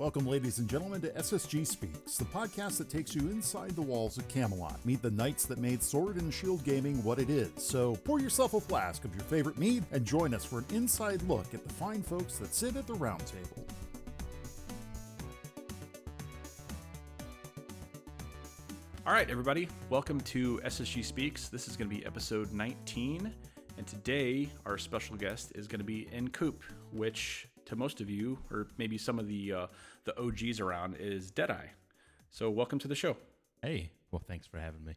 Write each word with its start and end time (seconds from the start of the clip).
Welcome, 0.00 0.26
ladies 0.26 0.60
and 0.60 0.66
gentlemen, 0.66 1.02
to 1.02 1.10
SSG 1.10 1.66
Speaks, 1.66 2.16
the 2.16 2.24
podcast 2.24 2.78
that 2.78 2.88
takes 2.88 3.14
you 3.14 3.20
inside 3.28 3.72
the 3.72 3.82
walls 3.82 4.16
of 4.16 4.26
Camelot. 4.28 4.82
Meet 4.86 5.02
the 5.02 5.10
knights 5.10 5.44
that 5.44 5.58
made 5.58 5.82
Sword 5.82 6.16
and 6.16 6.32
Shield 6.32 6.64
Gaming 6.64 7.04
what 7.04 7.18
it 7.18 7.28
is. 7.28 7.50
So 7.58 7.96
pour 7.96 8.18
yourself 8.18 8.54
a 8.54 8.60
flask 8.62 9.04
of 9.04 9.14
your 9.14 9.24
favorite 9.24 9.58
mead 9.58 9.84
and 9.92 10.02
join 10.06 10.32
us 10.32 10.42
for 10.42 10.60
an 10.60 10.64
inside 10.72 11.20
look 11.24 11.52
at 11.52 11.68
the 11.68 11.74
fine 11.74 12.02
folks 12.02 12.38
that 12.38 12.54
sit 12.54 12.76
at 12.76 12.86
the 12.86 12.94
round 12.94 13.26
table. 13.26 13.66
All 19.06 19.12
right, 19.12 19.28
everybody, 19.28 19.68
welcome 19.90 20.22
to 20.22 20.62
SSG 20.64 21.04
Speaks. 21.04 21.48
This 21.48 21.68
is 21.68 21.76
going 21.76 21.90
to 21.90 21.94
be 21.94 22.06
episode 22.06 22.54
19, 22.54 23.34
and 23.76 23.86
today 23.86 24.48
our 24.64 24.78
special 24.78 25.16
guest 25.16 25.52
is 25.54 25.68
going 25.68 25.80
to 25.80 25.84
be 25.84 26.08
nCoop, 26.10 26.54
which 26.90 27.49
to 27.70 27.76
most 27.76 28.00
of 28.00 28.10
you, 28.10 28.38
or 28.50 28.66
maybe 28.78 28.98
some 28.98 29.18
of 29.18 29.26
the 29.26 29.52
uh, 29.52 29.66
the 30.04 30.18
OGs 30.20 30.60
around, 30.60 30.96
is 30.98 31.30
Deadeye. 31.30 31.68
So, 32.30 32.50
welcome 32.50 32.78
to 32.80 32.88
the 32.88 32.94
show. 32.94 33.16
Hey, 33.62 33.90
well, 34.10 34.22
thanks 34.26 34.46
for 34.46 34.58
having 34.58 34.84
me. 34.84 34.96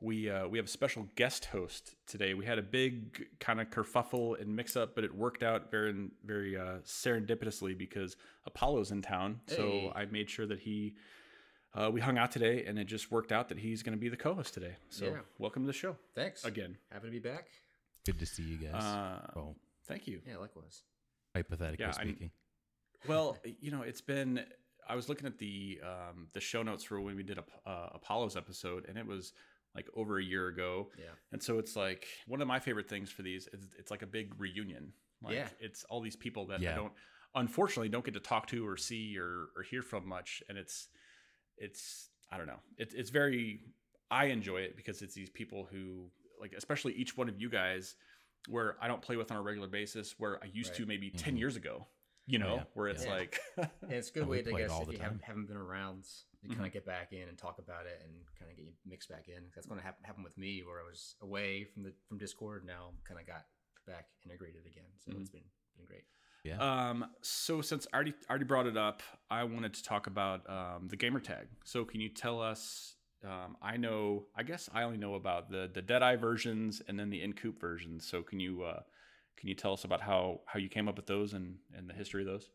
We 0.00 0.30
uh, 0.30 0.46
we 0.48 0.56
have 0.58 0.66
a 0.66 0.70
special 0.70 1.06
guest 1.16 1.46
host 1.46 1.94
today. 2.06 2.32
We 2.34 2.46
had 2.46 2.58
a 2.58 2.62
big 2.62 3.26
kind 3.40 3.60
of 3.60 3.70
kerfuffle 3.70 4.40
and 4.40 4.54
mix 4.56 4.76
up, 4.76 4.94
but 4.94 5.04
it 5.04 5.14
worked 5.14 5.42
out 5.42 5.70
very 5.70 5.94
very 6.24 6.56
uh, 6.56 6.78
serendipitously 6.86 7.76
because 7.76 8.16
Apollo's 8.46 8.92
in 8.92 9.02
town. 9.02 9.40
Hey. 9.48 9.56
So 9.56 9.92
I 9.94 10.06
made 10.06 10.30
sure 10.30 10.46
that 10.46 10.60
he 10.60 10.94
uh, 11.74 11.90
we 11.92 12.00
hung 12.00 12.18
out 12.18 12.30
today, 12.30 12.64
and 12.66 12.78
it 12.78 12.84
just 12.86 13.10
worked 13.10 13.32
out 13.32 13.48
that 13.48 13.58
he's 13.58 13.82
going 13.82 13.96
to 13.96 14.00
be 14.00 14.08
the 14.08 14.16
co-host 14.16 14.54
today. 14.54 14.76
So 14.88 15.06
Yeah. 15.06 15.18
welcome 15.38 15.62
to 15.64 15.66
the 15.66 15.72
show. 15.72 15.96
Thanks. 16.14 16.44
Again. 16.44 16.76
Happy 16.90 17.06
to 17.06 17.12
be 17.12 17.18
back. 17.18 17.48
Good 18.06 18.18
to 18.20 18.26
see 18.26 18.42
you 18.44 18.56
guys. 18.56 18.82
Uh, 18.82 19.20
well, 19.36 19.56
Thank 19.86 20.06
you. 20.06 20.20
Yeah, 20.24 20.36
likewise. 20.36 20.82
Hypothetically 21.34 21.84
yeah, 21.84 21.92
I'm- 21.96 22.08
speaking. 22.08 22.30
Well, 23.08 23.38
you 23.60 23.70
know, 23.70 23.82
it's 23.82 24.02
been. 24.02 24.44
I 24.86 24.94
was 24.94 25.08
looking 25.08 25.26
at 25.26 25.38
the 25.38 25.80
um, 25.82 26.26
the 26.34 26.40
show 26.40 26.62
notes 26.62 26.84
for 26.84 27.00
when 27.00 27.16
we 27.16 27.22
did 27.22 27.38
a 27.38 27.44
uh, 27.68 27.90
Apollo's 27.94 28.36
episode, 28.36 28.84
and 28.88 28.98
it 28.98 29.06
was 29.06 29.32
like 29.74 29.88
over 29.94 30.18
a 30.18 30.22
year 30.24 30.48
ago. 30.48 30.88
Yeah. 30.98 31.04
And 31.32 31.42
so 31.42 31.58
it's 31.58 31.76
like 31.76 32.06
one 32.26 32.42
of 32.42 32.48
my 32.48 32.58
favorite 32.58 32.88
things 32.88 33.10
for 33.10 33.22
these 33.22 33.46
is 33.52 33.68
it's 33.78 33.90
like 33.90 34.02
a 34.02 34.06
big 34.06 34.34
reunion. 34.38 34.92
Like 35.22 35.34
Yeah. 35.34 35.48
it's 35.60 35.84
all 35.84 36.00
these 36.00 36.16
people 36.16 36.46
that 36.48 36.60
I 36.60 36.74
don't 36.74 36.92
unfortunately 37.36 37.88
don't 37.88 38.04
get 38.04 38.14
to 38.14 38.20
talk 38.20 38.48
to 38.48 38.66
or 38.66 38.76
see 38.76 39.16
or, 39.16 39.46
or 39.56 39.62
hear 39.62 39.82
from 39.82 40.08
much. 40.08 40.42
And 40.48 40.58
it's 40.58 40.88
it's 41.56 42.08
I 42.30 42.36
don't 42.36 42.46
know. 42.48 42.60
It, 42.78 42.92
it's 42.96 43.10
very 43.10 43.60
I 44.10 44.26
enjoy 44.26 44.58
it 44.62 44.76
because 44.76 45.02
it's 45.02 45.14
these 45.14 45.30
people 45.30 45.68
who 45.70 46.10
like 46.40 46.52
especially 46.56 46.94
each 46.94 47.16
one 47.16 47.28
of 47.28 47.40
you 47.40 47.48
guys 47.48 47.94
where 48.48 48.76
I 48.80 48.88
don't 48.88 49.02
play 49.02 49.16
with 49.16 49.30
on 49.30 49.36
a 49.36 49.42
regular 49.42 49.68
basis 49.68 50.14
where 50.18 50.42
I 50.42 50.46
used 50.52 50.74
to 50.76 50.82
Right. 50.82 50.88
maybe 50.88 51.10
10 51.10 51.36
years 51.36 51.56
ago. 51.56 51.86
You 52.26 52.38
know, 52.38 52.56
yeah. 52.56 52.62
where 52.74 52.86
it's 52.86 53.04
Yeah. 53.06 53.10
like 53.12 53.40
And 53.56 53.68
it's 53.90 54.10
a 54.10 54.12
good 54.12 54.22
Oh, 54.22 54.26
way 54.26 54.42
to 54.42 54.52
guess 54.52 54.70
all 54.70 54.82
if 54.82 54.86
the 54.86 54.92
you 54.92 54.98
time. 54.98 55.04
haven't, 55.04 55.22
haven't 55.24 55.46
been 55.46 55.56
around 55.56 56.04
to 56.04 56.10
Mm-hmm. 56.46 56.54
kind 56.54 56.66
of 56.66 56.72
get 56.72 56.86
back 56.86 57.12
in 57.12 57.28
and 57.28 57.36
talk 57.36 57.58
about 57.58 57.84
it 57.86 58.00
and 58.02 58.12
kind 58.38 58.50
of 58.50 58.56
get 58.56 58.64
you 58.66 58.72
mixed 58.86 59.10
back 59.10 59.28
in. 59.28 59.42
That's 59.54 59.66
going 59.66 59.78
to 59.78 59.84
happen 59.84 60.04
happen 60.04 60.22
with 60.22 60.38
me 60.38 60.62
where 60.64 60.80
I 60.80 60.84
was 60.88 61.14
away 61.20 61.64
from 61.64 61.82
the 61.82 61.92
from 62.08 62.16
Discord. 62.18 62.64
Now 62.64 62.92
kind 63.04 63.20
of 63.20 63.26
got 63.26 63.44
back 63.86 64.06
integrated 64.24 64.64
again. 64.64 64.84
So 65.04 65.10
Mm-hmm. 65.10 65.20
it's 65.20 65.28
been 65.30 65.42
been 65.76 65.84
great. 65.86 66.04
Yeah. 66.44 66.56
Um, 66.90 67.04
so 67.20 67.60
since 67.60 67.86
I 67.92 67.96
already 67.96 68.14
already 68.30 68.44
brought 68.46 68.66
it 68.66 68.76
up, 68.78 69.02
I 69.30 69.44
wanted 69.44 69.74
to 69.74 69.82
talk 69.82 70.06
about 70.06 70.48
um, 70.48 70.88
the 70.88 70.96
gamer 70.96 71.20
tag. 71.20 71.48
So 71.64 71.84
can 71.84 72.00
you 72.00 72.08
tell 72.08 72.40
us? 72.40 72.94
Um, 73.24 73.56
I 73.60 73.76
know, 73.76 74.24
I 74.34 74.42
guess 74.42 74.68
I 74.72 74.82
only 74.82 74.96
know 74.98 75.14
about 75.14 75.50
the 75.50 75.70
the 75.72 75.82
Deadeye 75.82 76.16
versions 76.16 76.80
and 76.88 76.98
then 76.98 77.10
the 77.10 77.20
nCoop 77.20 77.60
versions. 77.60 78.06
So 78.06 78.22
can 78.22 78.40
you 78.40 78.62
uh, 78.62 78.80
can 79.36 79.48
you 79.48 79.54
tell 79.54 79.72
us 79.74 79.84
about 79.84 80.00
how 80.00 80.40
how 80.46 80.58
you 80.58 80.68
came 80.68 80.88
up 80.88 80.96
with 80.96 81.06
those 81.06 81.34
and 81.34 81.56
and 81.76 81.88
the 81.88 81.94
history 81.94 82.22
of 82.22 82.28
those? 82.28 82.50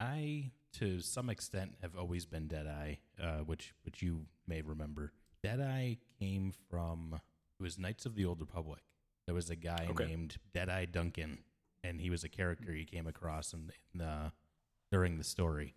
I, 0.00 0.50
to 0.74 1.00
some 1.00 1.30
extent, 1.30 1.76
have 1.82 1.96
always 1.96 2.26
been 2.26 2.46
Deadeye, 2.48 2.96
uh, 3.22 3.38
which 3.38 3.74
which 3.84 4.02
you 4.02 4.26
may 4.46 4.62
remember. 4.62 5.12
Deadeye 5.42 5.94
came 6.18 6.52
from 6.70 7.14
it 7.58 7.62
was 7.62 7.78
Knights 7.78 8.06
of 8.06 8.14
the 8.14 8.24
Old 8.24 8.40
Republic. 8.40 8.80
There 9.26 9.34
was 9.34 9.50
a 9.50 9.56
guy 9.56 9.86
Okay. 9.90 10.04
named 10.06 10.36
Deadeye 10.52 10.86
Duncan, 10.86 11.38
and 11.82 12.00
he 12.00 12.10
was 12.10 12.24
a 12.24 12.28
character 12.28 12.74
you 12.74 12.84
came 12.84 13.06
across 13.06 13.52
in, 13.52 13.70
in 13.92 13.98
the 13.98 14.32
during 14.92 15.18
the 15.18 15.24
story. 15.24 15.74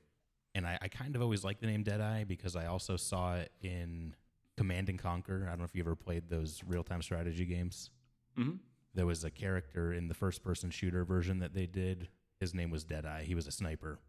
And 0.54 0.66
I, 0.68 0.78
I 0.82 0.88
kind 0.88 1.16
of 1.16 1.22
always 1.22 1.44
liked 1.44 1.62
the 1.62 1.68
name 1.68 1.84
Deadeye 1.84 2.24
because 2.24 2.56
I 2.56 2.66
also 2.66 2.98
saw 2.98 3.36
it 3.36 3.52
in 3.62 4.16
Command 4.58 4.90
and 4.90 5.00
Conquer. 5.00 5.44
I 5.46 5.50
don't 5.52 5.60
know 5.60 5.66
if 5.66 5.76
you 5.76 5.82
ever 5.84 5.96
played 5.96 6.30
those 6.30 6.64
real 6.66 6.84
time 6.84 7.02
strategy 7.02 7.46
games. 7.46 7.92
Mhm. 8.38 8.60
There 8.94 9.06
was 9.06 9.24
a 9.24 9.30
character 9.32 9.94
in 9.94 10.08
the 10.08 10.14
first 10.16 10.44
person 10.44 10.72
shooter 10.72 11.06
version 11.06 11.40
that 11.40 11.54
they 11.54 11.68
did. 11.68 12.10
His 12.40 12.54
name 12.54 12.70
was 12.72 12.84
Deadeye. 12.84 13.24
He 13.24 13.36
was 13.36 13.48
a 13.48 13.52
sniper. 13.52 14.00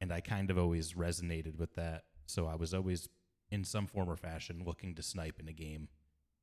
And 0.00 0.12
I 0.12 0.20
kind 0.20 0.50
of 0.50 0.58
always 0.58 0.94
resonated 0.94 1.56
with 1.56 1.74
that. 1.74 2.04
So 2.26 2.46
I 2.46 2.54
was 2.54 2.72
always, 2.72 3.08
in 3.50 3.64
some 3.64 3.86
form 3.86 4.08
or 4.08 4.16
fashion, 4.16 4.62
looking 4.64 4.94
to 4.94 5.02
snipe 5.02 5.40
in 5.40 5.48
a 5.48 5.52
game. 5.52 5.88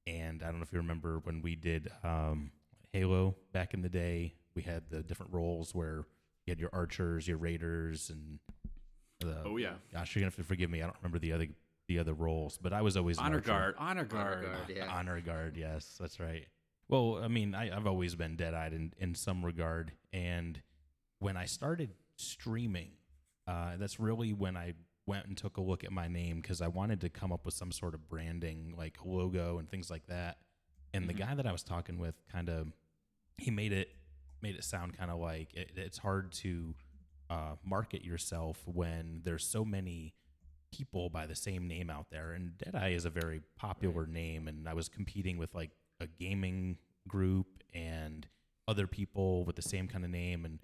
And 0.05 0.44
I 0.44 0.47
don't 0.47 0.57
know 0.57 0.63
if 0.63 0.73
you 0.73 0.79
remember 0.79 1.19
when 1.19 1.41
we 1.41 1.55
did 1.55 1.89
um, 2.03 2.51
Halo 2.91 3.35
back 3.53 3.73
in 3.73 3.81
the 3.81 3.89
day, 3.89 4.35
we 4.55 4.61
had 4.63 4.89
the 4.89 5.01
different 5.03 5.31
roles 5.33 5.73
where 5.73 6.05
you 6.45 6.51
had 6.51 6.59
your 6.59 6.69
archers, 6.73 7.27
your 7.27 7.38
raiders, 7.38 8.09
and 8.09 8.39
the, 9.19 9.41
Oh 9.45 9.57
yeah, 9.57 9.75
gosh, 9.91 10.15
you're 10.15 10.21
gonna 10.21 10.27
have 10.27 10.35
to 10.35 10.44
forgive 10.44 10.69
me. 10.69 10.81
I 10.81 10.85
don't 10.85 10.95
remember 10.97 11.19
the 11.19 11.31
other 11.31 11.47
the 11.88 12.00
other 12.00 12.13
roles, 12.13 12.57
but 12.57 12.73
I 12.73 12.81
was 12.81 12.97
always 12.97 13.18
an 13.18 13.25
honor 13.25 13.35
archer. 13.38 13.47
guard, 13.47 13.75
honor 13.78 14.06
guard. 14.06 14.38
Honor 14.38 14.47
guard, 14.47 14.73
yeah. 14.75 14.88
Honor 14.91 15.22
guard, 15.22 15.57
yes, 15.57 15.97
that's 16.00 16.19
right. 16.19 16.47
Well, 16.88 17.19
I 17.23 17.28
mean, 17.28 17.56
I, 17.56 17.75
I've 17.75 17.88
always 17.88 18.16
been 18.16 18.35
dead 18.35 18.53
eyed 18.53 18.73
in, 18.73 18.94
in 19.00 19.16
some 19.16 19.44
regard. 19.44 19.91
And 20.13 20.62
when 21.19 21.35
I 21.38 21.45
started 21.45 21.91
streaming, 22.16 22.91
uh, 23.47 23.78
that's 23.78 24.00
really 24.00 24.34
when 24.34 24.56
I 24.56 24.74
went 25.07 25.25
and 25.28 25.38
took 25.38 25.57
a 25.57 25.62
look 25.62 25.84
at 25.84 25.91
my 25.91 26.07
name 26.07 26.41
because 26.41 26.62
I 26.62 26.68
wanted 26.68 27.01
to 27.01 27.09
come 27.09 27.31
up 27.31 27.45
with 27.45 27.53
some 27.53 27.72
sort 27.72 27.94
of 27.94 28.07
branding, 28.07 28.74
like 28.78 28.97
a 29.03 29.07
logo 29.07 29.57
and 29.57 29.69
things 29.69 29.90
like 29.90 30.07
that. 30.07 30.38
And 30.94 31.09
the 31.09 31.13
guy 31.13 31.35
that 31.35 31.45
I 31.45 31.51
was 31.51 31.62
talking 31.62 31.97
with 31.97 32.16
kind 32.31 32.50
of, 32.50 32.72
he 33.38 33.51
made 33.51 33.74
it 33.74 33.90
made 34.41 34.56
it 34.56 34.63
sound 34.63 34.97
kind 34.97 35.12
of 35.12 35.19
like 35.19 35.53
it, 35.53 35.72
it's 35.75 35.97
hard 35.97 36.31
to 36.31 36.74
uh, 37.29 37.56
market 37.66 38.03
yourself 38.03 38.62
when 38.66 39.22
there's 39.24 39.45
so 39.45 39.66
many 39.66 40.13
people 40.75 41.09
by 41.09 41.25
the 41.25 41.36
same 41.36 41.68
name 41.68 41.90
out 41.90 42.08
there. 42.12 42.34
And 42.34 42.58
Deadeye 42.58 42.94
is 42.94 43.06
a 43.06 43.09
very 43.09 43.41
popular 43.58 44.06
name, 44.06 44.47
and 44.47 44.68
I 44.68 44.74
was 44.74 44.90
competing 44.90 45.38
with 45.38 45.53
like 45.53 45.72
a 46.00 46.08
gaming 46.08 46.78
group 47.08 47.63
and 47.74 48.28
other 48.68 48.88
people 48.88 49.46
with 49.46 49.56
the 49.56 49.62
same 49.62 49.88
kind 49.88 50.03
of 50.03 50.09
name. 50.09 50.46
And 50.46 50.59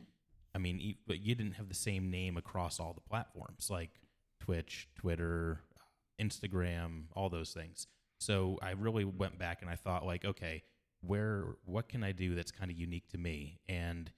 I 0.56 0.58
mean, 0.58 0.96
but 1.08 1.22
you 1.22 1.36
didn't 1.36 1.54
have 1.54 1.70
the 1.70 1.76
same 1.76 2.10
name 2.10 2.38
across 2.38 2.80
all 2.80 2.94
the 2.94 3.02
platforms 3.02 3.70
like 3.70 3.92
Twitch, 4.40 4.88
Twitter, 4.96 5.62
uh, 5.76 6.24
Instagram, 6.24 7.04
all 7.16 7.30
those 7.30 7.52
things. 7.52 7.88
So 8.20 8.60
I 8.62 8.72
really 8.72 9.06
went 9.06 9.40
back 9.40 9.62
and 9.62 9.70
I 9.70 9.76
thought 9.76 10.06
like, 10.06 10.26
okay, 10.26 10.64
where 11.02 11.56
what 11.66 11.90
can 11.90 12.04
I 12.04 12.12
do 12.12 12.36
that's 12.36 12.52
kind 12.52 12.70
of 12.70 12.78
unique 12.78 13.08
to 13.10 13.18
me? 13.18 13.60
And 13.68 14.12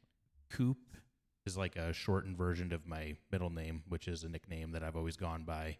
Coop 0.50 0.78
is 1.46 1.58
like 1.58 1.76
a 1.76 1.94
shortened 1.94 2.38
version 2.38 2.72
of 2.74 2.88
my 2.88 3.16
middle 3.32 3.50
name, 3.50 3.84
which 3.88 4.08
is 4.08 4.24
a 4.24 4.30
nickname 4.30 4.72
that 4.72 4.84
I've 4.84 4.96
always 4.96 5.18
gone 5.18 5.44
by, 5.44 5.78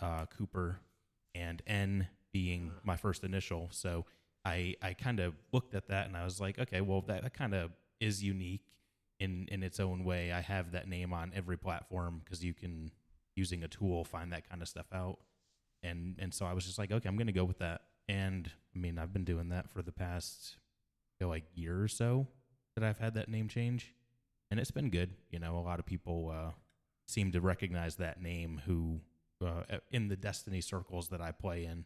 uh, 0.00 0.26
Cooper, 0.26 0.80
and 1.34 1.62
N 1.66 2.08
being 2.32 2.72
my 2.84 2.96
first 2.96 3.24
initial. 3.24 3.68
So 3.72 4.04
I 4.44 4.74
I 4.82 4.94
kind 4.94 5.20
of 5.20 5.34
looked 5.52 5.74
at 5.74 5.88
that 5.88 6.06
and 6.06 6.16
I 6.16 6.24
was 6.24 6.40
like, 6.40 6.58
okay, 6.58 6.80
well 6.80 7.02
that, 7.02 7.22
that 7.22 7.34
kind 7.34 7.54
of 7.54 7.72
is 8.00 8.22
unique 8.22 8.66
in 9.20 9.46
in 9.50 9.62
its 9.62 9.80
own 9.80 10.04
way. 10.04 10.32
I 10.32 10.40
have 10.40 10.72
that 10.72 10.88
name 10.88 11.12
on 11.12 11.32
every 11.34 11.56
platform 11.56 12.20
because 12.24 12.44
you 12.44 12.54
can 12.54 12.90
using 13.36 13.62
a 13.62 13.68
tool 13.68 14.04
find 14.04 14.32
that 14.32 14.48
kind 14.48 14.62
of 14.62 14.68
stuff 14.68 14.86
out. 14.92 15.18
And 15.82 16.16
and 16.18 16.32
so 16.34 16.46
I 16.46 16.52
was 16.52 16.66
just 16.66 16.78
like, 16.78 16.92
okay, 16.92 17.08
I'm 17.08 17.16
gonna 17.16 17.32
go 17.32 17.44
with 17.44 17.58
that. 17.58 17.82
And 18.08 18.50
I 18.74 18.78
mean, 18.78 18.98
I've 18.98 19.12
been 19.12 19.24
doing 19.24 19.50
that 19.50 19.70
for 19.70 19.82
the 19.82 19.92
past 19.92 20.56
you 21.18 21.26
know, 21.26 21.30
like 21.30 21.44
year 21.54 21.82
or 21.82 21.88
so 21.88 22.26
that 22.74 22.84
I've 22.84 22.98
had 22.98 23.14
that 23.14 23.28
name 23.28 23.48
change, 23.48 23.94
and 24.50 24.58
it's 24.60 24.70
been 24.70 24.90
good. 24.90 25.10
You 25.30 25.38
know, 25.38 25.58
a 25.58 25.60
lot 25.60 25.78
of 25.78 25.86
people 25.86 26.32
uh, 26.34 26.52
seem 27.06 27.32
to 27.32 27.40
recognize 27.40 27.96
that 27.96 28.22
name 28.22 28.62
who 28.66 29.00
uh, 29.44 29.78
in 29.90 30.08
the 30.08 30.16
Destiny 30.16 30.60
circles 30.60 31.08
that 31.08 31.20
I 31.20 31.32
play 31.32 31.64
in, 31.64 31.84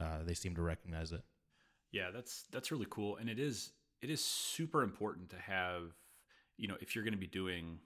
uh, 0.00 0.22
they 0.24 0.34
seem 0.34 0.54
to 0.56 0.62
recognize 0.62 1.12
it. 1.12 1.22
Yeah, 1.92 2.10
that's 2.10 2.44
that's 2.50 2.72
really 2.72 2.86
cool, 2.90 3.16
and 3.16 3.28
it 3.30 3.38
is 3.38 3.70
it 4.02 4.10
is 4.10 4.22
super 4.22 4.82
important 4.82 5.30
to 5.30 5.36
have 5.36 5.92
you 6.56 6.68
know 6.68 6.76
if 6.80 6.94
you're 6.94 7.04
going 7.04 7.14
to 7.14 7.20
be 7.20 7.26
doing 7.26 7.78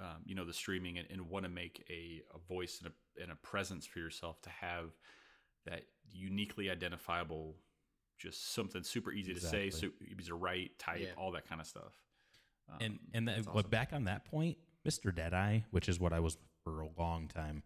um, 0.00 0.22
you 0.24 0.34
know 0.34 0.44
the 0.44 0.52
streaming 0.52 0.98
and, 0.98 1.06
and 1.10 1.28
want 1.28 1.44
to 1.44 1.50
make 1.50 1.84
a, 1.90 2.22
a 2.34 2.38
voice 2.48 2.80
and 2.82 2.90
a, 2.92 3.22
and 3.22 3.30
a 3.30 3.36
presence 3.36 3.84
for 3.86 3.98
yourself 3.98 4.40
to 4.42 4.50
have 4.50 4.90
that 5.66 5.82
uniquely 6.10 6.70
identifiable 6.70 7.54
just 8.18 8.52
something 8.54 8.82
super 8.82 9.12
easy 9.12 9.34
to 9.34 9.40
say 9.40 9.68
so 9.70 9.86
Exactly. 9.86 10.08
easy 10.18 10.28
to 10.28 10.34
write 10.34 10.78
type 10.78 11.00
Yeah. 11.02 11.22
all 11.22 11.30
that 11.32 11.46
kind 11.48 11.60
of 11.60 11.66
stuff 11.66 11.92
Um, 12.72 12.78
and 12.80 12.98
and 13.14 13.28
that, 13.28 13.52
but 13.52 13.70
back 13.70 13.92
on 13.92 14.04
that 14.04 14.24
point, 14.24 14.56
Mister 14.84 15.10
Deadeye, 15.12 15.60
which 15.70 15.88
is 15.88 15.98
what 16.00 16.12
I 16.12 16.20
was 16.20 16.36
for 16.64 16.80
a 16.82 16.88
long 16.98 17.28
time, 17.28 17.62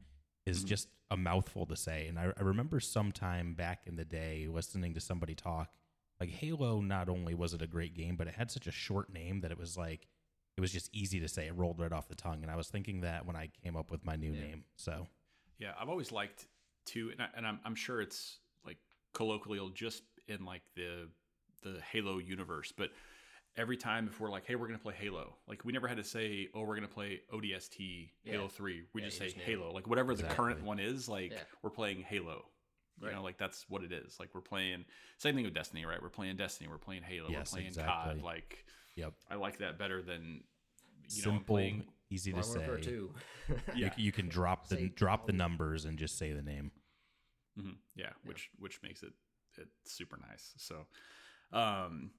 is 0.47 0.59
Mm-hmm. 0.59 0.67
just 0.67 0.89
a 1.11 1.17
mouthful 1.17 1.67
to 1.67 1.77
say. 1.77 2.07
And 2.09 2.19
I, 2.19 2.33
I 2.39 2.43
remember 2.43 2.81
sometime 2.81 3.55
back 3.55 3.83
in 3.87 3.97
the 3.97 4.05
day 4.05 4.47
listening 4.51 4.95
to 4.95 5.01
somebody 5.01 5.35
talk 5.35 5.69
like 6.21 6.31
Halo. 6.31 6.81
Not 6.81 7.09
only 7.09 7.35
was 7.35 7.55
it 7.55 7.63
a 7.63 7.67
great 7.67 7.95
game, 7.95 8.17
but 8.17 8.27
it 8.27 8.35
had 8.35 8.51
such 8.51 8.67
a 8.67 8.73
short 8.73 9.13
name 9.13 9.41
that 9.41 9.51
it 9.51 9.59
was 9.59 9.77
like 9.77 10.07
it 10.57 10.61
was 10.61 10.73
just 10.73 10.89
easy 10.95 11.21
to 11.21 11.29
say. 11.29 11.47
It 11.47 11.55
rolled 11.57 11.81
right 11.81 11.93
off 11.93 12.09
the 12.09 12.15
tongue, 12.15 12.43
and 12.43 12.51
I 12.51 12.57
was 12.57 12.69
thinking 12.69 13.01
that 13.03 13.27
when 13.27 13.37
I 13.37 13.51
came 13.63 13.77
up 13.77 13.91
with 13.91 14.05
my 14.05 14.17
new 14.17 14.33
Yeah. 14.33 14.41
name. 14.41 14.65
So 14.77 15.09
Yeah, 15.59 15.73
I've 15.81 15.89
always 15.89 16.11
liked 16.13 16.47
to, 16.87 17.11
and, 17.11 17.23
I, 17.23 17.29
and 17.37 17.47
I'm, 17.47 17.61
I'm 17.65 17.75
sure 17.75 18.01
it's 18.01 18.39
like 18.67 18.79
colloquial 19.13 19.71
just 19.71 20.03
in 20.29 20.45
like 20.45 20.63
the 20.75 21.09
the 21.63 21.81
Halo 21.93 22.19
universe, 22.19 22.73
but 22.77 22.91
every 23.57 23.77
time 23.77 24.09
if 24.09 24.21
we're 24.21 24.31
like, 24.31 24.47
hey, 24.47 24.55
we're 24.57 24.67
gonna 24.67 24.79
play 24.79 24.95
Halo, 24.95 25.35
like 25.47 25.65
we 25.65 25.73
never 25.73 25.89
had 25.89 25.97
to 25.99 26.05
say, 26.05 26.49
oh, 26.55 26.63
we're 26.63 26.75
gonna 26.75 26.89
play 26.89 27.21
ODST 27.33 28.11
Halo 28.25 28.43
Yeah. 28.45 28.49
Three. 28.49 28.83
We 28.93 29.01
Yeah, 29.03 29.07
just 29.09 29.19
say 29.19 29.27
just 29.27 29.39
Halo, 29.39 29.73
like 29.73 29.87
whatever 29.87 30.15
the 30.15 30.25
current 30.25 30.63
one 30.63 30.79
is, 30.81 31.09
like 31.09 31.33
Yeah. 31.33 31.39
we're 31.63 31.71
playing 31.71 32.03
Halo. 32.03 32.47
You 33.01 33.07
Right. 33.07 33.15
know, 33.17 33.23
like 33.23 33.39
that's 33.39 33.69
what 33.69 33.83
it 33.83 33.91
is. 33.93 34.19
Like 34.21 34.35
we're 34.35 34.41
playing 34.41 34.85
same 35.19 35.35
thing 35.35 35.45
with 35.45 35.55
Destiny, 35.55 35.85
right? 35.85 36.01
We're 36.01 36.09
playing 36.11 36.37
Destiny, 36.37 36.69
we're 36.69 36.79
playing 36.79 37.03
Halo, 37.03 37.29
Yes, 37.31 37.53
we're 37.53 37.57
playing 37.57 37.69
exactly. 37.69 38.15
COD. 38.15 38.23
Like 38.23 38.65
yep, 38.97 39.15
I 39.31 39.35
like 39.35 39.59
that 39.59 39.79
better 39.79 40.01
than 40.03 40.45
you 41.11 41.23
know 41.23 41.31
simple, 41.33 41.57
playing 41.57 41.85
easy 42.11 42.33
to 42.33 42.43
say. 42.43 42.67
2. 42.83 43.11
You, 43.75 43.87
Yeah. 43.87 43.95
c- 43.95 44.03
you 44.03 44.13
can 44.13 44.29
drop 44.29 44.69
the 44.69 44.77
Say 44.77 44.89
drop 44.89 45.27
the 45.27 45.33
numbers 45.33 45.85
and 45.85 45.99
just 45.99 46.17
say 46.17 46.33
the 46.33 46.41
name. 46.43 46.71
hmm 47.59 47.73
Yeah, 47.95 48.11
which 48.25 48.51
which 48.59 48.81
makes 48.83 49.03
it 49.03 49.13
it 49.59 49.69
super 49.85 50.17
nice. 50.17 50.55
So, 50.57 50.87
um, 51.53 52.11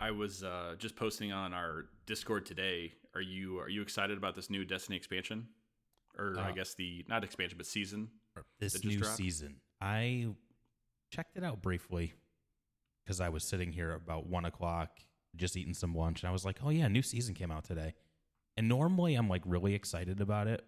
I 0.00 0.10
was 0.12 0.42
uh, 0.42 0.74
just 0.78 0.96
posting 0.96 1.30
on 1.32 1.52
our 1.52 1.86
Discord 2.06 2.46
today. 2.46 2.94
Are 3.14 3.20
you 3.20 3.58
are 3.58 3.68
you 3.68 3.82
excited 3.82 4.16
about 4.16 4.34
this 4.34 4.48
new 4.50 4.64
Destiny 4.64 4.96
expansion, 4.96 5.48
or 6.18 6.36
I 6.38 6.50
Uh, 6.50 6.52
guess 6.52 6.74
the 6.74 7.04
not 7.08 7.22
expansion 7.24 7.58
but 7.58 7.66
season? 7.66 8.08
this 8.58 8.82
new 8.84 8.98
dropped? 8.98 9.16
season. 9.16 9.56
I 9.80 10.28
checked 11.10 11.36
it 11.36 11.44
out 11.44 11.60
briefly 11.60 12.14
because 13.04 13.20
I 13.20 13.28
was 13.28 13.44
sitting 13.44 13.72
here 13.72 13.92
about 13.92 14.26
one 14.26 14.44
o'clock, 14.46 15.00
just 15.36 15.56
eating 15.56 15.74
some 15.74 15.94
lunch, 15.94 16.22
and 16.22 16.28
I 16.30 16.32
was 16.32 16.44
like, 16.44 16.58
"Oh 16.64 16.70
yeah, 16.70 16.88
new 16.88 17.02
season 17.02 17.34
came 17.34 17.50
out 17.50 17.64
today." 17.64 17.94
And 18.56 18.68
normally, 18.68 19.14
I'm 19.14 19.28
like 19.28 19.42
really 19.44 19.74
excited 19.74 20.20
about 20.20 20.46
it, 20.46 20.64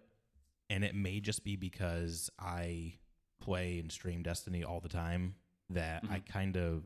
and 0.69 0.83
it 0.83 0.93
may 0.93 1.19
just 1.19 1.43
be 1.43 1.55
because 1.55 2.29
I 2.37 2.95
play 3.39 3.79
and 3.79 3.91
stream 3.91 4.21
Destiny 4.21 4.63
all 4.63 4.79
the 4.79 4.89
time 4.89 5.35
that 5.69 6.03
I 6.09 6.19
kind 6.19 6.55
of 6.55 6.85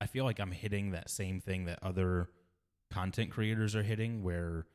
I 0.00 0.06
feel 0.06 0.24
like 0.24 0.40
I'm 0.40 0.52
hitting 0.52 0.92
that 0.92 1.10
same 1.10 1.40
thing 1.40 1.64
that 1.64 1.78
other 1.82 2.28
content 2.90 3.30
creators 3.30 3.74
are 3.74 3.82
hitting, 3.82 4.22
where 4.22 4.66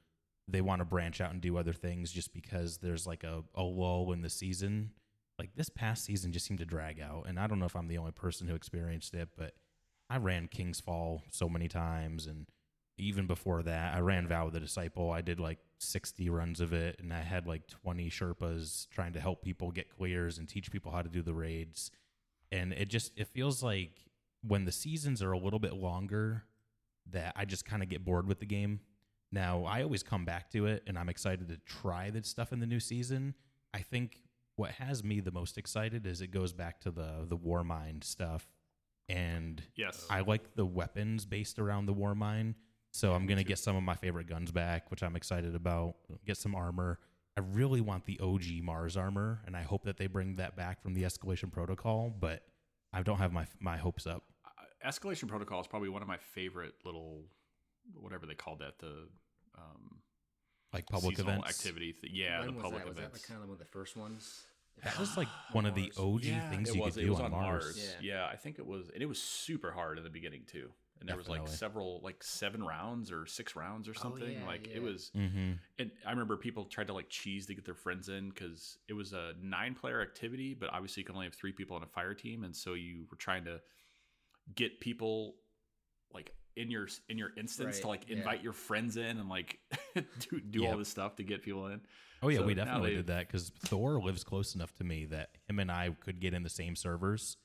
they 0.47 0.61
want 0.61 0.79
to 0.79 0.85
branch 0.85 1.21
out 1.21 1.31
and 1.31 1.41
do 1.41 1.57
other 1.57 1.73
things 1.73 2.11
just 2.11 2.33
because 2.33 2.77
there's 2.77 3.07
like 3.07 3.23
a, 3.23 3.43
a 3.55 3.63
lull 3.63 4.11
in 4.11 4.21
the 4.21 4.29
season. 4.29 4.91
Like 5.39 5.55
this 5.55 5.69
past 5.69 6.05
season 6.05 6.31
just 6.31 6.45
seemed 6.45 6.59
to 6.59 6.65
drag 6.65 6.99
out. 6.99 7.25
And 7.27 7.39
I 7.39 7.47
don't 7.47 7.59
know 7.59 7.65
if 7.65 7.75
I'm 7.75 7.87
the 7.87 7.97
only 7.97 8.11
person 8.11 8.47
who 8.47 8.55
experienced 8.55 9.13
it, 9.13 9.29
but 9.37 9.53
I 10.09 10.17
ran 10.17 10.47
King's 10.47 10.79
Fall 10.79 11.23
so 11.31 11.47
many 11.47 11.67
times. 11.67 12.27
And 12.27 12.45
even 12.97 13.25
before 13.25 13.63
that, 13.63 13.95
I 13.95 13.99
ran 13.99 14.27
Vow 14.27 14.47
of 14.47 14.53
the 14.53 14.59
Disciple. 14.59 15.11
I 15.11 15.21
did 15.21 15.39
like 15.39 15.59
60 15.79 16.29
runs 16.29 16.59
of 16.59 16.73
it. 16.73 16.99
And 16.99 17.13
I 17.13 17.21
had 17.21 17.47
like 17.47 17.67
20 17.67 18.09
Sherpas 18.09 18.89
trying 18.89 19.13
to 19.13 19.21
help 19.21 19.41
people 19.41 19.71
get 19.71 19.89
clears 19.89 20.37
and 20.37 20.47
teach 20.47 20.71
people 20.71 20.91
how 20.91 21.01
to 21.01 21.09
do 21.09 21.21
the 21.21 21.33
raids. 21.33 21.89
And 22.51 22.73
it 22.73 22.89
just, 22.89 23.13
it 23.15 23.27
feels 23.29 23.63
like 23.63 23.93
when 24.45 24.65
the 24.65 24.71
seasons 24.71 25.21
are 25.23 25.31
a 25.31 25.37
little 25.37 25.59
bit 25.59 25.73
longer, 25.73 26.43
that 27.11 27.33
I 27.35 27.45
just 27.45 27.65
kind 27.65 27.83
of 27.83 27.89
get 27.89 28.05
bored 28.05 28.27
with 28.27 28.39
the 28.39 28.45
game. 28.45 28.79
Now, 29.31 29.65
I 29.65 29.83
always 29.83 30.03
come 30.03 30.25
back 30.25 30.51
to 30.51 30.67
it 30.67 30.83
and 30.85 30.97
I'm 30.97 31.09
excited 31.09 31.49
to 31.49 31.57
try 31.65 32.09
the 32.09 32.23
stuff 32.23 32.53
in 32.53 32.59
the 32.59 32.67
new 32.67 32.79
season. 32.79 33.33
I 33.73 33.79
think 33.79 34.21
what 34.55 34.71
has 34.71 35.03
me 35.03 35.19
the 35.19 35.31
most 35.31 35.57
excited 35.57 36.05
is 36.05 36.21
it 36.21 36.27
goes 36.27 36.53
back 36.53 36.79
to 36.81 36.91
the 36.91 37.25
the 37.27 37.37
Warmind 37.37 38.03
stuff 38.03 38.47
and 39.09 39.61
Yes, 39.75 40.05
I 40.09 40.21
like 40.21 40.55
the 40.55 40.65
weapons 40.65 41.25
based 41.25 41.57
around 41.59 41.87
the 41.87 41.93
Warmind. 41.93 42.53
So 42.91 43.13
I'm 43.13 43.25
going 43.25 43.39
to 43.39 43.43
get 43.43 43.57
some 43.57 43.75
of 43.75 43.81
my 43.81 43.95
favorite 43.95 44.27
guns 44.27 44.51
back, 44.51 44.91
which 44.91 45.01
I'm 45.01 45.15
excited 45.15 45.55
about. 45.55 45.95
Get 46.27 46.37
some 46.37 46.53
armor. 46.53 46.99
I 47.35 47.41
really 47.41 47.81
want 47.81 48.05
the 48.05 48.19
OG 48.19 48.61
Mars 48.61 48.95
armor 48.95 49.41
and 49.47 49.57
I 49.57 49.63
hope 49.63 49.85
that 49.85 49.97
they 49.97 50.05
bring 50.05 50.35
that 50.35 50.55
back 50.55 50.79
from 50.79 50.93
the 50.93 51.01
escalation 51.01 51.51
protocol, 51.51 52.13
but 52.17 52.43
I 52.93 53.01
don't 53.01 53.17
have 53.17 53.33
my 53.33 53.47
my 53.59 53.77
hopes 53.77 54.05
up. 54.05 54.23
Escalation 54.85 55.27
Protocol 55.27 55.61
is 55.61 55.67
probably 55.67 55.89
one 55.89 56.01
of 56.01 56.07
my 56.07 56.17
favorite 56.17 56.73
little 56.85 57.23
whatever 57.95 58.25
they 58.25 58.35
called 58.35 58.59
that 58.59 58.79
the 58.79 59.07
um, 59.57 59.99
Like 60.73 60.87
public 60.87 61.17
seasonal 61.17 61.39
events. 61.39 61.59
activity. 61.59 61.93
Th- 61.93 62.13
yeah, 62.13 62.39
when 62.39 62.47
the 62.47 62.53
was 62.53 62.63
public 62.63 62.83
that? 62.83 62.87
Was 62.89 62.97
that 62.97 63.13
like 63.13 63.23
kind 63.27 63.41
of 63.41 63.47
one 63.49 63.53
of 63.53 63.59
the 63.59 63.65
first 63.71 63.95
ones? 63.97 64.43
That 64.83 64.97
was 64.99 65.15
like 65.17 65.27
one 65.51 65.65
of 65.65 65.75
the 65.75 65.91
OG 65.97 66.23
yeah, 66.23 66.49
things 66.49 66.69
it 66.69 66.75
you 66.75 66.81
was. 66.81 66.95
could 66.95 67.03
it 67.03 67.05
do 67.05 67.11
was 67.11 67.19
on, 67.19 67.25
on 67.25 67.31
Mars. 67.31 67.95
Yeah. 68.01 68.15
Yeah. 68.15 68.27
I 68.31 68.35
think 68.35 68.57
it 68.59 68.65
was, 68.65 68.89
and 68.89 69.01
it 69.03 69.05
was 69.05 69.21
super 69.21 69.71
hard 69.71 69.97
in 69.97 70.03
the 70.03 70.09
beginning 70.09 70.41
too. 70.47 70.69
And 70.99 71.09
there 71.09 71.17
was 71.17 71.27
like 71.27 71.45
several, 71.49 71.99
like 72.01 72.23
seven 72.23 72.63
rounds 72.63 73.11
or 73.11 73.25
six 73.25 73.57
rounds 73.57 73.89
or 73.89 73.93
something. 73.93 74.31
yeah, 74.39 74.45
like 74.47 74.67
yeah. 74.69 74.77
it 74.77 74.81
was, 74.81 75.11
Mm-hmm. 75.17 75.53
and 75.77 75.91
I 76.07 76.11
remember 76.11 76.37
people 76.37 76.63
tried 76.63 76.87
to 76.87 76.93
like 76.93 77.09
cheese 77.09 77.45
to 77.47 77.55
get 77.55 77.65
their 77.65 77.75
friends 77.75 78.07
in 78.07 78.29
because 78.29 78.77
it 78.87 78.93
was 78.93 79.11
a 79.11 79.33
nine-player 79.41 80.01
activity, 80.01 80.53
but 80.53 80.69
obviously 80.71 81.01
you 81.01 81.05
can 81.05 81.15
only 81.15 81.27
have 81.27 81.33
three 81.35 81.51
people 81.51 81.75
on 81.75 81.83
a 81.83 81.87
fire 81.87 82.13
team, 82.13 82.45
and 82.45 82.55
so 82.55 82.73
you 82.75 83.05
were 83.11 83.17
trying 83.17 83.43
to 83.43 83.59
get 84.55 84.79
people 84.79 85.35
like 86.13 86.33
in 86.55 86.69
your 86.69 86.87
in 87.09 87.17
your 87.17 87.31
instance 87.37 87.79
to 87.79 87.87
Right, 87.87 87.99
like 88.01 88.09
yeah. 88.09 88.17
invite 88.17 88.43
your 88.43 88.53
friends 88.53 88.97
in 88.97 89.17
and 89.17 89.29
like 89.29 89.59
do 89.95 90.39
do 90.39 90.65
all 90.67 90.77
this 90.77 90.89
stuff 90.89 91.15
to 91.17 91.23
get 91.23 91.41
people 91.43 91.67
in. 91.67 91.81
Oh 92.21 92.29
yeah, 92.29 92.37
So 92.39 92.45
we 92.45 92.53
definitely 92.53 92.89
they've- 92.91 92.99
did 92.99 93.07
that 93.07 93.27
because 93.27 93.49
Thor 93.49 94.01
lives 94.01 94.23
close 94.23 94.55
enough 94.55 94.73
to 94.75 94.83
me 94.83 95.05
that 95.05 95.31
him 95.47 95.59
and 95.59 95.71
I 95.71 95.89
could 95.99 96.19
get 96.19 96.33
in 96.33 96.43
the 96.43 96.49
same 96.49 96.75
servers, 96.75 97.37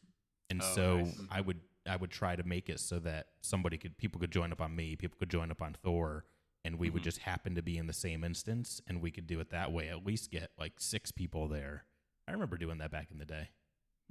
and 0.51 0.61
Oh, 0.63 0.75
so 0.75 0.97
nice. 0.99 1.21
I 1.31 1.41
would 1.41 1.61
I 1.89 1.97
would 1.97 2.11
try 2.11 2.37
to 2.37 2.43
make 2.43 2.69
it 2.69 2.81
so 2.81 2.99
that 3.01 3.29
somebody 3.41 3.79
could 3.79 3.97
people 3.97 4.21
could 4.21 4.31
join 4.31 4.53
up 4.53 4.61
on 4.61 4.77
me, 4.77 4.95
people 4.97 5.17
could 5.19 5.31
join 5.31 5.51
up 5.51 5.63
on 5.63 5.73
Thor, 5.83 6.27
and 6.65 6.79
we 6.79 6.91
would 6.91 7.01
Mhm. 7.03 7.05
just 7.07 7.19
happen 7.21 7.55
to 7.55 7.63
be 7.63 7.79
in 7.79 7.87
the 7.87 7.93
same 7.95 8.23
instance, 8.25 8.81
and 8.87 9.01
we 9.01 9.11
could 9.11 9.27
do 9.27 9.41
it 9.41 9.49
that 9.51 9.73
way. 9.73 9.89
At 9.89 10.05
least 10.05 10.31
get 10.31 10.51
like 10.59 10.75
six 10.81 11.11
people 11.11 11.49
there. 11.49 11.87
I 12.29 12.33
remember 12.33 12.59
doing 12.59 12.77
that 12.79 12.91
back 12.91 13.11
in 13.11 13.19
the 13.19 13.25
day. 13.25 13.49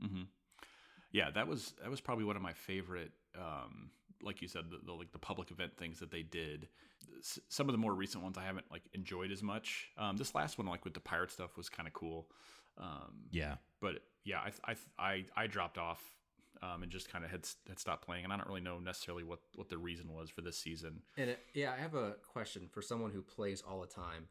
hmm 0.01 0.24
Yeah, 1.17 1.31
that 1.31 1.47
was 1.47 1.73
that 1.81 1.89
was 1.89 2.01
probably 2.01 2.25
one 2.25 2.35
of 2.35 2.41
my 2.41 2.53
favorite, 2.53 3.11
um, 3.35 3.89
like 4.21 4.41
you 4.41 4.47
said, 4.47 4.65
the, 4.69 4.79
the 4.85 4.93
like 4.93 5.11
the 5.11 5.19
public 5.19 5.49
event 5.51 5.75
things 5.77 5.99
that 5.99 6.11
they 6.11 6.21
did. 6.21 6.67
S- 7.19 7.39
some 7.49 7.67
of 7.69 7.73
the 7.73 7.79
more 7.79 7.93
recent 7.93 8.23
ones 8.23 8.37
I 8.37 8.43
haven't 8.43 8.65
like 8.71 8.83
enjoyed 8.93 9.31
as 9.31 9.41
much. 9.41 9.89
Um, 9.97 10.17
this 10.17 10.35
last 10.35 10.57
one, 10.59 10.67
like 10.67 10.83
with 10.85 10.93
the 10.93 10.99
pirate 10.99 11.31
stuff, 11.31 11.57
was 11.57 11.69
kind 11.69 11.87
of 11.87 11.93
cool. 11.93 12.27
Um, 12.77 13.25
Yeah, 13.31 13.55
but 13.81 14.03
yeah, 14.23 14.41
I 14.41 14.71
I 14.71 14.75
I, 14.99 15.25
I 15.35 15.47
dropped 15.47 15.79
off 15.79 16.01
um, 16.61 16.83
and 16.83 16.91
just 16.91 17.11
kind 17.11 17.25
of 17.25 17.31
had 17.31 17.47
had 17.67 17.79
stopped 17.79 18.05
playing, 18.05 18.23
and 18.23 18.31
I 18.31 18.37
don't 18.37 18.47
really 18.47 18.61
know 18.61 18.77
necessarily 18.79 19.23
what 19.23 19.39
what 19.55 19.69
the 19.69 19.77
reason 19.77 20.13
was 20.13 20.29
for 20.29 20.41
this 20.41 20.57
season. 20.57 21.01
And 21.17 21.31
it, 21.31 21.39
yeah, 21.53 21.73
I 21.73 21.81
have 21.81 21.95
a 21.95 22.15
question 22.31 22.67
for 22.71 22.81
someone 22.81 23.11
who 23.11 23.21
plays 23.21 23.63
all 23.67 23.81
the 23.81 23.88
time. 23.88 24.27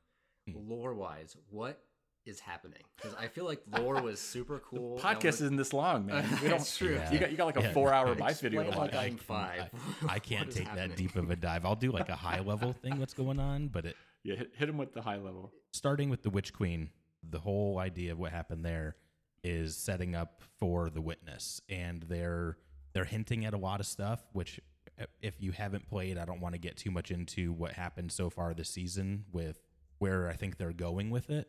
Hmm. 0.46 0.68
Lore 0.68 0.94
wise, 0.94 1.36
what 1.50 1.80
is 2.26 2.40
happening? 2.40 2.82
Because 2.96 3.14
I 3.18 3.28
feel 3.28 3.44
like 3.44 3.60
lore 3.78 4.02
was 4.02 4.20
super 4.20 4.58
cool. 4.70 4.98
Podcast 4.98 5.22
Now 5.40 5.46
isn't 5.46 5.56
this 5.56 5.72
long, 5.72 6.06
man. 6.06 6.24
We 6.42 6.48
don't. 6.48 6.58
That's 6.58 6.76
true. 6.76 6.94
Yeah. 6.94 7.12
You 7.12 7.18
got 7.18 7.30
you 7.30 7.36
got 7.36 7.46
like 7.46 7.56
a 7.58 7.62
Yeah. 7.62 7.72
four 7.72 7.92
hour 7.92 8.14
we're- 8.14 8.32
video 8.40 8.62
to 8.64 8.68
watch. 8.70 8.92
like 8.92 8.94
I'm 8.94 9.14
I- 9.14 9.16
five. 9.16 9.70
I 10.02 10.14
What 10.14 10.22
can't 10.22 10.50
take 10.50 10.66
happening? 10.68 10.88
that 10.90 10.96
deep 10.96 11.16
of 11.16 11.30
a 11.30 11.36
dive. 11.36 11.64
I'll 11.64 11.76
do 11.76 11.90
like 11.92 12.08
a 12.08 12.16
high 12.16 12.40
level 12.40 12.72
thing 12.72 12.98
What's 12.98 13.14
going 13.14 13.38
on, 13.40 13.68
but 13.68 13.86
it 13.86 13.96
yeah, 14.24 14.34
hit, 14.36 14.50
hit 14.56 14.68
him 14.68 14.76
with 14.76 14.92
the 14.92 15.02
high 15.02 15.16
level. 15.18 15.52
starting 15.72 16.10
with 16.10 16.22
the 16.22 16.30
Witch 16.30 16.52
Queen, 16.52 16.90
the 17.22 17.38
whole 17.38 17.78
idea 17.78 18.12
of 18.12 18.18
what 18.18 18.32
happened 18.32 18.64
there 18.64 18.96
is 19.44 19.76
setting 19.76 20.14
up 20.16 20.42
for 20.58 20.90
the 20.90 21.00
witness, 21.00 21.60
and 21.68 22.02
they're 22.02 22.56
they're 22.92 23.04
hinting 23.04 23.44
at 23.44 23.54
a 23.54 23.58
lot 23.58 23.78
of 23.78 23.86
stuff. 23.86 24.24
Which, 24.32 24.58
uh, 25.00 25.04
if 25.20 25.34
you 25.40 25.52
haven't 25.52 25.86
played, 25.88 26.18
I 26.18 26.24
don't 26.24 26.40
want 26.40 26.54
to 26.54 26.58
get 26.58 26.76
too 26.76 26.90
much 26.90 27.10
into 27.12 27.52
what 27.52 27.72
happened 27.72 28.10
so 28.10 28.30
far 28.30 28.52
this 28.54 28.68
season 28.70 29.26
with 29.32 29.60
where 29.98 30.28
I 30.28 30.34
think 30.34 30.56
they're 30.56 30.72
going 30.72 31.10
with 31.10 31.30
it. 31.30 31.48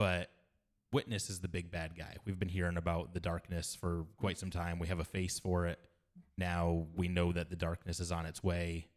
But 0.00 0.30
Witness 0.92 1.30
is 1.30 1.38
the 1.38 1.46
big 1.46 1.70
bad 1.70 1.96
guy. 1.96 2.16
We've 2.24 2.38
been 2.38 2.48
hearing 2.48 2.76
about 2.76 3.14
the 3.14 3.20
darkness 3.20 3.76
for 3.76 4.06
quite 4.16 4.38
some 4.38 4.50
time. 4.50 4.80
We 4.80 4.88
have 4.88 4.98
a 4.98 5.04
face 5.04 5.38
for 5.38 5.66
it. 5.66 5.78
Now 6.36 6.86
we 6.96 7.06
know 7.06 7.30
that 7.30 7.50
the 7.50 7.54
darkness 7.54 8.00
is 8.00 8.10
on 8.10 8.26
its 8.26 8.42
way. 8.42 8.88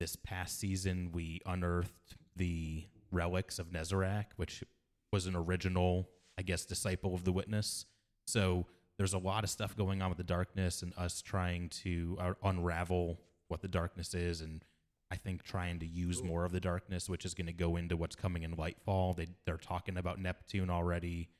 This 0.00 0.16
past 0.16 0.58
season, 0.58 1.12
we 1.12 1.40
unearthed 1.46 2.16
the 2.36 2.84
relics 3.10 3.58
of 3.58 3.70
Nezarec, 3.70 4.26
which 4.36 4.64
was 5.12 5.26
an 5.26 5.36
original, 5.36 6.10
I 6.36 6.42
guess, 6.42 6.66
disciple 6.66 7.14
of 7.14 7.24
the 7.24 7.32
Witness. 7.32 7.86
So 8.26 8.66
there's 8.98 9.14
a 9.14 9.18
lot 9.18 9.44
of 9.44 9.50
stuff 9.50 9.76
going 9.76 10.02
on 10.02 10.10
with 10.10 10.18
the 10.18 10.24
darkness 10.24 10.82
and 10.82 10.92
us 10.98 11.22
trying 11.22 11.68
to 11.84 12.18
uh, 12.20 12.32
unravel 12.42 13.20
what 13.48 13.62
the 13.62 13.68
darkness 13.68 14.14
is 14.14 14.40
and 14.40 14.64
I 15.10 15.16
think 15.16 15.42
trying 15.42 15.80
to 15.80 15.86
use 15.86 16.22
more 16.22 16.44
of 16.44 16.52
the 16.52 16.60
darkness, 16.60 17.08
which 17.08 17.24
is 17.24 17.34
going 17.34 17.46
to 17.48 17.52
go 17.52 17.76
into 17.76 17.96
what's 17.96 18.14
coming 18.14 18.42
in 18.44 18.56
Lightfall. 18.56 19.16
They 19.16 19.26
they're 19.44 19.56
talking 19.56 19.96
about 19.96 20.20
Neptune 20.20 20.70
already 20.70 21.30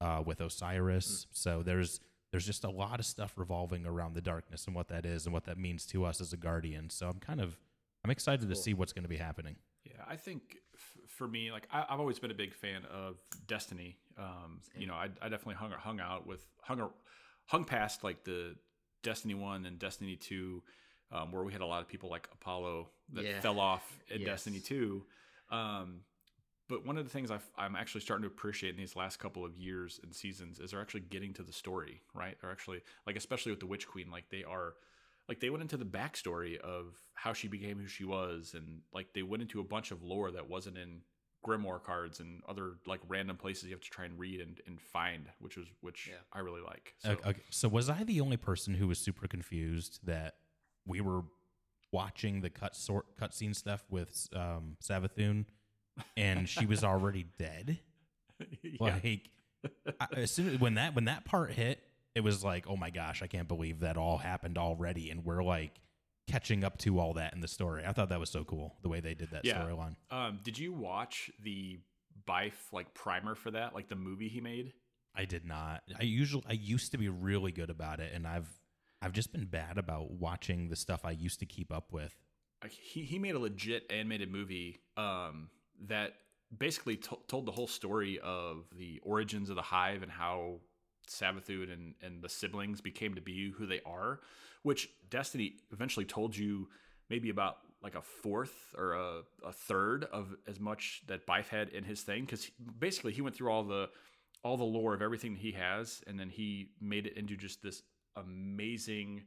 uh, 0.00 0.22
with 0.26 0.40
Osiris. 0.40 1.26
So 1.30 1.62
there's 1.62 2.00
there's 2.32 2.46
just 2.46 2.64
a 2.64 2.70
lot 2.70 2.98
of 2.98 3.06
stuff 3.06 3.34
revolving 3.36 3.86
around 3.86 4.14
the 4.14 4.20
darkness 4.20 4.66
and 4.66 4.74
what 4.74 4.88
that 4.88 5.06
is 5.06 5.26
and 5.26 5.32
what 5.32 5.44
that 5.44 5.58
means 5.58 5.86
to 5.86 6.04
us 6.04 6.20
as 6.20 6.32
a 6.32 6.36
guardian. 6.36 6.90
So 6.90 7.08
I'm 7.08 7.20
kind 7.20 7.40
of 7.40 7.56
I'm 8.04 8.10
excited 8.10 8.48
to 8.48 8.56
see 8.56 8.74
what's 8.74 8.92
going 8.92 9.04
to 9.04 9.08
be 9.08 9.18
happening. 9.18 9.56
Yeah, 9.84 10.02
I 10.08 10.16
think 10.16 10.56
f- 10.74 11.08
for 11.08 11.28
me, 11.28 11.52
like 11.52 11.68
I, 11.72 11.84
I've 11.88 12.00
always 12.00 12.18
been 12.18 12.30
a 12.32 12.34
big 12.34 12.54
fan 12.54 12.82
of 12.92 13.16
Destiny. 13.46 13.98
Um, 14.18 14.60
you 14.76 14.86
know, 14.86 14.94
I, 14.94 15.10
I 15.20 15.28
definitely 15.28 15.54
hung 15.54 15.70
hung 15.70 16.00
out 16.00 16.26
with 16.26 16.44
hung 16.62 16.80
a- 16.80 16.90
hung 17.46 17.64
past 17.64 18.02
like 18.02 18.24
the 18.24 18.56
Destiny 19.04 19.34
one 19.34 19.64
and 19.66 19.78
Destiny 19.78 20.16
two 20.16 20.62
um, 21.12 21.30
where 21.30 21.44
we 21.44 21.52
had 21.52 21.60
a 21.60 21.66
lot 21.66 21.82
of 21.82 21.88
people 21.88 22.08
like 22.08 22.28
Apollo 22.32 22.88
that 23.12 23.24
Yeah. 23.24 23.40
fell 23.40 23.60
off 23.60 23.98
in 24.10 24.20
Yes. 24.20 24.30
Destiny 24.30 24.60
2. 24.60 25.04
Um, 25.50 26.00
but 26.68 26.86
one 26.86 26.96
of 26.96 27.04
the 27.04 27.10
things 27.10 27.30
i 27.30 27.38
am 27.58 27.76
actually 27.76 28.00
starting 28.00 28.22
to 28.22 28.28
appreciate 28.28 28.70
in 28.70 28.76
these 28.76 28.96
last 28.96 29.18
couple 29.18 29.44
of 29.44 29.56
years 29.58 30.00
and 30.02 30.14
seasons 30.14 30.58
is 30.58 30.70
they're 30.70 30.80
actually 30.80 31.00
getting 31.00 31.34
to 31.34 31.42
the 31.42 31.52
story, 31.52 32.00
right? 32.14 32.36
They're 32.40 32.50
actually 32.50 32.80
like, 33.06 33.16
especially 33.16 33.52
with 33.52 33.60
the 33.60 33.66
Witch 33.66 33.86
Queen, 33.86 34.10
like 34.10 34.30
they 34.30 34.42
are, 34.42 34.74
like 35.28 35.40
they 35.40 35.50
went 35.50 35.62
into 35.62 35.76
the 35.76 35.84
backstory 35.84 36.58
of 36.58 36.96
how 37.14 37.34
she 37.34 37.46
became 37.48 37.78
who 37.78 37.86
she 37.86 38.04
was, 38.04 38.54
and 38.54 38.80
like 38.92 39.12
they 39.12 39.22
went 39.22 39.42
into 39.42 39.60
a 39.60 39.64
bunch 39.64 39.90
of 39.90 40.02
lore 40.02 40.30
that 40.30 40.48
wasn't 40.48 40.78
in 40.78 41.02
grimoire 41.46 41.82
cards 41.82 42.20
and 42.20 42.40
other 42.48 42.74
like 42.86 43.00
random 43.08 43.36
places 43.36 43.64
you 43.64 43.72
have 43.72 43.80
to 43.80 43.90
try 43.90 44.04
and 44.04 44.18
read 44.18 44.40
and, 44.40 44.60
and 44.66 44.80
find, 44.80 45.26
which 45.40 45.56
was 45.56 45.66
which 45.80 46.08
Yeah. 46.08 46.16
I 46.32 46.38
really 46.38 46.62
like. 46.62 46.94
So, 46.98 47.10
Okay, 47.12 47.28
okay, 47.30 47.40
so 47.50 47.68
was 47.68 47.90
I 47.90 48.04
the 48.04 48.20
only 48.20 48.36
person 48.36 48.74
who 48.74 48.88
was 48.88 48.98
super 48.98 49.26
confused 49.26 50.00
that 50.04 50.36
we 50.86 51.00
were 51.00 51.22
watching 51.92 52.40
the 52.40 52.50
cut 52.50 52.74
sort 52.74 53.06
cutscene 53.20 53.54
stuff 53.54 53.84
with 53.90 54.28
um, 54.34 54.76
Savathun, 54.82 55.44
and 56.16 56.48
she 56.48 56.66
was 56.66 56.84
already 56.84 57.26
dead? 57.38 57.78
yeah. 58.62 58.98
Like, 59.04 59.30
I, 60.00 60.06
as 60.16 60.30
soon 60.30 60.54
as 60.54 60.60
when 60.60 60.74
that 60.74 60.94
when 60.94 61.04
that 61.04 61.24
part 61.24 61.52
hit, 61.52 61.80
it 62.14 62.20
was 62.20 62.42
like, 62.42 62.66
oh 62.68 62.76
my 62.76 62.90
gosh, 62.90 63.22
I 63.22 63.26
can't 63.26 63.48
believe 63.48 63.80
that 63.80 63.96
all 63.96 64.18
happened 64.18 64.58
already, 64.58 65.10
and 65.10 65.24
we're 65.24 65.42
like 65.42 65.80
catching 66.28 66.64
up 66.64 66.78
to 66.78 66.98
all 66.98 67.14
that 67.14 67.34
in 67.34 67.40
the 67.40 67.48
story. 67.48 67.84
I 67.86 67.92
thought 67.92 68.08
that 68.10 68.20
was 68.20 68.30
so 68.30 68.44
cool 68.44 68.76
the 68.82 68.88
way 68.88 69.00
they 69.00 69.14
did 69.14 69.30
that 69.32 69.44
Yeah. 69.44 69.60
storyline. 69.60 69.96
Um, 70.10 70.38
did 70.44 70.56
you 70.58 70.72
watch 70.72 71.30
the 71.42 71.80
Byf 72.28 72.52
like 72.72 72.94
primer 72.94 73.34
for 73.34 73.50
that, 73.50 73.74
like 73.74 73.88
the 73.88 73.96
movie 73.96 74.28
he 74.28 74.40
made? 74.40 74.72
I 75.14 75.24
did 75.26 75.44
not. 75.44 75.82
I 75.98 76.04
usually 76.04 76.44
I 76.48 76.52
used 76.52 76.92
to 76.92 76.98
be 76.98 77.08
really 77.08 77.52
good 77.52 77.70
about 77.70 78.00
it, 78.00 78.12
and 78.14 78.26
I've 78.26 78.48
I've 79.02 79.12
just 79.12 79.32
been 79.32 79.46
bad 79.46 79.78
about 79.78 80.12
watching 80.12 80.68
the 80.68 80.76
stuff 80.76 81.04
I 81.04 81.10
used 81.10 81.40
to 81.40 81.46
keep 81.46 81.72
up 81.72 81.92
with. 81.92 82.14
He 82.68 83.02
he 83.02 83.18
made 83.18 83.34
a 83.34 83.38
legit 83.38 83.90
animated 83.90 84.30
movie 84.30 84.78
um, 84.96 85.50
that 85.88 86.14
basically 86.56 86.96
to- 86.96 87.18
told 87.26 87.46
the 87.46 87.52
whole 87.52 87.66
story 87.66 88.20
of 88.22 88.66
the 88.76 89.00
origins 89.02 89.50
of 89.50 89.56
the 89.56 89.62
hive 89.62 90.02
and 90.02 90.12
how 90.12 90.60
Savathun 91.10 91.72
and 91.72 91.94
and 92.00 92.22
the 92.22 92.28
siblings 92.28 92.80
became 92.80 93.14
to 93.16 93.20
be 93.20 93.50
who 93.50 93.66
they 93.66 93.80
are, 93.84 94.20
which 94.62 94.88
Destiny 95.10 95.56
eventually 95.72 96.06
told 96.06 96.36
you 96.36 96.68
maybe 97.10 97.30
about 97.30 97.56
like 97.82 97.96
a 97.96 98.02
fourth 98.02 98.74
or 98.78 98.92
a, 98.92 99.22
a 99.44 99.52
third 99.52 100.04
of 100.12 100.36
as 100.46 100.60
much 100.60 101.02
that 101.08 101.26
Byf 101.26 101.48
had 101.48 101.68
in 101.70 101.82
his 101.82 102.02
thing 102.02 102.24
because 102.24 102.48
basically 102.78 103.12
he 103.12 103.22
went 103.22 103.34
through 103.34 103.50
all 103.50 103.64
the 103.64 103.90
all 104.44 104.56
the 104.56 104.64
lore 104.64 104.94
of 104.94 105.02
everything 105.02 105.34
that 105.34 105.40
he 105.40 105.52
has 105.52 106.02
and 106.06 106.18
then 106.18 106.30
he 106.30 106.70
made 106.80 107.06
it 107.06 107.16
into 107.16 107.36
just 107.36 107.62
this 107.62 107.82
amazing 108.16 109.22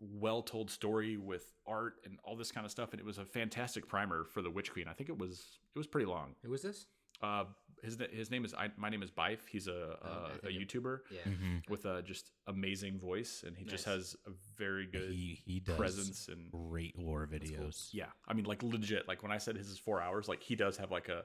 well 0.00 0.42
told 0.42 0.70
story 0.70 1.16
with 1.16 1.52
art 1.66 1.94
and 2.04 2.18
all 2.24 2.36
this 2.36 2.50
kind 2.50 2.64
of 2.64 2.72
stuff 2.72 2.90
and 2.92 2.98
it 3.00 3.06
was 3.06 3.18
a 3.18 3.24
fantastic 3.24 3.86
primer 3.88 4.24
for 4.24 4.42
the 4.42 4.50
witch 4.50 4.72
queen 4.72 4.88
i 4.88 4.92
think 4.92 5.08
it 5.08 5.16
was 5.16 5.58
it 5.74 5.78
was 5.78 5.86
pretty 5.86 6.06
long 6.06 6.34
Who 6.42 6.50
was 6.50 6.62
this? 6.62 6.86
uh 7.22 7.44
his, 7.84 7.98
his 8.12 8.30
name 8.30 8.44
is 8.44 8.54
I, 8.54 8.70
my 8.76 8.88
name 8.90 9.02
is 9.02 9.10
Byf. 9.10 9.38
He's 9.50 9.66
a 9.66 9.96
Oh, 10.02 10.06
uh, 10.08 10.28
I 10.28 10.34
a 10.34 10.38
think 10.38 10.54
it- 10.62 10.68
YouTuber 10.68 10.98
Yeah. 11.10 11.32
with 11.68 11.84
a 11.84 12.00
just 12.02 12.30
amazing 12.46 12.96
voice, 13.00 13.42
and 13.44 13.56
he 13.56 13.64
just 13.64 13.84
has 13.86 14.14
a 14.24 14.30
very 14.56 14.86
good 14.86 15.10
He 15.10 15.40
he 15.44 15.58
does 15.58 15.76
presence 15.76 16.28
and 16.28 16.48
great 16.52 16.96
lore 16.96 17.26
videos. 17.26 17.88
yeah, 17.92 18.06
I 18.28 18.34
mean, 18.34 18.44
like 18.44 18.62
legit. 18.62 19.08
Like 19.08 19.24
when 19.24 19.32
I 19.32 19.38
said 19.38 19.56
his 19.56 19.66
is 19.68 19.78
four 19.78 20.00
hours, 20.00 20.28
like 20.28 20.44
he 20.44 20.54
does 20.54 20.76
have 20.76 20.92
like 20.92 21.08
a, 21.08 21.24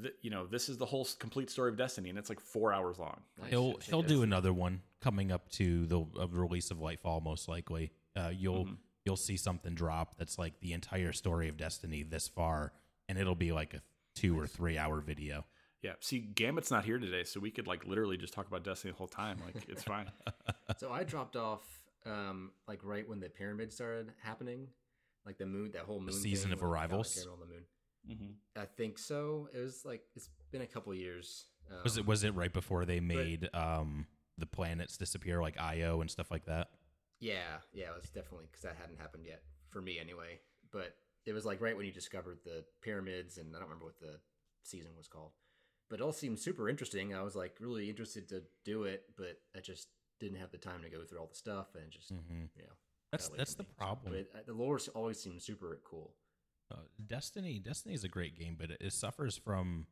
th- 0.00 0.14
you 0.22 0.30
know, 0.30 0.46
this 0.46 0.68
is 0.68 0.76
the 0.78 0.86
whole 0.86 1.06
complete 1.18 1.50
story 1.50 1.70
of 1.70 1.76
Destiny, 1.76 2.08
and 2.10 2.18
it's 2.18 2.28
like 2.28 2.40
four 2.40 2.72
hours 2.72 2.98
long. 2.98 3.20
Nice. 3.40 3.50
He'll 3.50 3.74
Check 3.74 3.84
he'll 3.84 4.00
it 4.00 4.08
do 4.08 4.22
another 4.22 4.52
one 4.52 4.82
coming 5.00 5.30
up 5.32 5.48
to 5.52 5.86
the 5.86 6.00
uh, 6.18 6.28
release 6.28 6.70
of 6.70 6.78
Lightfall, 6.78 7.22
most 7.22 7.48
likely. 7.48 7.92
Uh, 8.16 8.30
you'll 8.34 8.64
Mhm. 8.66 8.76
you'll 9.04 9.16
see 9.16 9.36
something 9.36 9.74
drop 9.74 10.16
that's 10.18 10.38
like 10.38 10.60
the 10.60 10.72
entire 10.72 11.12
story 11.12 11.48
of 11.48 11.56
Destiny 11.56 12.02
this 12.02 12.28
far, 12.28 12.72
and 13.08 13.18
it'll 13.18 13.34
be 13.34 13.52
like 13.52 13.74
a 13.74 13.82
two 14.14 14.38
or 14.38 14.46
three 14.46 14.76
hour 14.78 15.00
video. 15.00 15.44
Yeah. 15.82 15.92
See, 16.00 16.18
Gambit's 16.18 16.70
not 16.72 16.84
here 16.84 16.98
today, 16.98 17.22
so 17.24 17.38
we 17.38 17.50
could 17.52 17.66
like 17.68 17.84
literally 17.86 18.16
just 18.16 18.34
talk 18.34 18.48
about 18.48 18.64
Destiny 18.64 18.90
the 18.92 18.98
whole 18.98 19.06
time. 19.06 19.38
Like 19.44 19.68
it's 19.68 19.82
fine. 19.94 20.10
So 20.78 20.90
I 20.90 21.04
dropped 21.04 21.36
off 21.36 21.62
um 22.06 22.52
like 22.66 22.80
right 22.82 23.08
when 23.08 23.20
the 23.20 23.28
pyramid 23.28 23.72
started 23.72 24.12
happening, 24.22 24.68
like 25.24 25.38
the 25.38 25.46
moon, 25.46 25.70
that 25.72 25.82
whole 25.82 26.00
moon. 26.00 26.12
season 26.12 26.50
thing 26.50 26.52
of 26.54 26.62
when 26.62 26.70
like, 26.70 26.80
Arrivals? 26.90 27.26
on 27.32 27.38
the 27.40 27.46
moon. 27.46 27.64
Mm-hmm. 28.10 28.60
I 28.60 28.64
think 28.76 28.98
so. 28.98 29.48
It 29.54 29.58
was 29.58 29.84
like 29.84 30.02
it's 30.16 30.28
been 30.50 30.62
a 30.62 30.66
couple 30.66 30.92
years. 30.94 31.44
Um, 31.70 31.78
Was 31.84 31.96
it 31.96 32.06
was 32.06 32.24
it 32.24 32.34
right 32.34 32.52
before 32.52 32.84
they 32.84 33.00
made 33.00 33.48
um 33.54 34.06
the 34.38 34.46
planets 34.46 34.96
disappear 34.96 35.42
like 35.42 35.58
Io 35.58 36.00
and 36.00 36.10
stuff 36.10 36.30
like 36.30 36.46
that? 36.46 36.68
Yeah, 37.20 37.58
yeah, 37.72 37.86
it 37.86 38.00
was 38.00 38.10
definitely 38.10 38.46
because 38.50 38.62
that 38.62 38.76
hadn't 38.80 39.00
happened 39.00 39.24
yet 39.26 39.42
for 39.70 39.80
me 39.82 39.98
anyway. 39.98 40.38
But 40.70 40.94
it 41.26 41.32
was 41.32 41.44
like 41.44 41.60
right 41.60 41.76
when 41.76 41.86
you 41.86 41.92
discovered 41.92 42.38
the 42.44 42.64
pyramids, 42.82 43.38
and 43.38 43.54
I 43.54 43.58
don't 43.58 43.68
remember 43.68 43.86
what 43.86 44.00
the 44.00 44.20
season 44.62 44.92
was 44.96 45.08
called. 45.08 45.32
But 45.90 46.00
it 46.00 46.02
all 46.02 46.12
seemed 46.12 46.38
super 46.38 46.68
interesting. 46.68 47.14
I 47.14 47.22
was 47.22 47.34
like 47.34 47.56
really 47.60 47.88
interested 47.88 48.28
to 48.28 48.42
do 48.64 48.84
it, 48.84 49.04
but 49.16 49.38
I 49.56 49.60
just 49.60 49.88
didn't 50.20 50.38
have 50.38 50.50
the 50.50 50.58
time 50.58 50.82
to 50.82 50.90
go 50.90 51.04
through 51.04 51.18
all 51.18 51.26
the 51.26 51.34
stuff, 51.34 51.74
and 51.74 51.90
just 51.90 52.12
Mm-hmm. 52.12 52.44
you 52.56 52.62
know. 52.62 52.72
That's 53.10 53.28
that's 53.30 53.54
the 53.54 53.62
me. 53.62 53.68
Problem. 53.78 54.12
But 54.12 54.18
it, 54.20 54.30
uh, 54.34 54.38
the 54.46 54.52
lore 54.52 54.78
always 54.94 55.18
seemed 55.18 55.42
super 55.42 55.80
cool. 55.84 56.14
Uh, 56.70 56.76
Destiny 57.06 57.58
Destiny 57.58 57.94
is 57.94 58.04
a 58.04 58.08
great 58.08 58.38
game, 58.38 58.56
but 58.58 58.70
it, 58.70 58.78
it 58.80 58.92
suffers 58.92 59.36
from 59.38 59.86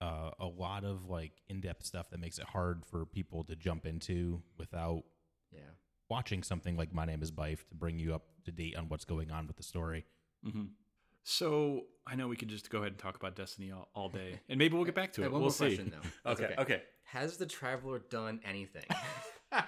uh, 0.00 0.30
a 0.38 0.46
lot 0.46 0.84
of 0.84 1.06
like 1.08 1.32
in 1.48 1.60
depth 1.60 1.84
stuff 1.84 2.10
that 2.10 2.20
makes 2.20 2.38
it 2.38 2.44
hard 2.46 2.84
for 2.84 3.04
people 3.06 3.44
to 3.44 3.56
jump 3.56 3.86
into 3.86 4.40
without 4.58 5.02
Yeah. 5.52 5.60
watching 6.08 6.42
something 6.42 6.76
like 6.76 6.92
My 6.94 7.04
Name 7.04 7.22
Is 7.22 7.30
Byf 7.32 7.66
to 7.68 7.74
bring 7.74 7.98
you 7.98 8.14
up 8.14 8.22
to 8.44 8.52
date 8.52 8.76
on 8.76 8.88
what's 8.88 9.04
going 9.04 9.30
on 9.30 9.46
with 9.46 9.56
the 9.56 9.62
story. 9.62 10.04
Mm-hmm. 10.46 10.64
So 11.24 11.82
I 12.06 12.16
know 12.16 12.26
we 12.28 12.34
could 12.36 12.48
just 12.48 12.68
go 12.70 12.78
ahead 12.78 12.88
and 12.92 12.98
talk 12.98 13.16
about 13.16 13.36
Destiny 13.36 13.70
all, 13.72 13.88
all 13.94 14.08
day, 14.08 14.40
and 14.48 14.58
maybe 14.58 14.74
we'll 14.74 14.84
get 14.84 14.94
back 14.96 15.12
to 15.14 15.22
it. 15.22 15.30
one 15.30 15.32
we'll 15.40 15.40
more 15.42 15.50
see. 15.50 15.76
question 15.76 15.90
though. 15.92 16.08
That's 16.24 16.40
Okay. 16.40 16.54
Okay. 16.58 16.82
Has 17.04 17.36
the 17.36 17.46
traveler 17.46 18.00
done 18.10 18.40
anything? 18.44 18.84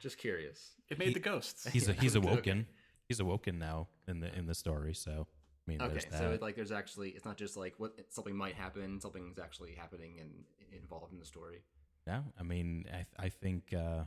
just 0.00 0.18
curious. 0.18 0.72
It 0.88 0.98
made 0.98 1.08
He- 1.08 1.14
the 1.14 1.20
ghosts. 1.20 1.66
He's 1.68 1.88
Yeah, 1.88 1.94
he's 1.94 2.16
okay. 2.16 2.28
awoken. 2.28 2.66
He's 3.08 3.20
awoken 3.20 3.58
now 3.58 3.88
in 4.08 4.20
the 4.20 4.34
in 4.36 4.46
the 4.46 4.54
story. 4.54 4.94
So 4.94 5.26
I 5.66 5.70
mean, 5.70 5.80
Okay, 5.80 5.94
that. 5.94 6.18
so 6.18 6.32
it, 6.32 6.42
like 6.42 6.56
there's 6.56 6.72
actually 6.72 7.10
it's 7.10 7.24
not 7.24 7.36
just 7.36 7.56
like 7.56 7.74
what 7.78 7.92
something 8.10 8.36
might 8.36 8.54
happen, 8.54 9.00
something's 9.00 9.38
actually 9.38 9.72
happening 9.72 10.18
and 10.20 10.30
involved 10.72 11.12
in 11.12 11.18
the 11.18 11.24
story. 11.24 11.62
Yeah, 12.06 12.20
I 12.38 12.42
mean, 12.42 12.84
I, 12.92 13.24
I 13.24 13.28
think 13.30 13.72
uh, 13.72 14.04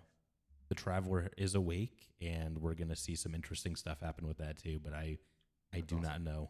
the 0.70 0.75
traveler 0.75 1.32
is 1.38 1.56
awake, 1.56 2.10
and 2.22 2.60
we're 2.60 2.75
gonna 2.75 2.96
see 2.96 3.16
some 3.16 3.34
interesting 3.34 3.75
stuff 3.75 4.01
happen 4.01 4.27
with 4.27 4.38
that 4.38 4.58
too. 4.58 4.80
But 4.84 4.94
I, 4.94 5.18
I 5.74 5.77
That's 5.77 5.88
do 5.88 5.96
awesome. 5.96 6.10
not 6.10 6.22
know 6.22 6.50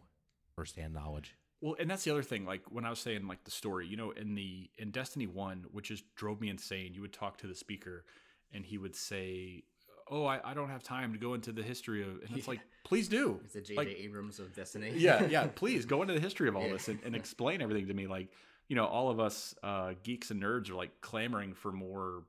firsthand 0.55 0.93
knowledge. 0.93 1.35
Well, 1.61 1.75
and 1.79 1.89
that's 1.89 2.03
the 2.03 2.11
other 2.11 2.23
thing. 2.23 2.45
Like 2.45 2.63
when 2.69 2.85
I 2.85 2.89
was 2.89 2.99
saying, 2.99 3.27
like 3.27 3.43
the 3.43 3.51
story, 3.51 3.87
you 3.87 3.97
know, 3.97 4.11
in 4.11 4.35
the 4.35 4.69
in 4.77 4.91
Destiny 4.91 5.25
One, 5.25 5.65
which 5.71 5.87
just 5.87 6.03
drove 6.15 6.41
me 6.41 6.49
insane. 6.49 6.93
You 6.93 7.01
would 7.01 7.13
talk 7.13 7.37
to 7.39 7.47
the 7.47 7.55
speaker, 7.55 8.05
and 8.51 8.65
he 8.65 8.77
would 8.77 8.95
say, 8.95 9.63
"Oh, 10.09 10.25
I, 10.25 10.39
I 10.43 10.53
don't 10.53 10.69
have 10.69 10.83
time 10.83 11.13
to 11.13 11.19
go 11.19 11.33
into 11.33 11.51
the 11.51 11.63
history 11.63 12.01
of," 12.01 12.09
and 12.27 12.35
it's 12.37 12.47
Yeah. 12.47 12.51
like, 12.51 12.61
"Please 12.83 13.07
do." 13.07 13.39
It's 13.43 13.53
the 13.53 13.61
J.J. 13.61 13.75
Like- 13.75 13.87
Abrams 13.99 14.39
of 14.39 14.53
Destiny. 14.55 14.93
yeah, 14.95 15.25
yeah. 15.29 15.47
Please 15.47 15.85
go 15.85 16.01
into 16.01 16.13
the 16.13 16.19
history 16.19 16.47
of 16.47 16.55
all 16.55 16.63
Yeah. 16.65 16.73
this 16.73 16.87
and, 16.87 16.99
and 17.03 17.15
explain 17.21 17.61
everything 17.61 17.87
to 17.87 17.93
me. 17.93 18.07
Like, 18.07 18.29
you 18.67 18.75
know, 18.75 18.85
all 18.85 19.09
of 19.09 19.19
us 19.19 19.53
uh, 19.63 19.93
geeks 20.03 20.31
and 20.31 20.41
nerds 20.41 20.69
are 20.69 20.75
like 20.75 20.99
clamoring 21.01 21.53
for 21.53 21.71
more, 21.71 22.23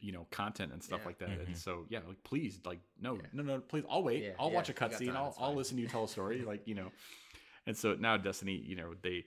you 0.00 0.12
know, 0.12 0.26
content 0.30 0.72
and 0.72 0.82
stuff 0.82 1.00
Yeah. 1.02 1.06
like 1.06 1.18
that. 1.18 1.28
Mhm. 1.30 1.46
And 1.46 1.56
so, 1.56 1.86
yeah, 1.88 2.00
like 2.06 2.22
please, 2.24 2.60
like, 2.64 2.80
no, 3.00 3.14
Yeah. 3.14 3.20
no, 3.32 3.42
no, 3.42 3.60
please. 3.60 3.84
I'll 3.90 4.02
wait. 4.02 4.22
Yeah, 4.24 4.30
I'll 4.38 4.48
yeah, 4.50 4.54
watch 4.56 4.68
a 4.68 4.74
cutscene. 4.74 5.14
I'll, 5.14 5.34
I'll 5.38 5.54
listen 5.54 5.76
to 5.76 5.82
you 5.82 5.88
tell 5.88 6.04
a 6.04 6.08
story. 6.08 6.42
like, 6.46 6.66
you 6.66 6.74
know. 6.74 6.90
And 7.66 7.76
so 7.76 7.94
now 7.94 8.16
Destiny, 8.16 8.54
you 8.56 8.76
know, 8.76 8.94
they 9.02 9.24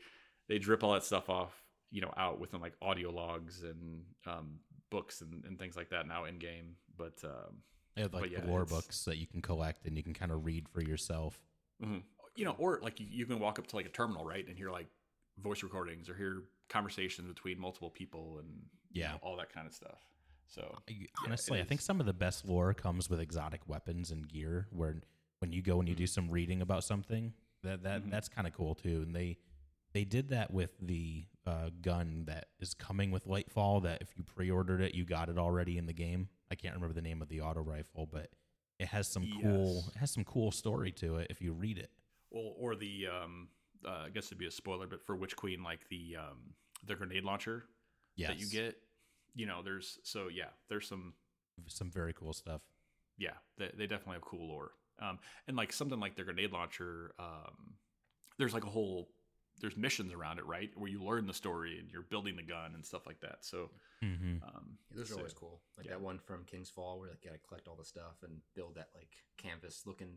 they 0.48 0.58
drip 0.60 0.84
all 0.84 0.94
that 0.94 1.04
stuff 1.04 1.30
off, 1.30 1.54
you 1.92 2.02
know, 2.02 2.12
out 2.18 2.40
within 2.40 2.60
like 2.60 2.74
audio 2.82 3.12
logs 3.12 3.64
and 3.64 4.04
um, 4.26 4.60
books 4.90 5.22
and, 5.22 5.46
and 5.46 5.58
things 5.60 5.78
like 5.78 5.90
that 5.92 6.08
now 6.08 6.26
in 6.26 6.40
game. 6.40 6.76
But 6.98 7.14
um, 7.24 7.58
They 7.96 8.02
have 8.04 8.14
like 8.14 8.32
yeah, 8.32 8.40
the 8.42 8.48
lore 8.48 8.66
books 8.66 9.06
that 9.06 9.18
you 9.18 9.28
can 9.28 9.42
collect 9.42 9.86
and 9.86 9.98
you 9.98 10.04
can 10.04 10.14
kind 10.14 10.32
of 10.32 10.46
read 10.46 10.68
for 10.70 10.82
yourself. 10.82 11.40
Mhm. 11.84 12.04
You 12.36 12.46
know, 12.46 12.56
or 12.58 12.80
like 12.82 13.00
you, 13.00 13.08
you 13.10 13.26
can 13.26 13.40
walk 13.40 13.60
up 13.60 13.68
to 13.68 13.76
like 13.76 13.86
a 13.86 13.90
terminal, 13.90 14.26
right, 14.26 14.48
and 14.48 14.58
hear 14.58 14.72
like 14.72 14.88
voice 15.38 15.64
recordings 15.64 16.10
or 16.10 16.16
hear 16.16 16.44
conversations 16.70 17.28
between 17.28 17.60
multiple 17.60 17.90
people 17.90 18.38
and 18.40 18.48
you 18.92 19.02
Yeah. 19.02 19.12
know, 19.14 19.20
all 19.22 19.36
that 19.38 19.52
kind 19.52 19.68
of 19.68 19.74
stuff. 19.74 20.00
So 20.48 20.78
Honestly, 21.26 21.60
it 21.60 21.62
I 21.62 21.66
think 21.66 21.82
some 21.82 22.00
of 22.00 22.06
the 22.06 22.14
best 22.14 22.46
lore 22.46 22.74
comes 22.74 23.10
with 23.10 23.20
exotic 23.20 23.68
weapons 23.68 24.12
and 24.12 24.28
gear. 24.28 24.68
Where 24.72 25.02
when 25.40 25.52
you 25.52 25.62
go 25.62 25.80
and 25.80 25.88
you 25.88 25.96
do 25.96 26.08
some 26.08 26.30
reading 26.30 26.62
about 26.62 26.84
something, 26.84 27.34
that 27.64 27.84
that 27.84 28.04
Mhm. 28.04 28.10
that's 28.12 28.28
kind 28.30 28.48
of 28.48 28.54
cool 28.54 28.76
too. 28.76 29.02
And 29.02 29.16
they 29.16 29.38
they 29.94 30.06
did 30.06 30.30
that 30.30 30.52
with 30.52 30.78
the 30.80 31.26
uh, 31.46 31.70
gun 31.82 32.24
that 32.26 32.50
is 32.60 32.74
coming 32.74 33.12
with 33.12 33.26
Lightfall. 33.26 33.84
That 33.84 34.02
if 34.02 34.16
you 34.18 34.24
pre-ordered 34.24 34.80
it, 34.82 34.94
you 34.96 35.04
got 35.06 35.28
it 35.30 35.38
already 35.38 35.78
in 35.78 35.86
the 35.86 35.94
game. 35.94 36.30
I 36.52 36.56
can't 36.56 36.76
remember 36.76 36.94
the 36.94 37.02
name 37.02 37.22
of 37.22 37.30
the 37.30 37.42
auto 37.42 37.62
rifle, 37.62 38.08
but 38.12 38.30
it 38.78 38.88
has 38.90 39.08
some 39.08 39.26
cool 39.42 39.86
it 39.96 40.00
has 40.00 40.12
some 40.12 40.24
cool 40.26 40.52
story 40.52 40.92
to 40.94 41.16
it 41.18 41.28
if 41.30 41.42
you 41.42 41.54
read 41.54 41.78
it. 41.78 41.90
or 42.30 42.54
or 42.60 42.76
the 42.76 43.08
um, 43.08 43.48
uh, 43.88 44.04
I 44.06 44.10
guess 44.10 44.26
it'd 44.28 44.38
be 44.38 44.48
a 44.48 44.52
spoiler, 44.52 44.86
but 44.88 45.06
for 45.06 45.16
Witch 45.16 45.36
Queen, 45.36 45.64
like 45.64 45.88
the 45.90 46.18
um, 46.20 46.54
the 46.86 46.96
grenade 46.96 47.24
launcher 47.24 47.66
Yes, 48.16 48.30
that 48.32 48.40
you 48.40 48.48
get, 48.48 48.76
you 49.34 49.46
know, 49.46 49.62
there's 49.64 49.98
so 50.04 50.28
yeah, 50.28 50.50
there's 50.70 50.88
some 50.88 51.14
some 51.68 51.90
very 51.90 52.14
cool 52.14 52.34
stuff. 52.34 52.62
yeah, 53.18 53.36
they, 53.58 53.72
they 53.78 53.88
definitely 53.88 54.16
have 54.16 54.22
cool 54.24 54.48
lore. 54.48 54.72
Um, 55.02 55.20
and 55.48 55.56
like 55.58 55.72
something 55.74 56.00
like 56.00 56.16
their 56.16 56.26
grenade 56.26 56.52
launcher, 56.52 57.14
um, 57.20 57.76
there's 58.38 58.54
like 58.54 58.66
a 58.66 58.70
whole 58.70 59.10
there's 59.62 59.78
missions 59.78 60.12
around 60.14 60.40
it, 60.40 60.46
right? 60.46 60.70
Where 60.76 60.90
you 60.90 61.04
learn 61.04 61.28
the 61.28 61.34
story 61.34 61.78
and 61.80 61.90
you're 61.92 62.02
building 62.02 62.36
the 62.36 62.44
gun 62.44 62.74
and 62.74 62.86
stuff 62.86 63.06
like 63.08 63.20
that. 63.22 63.38
So, 63.46 63.70
Mm-hmm. 64.04 64.44
um, 64.44 64.78
Yeah, 64.90 64.98
those 64.98 65.12
are 65.12 65.18
always 65.18 65.34
cool. 65.34 65.62
Like 65.78 65.86
yeah. 65.86 65.92
that 65.94 66.02
one 66.02 66.18
from 66.18 66.44
King's 66.46 66.72
Fall 66.72 67.00
where 67.00 67.10
like, 67.10 67.20
you 67.24 67.30
gotta 67.30 67.40
collect 67.48 67.68
all 67.68 67.76
the 67.76 67.86
stuff 67.86 68.16
and 68.24 68.42
build 68.56 68.74
that 68.76 68.90
like 68.96 69.10
canvas 69.38 69.84
looking 69.86 70.10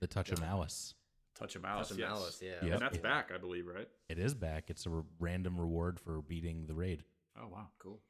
The 0.00 0.08
touch 0.08 0.32
of 0.32 0.40
Yeah. 0.40 0.46
malice. 0.46 0.94
Touch 1.36 1.54
of 1.54 1.62
Malice, 1.62 1.88
touch 1.88 1.94
of 1.94 1.98
yes. 2.00 2.08
malice. 2.10 2.42
Yeah. 2.42 2.50
Yep. 2.62 2.72
And 2.72 2.82
that's 2.82 2.96
Yeah. 2.96 3.02
back, 3.02 3.30
I 3.32 3.38
believe, 3.38 3.66
right? 3.68 3.88
It 4.08 4.18
is 4.18 4.34
back. 4.34 4.68
It's 4.68 4.84
a 4.86 4.90
r- 4.90 5.04
random 5.20 5.60
reward 5.60 6.00
for 6.00 6.20
beating 6.22 6.66
the 6.66 6.74
raid, 6.74 7.04
Oh 7.40 7.46
wow, 7.46 7.68
Cool. 7.78 8.00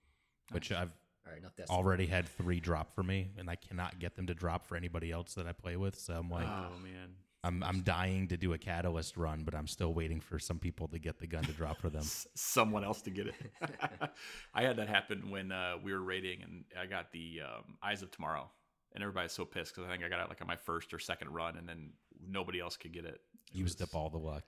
which 0.52 0.72
I've 0.72 0.90
All 1.26 1.32
right, 1.32 1.38
enough 1.38 1.54
that. 1.56 1.68
already 1.68 2.06
had 2.06 2.26
three 2.26 2.60
drop 2.60 2.94
for 2.94 3.02
me, 3.02 3.30
and 3.36 3.50
I 3.50 3.56
cannot 3.56 3.98
get 3.98 4.16
them 4.16 4.26
to 4.28 4.34
drop 4.34 4.64
for 4.66 4.74
anybody 4.76 5.12
else 5.12 5.34
that 5.34 5.46
I 5.46 5.52
play 5.52 5.76
with. 5.76 5.98
So 5.98 6.14
I'm 6.14 6.30
like, 6.30 6.46
oh 6.48 6.78
man, 6.82 7.14
I'm 7.42 7.62
I'm 7.62 7.80
dying 7.82 8.28
to 8.28 8.36
do 8.36 8.52
a 8.52 8.58
catalyst 8.58 9.16
run, 9.16 9.44
but 9.44 9.54
I'm 9.54 9.66
still 9.66 9.94
waiting 9.94 10.20
for 10.20 10.38
some 10.38 10.58
people 10.58 10.88
to 10.88 10.98
get 10.98 11.18
the 11.18 11.26
gun 11.26 11.42
to 11.44 11.52
drop 11.52 11.80
for 11.80 11.88
them. 11.88 12.02
Someone 12.34 12.84
else 12.84 13.00
to 13.02 13.10
get 13.10 13.28
it. 13.28 13.34
I 14.54 14.62
had 14.62 14.76
that 14.76 14.88
happen 14.88 15.30
when 15.30 15.50
uh, 15.50 15.74
we 15.82 15.92
were 15.92 16.02
raiding, 16.02 16.42
and 16.42 16.64
I 16.78 16.86
got 16.86 17.12
the 17.12 17.40
um, 17.46 17.76
Eyes 17.82 18.02
of 18.02 18.10
Tomorrow, 18.10 18.50
and 18.94 19.02
everybody's 19.02 19.32
so 19.32 19.44
pissed 19.46 19.74
because 19.74 19.88
I 19.88 19.92
think 19.92 20.04
I 20.04 20.08
got 20.10 20.20
it 20.20 20.28
like 20.28 20.42
on 20.42 20.46
my 20.48 20.56
first 20.56 20.92
or 20.92 20.98
second 20.98 21.30
run, 21.30 21.56
and 21.56 21.66
then 21.66 21.92
nobody 22.28 22.60
else 22.60 22.76
could 22.76 22.92
get 22.92 23.04
it. 23.06 23.20
It 23.52 23.56
Used 23.56 23.80
was- 23.80 23.88
up 23.88 23.94
all 23.94 24.10
the 24.10 24.18
luck. 24.18 24.44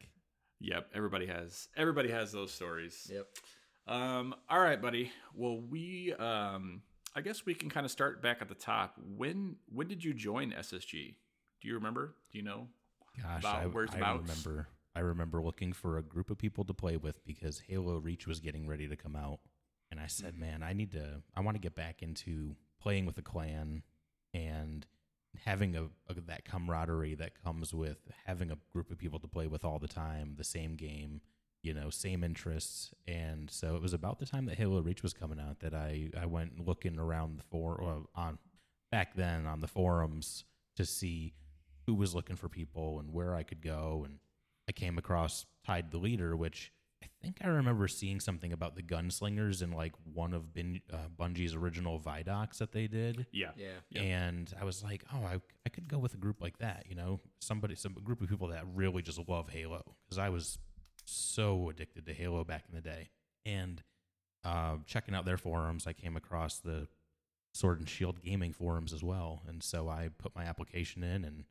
Yep, 0.61 0.90
everybody 0.94 1.26
has 1.26 1.68
everybody 1.76 2.11
has 2.11 2.30
those 2.30 2.52
stories. 2.52 3.11
Yep. 3.12 3.26
Um, 3.88 4.32
all 4.49 4.61
right, 4.61 4.80
buddy. 4.80 5.11
Well, 5.34 5.61
we 5.61 6.12
um, 6.12 6.82
I 7.16 7.20
guess 7.20 7.44
we 7.44 7.54
can 7.54 7.68
kind 7.68 7.84
of 7.84 7.90
start 7.90 8.22
back 8.22 8.38
at 8.42 8.49
the 8.49 8.54
top. 8.54 8.94
When 9.16 9.56
when 9.72 9.88
did 9.88 10.04
you 10.04 10.14
join 10.14 10.52
SSG? 10.52 11.16
Do 11.61 11.68
you 11.68 11.75
remember? 11.75 12.14
Do 12.30 12.38
you 12.38 12.44
know? 12.44 12.68
Gosh, 13.21 13.45
I, 13.45 13.66
where's 13.66 13.90
I 13.90 14.14
remember. 14.14 14.69
I 14.95 15.00
remember 15.00 15.42
looking 15.42 15.73
for 15.73 15.97
a 15.97 16.02
group 16.02 16.31
of 16.31 16.38
people 16.38 16.64
to 16.64 16.75
play 16.75 16.97
with 16.97 17.25
because 17.25 17.61
Halo 17.66 17.97
Reach 17.99 18.26
was 18.26 18.40
getting 18.40 18.66
ready 18.66 18.87
to 18.88 18.97
come 18.97 19.16
out, 19.16 19.40
and 19.90 19.99
I 20.00 20.07
said, 20.07 20.33
Mm-hmm. 20.33 20.40
"Man, 20.40 20.62
I 20.62 20.73
need 20.73 20.92
to. 20.92 21.23
I 21.35 21.40
want 21.40 21.57
to 21.57 21.61
get 21.61 21.75
back 21.75 22.02
into 22.02 22.57
playing 22.81 23.07
with 23.07 23.19
a 23.19 23.23
clan 23.23 23.83
and 24.35 24.87
having 25.45 25.76
a, 25.76 25.85
a 26.09 26.21
that 26.26 26.45
camaraderie 26.45 27.14
that 27.14 27.42
comes 27.42 27.73
with 27.73 28.11
having 28.26 28.50
a 28.50 28.59
group 28.71 28.90
of 28.90 28.99
people 28.99 29.19
to 29.21 29.28
play 29.28 29.47
with 29.47 29.64
all 29.64 29.78
the 29.78 29.88
time, 29.88 30.35
the 30.37 30.45
same 30.45 30.75
game, 30.75 31.23
you 31.62 31.73
know, 31.73 31.88
same 31.90 32.23
interests." 32.23 32.92
And 33.07 33.50
so 33.50 33.76
it 33.76 33.83
was 33.83 33.95
about 33.95 34.19
the 34.19 34.26
time 34.26 34.47
that 34.47 34.59
Halo 34.59 34.81
Reach 34.83 35.02
was 35.02 35.14
coming 35.14 35.40
out 35.40 35.61
that 35.61 35.75
I 35.75 36.11
I 36.19 36.26
went 36.26 36.66
looking 36.66 36.99
around 36.99 37.38
the 37.38 37.45
for 37.45 38.04
on 38.14 38.38
back 38.90 39.14
then 39.14 39.47
on 39.47 39.61
the 39.61 39.69
forums 39.69 40.45
to 40.76 40.85
see 40.85 41.33
who 41.92 41.99
was 41.99 42.14
looking 42.14 42.37
for 42.37 42.49
people 42.49 42.99
and 43.00 43.12
where 43.12 43.34
I 43.34 43.42
could 43.42 43.61
go. 43.61 44.02
And 44.06 44.18
I 44.66 44.72
came 44.72 44.96
across 44.96 45.44
Tide 45.66 45.90
the 45.90 45.99
Leader, 45.99 46.34
which 46.34 46.72
I 47.02 47.06
think 47.20 47.38
I 47.44 47.49
remember 47.49 47.87
seeing 47.87 48.18
something 48.18 48.50
about 48.50 48.76
the 48.76 48.82
gunslingers 48.82 49.62
in 49.62 49.72
like 49.72 49.92
one 50.14 50.32
of 50.32 50.54
Bin, 50.54 50.80
uh, 50.90 51.08
Bungie's 51.20 51.54
original 51.54 52.00
Vidocs 52.00 52.58
that 52.58 52.72
they 52.72 52.87
did. 52.87 53.26
Yeah. 53.30 53.50
Yeah. 53.90 54.00
And 54.00 54.50
I 54.58 54.64
was 54.64 54.82
like, 54.82 55.04
oh, 55.12 55.22
I, 55.22 55.40
I 55.66 55.68
could 55.68 55.87
go 55.87 55.99
with 55.99 56.14
a 56.14 56.16
group 56.16 56.40
like 56.40 56.58
that, 56.58 56.87
you 56.88 56.94
know, 56.94 57.20
somebody, 57.42 57.75
some 57.75 57.92
group 57.92 58.22
of 58.22 58.28
people 58.30 58.49
that 58.49 58.64
really 58.75 59.02
just 59.02 59.20
love 59.28 59.50
Halo 59.50 59.82
because 60.06 60.16
I 60.16 60.30
was 60.30 60.58
so 61.04 61.68
addicted 61.68 62.06
to 62.06 62.14
Halo 62.14 62.42
back 62.42 62.64
in 62.70 62.75
the 62.75 62.80
day. 62.80 63.11
And 63.44 63.82
uh, 64.44 64.76
checking 64.87 65.14
out 65.14 65.26
their 65.26 65.37
forums, 65.37 65.87
I 65.87 65.92
came 65.92 66.16
across 66.16 66.58
the 66.58 66.88
Sword 67.52 67.80
and 67.80 67.88
Shield 67.88 68.22
gaming 68.22 68.54
forums 68.54 68.94
as 68.94 69.02
well. 69.02 69.42
And 69.46 69.62
so 69.62 69.90
I 69.90 70.08
put 70.16 70.34
my 70.34 70.44
application 70.44 71.02
in 71.02 71.25
and 71.25 71.44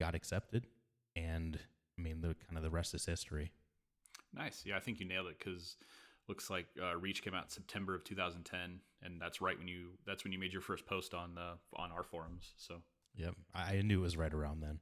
got 0.00 0.14
accepted. 0.14 0.66
And 1.14 1.58
I 1.98 2.02
mean, 2.02 2.20
the 2.20 2.34
kind 2.46 2.56
of 2.56 2.62
the 2.62 2.70
rest 2.70 2.94
is 2.94 3.06
history. 3.06 3.52
Nice. 4.34 4.62
Yeah, 4.66 4.76
I 4.76 4.80
think 4.80 5.00
you 5.00 5.06
nailed 5.06 5.28
it 5.28 5.38
because 5.38 5.76
looks 6.28 6.50
like 6.50 6.66
uh, 6.82 6.96
Reach 6.96 7.22
came 7.22 7.34
out 7.34 7.44
in 7.44 7.50
September 7.50 7.94
of 7.94 8.04
2010, 8.04 8.80
and 9.02 9.20
that's 9.20 9.40
right 9.40 9.56
when 9.56 9.68
you 9.68 9.90
that's 10.06 10.24
when 10.24 10.32
you 10.32 10.38
made 10.38 10.52
your 10.52 10.60
first 10.62 10.84
post 10.86 11.14
on 11.14 11.34
the 11.34 11.52
on 11.74 11.92
our 11.92 12.02
forums. 12.02 12.52
So 12.58 12.82
Yep. 13.16 13.34
I 13.54 13.76
I 13.76 13.80
knew 13.82 14.00
it 14.00 14.02
was 14.02 14.16
right 14.16 14.32
around 14.34 14.60
then. 14.60 14.80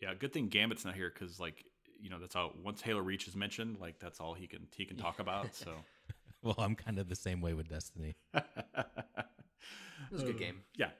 yeah, 0.00 0.12
good 0.14 0.32
thing 0.32 0.48
Gambit's 0.48 0.84
not 0.84 0.94
here 0.94 1.10
because 1.12 1.40
like 1.40 1.64
you 1.98 2.10
know 2.10 2.18
that's 2.18 2.36
all. 2.36 2.52
Once 2.62 2.82
Halo 2.82 3.00
Reach 3.00 3.26
is 3.28 3.36
mentioned, 3.36 3.78
like 3.80 3.98
that's 4.00 4.20
all 4.20 4.34
he 4.34 4.46
can 4.46 4.66
he 4.76 4.84
can 4.84 4.96
talk 4.96 5.18
about. 5.26 5.54
So 5.54 5.72
Well, 6.42 6.56
I'm 6.58 6.74
kind 6.74 6.98
of 6.98 7.08
the 7.08 7.14
same 7.16 7.40
way 7.42 7.54
with 7.54 7.68
Destiny. 7.68 8.16
It 10.10 10.14
was 10.14 10.22
a 10.22 10.26
good 10.26 10.38
game. 10.38 10.62
Yeah. 10.76 10.90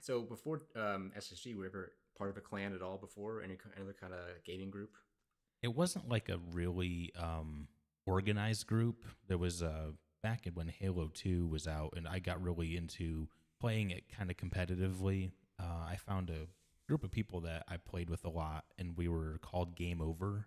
So 0.00 0.20
before 0.22 0.62
um, 0.74 1.12
SSG, 1.16 1.56
were 1.56 1.64
ever 1.66 1.92
part 2.16 2.30
of 2.30 2.36
a 2.36 2.40
clan 2.40 2.74
at 2.74 2.82
all 2.82 2.98
before? 2.98 3.42
Any 3.42 3.56
other 3.80 3.94
kind 3.98 4.12
of 4.12 4.20
gaming 4.44 4.70
group? 4.70 4.90
it 5.62 5.74
wasn't 5.74 6.08
like 6.08 6.28
a 6.28 6.38
really 6.52 7.12
um, 7.18 7.68
organized 8.06 8.66
group. 8.66 9.04
There 9.28 9.38
was 9.38 9.62
a 9.62 9.92
back 10.22 10.46
in 10.46 10.54
when 10.54 10.68
Halo 10.68 11.10
Two 11.12 11.46
was 11.46 11.66
out, 11.66 11.94
and 11.96 12.06
I 12.06 12.18
got 12.18 12.42
really 12.42 12.76
into 12.76 13.28
playing 13.60 13.90
it 13.90 14.04
kind 14.16 14.30
of 14.30 14.36
competitively. 14.36 15.30
Uh, 15.60 15.86
I 15.88 15.96
found 15.96 16.30
a 16.30 16.46
group 16.86 17.02
of 17.02 17.10
people 17.10 17.40
that 17.40 17.64
I 17.68 17.78
played 17.78 18.10
with 18.10 18.24
a 18.24 18.30
lot, 18.30 18.64
and 18.78 18.96
we 18.96 19.08
were 19.08 19.38
called 19.42 19.76
Game 19.76 20.00
Over. 20.00 20.46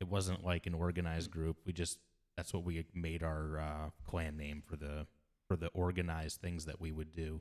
It 0.00 0.08
wasn't 0.08 0.44
like 0.44 0.66
an 0.66 0.74
organized 0.74 1.30
group. 1.30 1.58
We 1.64 1.72
just 1.72 1.98
that's 2.36 2.52
what 2.52 2.64
we 2.64 2.84
made 2.94 3.22
our 3.22 3.58
uh, 3.58 3.90
clan 4.06 4.36
name 4.36 4.62
for 4.64 4.76
the 4.76 5.06
for 5.48 5.56
the 5.56 5.68
organized 5.68 6.40
things 6.40 6.66
that 6.66 6.80
we 6.80 6.92
would 6.92 7.12
do, 7.12 7.40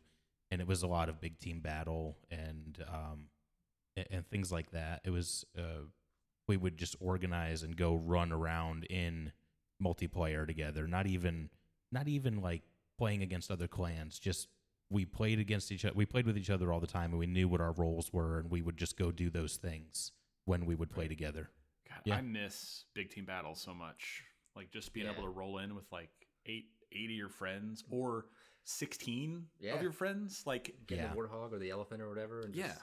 and 0.49 0.61
it 0.61 0.67
was 0.67 0.81
a 0.81 0.87
lot 0.87 1.09
of 1.09 1.21
big 1.21 1.39
team 1.39 1.59
battle 1.59 2.17
and 2.29 2.83
um, 2.87 3.25
and, 3.95 4.05
and 4.11 4.29
things 4.29 4.51
like 4.51 4.71
that. 4.71 5.01
It 5.03 5.09
was 5.09 5.45
uh, 5.57 5.85
we 6.47 6.57
would 6.57 6.77
just 6.77 6.95
organize 6.99 7.63
and 7.63 7.75
go 7.75 7.95
run 7.95 8.31
around 8.31 8.85
in 8.85 9.31
multiplayer 9.81 10.45
together. 10.45 10.87
Not 10.87 11.07
even 11.07 11.49
not 11.91 12.07
even 12.07 12.41
like 12.41 12.63
playing 12.97 13.21
against 13.23 13.51
other 13.51 13.67
clans. 13.67 14.19
Just 14.19 14.47
we 14.89 15.05
played 15.05 15.39
against 15.39 15.71
each 15.71 15.85
other. 15.85 15.93
We 15.95 16.05
played 16.05 16.25
with 16.25 16.37
each 16.37 16.49
other 16.49 16.71
all 16.71 16.79
the 16.79 16.87
time, 16.87 17.11
and 17.11 17.19
we 17.19 17.27
knew 17.27 17.47
what 17.47 17.61
our 17.61 17.71
roles 17.73 18.11
were, 18.11 18.39
and 18.39 18.49
we 18.51 18.61
would 18.61 18.77
just 18.77 18.97
go 18.97 19.11
do 19.11 19.29
those 19.29 19.55
things 19.57 20.11
when 20.45 20.65
we 20.65 20.75
would 20.75 20.89
play 20.89 21.07
together. 21.07 21.49
God, 21.87 21.99
Yeah. 22.05 22.15
I 22.15 22.21
miss 22.21 22.85
big 22.93 23.09
team 23.09 23.25
battles 23.25 23.61
so 23.61 23.73
much. 23.73 24.23
Like 24.55 24.71
just 24.71 24.91
being 24.93 25.05
Yeah. 25.05 25.13
able 25.13 25.23
to 25.23 25.29
roll 25.29 25.59
in 25.59 25.75
with 25.75 25.85
like 25.91 26.09
eight 26.45 26.65
eight 26.91 27.05
of 27.09 27.15
your 27.15 27.29
friends 27.29 27.83
or 27.89 28.25
sixteen 28.63 29.45
Yeah. 29.59 29.75
of 29.75 29.81
your 29.81 29.91
friends. 29.93 30.43
Like 30.45 30.75
Get 30.87 30.97
Yeah. 30.97 31.07
the 31.07 31.15
warthog 31.15 31.53
or 31.53 31.59
the 31.59 31.69
elephant 31.69 32.01
or 32.01 32.09
whatever. 32.09 32.41
And 32.41 32.53
yeah 32.55 32.67
just- 32.67 32.81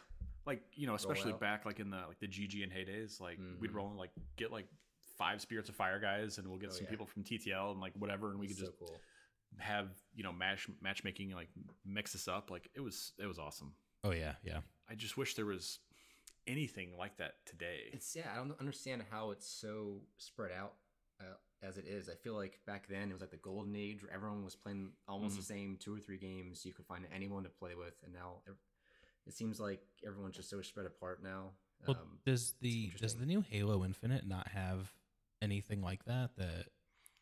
like 0.49 0.63
you 0.75 0.87
know 0.89 0.95
especially 0.97 1.33
back 1.35 1.65
like 1.65 1.79
in 1.79 1.91
the 1.91 1.99
like 2.09 2.19
the 2.19 2.27
gg 2.27 2.63
and 2.65 2.73
heydays 2.73 3.21
like 3.21 3.39
we'd 3.61 3.71
Mhm. 3.71 3.75
roll 3.75 3.91
in 3.93 3.97
like 3.97 4.11
get 4.37 4.51
like 4.51 4.67
five 5.17 5.41
spirits 5.41 5.69
of 5.69 5.77
fire 5.77 6.01
guys 6.01 6.39
and 6.39 6.49
we'll 6.49 6.59
get 6.59 6.71
Oh, 6.71 6.75
some 6.75 6.85
yeah. 6.85 6.91
people 6.91 7.07
from 7.07 7.23
ttl 7.25 7.71
and 7.73 7.81
like 7.81 7.93
whatever 7.97 8.31
and 8.31 8.41
we 8.41 8.47
could 8.49 8.57
so 8.57 8.65
just 8.67 8.79
cool. 8.79 8.97
have 9.59 9.89
you 10.15 10.23
know 10.25 10.33
match 10.33 10.69
matchmaking 10.81 11.31
like 11.33 11.49
mix 11.85 12.13
this 12.13 12.27
up 12.29 12.51
like 12.51 12.69
it 12.75 12.81
was 12.81 13.13
it 13.19 13.27
was 13.27 13.39
awesome 13.39 13.73
Oh 14.05 14.13
yeah, 14.13 14.35
yeah. 14.45 14.61
i 14.89 14.95
just 14.95 15.17
wish 15.17 15.35
there 15.35 15.47
was 15.47 15.81
anything 16.47 16.97
like 16.97 17.17
that 17.19 17.35
today 17.47 17.91
It's 17.93 18.15
yeah, 18.17 18.31
I 18.33 18.37
don't 18.37 18.59
understand 18.61 19.03
how 19.11 19.33
it's 19.33 19.47
so 19.49 20.01
spread 20.17 20.51
out 20.53 20.75
uh, 21.21 21.35
as 21.63 21.77
it 21.79 21.85
is. 21.87 22.09
I 22.09 22.15
feel 22.15 22.35
like 22.35 22.61
back 22.67 22.87
then 22.89 23.11
it 23.11 23.13
was 23.13 23.21
like 23.21 23.33
the 23.33 23.37
golden 23.39 23.75
age 23.77 24.03
where 24.03 24.13
everyone 24.13 24.45
was 24.45 24.55
playing 24.57 24.93
almost 25.09 25.33
Mm-hmm. 25.33 25.41
the 25.41 25.47
same 25.47 25.77
two 25.79 25.95
or 25.95 25.99
three 26.01 26.17
games. 26.17 26.65
You 26.65 26.73
could 26.73 26.87
find 26.87 27.05
anyone 27.15 27.43
to 27.43 27.51
play 27.51 27.75
with, 27.75 27.95
and 28.05 28.13
now 28.15 28.37
it 29.29 29.35
seems 29.35 29.61
like 29.61 29.81
everyone's 30.07 30.37
just 30.37 30.51
so 30.51 30.61
spread 30.63 30.87
apart 30.87 31.23
now. 31.23 31.51
Well, 31.87 31.97
Um, 32.01 32.19
does 32.25 32.55
the 32.61 32.91
does 33.01 33.15
the 33.15 33.27
new 33.27 33.41
Halo 33.41 33.85
Infinite 33.85 34.27
not 34.27 34.49
have 34.49 34.93
anything 35.41 35.81
like 35.83 36.05
that 36.07 36.31
that 36.37 36.67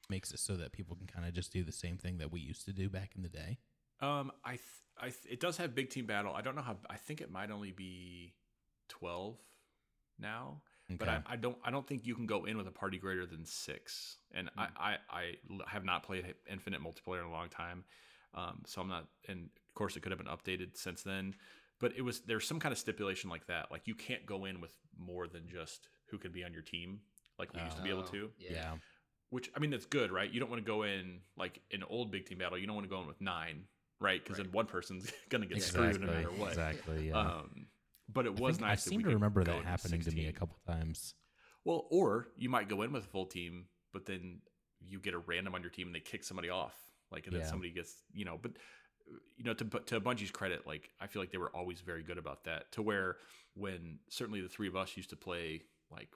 makes 0.09 0.33
it 0.33 0.39
so 0.39 0.57
that 0.57 0.73
people 0.73 0.97
can 0.97 1.07
kind 1.07 1.27
of 1.27 1.35
just 1.35 1.53
do 1.53 1.65
the 1.65 1.73
same 1.73 1.99
thing 1.99 2.19
that 2.19 2.33
we 2.33 2.41
used 2.41 2.65
to 2.65 2.73
do 2.73 2.89
back 2.89 3.13
in 3.17 3.23
the 3.23 3.29
day? 3.29 3.59
um 4.03 4.31
i 4.45 4.51
th- 4.51 4.61
i 5.01 5.05
th- 5.05 5.25
it 5.31 5.41
does 5.41 5.57
have 5.57 5.75
big 5.75 5.89
team 5.89 6.05
battle 6.05 6.35
i 6.35 6.43
don't 6.43 6.55
know 6.55 6.61
how 6.61 6.77
i 6.91 6.97
think 6.97 7.23
it 7.23 7.31
might 7.31 7.51
only 7.51 7.73
be 7.73 8.35
12 8.89 9.39
now 10.19 10.61
but 10.99 11.09
I, 11.09 11.21
I 11.27 11.37
don't 11.37 11.57
I 11.65 11.71
don't 11.71 11.87
think 11.87 12.07
you 12.07 12.15
can 12.15 12.27
go 12.27 12.45
in 12.45 12.57
with 12.57 12.69
a 12.69 12.71
party 12.71 12.99
greater 12.99 13.27
than 13.27 13.45
six. 13.45 14.19
And 14.33 14.49
I, 14.57 14.69
I, 14.79 14.97
I 15.11 15.23
have 15.67 15.85
not 15.85 16.05
played 16.05 16.33
Infinite 16.49 16.81
multiplayer 16.81 17.21
in 17.21 17.27
a 17.27 17.33
long 17.33 17.49
time, 17.49 17.85
um, 18.35 18.63
so 18.67 18.81
I'm 18.83 18.89
not. 18.89 19.07
And 19.29 19.49
of 19.69 19.75
course, 19.75 19.97
it 19.97 20.01
could 20.03 20.13
have 20.13 20.19
been 20.19 20.29
updated 20.29 20.77
since 20.77 21.03
then. 21.03 21.35
But 21.81 21.93
it 21.97 22.03
was 22.03 22.21
there's 22.21 22.47
some 22.47 22.59
kind 22.59 22.73
of 22.73 22.79
stipulation 22.79 23.29
like 23.29 23.47
that. 23.49 23.71
Like 23.71 23.83
you 23.87 23.95
can't 23.95 24.25
go 24.25 24.45
in 24.45 24.61
with 24.61 24.73
more 24.99 25.27
than 25.29 25.47
just 25.49 25.89
who 26.11 26.19
could 26.19 26.33
be 26.33 26.45
on 26.45 26.53
your 26.53 26.63
team, 26.63 27.01
like 27.39 27.53
we 27.53 27.61
used 27.61 27.77
to 27.77 27.83
be 27.83 27.91
able 27.91 28.05
oh, 28.07 28.13
to. 28.13 28.31
Yeah. 28.39 28.51
yeah. 28.53 28.73
Which 29.31 29.51
I 29.55 29.59
mean, 29.59 29.71
that's 29.71 29.87
good, 29.87 30.11
right? 30.11 30.31
You 30.31 30.41
don't 30.41 30.51
want 30.51 30.65
to 30.65 30.67
go 30.67 30.85
in 30.85 31.21
like 31.37 31.61
an 31.73 31.83
old 31.89 32.11
big 32.11 32.27
team 32.27 32.39
battle. 32.39 32.57
You 32.57 32.67
don't 32.67 32.77
want 32.77 32.87
to 32.89 32.95
go 32.95 33.01
in 33.01 33.07
with 33.07 33.21
nine, 33.21 33.65
right? 34.01 34.23
Because 34.23 34.39
then 34.39 34.53
one 34.53 34.67
person's 34.67 35.11
gonna 35.29 35.47
get 35.47 35.59
Exactly. 35.59 35.93
screwed 35.93 36.07
no 36.07 36.13
matter 36.13 36.29
what. 36.29 36.51
Exactly. 36.51 37.09
Yeah. 37.09 37.19
Um, 37.19 37.67
but 38.09 38.27
it 38.27 38.39
I 38.39 38.41
was 38.41 38.57
think- 38.57 38.61
nice. 38.67 38.71
I 38.71 38.75
that 38.77 38.81
seem 38.81 38.97
we 38.99 39.03
to 39.03 39.09
could 39.09 39.15
remember 39.15 39.45
that 39.45 39.65
happening 39.65 40.01
to 40.03 40.13
me 40.13 40.27
a 40.27 40.33
couple 40.33 40.57
times. 40.67 41.15
Well, 41.65 41.87
or 41.91 42.29
you 42.37 42.49
might 42.49 42.69
go 42.69 42.83
in 42.83 42.93
with 42.93 43.05
a 43.05 43.09
full 43.09 43.27
team, 43.27 43.67
but 43.93 44.07
then 44.07 44.41
you 44.81 45.01
get 45.01 45.15
a 45.15 45.19
random 45.19 45.55
on 45.55 45.63
your 45.63 45.71
team 45.71 45.89
and 45.89 45.97
they 45.97 46.01
kick 46.01 46.23
somebody 46.23 46.49
off. 46.49 46.75
Like, 47.11 47.27
and 47.27 47.37
then 47.37 47.47
somebody 47.47 47.71
gets, 47.71 48.03
you 48.13 48.25
know, 48.25 48.39
but 48.41 48.53
you 49.37 49.45
know, 49.45 49.55
to 49.55 49.65
to 49.65 50.01
Bungie's 50.01 50.31
credit, 50.31 50.67
like 50.67 50.91
I 51.01 51.07
feel 51.07 51.23
like 51.23 51.31
they 51.31 51.39
were 51.39 51.55
always 51.55 51.81
very 51.81 52.03
good 52.03 52.19
about 52.19 52.45
that. 52.45 52.73
To 52.73 52.83
where 52.83 53.17
when 53.55 53.99
certainly 54.09 54.41
the 54.41 54.49
three 54.49 54.69
of 54.69 54.77
us 54.77 54.97
used 54.97 55.11
to 55.11 55.17
play 55.17 55.63
like 55.91 56.09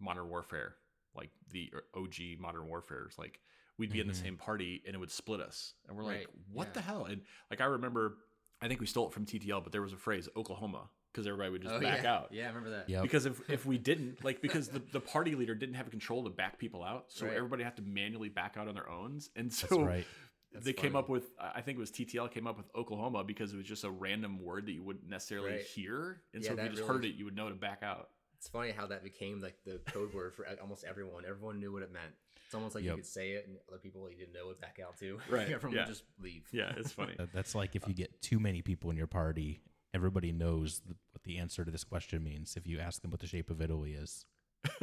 Modern 0.00 0.28
Warfare, 0.28 0.76
like 1.14 1.30
the 1.50 1.72
er, 1.74 1.84
OG 1.94 2.40
Modern 2.40 2.66
Warfare's, 2.66 3.18
like 3.18 3.40
we'd 3.78 3.92
be 3.92 4.00
in 4.00 4.06
the 4.06 4.12
mm-hmm. 4.12 4.24
same 4.24 4.36
party 4.36 4.82
and 4.86 4.94
it 4.94 4.98
would 4.98 5.10
split 5.10 5.40
us, 5.40 5.74
and 5.88 5.96
we're 5.96 6.04
like, 6.04 6.26
what 6.52 6.68
yeah. 6.68 6.72
the 6.74 6.80
hell? 6.80 7.04
And 7.04 7.22
like 7.50 7.60
I 7.60 7.66
remember, 7.66 8.18
I 8.60 8.68
think 8.68 8.80
we 8.80 8.86
stole 8.86 9.06
it 9.08 9.12
from 9.12 9.26
TTL, 9.26 9.62
but 9.62 9.72
there 9.72 9.82
was 9.82 9.92
a 9.92 9.96
phrase 9.96 10.28
Oklahoma 10.36 10.90
because 11.12 11.26
everybody 11.26 11.50
would 11.50 11.62
just 11.62 11.74
oh, 11.74 11.80
back 11.80 12.02
yeah. 12.02 12.14
out. 12.14 12.28
Yeah, 12.30 12.44
I 12.44 12.48
remember 12.48 12.70
that. 12.70 12.88
Yep. 12.88 13.02
Because 13.02 13.26
if, 13.26 13.40
if 13.50 13.66
we 13.66 13.78
didn't, 13.78 14.24
like, 14.24 14.40
because 14.40 14.68
the, 14.68 14.80
the 14.92 15.00
party 15.00 15.34
leader 15.34 15.54
didn't 15.54 15.74
have 15.74 15.90
control 15.90 16.24
to 16.24 16.30
back 16.30 16.58
people 16.58 16.84
out, 16.84 17.06
so 17.08 17.26
Right. 17.26 17.36
everybody 17.36 17.64
had 17.64 17.76
to 17.76 17.82
manually 17.82 18.28
back 18.28 18.56
out 18.56 18.68
on 18.68 18.74
their 18.74 18.88
own. 18.88 19.20
And 19.34 19.52
so 19.52 19.66
That's 19.68 19.80
right. 19.80 20.06
That's 20.52 20.64
they 20.64 20.72
came 20.72 20.96
up 20.96 21.08
with, 21.08 21.30
I 21.38 21.60
think 21.60 21.76
it 21.76 21.80
was 21.80 21.90
TTL 21.90 22.30
came 22.30 22.46
up 22.46 22.56
with 22.56 22.66
Oklahoma 22.74 23.22
because 23.24 23.52
it 23.52 23.56
was 23.58 23.66
just 23.66 23.84
a 23.84 23.90
random 23.90 24.42
word 24.42 24.66
that 24.66 24.72
you 24.72 24.82
wouldn't 24.82 25.08
necessarily 25.08 25.52
Right. 25.52 25.60
hear. 25.62 26.22
And 26.32 26.42
Yeah, 26.42 26.48
so 26.50 26.54
if 26.56 26.62
you 26.62 26.68
just 26.70 26.80
really- 26.82 26.92
heard 26.94 27.04
it, 27.04 27.14
you 27.16 27.24
would 27.26 27.36
know 27.36 27.48
to 27.48 27.54
back 27.54 27.82
out. 27.82 28.10
It's 28.38 28.48
funny 28.48 28.70
how 28.70 28.86
that 28.86 29.02
became 29.04 29.40
like 29.40 29.62
the 29.64 29.78
code 29.86 30.14
word 30.14 30.34
for 30.34 30.46
almost 30.60 30.84
everyone. 30.84 31.24
Everyone 31.26 31.58
knew 31.60 31.72
what 31.72 31.82
it 31.82 31.92
meant. 31.92 32.14
It's 32.46 32.54
almost 32.54 32.74
like 32.74 32.84
Yep. 32.84 32.90
you 32.96 33.02
could 33.02 33.06
say 33.10 33.32
it, 33.32 33.46
and 33.46 33.58
other 33.68 33.78
people 33.78 34.08
you 34.10 34.16
didn't 34.16 34.32
know 34.32 34.46
would 34.46 34.60
back 34.60 34.78
out 34.82 34.96
too. 34.96 35.18
Right, 35.28 35.50
Everyone 35.50 35.76
yeah. 35.76 35.82
would 35.82 35.88
just 35.92 36.04
leave. 36.18 36.48
Yeah, 36.52 36.72
it's 36.76 36.92
funny. 36.92 37.14
That's 37.34 37.54
like 37.54 37.76
if 37.76 37.86
you 37.86 37.92
get 37.94 38.22
too 38.22 38.38
many 38.40 38.62
people 38.62 38.90
in 38.90 38.96
your 38.96 39.06
party, 39.08 39.60
everybody 39.92 40.32
knows 40.32 40.80
the, 40.80 40.94
what 41.12 41.24
the 41.24 41.36
answer 41.38 41.64
to 41.64 41.70
this 41.70 41.84
question 41.84 42.22
means. 42.24 42.56
If 42.56 42.66
you 42.66 42.78
ask 42.78 43.02
them 43.02 43.10
what 43.10 43.20
the 43.20 43.26
shape 43.26 43.50
of 43.50 43.60
Italy 43.60 43.92
is, 43.92 44.24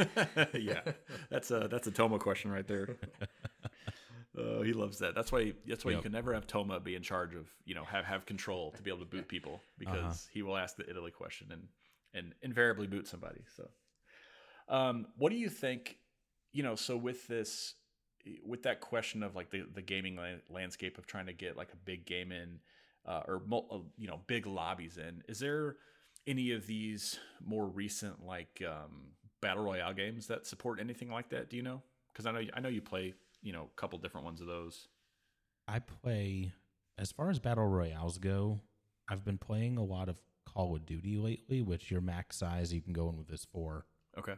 yeah, 0.53 0.81
that's 1.29 1.49
a 1.51 1.67
that's 1.69 1.87
a 1.87 1.91
Toma 1.91 2.19
question 2.19 2.51
right 2.51 2.67
there. 2.67 2.97
Oh, 4.37 4.61
he 4.61 4.73
loves 4.73 4.99
that. 4.99 5.15
That's 5.15 5.31
why. 5.31 5.53
That's 5.67 5.85
why 5.85 5.91
you 5.91 6.01
can 6.01 6.11
never 6.11 6.33
have 6.33 6.45
Toma 6.47 6.79
be 6.79 6.95
in 6.95 7.01
charge 7.01 7.35
of 7.35 7.47
you 7.65 7.75
know 7.75 7.83
have 7.85 8.05
have 8.05 8.25
control 8.25 8.71
to 8.71 8.81
be 8.81 8.89
able 8.89 8.99
to 8.99 9.05
boot 9.05 9.27
people 9.27 9.61
because 9.77 10.03
Uh-huh. 10.03 10.13
he 10.31 10.41
will 10.41 10.57
ask 10.57 10.75
the 10.75 10.89
Italy 10.89 11.11
question 11.11 11.47
and 11.51 11.67
and 12.13 12.33
invariably 12.41 12.87
boot 12.87 13.07
somebody. 13.07 13.41
So, 13.55 13.69
um, 14.67 15.07
what 15.17 15.31
do 15.31 15.37
you 15.37 15.49
think? 15.49 15.97
You 16.51 16.63
know, 16.63 16.75
so 16.75 16.95
with 16.95 17.27
this, 17.27 17.73
with 18.45 18.63
that 18.63 18.81
question 18.81 19.23
of 19.23 19.35
like 19.35 19.51
the 19.51 19.63
the 19.73 19.81
gaming 19.81 20.15
la- 20.15 20.39
landscape 20.49 20.97
of 20.97 21.05
trying 21.05 21.27
to 21.27 21.33
get 21.33 21.57
like 21.57 21.71
a 21.73 21.77
big 21.77 22.05
game 22.05 22.31
in, 22.31 22.59
uh, 23.05 23.21
or 23.27 23.41
mul- 23.45 23.67
uh, 23.71 23.79
you 23.97 24.07
know 24.07 24.19
big 24.27 24.45
lobbies 24.45 24.97
in, 24.97 25.23
is 25.27 25.39
there 25.39 25.77
any 26.27 26.51
of 26.51 26.65
these 26.65 27.19
more 27.45 27.67
recent 27.67 28.25
like 28.25 28.61
um, 28.67 29.11
battle 29.41 29.63
royale 29.63 29.93
games 29.93 30.27
that 30.27 30.47
support 30.47 30.79
anything 30.79 31.09
like 31.09 31.29
that? 31.29 31.49
Do 31.49 31.57
you 31.57 31.63
know? 31.63 31.81
Because 32.11 32.25
I 32.25 32.31
know 32.31 32.41
I 32.53 32.59
know 32.61 32.69
you 32.69 32.81
play 32.81 33.13
you 33.45 33.53
know 33.53 33.69
a 33.71 33.79
couple 33.79 33.97
different 33.99 34.25
ones 34.25 34.41
of 34.41 34.47
those. 34.47 34.87
I 35.67 35.79
play 35.79 36.51
as 36.97 37.11
far 37.11 37.29
as 37.29 37.39
battle 37.39 37.67
royales 37.67 38.17
go. 38.17 38.59
I've 39.07 39.23
been 39.23 39.37
playing 39.37 39.77
a 39.77 39.83
lot 39.83 40.09
of 40.09 40.17
Call 40.45 40.75
of 40.75 40.85
Duty 40.85 41.17
lately, 41.17 41.61
which 41.61 41.91
your 41.91 42.01
max 42.01 42.37
size 42.37 42.73
you 42.73 42.81
can 42.81 42.93
go 42.93 43.07
in 43.09 43.17
with 43.17 43.31
is 43.31 43.45
four. 43.51 43.85
Okay. 44.17 44.33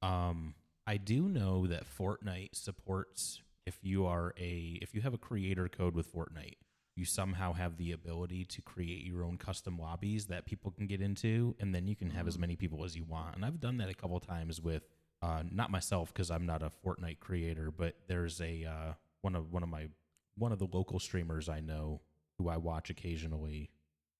Um, 0.00 0.54
I 0.86 0.96
do 0.96 1.28
know 1.28 1.66
that 1.66 1.84
Fortnite 1.98 2.50
supports 2.54 3.40
if 3.66 3.78
you 3.82 4.06
are 4.06 4.32
a 4.38 4.78
if 4.80 4.94
you 4.94 5.00
have 5.00 5.14
a 5.14 5.18
creator 5.18 5.68
code 5.68 5.94
with 5.94 6.12
Fortnite, 6.12 6.56
you 6.96 7.04
somehow 7.04 7.52
have 7.52 7.76
the 7.78 7.92
ability 7.92 8.44
to 8.44 8.62
create 8.62 9.04
your 9.04 9.24
own 9.24 9.38
custom 9.38 9.78
lobbies 9.78 10.26
that 10.26 10.46
people 10.46 10.70
can 10.70 10.86
get 10.86 11.00
into, 11.00 11.56
and 11.58 11.74
then 11.74 11.86
you 11.86 11.96
can 11.96 12.10
have 12.10 12.28
as 12.28 12.38
many 12.38 12.56
people 12.56 12.84
as 12.84 12.96
you 12.96 13.04
want. 13.04 13.34
And 13.34 13.44
I've 13.44 13.60
done 13.60 13.78
that 13.78 13.88
a 13.88 13.94
couple 13.94 14.18
times 14.20 14.60
with 14.60 14.82
uh, 15.22 15.42
not 15.50 15.70
myself 15.70 16.12
because 16.12 16.30
I'm 16.30 16.46
not 16.46 16.62
a 16.62 16.70
Fortnite 16.84 17.20
creator, 17.20 17.70
but 17.70 17.94
there's 18.08 18.40
a 18.40 18.64
uh, 18.64 18.92
one 19.22 19.34
of 19.36 19.52
one 19.52 19.62
of 19.62 19.68
my 19.68 19.88
one 20.36 20.52
of 20.52 20.58
the 20.58 20.66
local 20.72 20.98
streamers 20.98 21.48
I 21.48 21.60
know 21.60 22.00
who 22.38 22.48
I 22.48 22.56
watch 22.56 22.90
occasionally. 22.90 23.70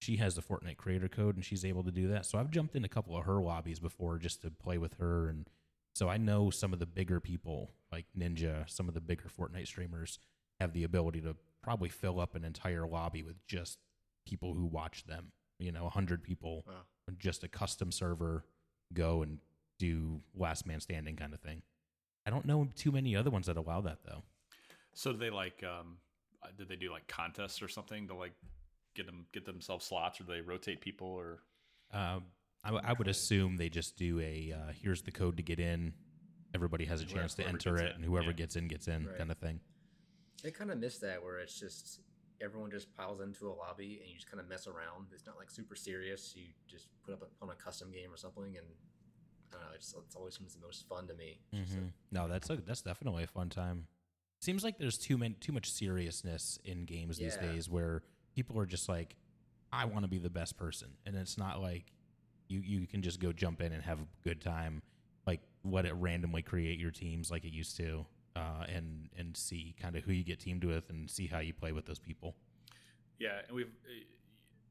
She 0.01 0.17
has 0.17 0.35
the 0.35 0.43
Fortnite 0.43 0.77
creator 0.77 1.09
code 1.09 1.37
and 1.37 1.45
she's 1.45 1.65
able 1.65 1.85
to 1.85 1.93
do 1.93 2.09
that. 2.09 2.27
So 2.27 2.39
I've 2.39 2.51
jumped 2.51 2.75
in 2.75 2.85
a 2.85 2.89
couple 2.89 3.17
of 3.17 3.25
her 3.25 3.41
lobbies 3.41 3.79
before 3.79 4.19
just 4.19 4.43
to 4.43 4.51
play 4.51 4.77
with 4.79 4.95
her 4.95 5.29
and 5.29 5.49
so 5.95 6.09
I 6.09 6.17
know 6.17 6.51
some 6.51 6.73
of 6.73 6.79
the 6.79 6.87
bigger 6.87 7.21
people 7.21 7.71
like 7.93 8.07
Ninja, 8.19 8.69
some 8.69 8.89
of 8.89 8.95
the 8.95 9.01
bigger 9.01 9.29
Fortnite 9.29 9.67
streamers 9.67 10.19
have 10.61 10.73
the 10.73 10.85
ability 10.85 11.21
to 11.23 11.37
probably 11.63 11.89
fill 11.91 12.19
up 12.19 12.35
an 12.35 12.45
entire 12.45 12.87
lobby 12.87 13.23
with 13.23 13.37
just 13.47 13.79
people 14.27 14.55
who 14.55 14.65
watch 14.67 15.05
them. 15.05 15.33
You 15.59 15.71
know, 15.71 15.83
100 15.85 16.23
people, 16.23 16.65
Wow. 16.67 16.75
just 17.19 17.45
a 17.45 17.49
custom 17.49 17.93
server, 17.93 18.45
go 18.93 19.23
and 19.23 19.39
do 19.87 20.21
last 20.35 20.67
man 20.67 20.81
standing 20.81 21.17
kind 21.17 21.35
of 21.35 21.41
thing. 21.41 21.63
I 22.27 22.31
don't 22.31 22.47
know 22.47 22.69
too 22.77 22.93
many 22.93 23.17
other 23.17 23.31
ones 23.31 23.47
that 23.47 23.57
allow 23.57 23.81
that 23.83 23.99
though. 24.07 24.23
So 24.95 25.13
do 25.13 25.19
they 25.19 25.31
like 25.31 25.63
um 25.65 25.97
uh, 26.43 26.49
did 26.57 26.69
they 26.69 26.77
do 26.77 26.91
like 26.91 27.07
contests 27.09 27.61
or 27.63 27.69
something 27.69 28.07
to 28.09 28.15
like 28.15 28.33
get 28.95 29.07
them 29.07 29.27
get 29.33 29.45
themselves 29.45 29.85
slots 29.87 30.21
or 30.21 30.25
do 30.25 30.33
they 30.33 30.41
rotate 30.41 30.81
people 30.81 31.09
or 31.09 31.41
Um, 31.93 32.23
I, 32.65 32.69
w- 32.69 32.85
I 32.87 32.93
would 32.93 33.09
assume 33.09 33.57
they 33.57 33.69
just 33.69 33.97
do 33.97 34.21
a 34.21 34.55
uh, 34.59 34.73
here's 34.83 35.03
the 35.03 35.11
code 35.11 35.37
to 35.39 35.43
get 35.43 35.59
in. 35.59 35.93
Everybody 36.55 36.85
has 36.85 37.01
a 37.01 37.05
Whoever- 37.05 37.21
chance 37.21 37.35
to 37.35 37.47
enter 37.47 37.77
it, 37.79 37.87
in, 37.91 37.93
and 37.97 38.05
whoever 38.05 38.31
yeah. 38.31 38.41
gets 38.43 38.55
in 38.57 38.69
gets 38.69 38.87
in, 38.87 39.07
Right. 39.07 39.19
kind 39.19 39.31
of 39.31 39.39
thing. 39.39 39.59
I 40.47 40.51
kind 40.51 40.71
of 40.71 40.79
miss 40.79 40.99
that 40.99 41.23
where 41.25 41.39
it's 41.41 41.59
just 41.59 42.01
everyone 42.41 42.71
just 42.71 42.89
piles 42.97 43.21
into 43.21 43.49
a 43.49 43.55
lobby 43.63 43.99
and 44.01 44.09
you 44.11 44.17
just 44.17 44.29
kind 44.31 44.41
of 44.41 44.49
mess 44.49 44.67
around. 44.67 45.07
It's 45.15 45.27
not 45.27 45.37
like 45.39 45.51
super 45.51 45.75
serious. 45.77 46.35
You 46.37 46.45
just 46.69 46.89
put 47.05 47.15
up 47.15 47.23
a, 47.23 47.29
on 47.45 47.51
a 47.51 47.55
custom 47.67 47.91
game 47.91 48.11
or 48.13 48.17
something, 48.17 48.57
and 48.61 48.67
I 49.53 49.57
don't 49.59 49.63
know. 49.69 49.75
It's, 49.75 49.95
it's 50.07 50.17
always 50.17 50.37
seems 50.37 50.55
the 50.55 50.61
most 50.65 50.89
fun 50.89 51.07
to 51.09 51.15
me. 51.15 51.39
It's 51.53 51.69
just 51.71 51.79
a- 51.79 51.81
Mhm. 51.81 51.93
No, 52.11 52.29
that's 52.29 52.49
a, 52.51 52.57
that's 52.57 52.83
definitely 52.83 53.25
a 53.25 53.27
fun 53.27 53.49
time. 53.51 53.87
Seems 54.41 54.65
like 54.65 54.79
there's 54.79 54.99
too 54.99 55.17
many 55.19 55.35
too 55.35 55.53
much 55.53 55.71
seriousness 55.71 56.59
in 56.65 56.85
games 56.85 57.19
these 57.19 57.37
days, 57.43 57.69
where 57.69 58.03
people 58.35 58.59
are 58.59 58.67
just 58.67 58.89
like, 58.89 59.17
I 59.73 59.85
want 59.85 60.05
to 60.05 60.09
be 60.09 60.19
the 60.19 60.31
best 60.31 60.57
person, 60.57 60.89
and 61.07 61.15
it's 61.17 61.39
not 61.39 61.61
like 61.61 61.93
you 62.49 62.61
you 62.61 62.87
can 62.87 63.03
just 63.03 63.21
go 63.21 63.33
jump 63.33 63.61
in 63.61 63.73
and 63.73 63.83
have 63.85 64.01
a 64.01 64.07
good 64.25 64.41
time, 64.41 64.83
like 65.27 65.41
let 65.65 65.87
it 65.87 65.93
randomly 65.95 66.43
create 66.43 66.79
your 66.79 66.91
teams 66.91 67.31
like 67.31 67.45
it 67.45 67.53
used 67.53 67.77
to, 67.77 68.05
uh, 68.35 68.65
and 68.69 69.09
and 69.17 69.37
see 69.37 69.75
kind 69.81 69.95
of 69.97 70.03
who 70.05 70.13
you 70.13 70.25
get 70.25 70.41
teamed 70.41 70.65
with 70.65 70.91
and 70.91 71.09
see 71.09 71.27
how 71.29 71.39
you 71.39 71.53
play 71.55 71.71
with 71.73 71.87
those 71.87 71.99
people. 72.01 72.35
Yeah, 73.21 73.43
and 73.47 73.55
we've 73.57 73.69
uh, 73.87 74.05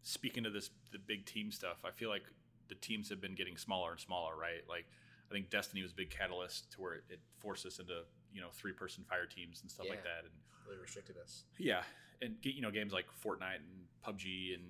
speaking 0.04 0.46
of 0.46 0.52
this 0.54 0.70
the 0.92 1.00
big 1.00 1.26
team 1.26 1.52
stuff. 1.52 1.78
I 1.86 1.92
feel 1.92 2.10
like 2.10 2.24
the 2.72 2.76
teams 2.76 3.10
have 3.10 3.20
been 3.20 3.36
getting 3.36 3.58
smaller 3.58 3.92
and 3.92 4.00
smaller, 4.00 4.34
right? 4.36 4.64
Like 4.68 4.86
I 5.30 5.34
think 5.34 5.50
Destiny 5.50 5.82
was 5.84 5.92
a 5.92 5.96
big 5.96 6.10
catalyst 6.10 6.72
to 6.72 6.82
where 6.82 6.94
it, 6.96 7.04
it 7.10 7.20
forced 7.40 7.66
us 7.66 7.80
into 7.80 8.04
you 8.34 8.40
know 8.40 8.48
three 8.54 8.72
person 8.72 9.04
fire 9.04 9.26
teams 9.26 9.62
and 9.62 9.70
stuff 9.70 9.88
like 9.90 10.04
that. 10.04 10.24
And 10.24 10.32
really 10.66 10.80
restricted 10.82 11.18
us. 11.22 11.44
yeah, 11.60 11.84
and 12.22 12.42
get 12.42 12.56
you 12.56 12.62
know 12.62 12.72
games 12.72 12.94
like 12.94 13.06
Fortnite 13.24 13.60
and 13.60 13.86
PUBG 14.08 14.56
and 14.56 14.64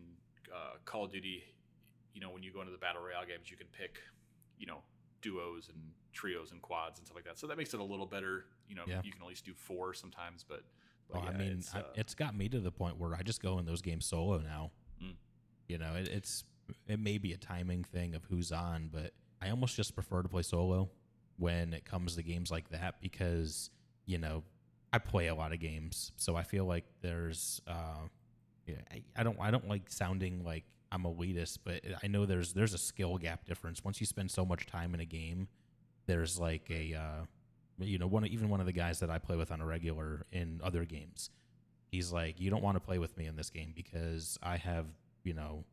uh, 0.52 0.78
Call 0.86 1.06
of 1.06 1.12
Duty. 1.12 1.44
You 2.16 2.22
know 2.22 2.32
when 2.32 2.42
you 2.42 2.52
go 2.52 2.60
into 2.62 2.72
the 2.72 2.80
battle 2.80 3.04
royale 3.04 3.26
games, 3.26 3.52
you 3.52 3.58
can 3.58 3.68
pick 3.72 4.00
you 4.58 4.66
know 4.66 4.80
duos 5.22 5.70
and 5.70 5.78
trios 6.12 6.52
and 6.52 6.60
quads 6.64 6.98
and 6.98 7.06
stuff 7.06 7.16
like 7.16 7.26
that. 7.26 7.38
So 7.38 7.46
that 7.46 7.58
makes 7.58 7.76
it 7.76 7.80
a 7.80 7.84
little 7.84 8.08
better. 8.08 8.46
You 8.68 8.76
know 8.76 8.84
Yeah. 8.88 9.02
you 9.04 9.12
can 9.12 9.22
at 9.22 9.28
least 9.28 9.46
do 9.46 9.54
four 9.54 9.94
sometimes, 9.94 10.44
but. 10.44 10.64
but 11.08 11.22
Well, 11.22 11.30
I 11.30 11.38
mean, 11.38 11.58
it's, 11.60 11.76
I, 11.76 11.82
uh, 11.82 11.84
it's 11.96 12.16
got 12.16 12.36
me 12.36 12.50
to 12.50 12.60
the 12.60 12.72
point 12.72 12.98
where 12.98 13.14
I 13.16 13.22
just 13.22 13.42
go 13.42 13.60
in 13.60 13.66
those 13.66 13.82
games 13.84 14.06
solo 14.08 14.40
now. 14.40 14.72
Mm. 15.02 15.16
You 15.68 15.78
know, 15.78 15.94
it, 15.96 16.08
it's 16.08 16.44
it 16.88 17.00
may 17.00 17.18
be 17.18 17.34
a 17.34 17.38
timing 17.38 17.84
thing 17.84 18.16
of 18.16 18.24
who's 18.26 18.52
on, 18.52 18.90
but 18.92 19.14
I 19.42 19.50
almost 19.50 19.76
just 19.76 19.96
prefer 19.96 20.22
to 20.22 20.30
play 20.30 20.44
solo 20.44 20.90
when 21.38 21.74
it 21.74 21.86
comes 21.86 22.16
to 22.16 22.24
games 22.24 22.52
like 22.52 22.70
that 22.70 23.02
because 23.02 23.72
you 24.06 24.18
know 24.18 24.44
I 24.94 25.00
play 25.00 25.28
a 25.28 25.36
lot 25.36 25.54
of 25.54 25.60
games, 25.60 26.12
so 26.18 26.36
I 26.36 26.44
feel 26.44 26.66
like 26.66 26.86
there's 27.02 27.62
uh, 27.68 28.08
yeah, 28.68 28.76
I, 28.92 29.04
I 29.16 29.24
don't 29.24 29.40
I 29.40 29.52
don't 29.52 29.68
like 29.68 29.92
sounding 29.92 30.44
like 30.44 30.66
I'm 30.92 31.04
elitist, 31.04 31.60
but 31.64 31.82
I 32.04 32.08
know 32.08 32.26
there's 32.26 32.54
there's 32.54 32.74
a 32.74 32.78
skill 32.78 33.18
gap 33.18 33.46
difference 33.46 33.84
once 33.84 34.00
you 34.00 34.06
spend 34.06 34.30
so 34.32 34.46
much 34.46 34.68
time 34.68 34.94
in 34.94 35.00
a 35.00 35.06
game. 35.06 35.48
There's 36.06 36.40
like 36.40 36.70
a 36.70 36.94
uh, 36.94 37.26
you 37.80 37.98
know 37.98 38.08
one 38.08 38.26
even 38.28 38.50
one 38.50 38.60
of 38.60 38.66
the 38.66 38.74
guys 38.74 39.00
that 39.00 39.10
I 39.10 39.18
play 39.18 39.38
with 39.38 39.52
on 39.52 39.62
a 39.62 39.66
regular 39.66 40.26
in 40.32 40.60
other 40.64 40.86
games. 40.86 41.30
He's 41.88 42.12
like, 42.12 42.40
you 42.40 42.50
don't 42.50 42.64
want 42.64 42.76
to 42.76 42.82
play 42.82 43.00
with 43.00 43.18
me 43.18 43.26
in 43.26 43.36
this 43.36 43.50
game 43.50 43.74
because 43.76 44.38
I 44.44 44.58
have 44.58 44.86
you 45.24 45.34
know 45.34 45.64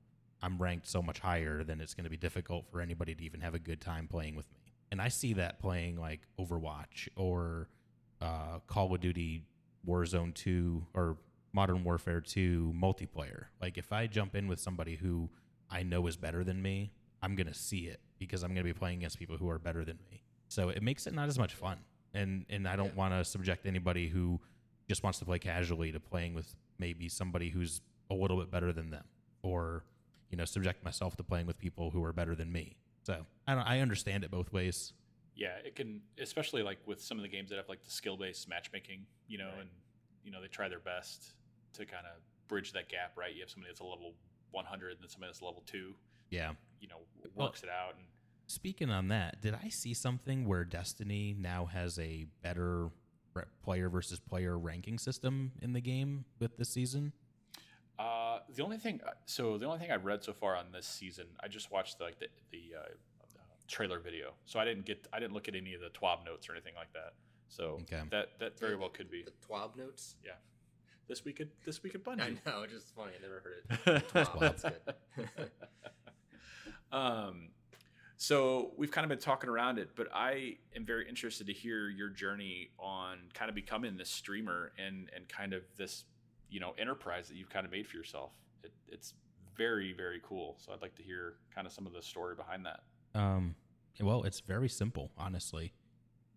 I'm 0.43 0.59
ranked 0.59 0.87
so 0.89 1.03
much 1.03 1.19
higher 1.19 1.65
than 1.65 1.81
it's 1.81 1.95
going 1.95 2.05
to 2.05 2.11
be 2.11 2.17
difficult 2.17 2.67
for 2.71 2.81
anybody 2.81 3.15
to 3.15 3.25
even 3.25 3.41
have 3.41 3.55
a 3.55 3.59
good 3.59 3.81
time 3.81 4.07
playing 4.09 4.37
with 4.37 4.47
me. 4.53 4.75
And 4.91 5.01
I 5.03 5.09
see 5.09 5.33
that 5.35 5.59
playing 5.61 5.97
like 5.99 6.21
Overwatch 6.39 7.09
or 7.17 7.69
uh, 8.21 8.61
Call 8.67 8.95
of 8.95 9.01
Duty 9.01 9.45
Warzone 9.87 10.35
2 10.35 10.87
or 10.95 11.17
Modern 11.53 11.83
Warfare 11.85 12.21
2 12.21 12.73
multiplayer. 12.77 13.47
Like 13.61 13.79
if 13.79 13.93
I 13.93 14.07
jump 14.07 14.35
in 14.35 14.49
with 14.49 14.61
somebody 14.61 14.97
who 14.97 15.29
I 15.71 15.83
know 15.83 16.07
is 16.07 16.17
better 16.17 16.45
than 16.45 16.63
me, 16.63 16.93
I'm 17.23 17.35
going 17.35 17.47
to 17.49 17.55
see 17.55 17.87
it 17.87 18.01
because 18.19 18.43
I'm 18.43 18.51
going 18.51 18.65
to 18.67 18.73
be 18.73 18.79
playing 18.79 18.99
against 18.99 19.19
people 19.19 19.37
who 19.37 19.49
are 19.51 19.59
better 19.59 19.85
than 19.85 19.99
me. 20.11 20.23
So 20.49 20.69
it 20.69 20.83
makes 20.83 21.07
it 21.07 21.15
not 21.15 21.29
as 21.29 21.39
much 21.39 21.55
fun. 21.55 21.79
And 22.15 22.47
and 22.49 22.67
I 22.67 22.77
don't 22.77 22.87
Yeah. 22.89 22.95
want 22.95 23.13
to 23.15 23.25
subject 23.25 23.67
anybody 23.67 24.09
who 24.09 24.41
just 24.89 25.03
wants 25.03 25.19
to 25.19 25.25
play 25.27 25.39
casually 25.39 25.93
to 25.93 26.01
playing 26.01 26.33
with 26.33 26.55
maybe 26.79 27.09
somebody 27.09 27.51
who's 27.51 27.83
a 28.11 28.15
little 28.15 28.39
bit 28.39 28.51
better 28.51 28.73
than 28.73 28.89
them 28.91 29.05
or 29.43 29.85
you 30.31 30.37
know 30.37 30.45
subject 30.45 30.85
myself 30.85 31.17
to 31.17 31.23
playing 31.23 31.47
with 31.47 31.59
people 31.59 31.91
who 31.91 32.03
are 32.05 32.13
better 32.13 32.35
than 32.35 32.51
me. 32.53 32.77
So 33.03 33.25
I 33.47 33.55
don't 33.55 33.67
I 33.67 33.81
understand 33.81 34.25
it 34.25 34.31
both 34.31 34.53
ways. 34.53 34.93
Yeah, 35.35 35.55
it 35.65 35.77
can, 35.77 36.01
especially 36.21 36.63
like 36.65 36.79
with 36.85 37.01
some 37.01 37.17
of 37.17 37.23
the 37.23 37.29
games 37.29 37.51
that 37.51 37.57
have 37.57 37.69
like 37.69 37.85
the 37.85 37.91
skill 37.91 38.17
based 38.17 38.49
matchmaking, 38.49 39.07
you 39.29 39.39
know, 39.39 39.47
Right. 39.47 39.61
and 39.61 39.71
you 40.25 40.33
know 40.33 40.41
they 40.41 40.49
try 40.49 40.69
their 40.69 40.81
best 40.81 41.35
to 41.75 41.87
kind 41.87 42.07
of 42.07 42.21
bridge 42.49 42.73
that 42.73 42.89
gap, 42.89 43.13
right? 43.17 43.35
You 43.35 43.43
have 43.43 43.51
somebody 43.51 43.71
that's 43.71 43.81
a 43.81 43.85
level 43.85 44.15
100 44.51 44.93
and 44.93 45.01
then 45.01 45.09
somebody 45.09 45.31
that's 45.31 45.43
level 45.43 45.63
two. 45.67 45.95
Yeah. 46.31 46.53
You 46.81 46.89
know, 46.89 46.97
works 47.37 47.37
well, 47.37 47.53
it 47.63 47.69
out. 47.69 47.95
And 47.97 48.07
speaking 48.47 48.91
on 48.91 49.09
that, 49.09 49.41
did 49.41 49.55
I 49.55 49.69
see 49.69 49.95
something 49.95 50.47
where 50.47 50.65
Destiny 50.65 51.37
now 51.39 51.67
has 51.67 51.99
a 51.99 52.27
better 52.43 52.89
player 53.63 53.89
versus 53.89 54.19
player 54.19 54.59
ranking 54.59 54.99
system 54.99 55.53
in 55.63 55.73
the 55.73 55.81
game 55.81 56.25
with 56.41 56.57
this 56.57 56.71
season? 56.71 57.13
Uh, 57.99 58.28
the 58.55 58.63
only 58.63 58.79
thing, 58.79 59.01
uh, 59.07 59.11
so 59.27 59.59
the 59.59 59.67
only 59.67 59.79
thing 59.79 59.91
I've 59.91 60.05
read 60.05 60.25
so 60.25 60.33
far 60.33 60.57
on 60.57 60.67
this 60.73 60.87
season, 60.87 61.27
I 61.43 61.49
just 61.49 61.71
watched 61.71 61.99
the, 61.99 62.05
like 62.05 62.19
the, 62.19 62.29
the 62.51 62.79
uh, 62.79 62.89
trailer 63.67 63.99
video, 63.99 64.33
so 64.47 64.59
I 64.59 64.65
didn't 64.65 64.87
get, 64.87 65.07
I 65.13 65.21
didn't 65.21 65.35
look 65.35 65.49
at 65.49 65.55
any 65.55 65.75
of 65.75 65.81
the 65.81 65.91
TWAB 65.91 66.25
notes 66.25 66.49
or 66.49 66.53
anything 66.53 66.75
like 66.77 66.93
that. 66.95 67.15
So 67.49 67.81
okay. 67.83 68.03
that 68.11 68.39
that 68.41 68.59
very 68.59 68.77
well 68.77 68.91
could 68.91 69.11
be 69.11 69.23
the 69.23 69.33
TWAB 69.47 69.77
notes. 69.77 70.17
Yeah, 70.25 70.33
this 71.09 71.25
week 71.25 71.41
at 71.41 71.49
this 71.65 71.83
week 71.83 71.95
at 71.95 72.05
Bungie. 72.05 72.21
I 72.21 72.31
know, 72.47 72.67
just 72.67 72.95
funny. 72.95 73.13
I 73.19 73.23
never 73.23 73.43
heard 73.43 73.97
it. 73.97 74.09
TWAB, 74.13 74.41
that's 74.41 74.63
good. 74.63 75.31
um, 76.93 77.49
so 78.17 78.73
we've 78.77 78.91
kind 78.91 79.05
of 79.05 79.09
been 79.09 79.19
talking 79.19 79.49
around 79.49 79.79
it, 79.79 79.91
but 79.97 80.09
I 80.13 80.57
am 80.77 80.85
very 80.85 81.09
interested 81.09 81.47
to 81.47 81.53
hear 81.53 81.89
your 81.89 82.11
journey 82.11 82.71
on 82.79 83.19
kind 83.33 83.49
of 83.49 83.55
becoming 83.55 83.97
this 83.97 84.11
streamer 84.11 84.73
and 84.79 85.09
and 85.15 85.29
kind 85.29 85.53
of 85.53 85.63
this 85.77 86.05
you 86.51 86.61
know 86.61 86.75
enterprise 86.79 87.29
that 87.29 87.37
you've 87.37 87.51
kind 87.51 87.67
of 87.67 87.73
made 87.73 87.87
for 87.87 87.97
yourself. 87.97 88.33
It, 88.63 88.73
it's 88.89 89.15
very 89.57 89.93
very 89.93 90.21
cool. 90.23 90.57
So 90.59 90.73
I'd 90.73 90.83
like 90.83 90.95
to 90.97 91.03
hear 91.03 91.35
kind 91.55 91.67
of 91.67 91.73
some 91.73 91.87
of 91.87 91.93
the 91.93 92.03
story 92.03 92.35
behind 92.35 92.67
that. 92.67 92.81
Um, 93.15 93.55
well, 94.01 94.23
it's 94.23 94.41
very 94.41 94.69
simple, 94.69 95.11
honestly. 95.19 95.73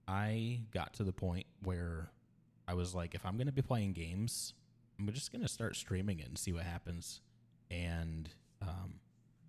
I 0.07 0.61
got 0.73 0.93
to 0.95 1.03
the 1.03 1.13
point 1.13 1.45
where 1.61 2.11
I 2.67 2.73
was 2.73 2.95
like, 2.95 3.13
if 3.15 3.25
I'm 3.25 3.37
going 3.37 3.47
to 3.47 3.53
be 3.53 3.61
playing 3.61 3.93
games, 3.93 4.53
I'm 4.99 5.11
just 5.13 5.31
going 5.31 5.41
to 5.41 5.47
start 5.47 5.75
streaming 5.75 6.19
it 6.19 6.27
and 6.27 6.37
see 6.37 6.53
what 6.53 6.63
happens. 6.63 7.21
And 7.69 8.29
um, 8.61 8.95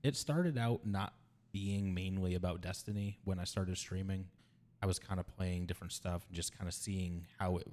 it 0.02 0.16
started 0.16 0.58
out 0.58 0.86
not 0.86 1.14
being 1.52 1.94
mainly 1.94 2.34
about 2.34 2.60
Destiny 2.60 3.18
when 3.24 3.38
I 3.38 3.44
started 3.44 3.76
streaming. 3.76 4.26
I 4.82 4.86
was 4.86 4.98
kind 4.98 5.20
of 5.20 5.26
playing 5.26 5.66
different 5.66 5.92
stuff 5.92 6.24
and 6.26 6.34
just 6.34 6.56
kind 6.56 6.68
of 6.68 6.74
seeing 6.74 7.26
how 7.38 7.58
it 7.58 7.68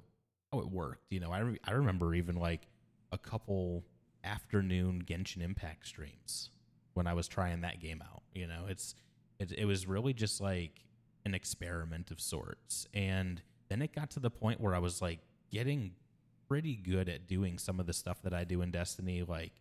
how 0.52 0.60
it 0.60 0.70
worked. 0.70 1.04
You 1.10 1.20
know, 1.20 1.30
I 1.30 1.38
re- 1.40 1.60
I 1.64 1.72
remember 1.72 2.14
even 2.14 2.36
like 2.36 2.66
a 3.12 3.18
couple 3.18 3.84
afternoon 4.24 5.02
Genshin 5.06 5.42
Impact 5.42 5.86
streams 5.86 6.50
when 6.94 7.06
I 7.06 7.14
was 7.14 7.28
trying 7.28 7.60
that 7.62 7.80
game 7.80 8.02
out. 8.02 8.22
You 8.34 8.46
know, 8.46 8.66
it's 8.68 8.94
it, 9.38 9.52
it 9.52 9.64
was 9.64 9.86
really 9.86 10.12
just 10.12 10.40
like 10.40 10.84
an 11.24 11.34
experiment 11.34 12.10
of 12.10 12.20
sorts, 12.20 12.86
and 12.94 13.42
then 13.68 13.82
it 13.82 13.94
got 13.94 14.10
to 14.10 14.20
the 14.20 14.30
point 14.30 14.60
where 14.60 14.74
I 14.74 14.78
was 14.78 15.00
like 15.00 15.20
getting 15.50 15.92
pretty 16.48 16.74
good 16.74 17.08
at 17.08 17.28
doing 17.28 17.58
some 17.58 17.78
of 17.78 17.86
the 17.86 17.92
stuff 17.92 18.22
that 18.22 18.34
I 18.34 18.44
do 18.44 18.62
in 18.62 18.70
Destiny. 18.70 19.22
Like 19.22 19.52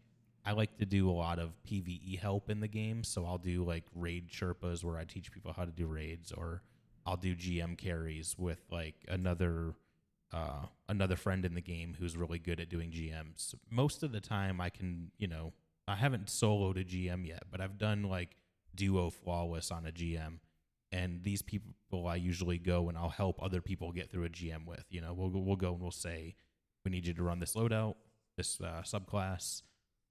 I 0.46 0.54
like 0.54 0.78
to 0.78 0.86
do 0.86 1.10
a 1.10 1.12
lot 1.12 1.40
of 1.40 1.52
PVE 1.68 2.20
help 2.20 2.50
in 2.50 2.60
the 2.60 2.68
game, 2.68 3.04
so 3.04 3.26
I'll 3.26 3.38
do 3.38 3.64
like 3.64 3.86
raid 3.96 4.30
Sherpas 4.30 4.84
where 4.84 4.98
I 4.98 5.04
teach 5.04 5.32
people 5.32 5.54
how 5.54 5.66
to 5.66 5.72
do 5.72 5.86
raids, 5.86 6.32
or 6.32 6.64
I'll 7.06 7.18
do 7.18 7.36
GM 7.36 7.78
carries 7.78 8.36
with 8.38 8.60
like 8.72 8.96
another 9.08 9.76
uh, 10.32 10.66
another 10.88 11.16
friend 11.16 11.46
in 11.46 11.56
the 11.56 11.62
game 11.62 11.96
who's 12.00 12.16
really 12.16 12.40
good 12.40 12.60
at 12.60 12.70
doing 12.70 12.92
GMs. 12.92 13.56
Most 13.70 14.04
of 14.04 14.12
the 14.12 14.20
time, 14.20 14.62
I 14.62 14.70
can, 14.70 15.12
you 15.18 15.28
know, 15.28 15.54
I 15.88 15.96
haven't 15.96 16.28
soloed 16.28 16.80
a 16.80 16.84
GM 16.84 17.26
yet, 17.26 17.44
but 17.50 17.62
I've 17.62 17.78
done 17.78 18.04
like 18.04 18.36
duo 18.76 19.10
flawless 19.10 19.72
on 19.72 19.88
a 19.88 19.92
GM. 19.92 20.40
And 20.92 21.24
these 21.24 21.42
people, 21.42 22.08
I 22.08 22.16
usually 22.16 22.58
go 22.58 22.90
and 22.90 22.98
I'll 22.98 23.10
help 23.10 23.42
other 23.42 23.62
people 23.62 23.92
get 23.92 24.12
through 24.12 24.26
a 24.26 24.30
GM 24.30 24.66
with. 24.66 24.86
You 24.90 25.02
know, 25.02 25.14
we'll 25.14 25.30
we'll 25.30 25.56
go 25.56 25.74
and 25.74 25.82
we'll 25.82 25.92
say, 25.92 26.36
we 26.84 26.92
need 26.92 27.06
you 27.06 27.14
to 27.14 27.24
run 27.24 27.40
this 27.40 27.54
loadout, 27.54 27.96
this 28.38 28.60
uh, 28.62 28.82
subclass, 28.84 29.62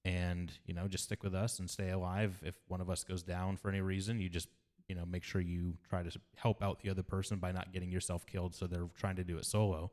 and 0.04 0.52
you 0.66 0.74
know, 0.74 0.87
just 0.87 1.04
stick 1.04 1.22
with 1.24 1.35
us 1.35 1.59
and 1.59 1.68
stay 1.68 1.90
alive. 1.90 2.40
If 2.44 2.54
one 2.68 2.81
of 2.81 2.90
us 2.90 3.02
goes 3.02 3.24
down 3.24 3.57
for 3.57 3.68
any 3.68 3.81
reason, 3.81 4.20
you 4.20 4.28
just 4.28 4.48
you 4.88 4.94
know 4.94 5.04
make 5.04 5.24
sure 5.24 5.40
you 5.40 5.74
try 5.88 6.02
to 6.04 6.20
help 6.37 6.62
out 6.62 6.81
the 6.81 6.90
other 6.90 7.02
person 7.02 7.38
by 7.38 7.50
not 7.50 7.72
getting 7.72 7.90
yourself 7.90 8.24
killed. 8.24 8.54
So 8.54 8.68
they're 8.68 8.88
trying 8.96 9.16
to 9.16 9.24
do 9.24 9.37
it 9.38 9.46
solo 9.46 9.90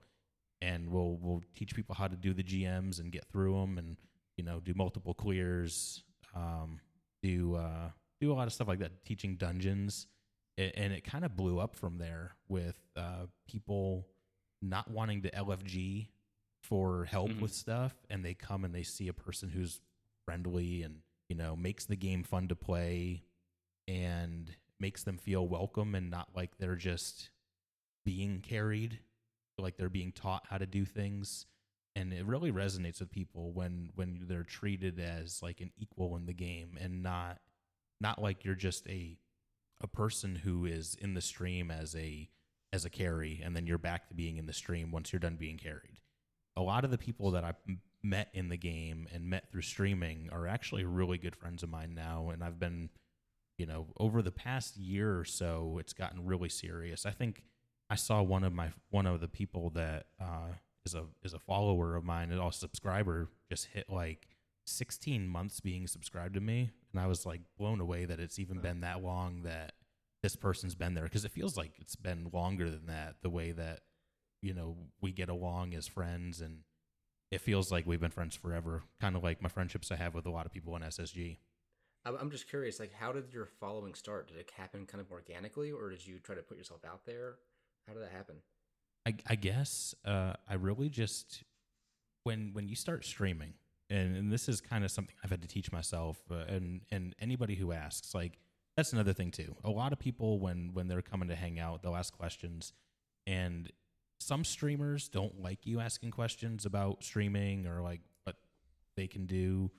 and 0.66 0.90
we'll 0.90 1.18
we'll 1.22 1.44
teach 1.56 1.76
people 1.76 1.94
how 1.96 2.08
to 2.08 2.16
do 2.16 2.34
the 2.34 2.44
GMs 2.44 3.00
and 3.00 3.12
get 3.12 3.26
through 3.32 3.54
them, 3.54 3.78
and 3.78 3.98
you 4.36 4.44
know 4.44 4.60
do 4.60 4.74
multiple 4.76 5.14
clears, 5.14 6.04
um, 6.36 6.80
do 7.22 7.56
uh, 7.56 7.90
do 8.20 8.32
a 8.32 8.36
lot 8.36 8.48
of 8.48 8.54
stuff 8.54 8.68
like 8.68 8.80
that, 8.80 9.06
teaching 9.06 9.36
dungeons, 9.36 10.08
and 10.58 10.92
it 10.92 11.04
kind 11.04 11.24
of 11.24 11.36
blew 11.36 11.60
up 11.60 11.76
from 11.76 12.00
there 12.00 12.36
with 12.50 12.80
uh, 12.98 13.28
people 13.48 14.08
not 14.62 14.90
wanting 14.90 15.22
to 15.22 15.30
LFG 15.32 16.08
for 16.62 17.06
help 17.06 17.30
mm-hmm. 17.30 17.42
with 17.42 17.54
stuff, 17.54 17.94
and 18.10 18.26
they 18.26 18.34
come 18.34 18.66
and 18.66 18.74
they 18.74 18.84
see 18.84 19.08
a 19.08 19.14
person 19.14 19.50
who's 19.50 19.82
friendly 20.26 20.82
and 20.82 20.98
you 21.30 21.36
know 21.36 21.56
makes 21.56 21.86
the 21.86 21.96
game 21.96 22.24
fun 22.24 22.48
to 22.48 22.56
play 22.56 23.24
and 23.88 24.50
makes 24.80 25.04
them 25.04 25.18
feel 25.18 25.48
welcome 25.48 25.94
and 25.94 26.10
not 26.10 26.30
like 26.36 26.58
they're 26.58 26.76
just 26.76 27.30
being 28.04 28.40
carried 28.40 29.00
like 29.58 29.78
they're 29.78 29.90
being 29.90 30.12
taught 30.12 30.46
how 30.50 30.58
to 30.58 30.66
do 30.66 30.86
things. 30.86 31.46
And 31.96 32.12
it 32.12 32.26
really 32.26 32.52
resonates 32.52 33.00
with 33.00 33.12
people 33.12 33.52
when 33.54 33.90
when 33.96 34.26
they're 34.28 34.44
treated 34.44 35.00
as 35.00 35.42
like 35.42 35.62
an 35.62 35.72
equal 35.78 36.18
in 36.18 36.26
the 36.26 36.34
game 36.34 36.78
and 36.80 37.02
not 37.02 37.40
not 38.02 38.22
like 38.22 38.44
you're 38.44 38.56
just 38.56 38.88
a 38.88 39.18
a 39.82 39.88
person 39.88 40.36
who 40.36 40.66
is 40.66 40.96
in 41.00 41.14
the 41.14 41.22
stream 41.22 41.72
as 41.72 41.96
a 41.96 42.30
as 42.74 42.84
a 42.84 42.90
carry 42.90 43.42
and 43.44 43.56
then 43.56 43.66
you're 43.66 43.78
back 43.78 44.10
to 44.10 44.14
being 44.14 44.38
in 44.38 44.46
the 44.46 44.54
stream 44.54 44.92
once 44.92 45.14
you're 45.14 45.20
done 45.20 45.38
being 45.38 45.58
carried. 45.58 46.00
A 46.58 46.62
lot 46.62 46.84
of 46.84 46.92
the 46.92 46.98
people 46.98 47.32
that 47.32 47.44
i've 47.44 47.60
met 48.04 48.30
in 48.34 48.50
the 48.50 48.58
game 48.58 49.08
and 49.14 49.26
met 49.30 49.50
through 49.50 49.62
streaming 49.62 50.30
are 50.32 50.48
actually 50.48 50.84
really 50.84 51.18
good 51.18 51.36
friends 51.36 51.64
of 51.64 51.70
mine 51.70 51.96
now. 51.96 52.30
And 52.30 52.44
i've 52.44 52.60
been 52.60 52.90
you 53.58 53.66
know 53.66 53.88
over 53.98 54.22
the 54.22 54.32
past 54.32 54.76
year 54.76 55.18
or 55.18 55.24
so 55.24 55.78
it's 55.80 55.94
gotten 55.94 56.26
really 56.26 56.50
serious. 56.50 57.06
I 57.06 57.12
think 57.12 57.44
I 57.90 57.96
saw 57.96 58.22
one 58.22 58.44
of 58.44 58.54
my 58.54 58.70
one 58.90 59.06
of 59.06 59.22
the 59.22 59.28
people 59.28 59.70
that 59.72 60.08
uh, 60.20 60.54
is 60.86 60.96
a 60.96 61.06
is 61.24 61.34
a 61.34 61.40
follower 61.40 61.96
of 61.96 62.04
mine 62.04 62.32
and 62.32 62.40
also 62.40 62.60
subscriber 62.66 63.30
just 63.50 63.66
hit 63.66 63.90
like 63.90 64.28
16 64.66 65.28
months 65.28 65.60
being 65.60 65.88
subscribed 65.88 66.34
to 66.36 66.42
me, 66.42 66.72
and 66.92 67.00
I 67.00 67.08
was 67.08 67.26
like 67.26 67.42
blown 67.58 67.80
away 67.80 68.06
that 68.06 68.20
it's 68.20 68.40
even 68.40 68.60
been 68.60 68.82
that 68.82 69.04
long 69.04 69.44
that 69.44 69.74
this 70.24 70.36
person's 70.36 70.76
been 70.76 70.96
there. 70.96 71.04
Because 71.04 71.26
it 71.26 71.32
feels 71.32 71.56
like 71.56 71.74
it's 71.78 71.96
been 71.96 72.30
longer 72.34 72.70
than 72.70 72.88
that. 72.88 73.18
The 73.22 73.30
way 73.30 73.52
that 73.52 73.82
you 74.42 74.54
know 74.54 74.78
we 75.02 75.12
get 75.12 75.30
along 75.30 75.74
as 75.76 75.88
friends. 75.88 76.42
And 76.42 76.60
it 77.32 77.42
feels 77.42 77.72
like 77.72 77.86
we've 77.86 78.02
been 78.02 78.12
friends 78.12 78.36
forever. 78.36 78.84
Kind 79.00 79.16
of 79.16 79.24
like 79.24 79.42
my 79.42 79.50
friendships 79.50 79.92
i 79.92 79.96
have 79.96 80.16
with 80.16 80.26
a 80.26 80.32
lot 80.32 80.46
of 80.46 80.52
people 80.52 80.76
in 80.76 80.82
ssg 80.84 81.38
i'm 82.06 82.30
just 82.30 82.48
curious 82.48 82.80
like 82.80 82.94
how 82.94 83.12
did 83.12 83.34
your 83.34 83.46
following 83.46 83.96
start? 83.96 84.28
Did 84.28 84.38
it 84.38 84.52
happen 84.56 84.86
kind 84.86 85.02
of 85.02 85.12
organically 85.12 85.72
or 85.72 85.90
did 85.90 86.06
you 86.06 86.20
try 86.20 86.36
to 86.36 86.44
put 86.44 86.58
yourself 86.58 86.82
out 86.86 87.06
there 87.06 87.38
how 87.88 87.94
did 87.94 88.04
that 88.04 88.12
happen? 88.12 88.36
I, 89.06 89.16
I 89.28 89.36
guess 89.36 89.94
uh, 90.04 90.34
I 90.50 90.56
really 90.56 90.90
just 90.90 91.44
when 92.24 92.52
when 92.54 92.68
you 92.68 92.76
start 92.76 93.06
streaming, 93.06 93.54
and, 93.90 94.18
and 94.18 94.32
this 94.32 94.50
is 94.50 94.62
kind 94.62 94.84
of 94.84 94.92
something 94.92 95.16
I've 95.24 95.30
had 95.30 95.42
to 95.44 95.48
teach 95.48 95.72
myself, 95.72 96.22
uh, 96.32 96.46
and 96.48 96.82
and 96.92 97.16
anybody 97.20 97.56
who 97.56 97.72
asks, 97.72 98.16
like 98.16 98.40
that's 98.76 98.94
another 98.94 99.14
thing 99.14 99.32
too. 99.32 99.56
A 99.64 99.70
lot 99.70 99.94
of 99.94 100.00
people 100.00 100.40
when 100.40 100.72
when 100.74 100.88
they're 100.88 101.02
coming 101.02 101.30
to 101.30 101.36
hang 101.36 101.60
out, 101.60 101.84
they'll 101.84 101.96
ask 101.96 102.16
questions, 102.16 102.74
and 103.28 103.72
some 104.20 104.44
streamers 104.44 105.08
don't 105.08 105.42
like 105.42 105.66
you 105.66 105.80
asking 105.80 106.12
questions 106.12 106.66
about 106.66 107.04
streaming 107.04 107.68
or 107.68 107.82
like 107.82 108.02
what 108.24 108.38
they 108.96 109.08
can 109.08 109.26
do 109.26 109.70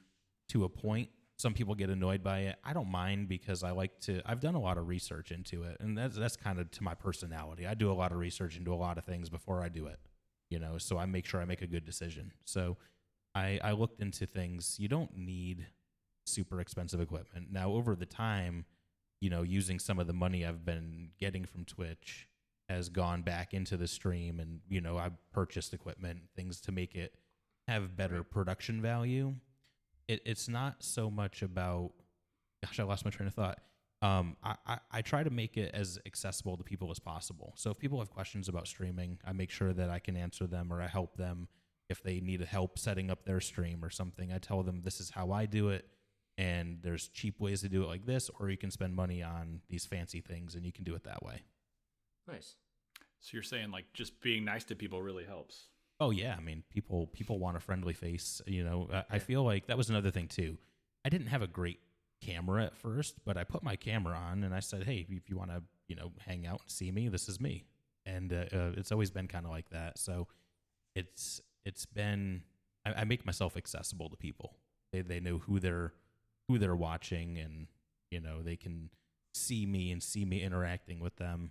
to 0.48 0.64
a 0.64 0.68
point 0.68 1.08
some 1.36 1.52
people 1.52 1.74
get 1.74 1.90
annoyed 1.90 2.22
by 2.22 2.40
it. 2.40 2.56
I 2.64 2.72
don't 2.72 2.90
mind 2.90 3.28
because 3.28 3.62
I 3.62 3.70
like 3.70 4.00
to. 4.00 4.22
I've 4.24 4.40
done 4.40 4.54
a 4.54 4.60
lot 4.60 4.78
of 4.78 4.88
research 4.88 5.30
into 5.30 5.64
it, 5.64 5.76
and 5.80 5.96
that's 5.96 6.16
that's 6.16 6.36
kind 6.36 6.58
of 6.58 6.70
to 6.72 6.82
my 6.82 6.94
personality. 6.94 7.66
I 7.66 7.74
do 7.74 7.90
a 7.90 7.94
lot 7.94 8.12
of 8.12 8.18
research 8.18 8.56
into 8.56 8.72
a 8.72 8.76
lot 8.76 8.96
of 8.96 9.04
things 9.04 9.28
before 9.28 9.62
I 9.62 9.68
do 9.68 9.86
it, 9.86 9.98
you 10.50 10.58
know. 10.58 10.78
So 10.78 10.96
I 10.96 11.04
make 11.04 11.26
sure 11.26 11.40
I 11.40 11.44
make 11.44 11.60
a 11.60 11.66
good 11.66 11.84
decision. 11.84 12.32
So 12.44 12.78
I 13.34 13.60
I 13.62 13.72
looked 13.72 14.00
into 14.00 14.24
things. 14.24 14.76
You 14.78 14.88
don't 14.88 15.14
need 15.14 15.66
super 16.24 16.60
expensive 16.60 17.00
equipment 17.00 17.52
now. 17.52 17.70
Over 17.70 17.94
the 17.94 18.06
time, 18.06 18.64
you 19.20 19.28
know, 19.28 19.42
using 19.42 19.78
some 19.78 19.98
of 19.98 20.06
the 20.06 20.14
money 20.14 20.44
I've 20.46 20.64
been 20.64 21.10
getting 21.20 21.44
from 21.44 21.66
Twitch 21.66 22.28
has 22.70 22.88
gone 22.88 23.20
back 23.20 23.52
into 23.52 23.76
the 23.76 23.86
stream, 23.86 24.40
and 24.40 24.60
you 24.70 24.80
know, 24.80 24.96
I 24.96 25.10
purchased 25.34 25.74
equipment, 25.74 26.20
things 26.34 26.62
to 26.62 26.72
make 26.72 26.94
it 26.94 27.14
have 27.68 27.94
better 27.94 28.22
production 28.22 28.80
value 28.80 29.34
it, 30.08 30.22
it's 30.24 30.48
not 30.48 30.82
so 30.82 31.10
much 31.10 31.42
about 31.42 31.92
gosh 32.64 32.80
i 32.80 32.82
lost 32.82 33.04
my 33.04 33.10
train 33.10 33.26
of 33.26 33.34
thought. 33.34 33.58
Um, 34.02 34.36
I, 34.42 34.56
I, 34.66 34.78
I, 34.92 35.00
try 35.00 35.22
to 35.22 35.30
make 35.30 35.56
it 35.56 35.70
as 35.72 35.98
accessible 36.04 36.58
to 36.58 36.62
people 36.62 36.90
as 36.90 36.98
possible. 36.98 37.54
So 37.56 37.70
if 37.70 37.78
people 37.78 37.98
have 37.98 38.10
questions 38.10 38.46
about 38.48 38.68
streaming 38.68 39.18
i 39.26 39.32
make 39.32 39.50
sure 39.50 39.72
that 39.72 39.90
i 39.90 39.98
can 39.98 40.16
answer 40.16 40.46
them 40.46 40.72
or 40.72 40.82
i 40.82 40.86
help 40.86 41.16
them. 41.16 41.48
If 41.88 42.02
they 42.02 42.20
need 42.20 42.40
help 42.42 42.78
setting 42.78 43.10
up 43.10 43.24
their 43.24 43.40
stream 43.40 43.84
or 43.84 43.90
something 43.90 44.32
i 44.32 44.38
tell 44.38 44.62
them 44.62 44.82
this 44.82 45.00
is 45.00 45.10
how 45.10 45.32
i 45.32 45.46
do 45.46 45.70
it 45.70 45.88
and 46.38 46.78
there's 46.82 47.08
cheap 47.08 47.40
ways 47.40 47.62
to 47.62 47.68
do 47.68 47.82
it 47.82 47.86
like 47.86 48.04
this 48.04 48.30
or 48.38 48.50
you 48.50 48.58
can 48.58 48.70
spend 48.70 48.94
money 48.94 49.22
on 49.22 49.60
these 49.70 49.86
fancy 49.86 50.20
things 50.20 50.54
and 50.54 50.66
you 50.66 50.72
can 50.72 50.84
do 50.84 50.94
it 50.94 51.04
that 51.04 51.22
way. 51.22 51.42
Nice. 52.28 52.56
So 53.20 53.30
you're 53.32 53.42
saying 53.42 53.70
like 53.70 53.86
just 53.94 54.20
being 54.20 54.44
nice 54.44 54.64
to 54.64 54.74
people 54.74 55.00
really 55.00 55.24
helps 55.24 55.68
Oh 55.98 56.10
yeah, 56.10 56.34
I 56.36 56.40
mean 56.40 56.62
people 56.70 57.06
people 57.08 57.38
want 57.38 57.56
a 57.56 57.60
friendly 57.60 57.94
face. 57.94 58.42
You 58.46 58.64
know, 58.64 58.88
I, 58.92 59.16
I 59.16 59.18
feel 59.18 59.42
like 59.42 59.66
that 59.66 59.76
was 59.76 59.88
another 59.90 60.10
thing 60.10 60.28
too. 60.28 60.58
I 61.04 61.08
didn't 61.08 61.28
have 61.28 61.42
a 61.42 61.46
great 61.46 61.80
camera 62.20 62.64
at 62.64 62.76
first, 62.76 63.14
but 63.24 63.36
I 63.36 63.44
put 63.44 63.62
my 63.62 63.76
camera 63.76 64.16
on 64.16 64.44
and 64.44 64.54
I 64.54 64.60
said, 64.60 64.84
"Hey, 64.84 65.06
if 65.08 65.28
you 65.30 65.36
want 65.36 65.50
to, 65.50 65.62
you 65.88 65.96
know, 65.96 66.12
hang 66.26 66.46
out 66.46 66.60
and 66.62 66.70
see 66.70 66.90
me, 66.90 67.08
this 67.08 67.28
is 67.28 67.40
me." 67.40 67.64
And 68.04 68.32
uh, 68.32 68.44
uh, 68.52 68.72
it's 68.76 68.92
always 68.92 69.10
been 69.10 69.26
kind 69.26 69.46
of 69.46 69.50
like 69.50 69.70
that. 69.70 69.98
So 69.98 70.28
it's 70.94 71.40
it's 71.64 71.86
been 71.86 72.42
I, 72.84 73.02
I 73.02 73.04
make 73.04 73.24
myself 73.24 73.56
accessible 73.56 74.10
to 74.10 74.16
people. 74.16 74.56
They 74.92 75.02
they 75.02 75.20
know 75.20 75.38
who 75.38 75.60
they're 75.60 75.94
who 76.48 76.58
they're 76.58 76.76
watching, 76.76 77.38
and 77.38 77.68
you 78.10 78.20
know 78.20 78.42
they 78.42 78.56
can 78.56 78.90
see 79.34 79.66
me 79.66 79.92
and 79.92 80.02
see 80.02 80.24
me 80.24 80.42
interacting 80.42 81.00
with 81.00 81.16
them 81.16 81.50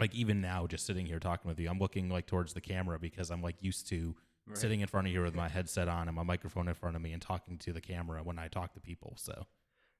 like 0.00 0.14
even 0.14 0.40
now 0.40 0.66
just 0.66 0.86
sitting 0.86 1.06
here 1.06 1.18
talking 1.18 1.48
with 1.48 1.58
you 1.60 1.68
i'm 1.70 1.78
looking 1.78 2.08
like 2.08 2.26
towards 2.26 2.52
the 2.54 2.60
camera 2.60 2.98
because 2.98 3.30
i'm 3.30 3.42
like 3.42 3.56
used 3.60 3.88
to 3.88 4.14
Right. 4.46 4.56
sitting 4.56 4.80
in 4.80 4.86
front 4.88 5.06
of 5.06 5.12
you 5.12 5.22
with 5.22 5.34
my 5.34 5.48
headset 5.48 5.86
on 5.86 6.08
and 6.08 6.16
my 6.16 6.22
microphone 6.24 6.66
in 6.66 6.74
front 6.74 6.96
of 6.96 7.02
me 7.02 7.12
and 7.12 7.22
talking 7.22 7.56
to 7.58 7.72
the 7.72 7.80
camera 7.80 8.22
when 8.24 8.38
i 8.38 8.48
talk 8.48 8.72
to 8.74 8.80
people 8.80 9.12
so 9.16 9.46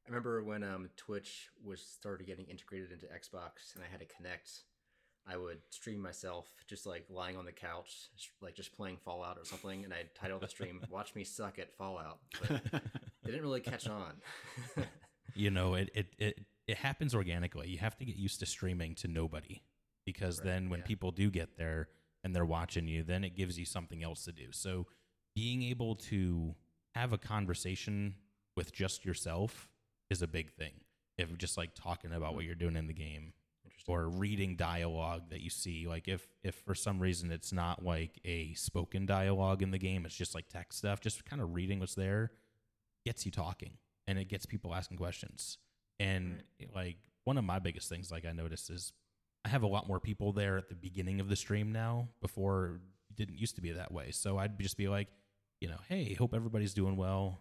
I 0.07 0.09
remember 0.09 0.43
when 0.43 0.65
um, 0.65 0.89
Twitch 0.97 1.51
was 1.65 1.81
started 1.81 2.27
getting 2.27 2.47
integrated 2.47 2.91
into 2.91 3.05
Xbox, 3.07 3.75
and 3.77 3.85
I 3.85 3.87
had 3.89 4.01
to 4.01 4.07
connect. 4.07 4.51
I 5.29 5.37
would 5.37 5.59
stream 5.69 6.01
myself 6.01 6.49
just 6.67 6.85
like 6.87 7.05
lying 7.11 7.37
on 7.37 7.45
the 7.45 7.53
couch, 7.53 8.09
like 8.41 8.55
just 8.57 8.75
playing 8.75 8.97
Fallout 9.05 9.37
or 9.39 9.45
something, 9.45 9.85
and 9.85 9.93
I'd 9.95 10.13
title 10.17 10.41
the 10.41 10.49
stream 10.49 10.81
"Watch 10.91 11.15
Me 11.15 11.23
Suck 11.23 11.59
at 11.61 11.77
Fallout." 11.77 12.19
But 12.41 12.51
it 12.51 13.27
didn't 13.27 13.43
really 13.43 13.61
catch 13.61 13.87
on. 13.87 14.15
you 15.35 15.51
know 15.51 15.75
it, 15.81 15.91
it 15.95 16.07
it 16.19 16.41
it 16.67 16.77
happens 16.79 17.15
organically 17.15 17.69
you 17.69 17.79
have 17.79 17.97
to 17.99 18.05
get 18.05 18.17
used 18.17 18.41
to 18.41 18.47
streaming 18.47 18.95
to 18.97 19.07
nobody 19.07 19.63
because 20.13 20.39
Right, 20.39 20.47
then 20.47 20.71
when 20.71 20.81
yeah. 20.81 20.87
people 20.87 21.11
do 21.11 21.31
get 21.31 21.57
there 21.57 21.89
and 22.23 22.35
they're 22.35 22.47
watching 22.47 22.87
you 22.87 23.03
then 23.03 23.25
it 23.25 23.37
gives 23.37 23.59
you 23.59 23.65
something 23.65 24.03
else 24.03 24.25
to 24.25 24.33
do. 24.33 24.47
So 24.51 24.87
being 25.35 25.63
able 25.63 25.95
to 25.97 26.55
have 26.95 27.13
a 27.13 27.19
conversation 27.19 28.15
with 28.57 28.73
just 28.73 29.05
yourself 29.05 29.69
is 30.11 30.23
a 30.23 30.27
big 30.27 30.53
thing. 30.53 30.73
If 31.19 31.37
just 31.39 31.57
like 31.57 31.75
talking 31.75 32.13
about 32.13 32.35
what 32.35 32.43
hmm. 32.43 32.47
you're 32.47 32.55
doing 32.55 32.77
in 32.77 32.87
the 32.87 32.95
game 32.95 33.33
or 33.89 34.09
reading 34.09 34.57
dialogue 34.57 35.31
that 35.31 35.41
you 35.41 35.51
see 35.51 35.89
like 35.89 36.07
if 36.07 36.29
if 36.45 36.55
for 36.55 36.75
some 36.75 37.01
reason 37.01 37.33
it's 37.33 37.53
not 37.53 37.85
like 37.85 38.21
a 38.25 38.53
spoken 38.53 39.05
dialogue 39.05 39.63
in 39.63 39.71
the 39.71 39.79
game 39.79 40.05
it's 40.05 40.15
just 40.15 40.35
like 40.35 40.49
text 40.49 40.79
stuff 40.79 41.01
just 41.01 41.25
kind 41.25 41.43
of 41.43 41.55
reading 41.55 41.81
what's 41.81 41.95
there 41.95 42.31
gets 43.05 43.25
you 43.25 43.33
talking 43.33 43.73
and 44.07 44.19
it 44.19 44.29
gets 44.29 44.47
people 44.47 44.75
asking 44.75 44.97
questions. 44.97 45.59
And 45.99 46.43
like 46.75 46.97
one 47.25 47.39
of 47.39 47.45
my 47.45 47.59
biggest 47.59 47.89
things 47.89 48.11
like 48.11 48.25
i 48.25 48.33
noticed 48.33 48.71
is 48.71 48.93
i 49.45 49.49
have 49.49 49.63
a 49.63 49.67
lot 49.67 49.89
more 49.89 50.01
people 50.01 50.33
there 50.33 50.59
at 50.59 50.69
the 50.69 50.75
beginning 50.75 51.21
of 51.21 51.29
the 51.29 51.37
stream 51.37 51.73
now. 51.73 52.09
Before 52.21 52.81
it 53.11 53.17
didn't 53.17 53.39
used 53.39 53.57
to 53.57 53.61
be 53.63 53.73
that 53.73 53.93
way. 53.93 54.11
So 54.11 54.39
i'd 54.39 54.59
just 54.59 54.77
be 54.77 54.89
like 54.89 55.09
you 55.61 55.69
know 55.69 55.79
hey 55.89 56.15
hope 56.15 56.35
everybody's 56.35 56.75
doing 56.75 56.97
well. 56.97 57.41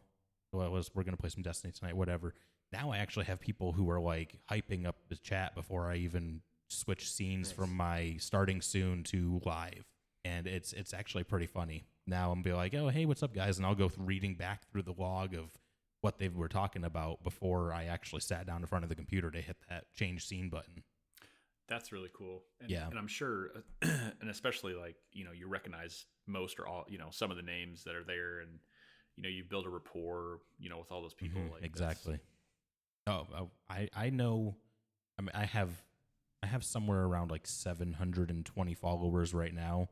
Well 0.52 0.82
we're 0.94 1.04
gonna 1.04 1.18
play 1.18 1.30
some 1.30 1.44
destiny 1.44 1.74
tonight 1.78 1.96
whatever. 1.96 2.34
Now 2.72 2.92
i 2.92 2.98
actually 2.98 3.26
have 3.26 3.40
people 3.40 3.72
who 3.72 3.90
are 3.90 4.00
like 4.00 4.40
hyping 4.52 4.86
up 4.86 4.96
the 5.10 5.16
chat 5.16 5.56
before 5.56 5.90
i 5.90 5.96
even 5.96 6.42
switch 6.68 7.12
scenes 7.12 7.50
Nice. 7.50 7.56
from 7.56 7.76
my 7.76 8.16
starting 8.20 8.62
soon 8.62 9.04
to 9.06 9.42
live. 9.46 9.86
And 10.26 10.48
it's 10.48 10.74
it's 10.74 10.94
actually 10.94 11.24
pretty 11.24 11.48
funny. 11.48 11.86
Now 12.08 12.32
i'm 12.32 12.42
be 12.42 12.54
like 12.54 12.74
oh 12.74 12.90
hey 12.90 13.06
what's 13.06 13.24
up 13.24 13.34
guys? 13.34 13.58
And 13.58 13.66
i'll 13.66 13.76
go 13.76 13.92
reading 13.98 14.36
back 14.36 14.70
through 14.72 14.84
the 14.84 14.94
log 14.98 15.34
of 15.34 15.58
what 16.02 16.18
they 16.18 16.30
were 16.30 16.48
talking 16.48 16.86
about 16.86 17.24
before 17.24 17.74
i 17.74 17.84
actually 17.84 18.22
sat 18.22 18.48
down 18.48 18.62
in 18.62 18.68
front 18.68 18.84
of 18.86 18.90
the 18.90 18.96
computer 18.96 19.30
to 19.30 19.42
hit 19.42 19.58
that 19.68 19.84
change 19.94 20.26
scene 20.26 20.48
button 20.48 20.82
That's 21.70 21.92
really 21.92 22.10
cool. 22.14 22.44
And, 22.62 22.70
Yeah. 22.70 22.88
and 22.90 23.00
I'm 23.00 23.08
sure, 23.08 23.52
and 23.82 24.30
especially 24.30 24.74
like 24.74 24.96
you 25.14 25.24
know, 25.24 25.32
you 25.32 25.48
recognize 25.48 26.06
most 26.28 26.60
or 26.60 26.68
all, 26.68 26.86
you 26.90 26.98
know, 26.98 27.08
some 27.12 27.32
of 27.32 27.38
the 27.38 27.44
names 27.44 27.84
that 27.84 27.96
are 27.96 28.04
there, 28.04 28.40
and 28.40 28.60
you 29.16 29.24
know, 29.24 29.30
you 29.30 29.44
build 29.44 29.66
a 29.66 29.70
rapport, 29.70 30.40
you 30.58 30.70
know, 30.70 30.80
with 30.80 30.92
all 30.92 31.02
those 31.02 31.14
people. 31.14 31.42
Mhm, 31.42 31.54
Like 31.54 31.64
exactly 31.64 32.20
oh, 33.08 33.28
oh 33.36 33.52
i 33.70 33.90
i 33.96 34.10
know 34.10 34.56
i 35.18 35.22
mean 35.22 35.32
i 35.34 35.46
have 35.46 35.70
i 36.44 36.48
have 36.48 36.64
somewhere 36.64 37.04
around 37.04 37.32
like 37.32 37.48
720 37.48 38.74
followers 38.74 39.34
right 39.34 39.54
now 39.54 39.90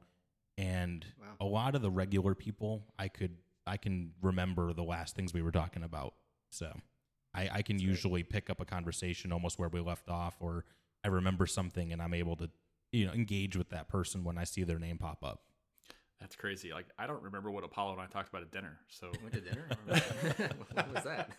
and 0.58 1.06
Wow. 1.20 1.36
a 1.42 1.46
lot 1.46 1.76
of 1.76 1.82
the 1.82 1.90
regular 1.92 2.36
people 2.36 2.84
i 3.00 3.08
could 3.08 3.38
i 3.66 3.78
can 3.78 4.14
remember 4.22 4.74
the 4.74 4.84
last 4.84 5.16
things 5.16 5.34
we 5.34 5.42
were 5.42 5.52
talking 5.52 5.84
about 5.84 6.14
so 6.50 6.72
i 7.34 7.50
i 7.54 7.62
can 7.62 7.78
That's 7.78 7.84
great. 7.84 7.90
usually 7.90 8.24
pick 8.24 8.50
up 8.50 8.60
a 8.62 8.66
conversation 8.66 9.32
almost 9.32 9.60
where 9.60 9.70
we 9.70 9.80
left 9.80 10.10
off 10.10 10.36
or 10.40 10.66
i 11.08 11.10
remember 11.10 11.46
something 11.48 11.92
and 11.94 12.02
i'm 12.02 12.14
able 12.14 12.36
to 12.36 12.50
you 12.92 13.06
know 13.06 13.14
engage 13.14 13.56
with 13.56 13.70
that 13.70 13.88
person 13.88 14.24
when 14.24 14.38
i 14.38 14.44
see 14.44 14.64
their 14.64 14.80
name 14.80 14.98
pop 14.98 15.24
up 15.24 15.42
That's 16.20 16.36
crazy. 16.36 16.74
Like 16.74 16.88
I 16.98 17.06
don't 17.06 17.22
remember 17.22 17.52
what 17.52 17.64
Apollo 17.64 17.92
and 17.94 18.02
I 18.02 18.08
talked 18.08 18.30
about 18.30 18.42
at 18.42 18.52
dinner. 18.52 18.80
So 18.90 19.12
Went 19.22 19.34
to 19.36 19.42
dinner. 19.42 19.68
what 20.74 20.94
was 20.94 21.04
that? 21.04 21.30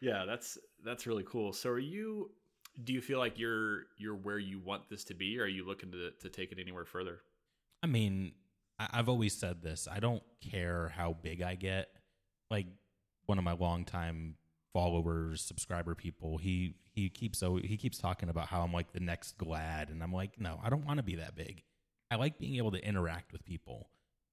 yeah, 0.00 0.24
that's 0.26 0.58
that's 0.84 1.06
really 1.06 1.24
cool. 1.24 1.52
So 1.52 1.70
are 1.70 1.78
you? 1.78 2.30
Do 2.84 2.92
you 2.92 3.00
feel 3.00 3.18
like 3.18 3.38
you're 3.38 3.84
you're 3.96 4.14
where 4.14 4.38
you 4.38 4.58
want 4.58 4.88
this 4.90 5.04
to 5.04 5.14
be, 5.14 5.38
or 5.38 5.44
are 5.44 5.48
you 5.48 5.66
looking 5.66 5.90
to 5.92 6.10
to 6.20 6.28
take 6.28 6.52
it 6.52 6.58
anywhere 6.60 6.84
further? 6.84 7.20
I 7.82 7.86
mean, 7.86 8.32
I- 8.78 8.90
I've 8.92 9.08
always 9.08 9.34
said 9.34 9.62
this. 9.62 9.88
I 9.90 9.98
don't 10.00 10.22
care 10.40 10.92
how 10.94 11.14
big 11.14 11.40
I 11.42 11.54
get. 11.54 11.88
Like 12.50 12.66
one 13.26 13.38
of 13.38 13.44
my 13.44 13.52
longtime 13.52 14.36
followers, 14.72 15.42
subscriber 15.42 15.94
people, 15.94 16.38
he 16.38 16.74
he 16.92 17.08
keeps 17.08 17.38
so 17.38 17.56
he 17.56 17.76
keeps 17.76 17.98
talking 17.98 18.28
about 18.28 18.48
how 18.48 18.62
I'm 18.62 18.72
like 18.72 18.92
the 18.92 19.00
next 19.00 19.38
Gladd, 19.38 19.90
and 19.90 20.02
I'm 20.02 20.12
like, 20.12 20.40
no, 20.40 20.60
I 20.62 20.70
don't 20.70 20.84
want 20.84 20.98
to 20.98 21.02
be 21.02 21.16
that 21.16 21.34
big. 21.34 21.62
I 22.10 22.16
like 22.16 22.38
being 22.38 22.56
able 22.56 22.72
to 22.72 22.84
interact 22.86 23.32
with 23.32 23.44
people, 23.44 23.88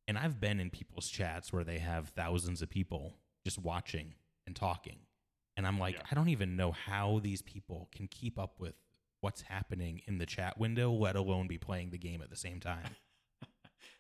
and 0.08 0.18
I've 0.18 0.40
been 0.40 0.60
in 0.60 0.70
people's 0.70 1.08
chats 1.08 1.54
where 1.54 1.64
they 1.64 1.80
have 1.80 2.10
thousands 2.10 2.62
of 2.62 2.70
people 2.70 3.16
just 3.46 3.60
watching 3.60 4.16
and 4.46 4.56
talking, 4.56 4.98
and 5.58 5.66
I'm 5.68 5.80
like, 5.80 5.96
Yeah. 5.96 6.02
I 6.12 6.16
don't 6.16 6.30
even 6.30 6.56
know 6.56 6.72
how 6.72 7.20
these 7.24 7.42
people 7.42 7.90
can 7.92 8.08
keep 8.08 8.38
up 8.38 8.56
with 8.60 8.76
what's 9.22 9.42
happening 9.42 10.02
in 10.08 10.18
the 10.18 10.26
chat 10.26 10.58
window, 10.58 10.92
let 10.92 11.16
alone 11.16 11.48
be 11.48 11.58
playing 11.58 11.90
the 11.90 11.98
game 11.98 12.22
at 12.22 12.30
the 12.30 12.36
same 12.38 12.60
time. 12.60 12.96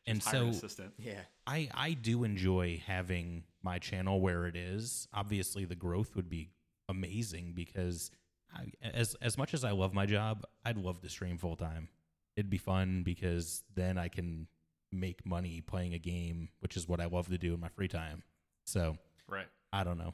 And 0.06 0.21
Just 0.21 0.34
an 0.34 0.54
so- 0.54 0.58
assistant. 0.58 0.93
yeah. 0.97 1.21
I 1.45 1.69
I 1.73 1.93
do 1.93 2.23
enjoy 2.23 2.82
having 2.86 3.43
my 3.62 3.80
channel 3.80 4.21
where 4.21 4.47
it 4.47 4.56
is. 4.56 5.08
Obviously, 5.13 5.65
the 5.65 5.75
growth 5.75 6.15
would 6.15 6.30
be 6.30 6.52
amazing 6.88 7.54
because 7.54 8.10
I, 8.54 8.71
as 8.82 9.15
as 9.21 9.38
much 9.38 9.54
as 9.54 9.63
I 9.63 9.71
love 9.71 9.93
my 9.93 10.06
job, 10.06 10.45
I'd 10.65 10.78
love 10.78 11.02
to 11.02 11.10
stream 11.10 11.38
full 11.38 11.56
time. 11.56 11.89
It'd 12.36 12.49
be 12.49 12.58
fun 12.58 13.04
because 13.04 13.63
then 13.75 13.97
I 13.97 14.08
can 14.08 14.47
make 14.91 15.25
money 15.25 15.62
playing 15.62 15.93
a 15.93 15.99
game, 15.99 16.49
which 16.62 16.75
is 16.75 16.88
what 16.88 16.99
I 16.99 17.06
love 17.06 17.28
to 17.30 17.38
do 17.38 17.54
in 17.54 17.60
my 17.60 17.69
free 17.69 17.88
time. 17.88 18.23
So 18.65 18.97
Right. 19.28 19.47
I 19.71 19.84
don't 19.84 19.97
know. 19.99 20.13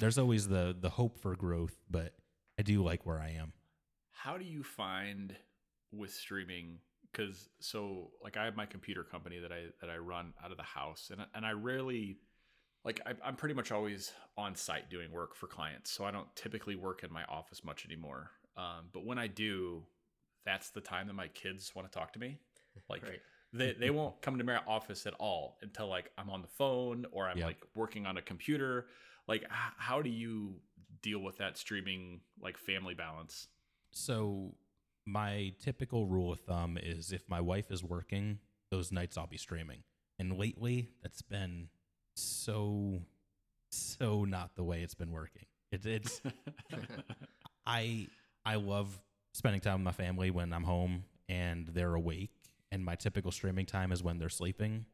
There's 0.00 0.18
always 0.18 0.48
the 0.48 0.74
the 0.78 0.90
hope 0.90 1.18
for 1.18 1.36
growth, 1.36 1.76
but 1.90 2.14
I 2.58 2.62
do 2.62 2.82
like 2.82 3.06
where 3.06 3.20
I 3.20 3.30
am. 3.30 3.52
How 4.10 4.36
do 4.38 4.44
you 4.44 4.64
find 4.64 5.36
with 5.92 6.12
streaming? 6.12 6.80
Because 7.18 7.48
so 7.58 8.10
like 8.22 8.36
I 8.36 8.44
have 8.44 8.56
my 8.56 8.66
computer 8.66 9.02
company 9.02 9.38
that 9.40 9.50
I 9.50 9.64
that 9.80 9.90
I 9.90 9.96
run 9.96 10.34
out 10.44 10.50
of 10.52 10.56
the 10.56 10.62
house, 10.62 11.10
and 11.10 11.20
and 11.34 11.44
I 11.44 11.52
rarely 11.52 12.18
like 12.84 13.00
I, 13.04 13.12
I'm 13.24 13.34
pretty 13.34 13.54
much 13.54 13.72
always 13.72 14.12
on 14.36 14.54
site 14.54 14.88
doing 14.88 15.10
work 15.10 15.34
for 15.34 15.46
clients, 15.48 15.90
so 15.90 16.04
I 16.04 16.10
don't 16.10 16.28
typically 16.36 16.76
work 16.76 17.02
in 17.02 17.12
my 17.12 17.24
office 17.24 17.64
much 17.64 17.84
anymore. 17.84 18.30
Um, 18.56 18.86
but 18.92 19.04
when 19.04 19.18
I 19.18 19.26
do, 19.26 19.82
that's 20.44 20.70
the 20.70 20.80
time 20.80 21.06
that 21.08 21.14
my 21.14 21.28
kids 21.28 21.74
want 21.74 21.90
to 21.90 21.98
talk 21.98 22.12
to 22.12 22.18
me. 22.18 22.38
Like 22.88 23.02
Right. 23.02 23.20
they 23.52 23.72
they 23.80 23.90
won't 23.90 24.22
come 24.22 24.38
to 24.38 24.44
my 24.44 24.58
office 24.66 25.04
at 25.04 25.14
all 25.14 25.58
until 25.62 25.88
like 25.88 26.10
I'm 26.16 26.30
on 26.30 26.40
the 26.40 26.48
phone 26.48 27.04
or 27.10 27.28
I'm 27.28 27.40
like 27.40 27.58
working 27.74 28.06
on 28.06 28.16
a 28.16 28.22
computer. 28.22 28.86
Like 29.26 29.44
how 29.76 30.00
do 30.00 30.08
you 30.08 30.54
deal 31.02 31.18
with 31.18 31.36
that 31.38 31.58
streaming 31.58 32.20
like 32.40 32.56
family 32.56 32.94
balance? 32.94 33.48
So 33.90 34.54
my 35.08 35.52
typical 35.58 36.06
rule 36.06 36.32
of 36.32 36.40
thumb 36.40 36.78
is 36.80 37.12
if 37.12 37.22
my 37.28 37.40
wife 37.40 37.70
is 37.70 37.82
working, 37.82 38.38
those 38.70 38.92
nights 38.92 39.16
I'll 39.16 39.26
be 39.26 39.38
streaming. 39.38 39.82
And 40.18 40.36
lately, 40.36 40.90
that's 41.02 41.22
been 41.22 41.68
so 42.14 43.00
so 43.70 44.24
not 44.24 44.54
the 44.56 44.64
way 44.64 44.82
it's 44.82 44.94
been 44.94 45.12
working. 45.12 45.46
It, 45.72 45.86
it's 45.86 46.20
I 47.66 48.08
I 48.44 48.56
love 48.56 49.00
spending 49.32 49.60
time 49.60 49.74
with 49.74 49.84
my 49.84 50.04
family 50.04 50.30
when 50.30 50.52
I'm 50.52 50.64
home 50.64 51.04
and 51.28 51.68
they're 51.68 51.94
awake, 51.94 52.32
and 52.70 52.84
my 52.84 52.94
typical 52.94 53.30
streaming 53.30 53.66
time 53.66 53.92
is 53.92 54.02
when 54.02 54.18
they're 54.18 54.28
sleeping. 54.28 54.84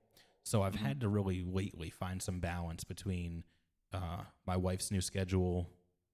So 0.44 0.62
I've 0.62 0.74
had 0.74 1.00
to 1.00 1.08
really 1.08 1.42
lately 1.42 1.90
find 1.90 2.20
some 2.22 2.38
balance 2.38 2.84
between 2.84 3.44
uh, 3.92 4.22
my 4.46 4.56
wife's 4.56 4.90
new 4.90 5.00
schedule 5.00 5.70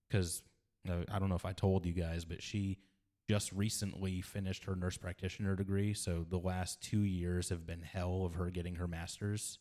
because 0.08 0.42
uh, 0.88 1.04
I 1.10 1.18
don't 1.18 1.28
know 1.28 1.34
if 1.34 1.44
I 1.44 1.52
told 1.52 1.84
you 1.84 1.92
guys, 1.92 2.24
but 2.24 2.42
she 2.42 2.78
just 3.30 3.52
recently 3.52 4.20
finished 4.20 4.64
her 4.64 4.74
nurse 4.74 4.96
practitioner 4.96 5.54
degree. 5.56 5.94
So 5.94 6.26
the 6.28 6.38
last 6.38 6.80
two 6.82 7.02
years 7.02 7.48
have 7.50 7.66
been 7.66 7.82
hell 7.82 8.24
of 8.24 8.34
her 8.34 8.50
getting 8.50 8.74
her 8.76 8.88
master's 8.88 9.58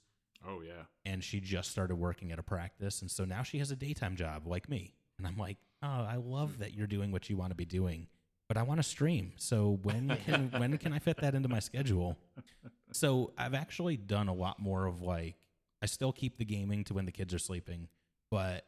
oh 0.48 0.62
yeah. 0.62 0.84
and 1.06 1.24
she 1.24 1.40
just 1.40 1.70
started 1.70 1.96
working 1.96 2.32
at 2.32 2.40
a 2.40 2.44
practice 2.44 3.02
and 3.02 3.12
so 3.12 3.26
now 3.26 3.44
she 3.44 3.60
has 3.60 3.72
a 3.72 3.76
daytime 3.76 4.16
job 4.16 4.48
like 4.48 4.70
me 4.70 4.94
and 5.18 5.28
i'm 5.28 5.36
like 5.36 5.58
oh 5.84 6.08
i 6.10 6.16
love 6.16 6.60
that 6.60 6.74
you're 6.74 6.88
doing 6.88 7.12
what 7.12 7.30
you 7.30 7.36
want 7.36 7.52
to 7.52 7.56
be 7.56 7.66
doing 7.66 8.08
but 8.48 8.56
i 8.56 8.64
want 8.64 8.80
to 8.80 8.84
stream 8.84 9.34
so 9.36 9.78
when 9.84 10.16
can 10.26 10.50
when 10.58 10.78
can 10.78 10.94
i 10.94 11.00
fit 11.00 11.18
that 11.18 11.36
into 11.36 11.50
my 11.50 11.60
schedule 11.60 12.18
so 12.92 13.32
I've 13.38 13.54
actually 13.54 13.98
done 13.98 14.28
a 14.28 14.34
lot 14.34 14.60
more 14.60 14.86
of 14.86 15.02
like 15.02 15.36
I 15.82 15.86
still 15.86 16.12
keep 16.12 16.38
the 16.38 16.46
gaming 16.46 16.84
to 16.86 16.94
when 16.94 17.06
the 17.06 17.12
kids 17.12 17.34
are 17.34 17.40
sleeping, 17.40 17.88
but 18.32 18.66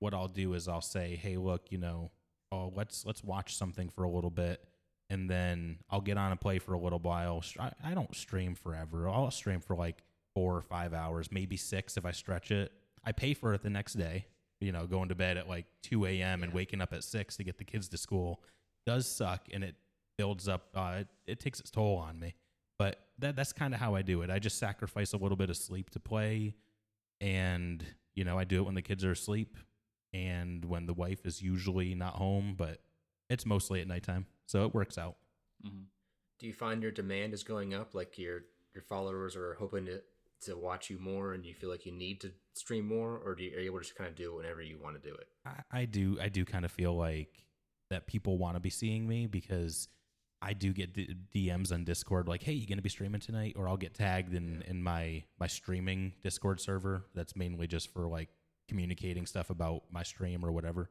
what 0.00 0.12
I'll 0.12 0.28
do 0.28 0.52
is 0.54 0.68
I'll 0.68 0.80
say, 0.82 1.16
"Hey, 1.16 1.36
look, 1.36 1.70
you 1.70 1.78
know, 1.78 2.10
oh, 2.52 2.72
let's 2.76 3.04
let's 3.04 3.24
watch 3.24 3.56
something 3.56 3.88
for 3.88 4.04
a 4.04 4.10
little 4.10 4.30
bit." 4.30 4.64
And 5.10 5.28
then 5.28 5.78
I'll 5.90 6.00
get 6.00 6.16
on 6.16 6.30
and 6.30 6.40
play 6.40 6.58
for 6.58 6.72
a 6.72 6.78
little 6.78 7.00
while. 7.00 7.44
I, 7.58 7.72
I 7.84 7.94
don't 7.94 8.14
stream 8.14 8.54
forever. 8.54 9.08
I'll 9.08 9.30
stream 9.30 9.60
for 9.60 9.76
like 9.76 10.02
four 10.34 10.56
or 10.56 10.62
five 10.62 10.94
hours, 10.94 11.30
maybe 11.30 11.56
six 11.56 11.96
if 11.96 12.06
I 12.06 12.12
stretch 12.12 12.50
it. 12.50 12.72
I 13.04 13.12
pay 13.12 13.34
for 13.34 13.52
it 13.52 13.62
the 13.62 13.70
next 13.70 13.94
day. 13.94 14.26
You 14.60 14.72
know, 14.72 14.86
going 14.86 15.08
to 15.08 15.16
bed 15.16 15.36
at 15.36 15.48
like 15.48 15.66
2 15.82 16.06
a.m. 16.06 16.44
and 16.44 16.54
waking 16.54 16.80
up 16.80 16.92
at 16.92 17.02
six 17.02 17.36
to 17.36 17.44
get 17.44 17.58
the 17.58 17.64
kids 17.64 17.88
to 17.88 17.98
school 17.98 18.40
does 18.86 19.06
suck, 19.06 19.48
and 19.52 19.64
it 19.64 19.74
builds 20.16 20.48
up. 20.48 20.68
Uh, 20.74 20.98
it, 21.00 21.08
it 21.26 21.40
takes 21.40 21.60
its 21.60 21.70
toll 21.70 21.96
on 21.96 22.18
me. 22.18 22.34
But 22.78 23.00
that 23.18 23.36
that's 23.36 23.52
kind 23.52 23.74
of 23.74 23.80
how 23.80 23.94
I 23.94 24.02
do 24.02 24.22
it. 24.22 24.30
I 24.30 24.38
just 24.38 24.58
sacrifice 24.58 25.12
a 25.12 25.16
little 25.16 25.36
bit 25.36 25.50
of 25.50 25.56
sleep 25.56 25.90
to 25.90 26.00
play, 26.00 26.54
and 27.20 27.84
you 28.14 28.24
know, 28.24 28.38
I 28.38 28.44
do 28.44 28.58
it 28.58 28.62
when 28.62 28.74
the 28.74 28.82
kids 28.82 29.04
are 29.04 29.12
asleep, 29.12 29.56
and 30.12 30.64
when 30.64 30.86
the 30.86 30.94
wife 30.94 31.24
is 31.26 31.42
usually 31.42 31.94
not 31.94 32.14
home. 32.14 32.54
But 32.56 32.80
it's 33.30 33.46
mostly 33.46 33.80
at 33.80 33.88
nighttime, 33.88 34.26
so 34.46 34.66
it 34.66 34.74
works 34.74 34.98
out. 34.98 35.16
Mhm. 35.64 35.84
Do 36.38 36.46
you 36.46 36.52
find 36.52 36.82
your 36.82 36.92
demand 36.92 37.34
is 37.34 37.42
going 37.44 37.72
up? 37.74 37.94
Like 37.94 38.18
your 38.18 38.44
your 38.74 38.82
followers 38.82 39.36
are 39.36 39.54
hoping 39.54 39.86
to 39.86 40.02
to 40.42 40.56
watch 40.56 40.90
you 40.90 40.98
more, 40.98 41.34
and 41.34 41.46
you 41.46 41.54
feel 41.54 41.70
like 41.70 41.86
you 41.86 41.92
need 41.92 42.20
to 42.22 42.32
stream 42.54 42.86
more, 42.86 43.16
or 43.18 43.34
do 43.36 43.44
you, 43.44 43.56
are 43.56 43.60
you 43.60 43.66
able 43.66 43.78
to 43.78 43.84
just 43.84 43.96
kind 43.96 44.08
of 44.10 44.16
do 44.16 44.32
it 44.32 44.36
whenever 44.36 44.60
you 44.60 44.76
want 44.82 45.00
to 45.00 45.08
do 45.08 45.14
it? 45.14 45.28
I, 45.44 45.80
I 45.80 45.84
do 45.84 46.18
I 46.20 46.28
do 46.28 46.44
kind 46.44 46.64
of 46.64 46.72
feel 46.72 46.94
like 46.96 47.44
that 47.90 48.06
people 48.06 48.38
want 48.38 48.56
to 48.56 48.60
be 48.60 48.70
seeing 48.70 49.06
me 49.06 49.26
because 49.26 49.88
I 50.40 50.54
do 50.54 50.72
get 50.72 50.94
D- 50.94 51.14
DMs 51.32 51.70
on 51.72 51.84
Discord 51.84 52.26
like, 52.26 52.42
"Hey, 52.42 52.54
you 52.54 52.66
gonna 52.66 52.82
be 52.82 52.88
streaming 52.88 53.20
tonight?" 53.20 53.54
Or 53.56 53.68
I'll 53.68 53.76
get 53.76 53.94
tagged 53.94 54.34
in 54.34 54.62
in 54.62 54.82
my 54.82 55.22
my 55.38 55.46
streaming 55.46 56.14
Discord 56.24 56.60
server. 56.60 57.06
That's 57.14 57.36
mainly 57.36 57.68
just 57.68 57.92
for 57.92 58.08
like 58.08 58.28
communicating 58.72 59.26
stuff 59.26 59.50
about 59.50 59.82
my 59.90 60.02
stream 60.02 60.44
or 60.44 60.50
whatever. 60.52 60.88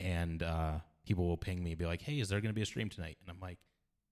And 0.00 0.42
uh, 0.42 0.78
people 1.06 1.26
will 1.28 1.36
ping 1.36 1.62
me, 1.62 1.70
and 1.72 1.78
be 1.78 1.86
like, 1.86 2.02
"Hey, 2.02 2.18
is 2.20 2.28
there 2.28 2.40
gonna 2.40 2.54
be 2.54 2.62
a 2.62 2.66
stream 2.66 2.88
tonight?" 2.88 3.18
And 3.20 3.30
I'm 3.30 3.38
like, 3.40 3.58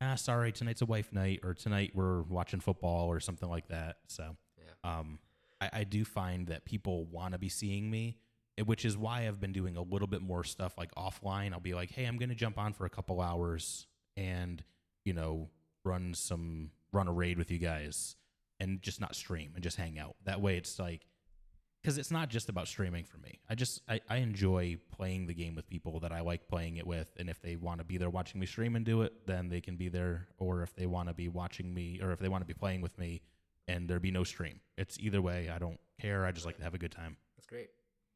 "Ah, 0.01 0.15
sorry, 0.15 0.53
tonight's 0.53 0.83
a 0.83 0.87
wife 0.87 1.13
night, 1.13 1.41
or 1.43 1.55
tonight 1.55 1.93
we're 1.95 2.23
watching 2.23 2.61
football 2.61 3.09
or 3.09 3.21
something 3.21 3.49
like 3.49 3.69
that." 3.69 3.97
So 4.07 4.37
Yeah. 4.59 4.99
um, 4.99 5.19
I, 5.61 5.71
I 5.81 5.85
do 5.85 6.05
find 6.05 6.47
that 6.49 6.65
people 6.65 7.07
want 7.07 7.33
to 7.33 7.39
be 7.39 7.49
seeing 7.49 7.91
me, 7.91 8.19
which 8.65 8.85
is 8.85 8.97
why 8.97 9.27
I've 9.27 9.41
been 9.41 9.53
doing 9.53 9.77
a 9.77 9.83
little 9.83 10.09
bit 10.09 10.21
more 10.23 10.45
stuff 10.45 10.75
like 10.79 10.95
offline. 10.95 11.53
I'll 11.53 11.61
be 11.61 11.75
like, 11.75 11.91
hey, 11.91 12.05
I'm 12.05 12.17
going 12.19 12.29
to 12.29 12.35
jump 12.35 12.59
on 12.59 12.73
for 12.75 12.85
a 12.85 12.91
couple 12.91 13.21
hours 13.21 13.87
and, 14.17 14.63
you 15.05 15.13
know, 15.15 15.49
run 15.85 16.13
some, 16.15 16.71
run 16.93 17.09
a 17.09 17.13
raid 17.13 17.39
with 17.39 17.51
you 17.51 17.59
guys 17.59 18.15
and 18.61 18.83
just 18.83 19.01
not 19.01 19.15
stream 19.17 19.53
and 19.55 19.63
just 19.65 19.77
hang 19.77 19.99
out. 19.99 20.17
That 20.25 20.41
way 20.41 20.57
it's 20.57 20.79
like, 20.79 21.07
because 21.83 21.99
it's 21.99 22.11
not 22.11 22.29
just 22.29 22.49
about 22.49 22.69
streaming 22.69 23.05
for 23.05 23.19
me. 23.19 23.39
I 23.49 23.55
just, 23.55 23.83
I, 23.89 24.01
I 24.09 24.17
enjoy 24.17 24.77
playing 24.93 25.27
the 25.27 25.35
game 25.35 25.55
with 25.55 25.69
people 25.69 26.01
that 26.01 26.13
I 26.13 26.21
like 26.21 26.49
playing 26.49 26.77
it 26.77 26.87
with. 26.87 27.11
And 27.19 27.31
if 27.31 27.41
they 27.41 27.57
want 27.57 27.79
to 27.79 27.85
be 27.85 27.99
there 27.99 28.11
watching 28.11 28.41
me 28.41 28.47
stream 28.47 28.77
and 28.77 28.85
do 28.85 29.03
it, 29.03 29.13
then 29.27 29.49
they 29.49 29.61
can 29.61 29.77
be 29.77 29.89
there. 29.89 30.29
Or 30.39 30.63
if 30.63 30.75
they 30.75 30.87
want 30.87 31.09
to 31.09 31.15
be 31.15 31.29
watching 31.29 31.73
me, 31.73 32.01
or 32.03 32.11
if 32.13 32.19
they 32.19 32.29
want 32.29 32.43
to 32.43 32.47
be 32.47 32.55
playing 32.55 32.81
with 32.81 32.99
me, 32.99 33.23
and 33.69 33.89
there 33.89 34.01
be 34.01 34.11
no 34.11 34.25
stream. 34.25 34.61
It's 34.77 34.99
either 34.99 35.21
way. 35.23 35.51
I 35.51 35.59
don't 35.59 35.79
care. 36.01 36.25
I 36.27 36.33
just 36.33 36.47
like 36.47 36.57
to 36.57 36.63
have 36.65 36.75
a 36.75 36.79
good 36.79 36.93
time. 36.93 37.17
That's 37.37 37.47
great. 37.47 37.69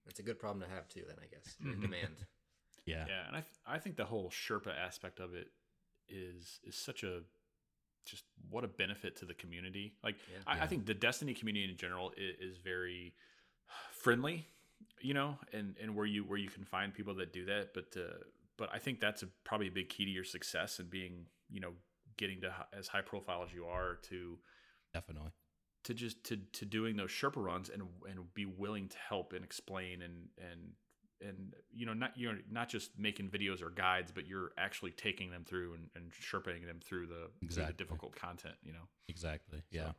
That's 0.06 0.18
a 0.18 0.22
good 0.22 0.38
problem 0.38 0.66
to 0.68 0.74
have 0.74 0.88
too. 0.88 1.02
Then 1.06 1.16
I 1.22 1.26
guess 1.26 1.56
Mhm. 1.64 1.80
demand. 1.82 2.16
Yeah. 2.84 3.04
Yeah, 3.06 3.28
and 3.28 3.36
I 3.36 3.40
th- 3.42 3.54
I 3.64 3.78
think 3.78 3.94
the 3.94 4.04
whole 4.04 4.28
Sherpa 4.30 4.76
aspect 4.76 5.20
of 5.20 5.34
it 5.34 5.46
is 6.08 6.58
is 6.64 6.74
such 6.74 7.04
a 7.04 7.20
just 8.04 8.24
what 8.50 8.64
a 8.64 8.66
benefit 8.66 9.14
to 9.18 9.24
the 9.24 9.34
community. 9.34 9.94
Like 10.02 10.16
Yeah. 10.32 10.38
I, 10.48 10.56
Yeah. 10.56 10.64
I 10.64 10.66
think 10.66 10.86
the 10.86 10.94
Destiny 10.94 11.32
community 11.32 11.70
in 11.70 11.76
general 11.76 12.12
is, 12.16 12.54
is 12.54 12.58
very 12.58 13.14
friendly, 13.92 14.46
you 15.00 15.14
know, 15.14 15.38
and 15.52 15.74
and 15.80 15.94
where 15.94 16.06
you 16.06 16.24
where 16.24 16.38
you 16.38 16.48
can 16.48 16.64
find 16.64 16.92
people 16.94 17.14
that 17.16 17.32
do 17.32 17.44
that. 17.46 17.74
But 17.74 17.94
uh, 17.96 18.18
but 18.56 18.70
I 18.72 18.78
think 18.78 19.00
that's 19.00 19.22
a, 19.22 19.28
probably 19.44 19.68
a 19.68 19.72
big 19.72 19.88
key 19.88 20.04
to 20.04 20.10
your 20.10 20.24
success 20.24 20.78
and 20.78 20.90
being 20.90 21.26
you 21.50 21.60
know 21.60 21.72
getting 22.16 22.40
to 22.42 22.52
as 22.76 22.88
high 22.88 23.00
profile 23.00 23.42
as 23.44 23.52
you 23.52 23.64
are 23.64 23.96
to 24.02 24.38
Definitely. 24.92 25.30
to 25.84 25.94
just 25.94 26.22
to 26.24 26.36
to 26.36 26.64
doing 26.64 26.96
those 26.96 27.10
Sherpa 27.10 27.42
runs 27.42 27.68
and 27.70 27.82
and 28.08 28.32
be 28.34 28.46
willing 28.46 28.88
to 28.88 28.96
help 29.08 29.32
and 29.32 29.44
explain 29.44 30.02
and 30.02 30.28
and 30.38 30.72
and 31.26 31.54
you 31.72 31.86
know 31.86 31.94
not 31.94 32.12
you're 32.16 32.38
not 32.50 32.68
just 32.68 32.98
making 32.98 33.28
videos 33.30 33.62
or 33.62 33.70
guides, 33.70 34.10
but 34.12 34.26
you're 34.26 34.50
actually 34.58 34.90
taking 34.90 35.30
them 35.30 35.44
through 35.44 35.74
and, 35.74 35.88
and 35.94 36.10
Sherpaing 36.12 36.66
them 36.66 36.80
through 36.84 37.06
the, 37.06 37.14
through 37.14 37.28
the 37.40 37.44
Exactly. 37.46 37.74
difficult 37.76 38.16
content. 38.16 38.54
You 38.62 38.72
know, 38.72 38.88
Exactly. 39.08 39.62
Yeah. 39.70 39.86
So- 39.86 39.94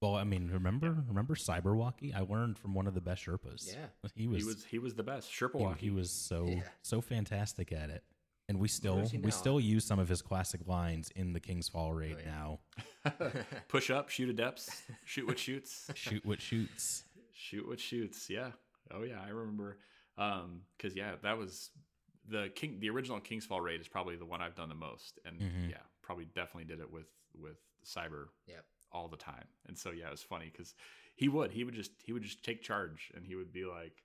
Well, 0.00 0.14
I 0.14 0.24
mean, 0.24 0.48
remember 0.52 1.04
remember 1.08 1.34
Cyberwalkie? 1.34 2.14
I 2.14 2.20
learned 2.20 2.58
from 2.58 2.72
one 2.74 2.86
of 2.86 2.94
the 2.94 3.00
best 3.00 3.24
Sherpas. 3.26 3.66
Yeah. 3.74 3.86
He 4.14 4.26
was 4.28 4.38
he 4.42 4.44
was 4.46 4.64
he 4.64 4.78
was 4.78 4.94
the 4.94 5.02
best 5.02 5.30
Sherpa 5.30 5.76
he, 5.76 5.86
he 5.86 5.90
was 5.90 6.10
so 6.10 6.46
Yeah. 6.46 6.62
so 6.82 7.00
fantastic 7.00 7.72
at 7.72 7.90
it. 7.90 8.04
And 8.48 8.58
we 8.60 8.68
still 8.68 9.04
we 9.22 9.30
still 9.30 9.60
use 9.60 9.84
some 9.84 9.98
of 9.98 10.08
his 10.08 10.22
classic 10.22 10.60
lines 10.66 11.10
in 11.16 11.32
the 11.34 11.40
King's 11.40 11.68
Fall 11.68 11.92
raid 11.92 12.16
Oh, 12.18 12.22
yeah. 12.24 13.10
now. 13.12 13.32
push 13.68 13.90
up, 13.90 14.08
shoot 14.08 14.28
a 14.30 14.32
depths, 14.32 14.82
shoot 15.04 15.26
what 15.26 15.38
shoots, 15.38 15.90
Shoot 15.94 16.24
what 16.24 16.40
shoots. 16.40 17.04
shoot 17.32 17.66
what 17.68 17.78
shoots. 17.80 18.30
Yeah. 18.30 18.52
Oh 18.90 19.02
yeah, 19.02 19.20
I 19.24 19.28
remember. 19.30 19.78
Um, 20.16 20.62
because 20.76 20.96
yeah, 20.96 21.12
that 21.22 21.36
was 21.38 21.70
the 22.28 22.50
king. 22.54 22.78
The 22.80 22.88
original 22.90 23.20
King's 23.20 23.44
Fall 23.44 23.60
raid 23.60 23.80
is 23.80 23.88
probably 23.88 24.16
the 24.16 24.24
one 24.26 24.40
I've 24.40 24.54
done 24.54 24.68
the 24.68 24.74
most, 24.74 25.18
and 25.26 25.38
Mhm. 25.40 25.70
yeah, 25.70 25.76
probably 26.02 26.24
definitely 26.26 26.64
did 26.64 26.80
it 26.80 26.90
with 26.90 27.06
with 27.38 27.58
cyber 27.84 28.28
Yep. 28.46 28.64
All 28.92 29.08
the 29.08 29.16
time. 29.16 29.44
And 29.66 29.76
so 29.76 29.90
yeah, 29.90 30.06
it 30.08 30.10
was 30.10 30.22
funny 30.22 30.50
because 30.52 30.74
he 31.16 31.28
would 31.28 31.50
he 31.52 31.64
would 31.64 31.74
just 31.74 31.92
he 32.04 32.12
would 32.12 32.22
just 32.22 32.44
take 32.44 32.62
charge 32.62 33.10
and 33.14 33.24
he 33.26 33.34
would 33.36 33.52
be 33.52 33.64
like, 33.64 34.02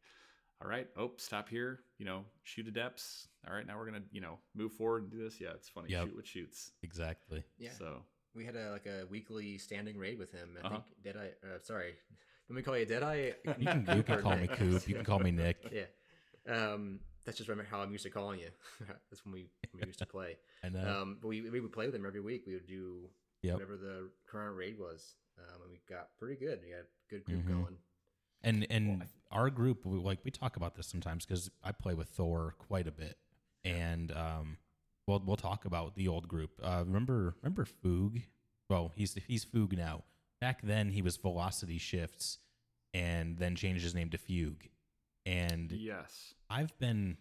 "All 0.62 0.68
right, 0.70 0.88
oh 0.98 1.12
stop 1.18 1.50
here, 1.50 1.80
you 1.98 2.06
know, 2.06 2.26
shoot 2.44 2.68
a 2.68 2.72
depths. 2.72 3.28
All 3.48 3.54
right, 3.56 3.66
now 3.68 3.78
we're 3.78 3.86
gonna 3.86 4.04
you 4.12 4.22
know 4.22 4.40
move 4.56 4.74
forward 4.74 5.04
and 5.04 5.12
do 5.12 5.24
this. 5.24 5.40
Yeah, 5.40 5.50
it's 5.56 5.70
funny. 5.70 5.90
Yep. 5.92 6.06
Shoot 6.08 6.16
what 6.16 6.28
shoots. 6.28 6.72
Exactly. 6.82 7.44
Yeah. 7.58 7.72
So 7.78 8.04
We 8.36 8.46
had 8.46 8.56
a 8.56 8.72
like 8.72 8.86
a 8.88 9.06
weekly 9.10 9.58
standing 9.58 9.98
raid 9.98 10.18
with 10.20 10.32
him. 10.32 10.58
I 10.62 10.66
Uh-huh. 10.68 10.76
think 10.76 10.84
Deadeye. 11.04 11.30
Uh, 11.44 11.60
sorry, 11.62 11.94
let 12.50 12.56
me 12.56 12.62
call 12.62 12.78
you 12.78 12.86
Deadeye. 12.86 13.32
You 13.58 13.66
can, 13.66 13.86
you 13.96 14.04
can 14.04 14.22
call 14.26 14.36
me 14.36 14.48
Coop. 14.48 14.88
You 14.88 14.96
can 14.96 15.06
call 15.06 15.20
me 15.20 15.32
Nick. 15.32 15.58
Yeah. 15.72 15.86
Um, 16.48 17.00
that's 17.26 17.38
just 17.38 17.48
remember 17.50 17.70
how 17.72 17.80
I'm 17.82 17.92
used 17.94 18.04
to 18.04 18.10
calling 18.10 18.40
you. 18.40 18.50
that's 19.10 19.24
when 19.24 19.34
we, 19.34 19.48
when 19.72 19.80
we 19.82 19.88
used 19.88 20.00
to 20.00 20.06
play. 20.06 20.36
I 20.62 20.68
know. 20.68 21.02
Um, 21.02 21.18
but 21.22 21.30
we 21.30 21.42
we 21.50 21.62
would 21.62 21.72
play 21.72 21.86
with 21.86 21.96
him 21.96 22.06
every 22.06 22.20
week. 22.20 22.44
We 22.46 22.54
would 22.56 22.68
do 22.68 23.08
Yep. 23.44 23.54
whatever 23.56 23.78
the 23.78 24.10
current 24.26 24.56
raid 24.58 24.80
was. 24.80 25.16
Um, 25.38 25.62
and 25.64 25.72
we 25.72 25.80
got 25.90 26.16
pretty 26.18 26.36
good. 26.44 26.60
We 26.64 26.70
had 26.72 26.82
a 26.86 27.10
good 27.10 27.24
group 27.26 27.44
Mhm. 27.44 27.48
going. 27.64 27.78
And 28.42 28.68
and 28.70 29.00
Well, 29.00 29.08
our 29.32 29.50
group, 29.50 29.86
we, 29.86 29.98
like 29.98 30.24
we 30.26 30.32
talk 30.32 30.58
about 30.58 30.76
this 30.76 30.88
sometimes 30.88 31.26
because 31.26 31.50
I 31.64 31.72
play 31.72 31.94
with 31.94 32.10
Thor 32.10 32.56
quite 32.58 32.88
a 32.88 32.92
bit, 32.92 33.18
and 33.64 34.12
um, 34.12 34.58
we'll 35.08 35.20
we'll 35.20 35.38
talk 35.38 35.66
about 35.66 35.96
the 35.96 36.08
old 36.08 36.28
group. 36.28 36.60
Uh, 36.62 36.84
remember 36.86 37.36
remember 37.42 37.66
Foog? 37.66 38.24
Well, 38.70 38.92
he's 38.96 39.14
he's 39.28 39.46
Foog 39.46 39.74
now. 39.78 40.04
Back 40.42 40.62
then, 40.62 40.90
he 40.90 41.02
was 41.02 41.16
Velocity 41.16 41.78
Shifts, 41.78 42.40
and 42.94 43.38
then 43.38 43.56
changed 43.56 43.84
his 43.84 43.96
name 43.96 44.10
to 44.10 44.18
Fugue. 44.18 44.70
And 45.26 45.72
yes, 45.72 46.34
I've 46.50 46.78
been 46.80 47.18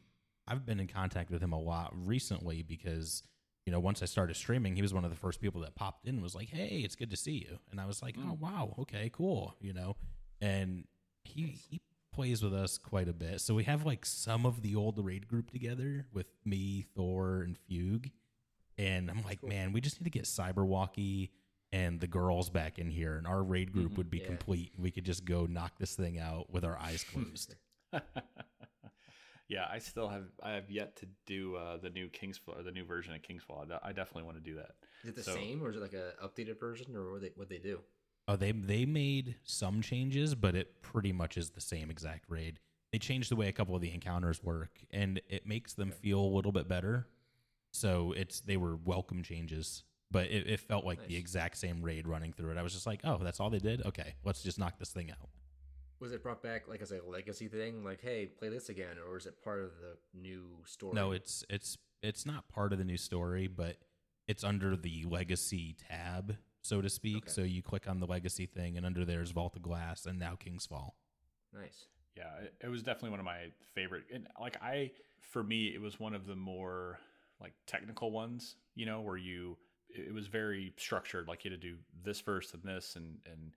I've 0.48 0.66
been 0.66 0.80
in 0.80 0.88
contact 0.88 1.30
with 1.30 1.40
him 1.40 1.52
a 1.52 1.60
lot 1.60 1.92
recently 1.94 2.62
because 2.62 3.22
you 3.66 3.72
know 3.72 3.80
once 3.80 4.02
I 4.02 4.06
started 4.06 4.34
streaming, 4.34 4.76
he 4.76 4.82
was 4.82 4.92
one 4.94 5.04
of 5.04 5.10
the 5.10 5.16
first 5.16 5.40
people 5.40 5.60
that 5.62 5.74
popped 5.74 6.06
in 6.06 6.14
and 6.16 6.22
was 6.22 6.34
like, 6.34 6.48
"Hey, 6.48 6.80
it's 6.84 6.96
good 6.96 7.10
to 7.10 7.16
see 7.16 7.32
you," 7.48 7.58
and 7.70 7.80
I 7.80 7.86
was 7.86 8.02
like, 8.02 8.16
"Oh 8.18 8.36
wow, 8.40 8.74
okay, 8.80 9.10
cool," 9.12 9.54
you 9.60 9.72
know, 9.72 9.96
and 10.40 10.86
he 11.24 11.46
he 11.68 11.80
plays 12.12 12.42
with 12.42 12.52
us 12.54 12.76
quite 12.76 13.08
a 13.08 13.12
bit, 13.12 13.40
so 13.40 13.54
we 13.54 13.64
have 13.64 13.86
like 13.86 14.04
some 14.04 14.44
of 14.44 14.62
the 14.62 14.74
old 14.76 14.98
raid 15.02 15.26
group 15.28 15.50
together 15.50 16.06
with 16.12 16.26
me, 16.44 16.84
Thor, 16.94 17.40
and 17.42 17.56
Fugue, 17.56 18.10
and 18.78 19.10
I'm 19.10 19.22
like, 19.22 19.42
man, 19.42 19.72
we 19.72 19.80
just 19.80 20.00
need 20.00 20.04
to 20.04 20.10
get 20.10 20.24
Cyberwalkie. 20.24 21.30
And 21.74 22.00
the 22.00 22.06
girls 22.06 22.50
back 22.50 22.78
in 22.78 22.90
here, 22.90 23.16
and 23.16 23.26
our 23.26 23.42
raid 23.42 23.72
group 23.72 23.92
Mhm. 23.92 23.96
would 23.96 24.10
be 24.10 24.18
Yeah. 24.18 24.26
complete. 24.26 24.72
We 24.78 24.90
could 24.90 25.06
just 25.06 25.24
go 25.24 25.46
knock 25.46 25.78
this 25.78 25.96
thing 25.96 26.18
out 26.18 26.50
with 26.52 26.66
our 26.66 26.76
eyes 26.78 27.02
closed. 27.02 27.54
yeah, 29.48 29.66
I 29.70 29.78
still 29.78 30.08
have 30.08 30.24
I 30.42 30.52
have 30.52 30.70
yet 30.70 30.96
to 30.96 31.06
do 31.26 31.56
uh, 31.56 31.76
the 31.76 31.90
new 31.90 32.08
King's 32.08 32.38
Fall 32.38 32.56
or 32.58 32.62
the 32.62 32.70
new 32.72 32.84
version 32.84 33.14
of 33.14 33.22
King's 33.22 33.42
Fall. 33.42 33.64
I, 33.82 33.92
definitely 33.92 34.24
want 34.24 34.36
to 34.36 34.42
do 34.42 34.56
that. 34.56 34.72
Is 35.02 35.10
it 35.10 35.16
the 35.16 35.22
So- 35.22 35.34
same 35.34 35.62
or 35.62 35.70
is 35.70 35.76
it 35.76 35.82
like 35.82 35.92
a 35.94 36.12
updated 36.22 36.58
version 36.58 36.96
or 36.96 37.12
what 37.12 37.20
they 37.22 37.30
what 37.34 37.48
they 37.48 37.58
do? 37.58 37.80
Oh, 38.28 38.36
they 38.36 38.52
they 38.52 38.84
made 38.84 39.36
some 39.42 39.82
changes, 39.82 40.34
but 40.34 40.54
it 40.54 40.80
pretty 40.80 41.12
much 41.12 41.36
is 41.36 41.50
the 41.50 41.60
same 41.60 41.90
exact 41.90 42.24
raid. 42.28 42.60
They 42.92 42.98
changed 42.98 43.30
the 43.30 43.36
way 43.36 43.48
a 43.48 43.52
couple 43.52 43.74
of 43.74 43.80
the 43.80 43.92
encounters 43.92 44.42
work, 44.44 44.78
and 44.90 45.20
it 45.28 45.46
makes 45.46 45.72
them 45.72 45.90
feel 45.90 46.20
a 46.20 46.32
little 46.34 46.52
bit 46.52 46.68
better. 46.68 47.08
So 47.72 48.12
it's 48.12 48.40
they 48.40 48.56
were 48.56 48.76
welcome 48.76 49.22
changes, 49.22 49.82
but 50.10 50.26
it, 50.26 50.46
it 50.46 50.60
felt 50.60 50.84
like 50.84 51.06
the 51.08 51.16
exact 51.16 51.56
same 51.56 51.82
raid 51.82 52.06
running 52.06 52.32
through 52.32 52.50
it. 52.52 52.58
I 52.58 52.62
was 52.62 52.74
just 52.74 52.86
like, 52.86 53.00
oh, 53.02 53.18
that's 53.22 53.40
all 53.40 53.50
they 53.50 53.58
did. 53.58 53.84
Okay, 53.86 54.14
let's 54.24 54.42
just 54.42 54.58
knock 54.58 54.78
this 54.78 54.90
thing 54.90 55.10
out. 55.10 55.30
Was 56.02 56.10
it 56.10 56.20
brought 56.20 56.42
back 56.42 56.66
like 56.66 56.82
as 56.82 56.90
a 56.90 56.98
legacy 57.08 57.46
thing? 57.46 57.84
Like, 57.84 58.00
hey, 58.02 58.26
play 58.26 58.48
this 58.48 58.68
again, 58.68 58.96
or 59.08 59.16
is 59.16 59.26
it 59.26 59.40
part 59.42 59.60
of 59.60 59.70
the 59.80 59.96
new 60.20 60.48
story? 60.64 60.94
No, 60.94 61.12
it's 61.12 61.44
it's 61.48 61.78
it's 62.02 62.26
not 62.26 62.48
part 62.48 62.72
of 62.72 62.80
the 62.80 62.84
new 62.84 62.96
story, 62.96 63.46
but 63.46 63.76
it's 64.26 64.42
under 64.42 64.76
the 64.76 65.04
legacy 65.08 65.76
tab. 65.88 66.36
so 66.60 66.82
to 66.82 66.90
speak. 66.90 67.24
Okay. 67.24 67.30
So 67.30 67.42
you 67.42 67.62
click 67.62 67.88
on 67.88 68.00
the 68.00 68.06
legacy 68.06 68.46
thing, 68.46 68.76
and 68.76 68.84
under 68.84 69.04
there 69.04 69.22
is 69.22 69.30
Vault 69.30 69.54
of 69.54 69.62
Glass, 69.62 70.04
and 70.04 70.18
now 70.18 70.34
King's 70.34 70.66
Fall. 70.66 70.96
Nice. 71.54 71.86
Yeah, 72.16 72.36
it, 72.42 72.54
it 72.64 72.68
was 72.68 72.82
definitely 72.82 73.10
one 73.10 73.20
of 73.20 73.24
my 73.24 73.52
favorite. 73.72 74.04
And 74.12 74.26
like 74.40 74.56
I, 74.60 74.90
for 75.20 75.44
me, 75.44 75.66
it 75.66 75.80
was 75.80 76.00
one 76.00 76.14
of 76.14 76.26
the 76.26 76.34
more 76.36 76.98
like 77.40 77.52
technical 77.68 78.10
ones. 78.10 78.56
You 78.74 78.86
know, 78.86 79.00
where 79.02 79.16
you 79.16 79.56
it 79.88 80.12
was 80.12 80.26
very 80.26 80.72
structured. 80.76 81.28
Like 81.28 81.44
you 81.44 81.50
had 81.50 81.60
to 81.60 81.68
do 81.68 81.76
this 82.04 82.20
first 82.20 82.54
and 82.54 82.62
this 82.64 82.96
and 82.96 83.18
and 83.30 83.52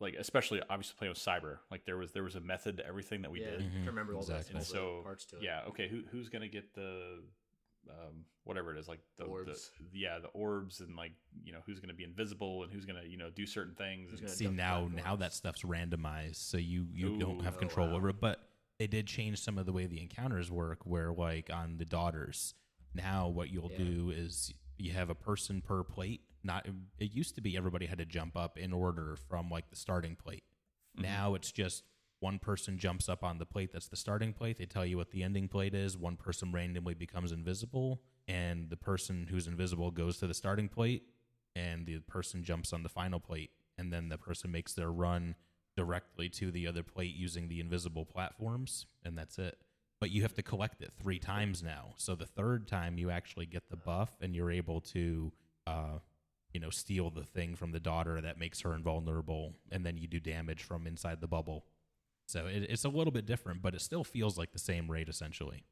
like 0.00 0.14
especially 0.18 0.60
obviously 0.68 0.94
playing 0.98 1.10
with 1.10 1.18
cyber. 1.18 1.58
Like 1.70 1.84
there 1.84 1.96
was 1.96 2.12
there 2.12 2.22
was 2.22 2.36
a 2.36 2.40
method 2.40 2.76
to 2.78 2.86
everything 2.86 3.22
that 3.22 3.30
we 3.30 3.40
yeah, 3.40 3.50
did. 3.50 3.60
Mhm, 3.60 3.84
I 3.84 3.86
remember 3.86 4.14
all, 4.14 4.20
exactly. 4.20 4.52
the, 4.52 4.54
all 4.54 4.58
And 4.58 4.66
so 4.66 5.00
parts 5.04 5.24
to 5.26 5.36
it. 5.36 5.42
yeah, 5.42 5.62
okay, 5.68 5.88
who 5.88 6.02
who's 6.10 6.28
gonna 6.28 6.48
get 6.48 6.74
the 6.74 7.22
um, 7.88 8.24
whatever 8.44 8.74
it 8.74 8.78
is, 8.78 8.88
like 8.88 8.98
the, 9.16 9.24
Orbs. 9.24 9.70
the 9.92 9.98
yeah 9.98 10.18
the 10.18 10.28
orbs 10.28 10.80
and 10.80 10.96
like 10.96 11.12
you 11.44 11.52
know 11.52 11.60
who's 11.66 11.78
gonna 11.80 11.94
be 11.94 12.02
invisible 12.04 12.64
and 12.64 12.72
who's 12.72 12.84
gonna 12.84 13.04
you 13.08 13.16
know 13.16 13.30
do 13.30 13.46
certain 13.46 13.74
things. 13.74 14.20
And- 14.20 14.28
See 14.28 14.44
dump 14.46 14.56
now, 14.56 14.88
now 14.92 15.16
that 15.16 15.32
stuff's 15.32 15.62
randomized, 15.62 16.36
so 16.36 16.56
you 16.58 16.86
you 16.92 17.16
don't 17.18 17.40
Ooh, 17.40 17.44
have 17.44 17.54
oh, 17.56 17.58
control 17.58 17.88
wow. 17.88 17.96
over 17.96 18.08
it. 18.10 18.20
But 18.20 18.40
they 18.78 18.86
did 18.86 19.06
change 19.06 19.40
some 19.40 19.56
of 19.56 19.66
the 19.66 19.72
way 19.72 19.86
the 19.86 20.00
encounters 20.00 20.50
work. 20.50 20.80
Where 20.84 21.12
like 21.12 21.48
on 21.52 21.78
the 21.78 21.84
daughters, 21.84 22.54
now 22.94 23.28
what 23.28 23.50
you'll 23.50 23.70
Yeah. 23.72 23.78
do 23.84 24.10
is 24.10 24.52
you 24.78 24.92
have 24.92 25.08
a 25.08 25.14
person 25.14 25.62
per 25.62 25.82
plate. 25.84 26.20
Not 26.46 26.66
it 26.98 27.12
used 27.12 27.34
to 27.34 27.40
be 27.40 27.56
everybody 27.56 27.86
had 27.86 27.98
to 27.98 28.06
jump 28.06 28.36
up 28.36 28.56
in 28.56 28.72
order 28.72 29.16
from 29.28 29.50
like 29.50 29.68
the 29.70 29.76
starting 29.76 30.16
plate. 30.16 30.44
Mhm. 30.96 31.02
Now 31.02 31.34
it's 31.34 31.52
just 31.52 31.84
one 32.20 32.38
person 32.38 32.78
jumps 32.78 33.08
up 33.08 33.22
on 33.22 33.38
the 33.38 33.44
plate 33.44 33.72
that's 33.72 33.88
the 33.88 33.96
starting 33.96 34.32
plate. 34.32 34.56
They 34.56 34.64
tell 34.64 34.86
you 34.86 34.96
what 34.96 35.10
the 35.10 35.22
ending 35.22 35.48
plate 35.48 35.74
is. 35.74 35.98
One 35.98 36.16
person 36.16 36.52
randomly 36.52 36.94
becomes 36.94 37.30
invisible, 37.32 38.00
and 38.26 38.70
the 38.70 38.76
person 38.76 39.26
who's 39.28 39.46
invisible 39.46 39.90
goes 39.90 40.18
to 40.18 40.26
the 40.26 40.34
starting 40.34 40.68
plate, 40.68 41.02
and 41.54 41.84
the 41.86 41.98
person 42.00 42.42
jumps 42.42 42.72
on 42.72 42.82
the 42.82 42.88
final 42.88 43.20
plate, 43.20 43.50
and 43.76 43.92
then 43.92 44.08
the 44.08 44.16
person 44.18 44.50
makes 44.50 44.72
their 44.72 44.90
run 44.90 45.34
directly 45.76 46.30
to 46.30 46.50
the 46.50 46.66
other 46.66 46.82
plate 46.82 47.14
using 47.14 47.48
the 47.48 47.60
invisible 47.60 48.06
platforms, 48.06 48.86
and 49.04 49.18
that's 49.18 49.38
it. 49.38 49.58
But 50.00 50.10
you 50.10 50.22
have 50.22 50.34
to 50.34 50.42
collect 50.42 50.80
it 50.82 50.92
three 50.98 51.18
times 51.18 51.62
now. 51.62 51.94
So 51.98 52.14
the 52.14 52.26
third 52.26 52.66
time 52.66 52.96
you 52.96 53.10
actually 53.10 53.46
get 53.46 53.68
the 53.68 53.76
buff, 53.76 54.16
and 54.22 54.34
you're 54.34 54.50
able 54.50 54.80
to, 54.82 55.32
uh, 55.66 55.98
you 56.56 56.60
know, 56.60 56.70
steal 56.70 57.10
the 57.10 57.22
thing 57.22 57.54
from 57.54 57.72
the 57.72 57.78
daughter 57.78 58.18
that 58.18 58.38
makes 58.38 58.62
her 58.62 58.74
invulnerable, 58.74 59.52
and 59.70 59.84
then 59.84 59.98
you 59.98 60.06
do 60.08 60.18
damage 60.18 60.62
from 60.62 60.86
inside 60.86 61.20
the 61.20 61.26
bubble. 61.26 61.66
So 62.26 62.46
it, 62.46 62.66
it's 62.70 62.86
a 62.86 62.88
little 62.88 63.10
bit 63.10 63.26
different, 63.26 63.60
but 63.60 63.74
it 63.74 63.82
still 63.82 64.04
feels 64.04 64.38
like 64.38 64.52
the 64.52 64.58
same 64.58 64.90
rate 64.90 65.10
essentially. 65.10 65.64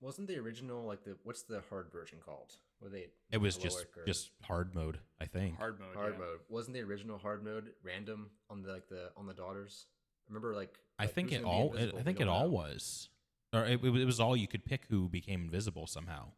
Wasn't 0.00 0.26
the 0.26 0.36
original 0.38 0.84
like 0.84 1.04
the 1.04 1.16
what's 1.22 1.44
the 1.44 1.62
hard 1.70 1.92
version 1.92 2.18
called? 2.18 2.54
Were 2.82 2.88
they? 2.88 3.06
It 3.30 3.38
was 3.38 3.56
just 3.56 3.86
or 3.96 4.04
just 4.04 4.32
hard 4.42 4.74
mode, 4.74 4.98
I 5.20 5.26
think. 5.26 5.58
hard 5.58 5.78
mode. 5.78 5.94
hard 5.94 6.14
yeah. 6.14 6.24
mode. 6.24 6.40
Wasn't 6.48 6.74
the 6.74 6.82
original 6.82 7.18
hard 7.18 7.44
mode 7.44 7.70
random 7.84 8.30
on 8.50 8.62
the 8.62 8.72
like 8.72 8.88
the 8.88 9.10
on 9.16 9.28
the 9.28 9.32
daughters? 9.32 9.86
Remember 10.28 10.56
like 10.56 10.76
I 10.98 11.04
like, 11.04 11.14
think 11.14 11.30
it 11.30 11.44
all. 11.44 11.72
It. 11.76 11.94
I 11.96 12.02
think 12.02 12.20
it 12.20 12.26
all 12.26 12.50
was, 12.50 13.10
or 13.52 13.64
it, 13.64 13.80
it 13.80 14.04
was 14.04 14.18
all 14.18 14.36
you 14.36 14.48
could 14.48 14.64
pick 14.64 14.86
who 14.90 15.08
became 15.08 15.42
invisible 15.42 15.86
somehow. 15.86 16.32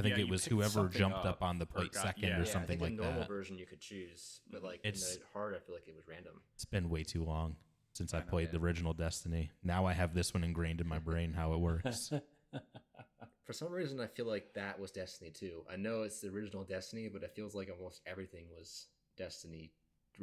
I 0.00 0.02
think 0.02 0.16
Yeah, 0.18 0.24
it 0.24 0.30
was 0.30 0.44
whoever 0.44 0.88
jumped 0.88 1.18
up, 1.18 1.26
up 1.26 1.42
on 1.42 1.58
the 1.58 1.66
plate 1.66 1.92
got- 1.92 2.02
second 2.02 2.22
yeah. 2.24 2.28
or 2.28 2.32
Yeah, 2.32 2.38
Yeah, 2.46 2.52
something 2.52 2.78
I 2.78 2.80
think 2.80 2.80
like 2.80 2.96
the 2.96 3.02
normal 3.04 3.20
that. 3.20 3.28
version 3.28 3.58
you 3.58 3.66
could 3.66 3.80
choose, 3.80 4.40
but 4.50 4.62
like 4.62 4.80
It's- 4.82 5.14
in 5.14 5.20
the 5.20 5.26
hard, 5.32 5.54
I 5.54 5.58
feel 5.60 5.74
like 5.74 5.86
it 5.88 5.94
was 5.94 6.06
random. 6.08 6.40
It's 6.54 6.64
been 6.64 6.88
way 6.88 7.04
too 7.04 7.24
long 7.24 7.56
since 7.92 8.14
I, 8.14 8.18
I 8.18 8.20
know, 8.20 8.26
played 8.28 8.48
yeah. 8.48 8.52
the 8.58 8.64
original 8.64 8.94
Destiny. 8.94 9.50
Now 9.62 9.84
I 9.86 9.92
have 9.92 10.14
this 10.14 10.32
one 10.34 10.42
ingrained 10.44 10.80
in 10.80 10.86
my 10.88 10.98
brain 10.98 11.32
how 11.34 11.52
it 11.52 11.58
works. 11.60 12.12
For 13.44 13.52
some 13.52 13.72
reason, 13.72 14.00
I 14.00 14.06
feel 14.06 14.26
like 14.26 14.54
that 14.54 14.78
was 14.78 14.92
Destiny 14.92 15.30
too. 15.30 15.64
I 15.70 15.76
know 15.76 16.02
it's 16.02 16.20
the 16.20 16.28
original 16.28 16.62
Destiny, 16.64 17.08
but 17.08 17.22
it 17.24 17.32
feels 17.34 17.54
like 17.54 17.68
almost 17.70 18.00
everything 18.06 18.46
was 18.56 18.86
Destiny 19.16 19.72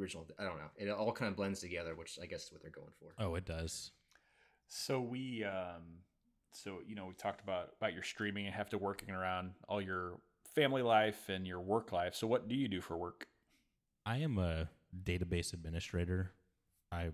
original. 0.00 0.26
I 0.38 0.44
don't 0.44 0.56
know. 0.58 0.70
It 0.76 0.88
all 0.88 1.12
kind 1.12 1.30
of 1.30 1.36
blends 1.36 1.60
together, 1.60 1.94
which 1.94 2.18
I 2.22 2.26
guess 2.26 2.44
is 2.44 2.52
what 2.52 2.62
they're 2.62 2.70
going 2.70 2.92
for. 2.98 3.12
oh, 3.22 3.34
it 3.34 3.44
does. 3.44 3.92
So 4.66 5.00
we, 5.00 5.44
um, 5.44 5.98
so 6.52 6.78
you 6.86 6.94
know, 6.94 7.06
we 7.06 7.14
talked 7.14 7.40
about 7.42 7.70
about 7.80 7.92
your 7.94 8.02
streaming 8.02 8.46
and 8.46 8.54
have 8.54 8.70
to 8.70 8.78
working 8.78 9.10
around 9.10 9.52
all 9.68 9.80
your 9.80 10.18
family 10.54 10.82
life 10.82 11.28
and 11.28 11.46
your 11.46 11.60
work 11.60 11.92
life. 11.92 12.14
So 12.14 12.26
what 12.26 12.48
do 12.48 12.54
you 12.54 12.68
do 12.68 12.80
for 12.80 12.96
work? 12.96 13.26
I 14.06 14.18
am 14.18 14.38
a 14.38 14.68
database 15.04 15.52
administrator. 15.52 16.32
I'm 16.90 17.12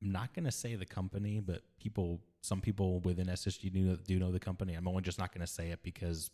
not 0.00 0.34
going 0.34 0.46
to 0.46 0.50
say 0.52 0.74
the 0.74 0.86
company, 0.86 1.40
but 1.40 1.62
people, 1.78 2.20
some 2.42 2.60
people 2.60 3.00
within 3.00 3.26
SSG 3.26 3.72
do, 3.72 3.96
do 3.96 4.18
know 4.18 4.32
the 4.32 4.40
company. 4.40 4.74
I'm 4.74 4.88
only 4.88 5.02
just 5.02 5.18
not 5.18 5.32
going 5.32 5.46
to 5.46 5.52
say 5.52 5.68
it 5.70 5.82
because 5.82 6.30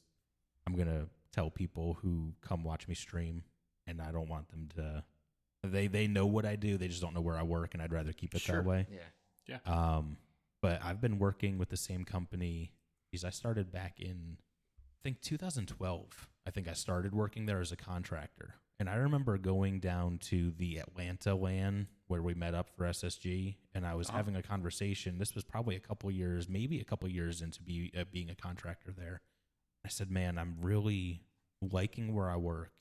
I'm 0.66 0.74
going 0.74 0.88
to 0.88 1.08
tell 1.32 1.50
people 1.50 1.98
who 2.00 2.32
come 2.40 2.62
watch 2.62 2.86
me 2.88 2.94
stream, 2.94 3.42
and 3.86 4.00
I 4.00 4.12
don't 4.12 4.28
want 4.28 4.48
them 4.48 4.68
to. 4.76 5.04
They 5.62 5.88
they 5.88 6.06
know 6.06 6.26
what 6.26 6.46
I 6.46 6.56
do. 6.56 6.78
They 6.78 6.88
just 6.88 7.02
don't 7.02 7.14
know 7.14 7.20
where 7.20 7.36
I 7.36 7.42
work, 7.42 7.74
and 7.74 7.82
I'd 7.82 7.92
rather 7.92 8.12
keep 8.12 8.34
it 8.34 8.40
Sure. 8.40 8.56
that 8.56 8.64
way. 8.64 8.86
Yeah, 8.90 9.58
yeah. 9.66 9.72
Um, 9.72 10.16
but 10.62 10.82
I've 10.82 11.00
been 11.00 11.18
working 11.18 11.58
with 11.58 11.68
the 11.70 11.76
same 11.76 12.04
company. 12.04 12.72
Because 13.10 13.24
I 13.24 13.30
started 13.30 13.72
back 13.72 13.98
in, 13.98 14.36
I 14.78 14.98
think 15.02 15.20
2012. 15.20 16.28
I 16.46 16.50
think 16.50 16.68
I 16.68 16.74
started 16.74 17.12
working 17.12 17.46
there 17.46 17.60
as 17.60 17.72
a 17.72 17.76
contractor, 17.76 18.54
and 18.78 18.88
I 18.88 18.94
remember 18.94 19.36
going 19.36 19.80
down 19.80 20.18
to 20.28 20.52
the 20.52 20.78
Atlanta 20.78 21.34
LAN 21.34 21.88
where 22.06 22.22
we 22.22 22.34
met 22.34 22.54
up 22.54 22.70
for 22.70 22.84
SSG, 22.86 23.56
and 23.74 23.84
I 23.84 23.94
was 23.94 24.08
Uh-huh. 24.08 24.16
having 24.18 24.36
a 24.36 24.42
conversation. 24.42 25.18
This 25.18 25.34
was 25.34 25.42
probably 25.44 25.74
a 25.74 25.80
couple 25.80 26.08
years, 26.10 26.48
maybe 26.48 26.80
a 26.80 26.84
couple 26.84 27.08
years 27.08 27.42
into 27.42 27.62
be, 27.62 27.90
uh, 27.96 28.04
being 28.12 28.30
a 28.30 28.34
contractor 28.36 28.92
there. 28.92 29.20
I 29.84 29.88
said, 29.88 30.08
"Man, 30.10 30.38
I'm 30.38 30.60
really 30.60 31.24
liking 31.60 32.14
where 32.14 32.30
I 32.30 32.36
work." 32.36 32.72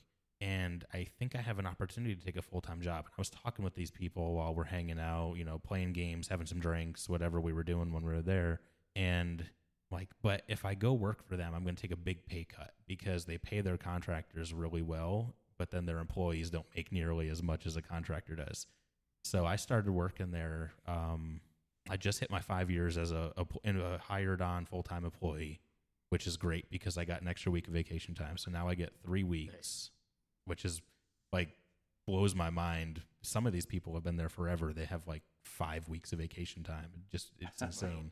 And 0.42 0.86
I 0.94 1.06
think 1.18 1.36
I 1.36 1.42
have 1.42 1.60
an 1.60 1.66
opportunity 1.66 2.16
to 2.16 2.22
take 2.22 2.38
a 2.38 2.42
full 2.42 2.62
time 2.62 2.82
job. 2.82 3.06
And 3.06 3.14
I 3.18 3.20
was 3.20 3.30
talking 3.30 3.64
with 3.66 3.76
these 3.76 3.92
people 3.92 4.36
while 4.36 4.56
we're 4.56 4.64
hanging 4.64 5.00
out, 5.00 5.34
you 5.36 5.44
know, 5.44 5.60
playing 5.60 5.94
games, 5.94 6.28
having 6.28 6.48
some 6.48 6.60
drinks, 6.60 7.10
whatever 7.10 7.42
we 7.42 7.52
were 7.52 7.64
doing 7.64 7.92
when 7.92 8.04
we 8.04 8.14
were 8.14 8.22
there. 8.22 8.62
And 8.96 9.44
like, 9.92 10.10
but 10.22 10.44
if 10.48 10.64
I 10.66 10.76
go 10.76 10.94
work 10.94 11.28
for 11.28 11.36
them, 11.36 11.54
I'm 11.54 11.64
going 11.64 11.76
to 11.76 11.82
take 11.82 11.92
a 11.92 11.98
big 11.98 12.26
pay 12.26 12.46
cut 12.46 12.74
because 12.88 13.26
they 13.26 13.38
pay 13.38 13.62
their 13.62 13.78
contractors 13.78 14.54
really 14.54 14.82
well, 14.82 15.36
but 15.58 15.72
then 15.72 15.86
their 15.86 16.00
employees 16.00 16.50
don't 16.50 16.68
make 16.76 16.92
nearly 16.92 17.28
as 17.30 17.44
much 17.44 17.66
as 17.66 17.76
a 17.76 17.82
contractor 17.82 18.36
does. 18.36 18.68
So 19.24 19.46
I 19.46 19.58
started 19.58 19.92
working 19.92 20.32
there. 20.32 20.72
Um, 20.88 21.42
I 21.90 21.98
just 21.98 22.20
hit 22.20 22.32
my 22.32 22.40
five 22.40 22.72
years 22.72 22.98
as 22.98 23.12
a, 23.12 23.34
a, 23.36 23.46
a 23.66 23.98
hired 23.98 24.42
on 24.42 24.66
full 24.66 24.84
time 24.84 25.04
employee, 25.04 25.60
which 26.10 26.28
is 26.28 26.38
great 26.38 26.70
because 26.70 26.98
I 26.98 27.04
got 27.04 27.22
an 27.22 27.28
extra 27.28 27.52
week 27.52 27.68
of 27.68 27.74
vacation 27.74 28.16
time. 28.16 28.38
So 28.38 28.52
now 28.52 28.70
I 28.70 28.76
get 28.76 28.94
three 29.04 29.24
weeks 29.24 29.90
which 30.50 30.66
is 30.66 30.82
like 31.32 31.50
blows 32.08 32.36
my 32.36 32.50
mind. 32.50 33.02
Some 33.22 33.46
of 33.46 33.54
these 33.54 33.66
people 33.66 33.94
have 33.94 34.04
been 34.04 34.18
there 34.18 34.30
forever. 34.30 34.74
They 34.74 34.86
have 34.86 35.08
like 35.08 35.22
five 35.44 35.88
weeks 35.88 36.12
of 36.12 36.20
vacation 36.20 36.64
time. 36.64 36.90
It 36.94 37.10
just 37.12 37.32
it's 37.40 37.62
insane. 37.62 38.12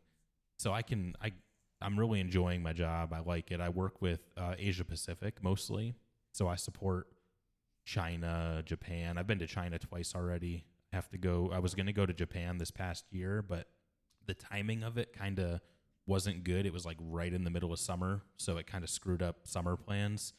So 0.57 0.71
I 0.71 0.81
can 0.81 1.15
I 1.21 1.33
I'm 1.81 1.99
really 1.99 2.19
enjoying 2.19 2.63
my 2.63 2.73
job. 2.73 3.13
I 3.13 3.19
like 3.19 3.51
it. 3.51 3.59
I 3.59 3.69
work 3.69 4.01
with 4.01 4.21
uh, 4.37 4.55
Asia 4.57 4.85
Pacific 4.85 5.43
mostly, 5.43 5.95
so 6.31 6.47
I 6.47 6.55
support 6.55 7.07
China, 7.85 8.63
Japan. 8.65 9.17
I've 9.17 9.27
been 9.27 9.39
to 9.39 9.47
China 9.47 9.77
twice 9.77 10.13
already. 10.15 10.65
I 10.91 10.95
have 10.95 11.09
to 11.09 11.17
go. 11.17 11.51
I 11.53 11.59
was 11.59 11.75
going 11.75 11.85
to 11.85 11.93
go 11.93 12.05
to 12.05 12.13
Japan 12.13 12.57
this 12.57 12.71
past 12.71 13.05
year, 13.11 13.41
but 13.41 13.67
the 14.25 14.33
timing 14.33 14.83
of 14.83 14.97
it 14.97 15.13
kind 15.13 15.39
of 15.39 15.61
wasn't 16.05 16.43
good. 16.43 16.65
It 16.65 16.73
was 16.73 16.85
like 16.85 16.97
right 16.99 17.31
in 17.31 17.43
the 17.43 17.49
middle 17.49 17.71
of 17.71 17.79
summer, 17.79 18.21
so 18.37 18.57
it 18.57 18.67
kind 18.67 18.83
of 18.83 18.89
screwed 18.89 19.21
up 19.21 19.47
summer 19.47 19.75
plans. 19.75 20.33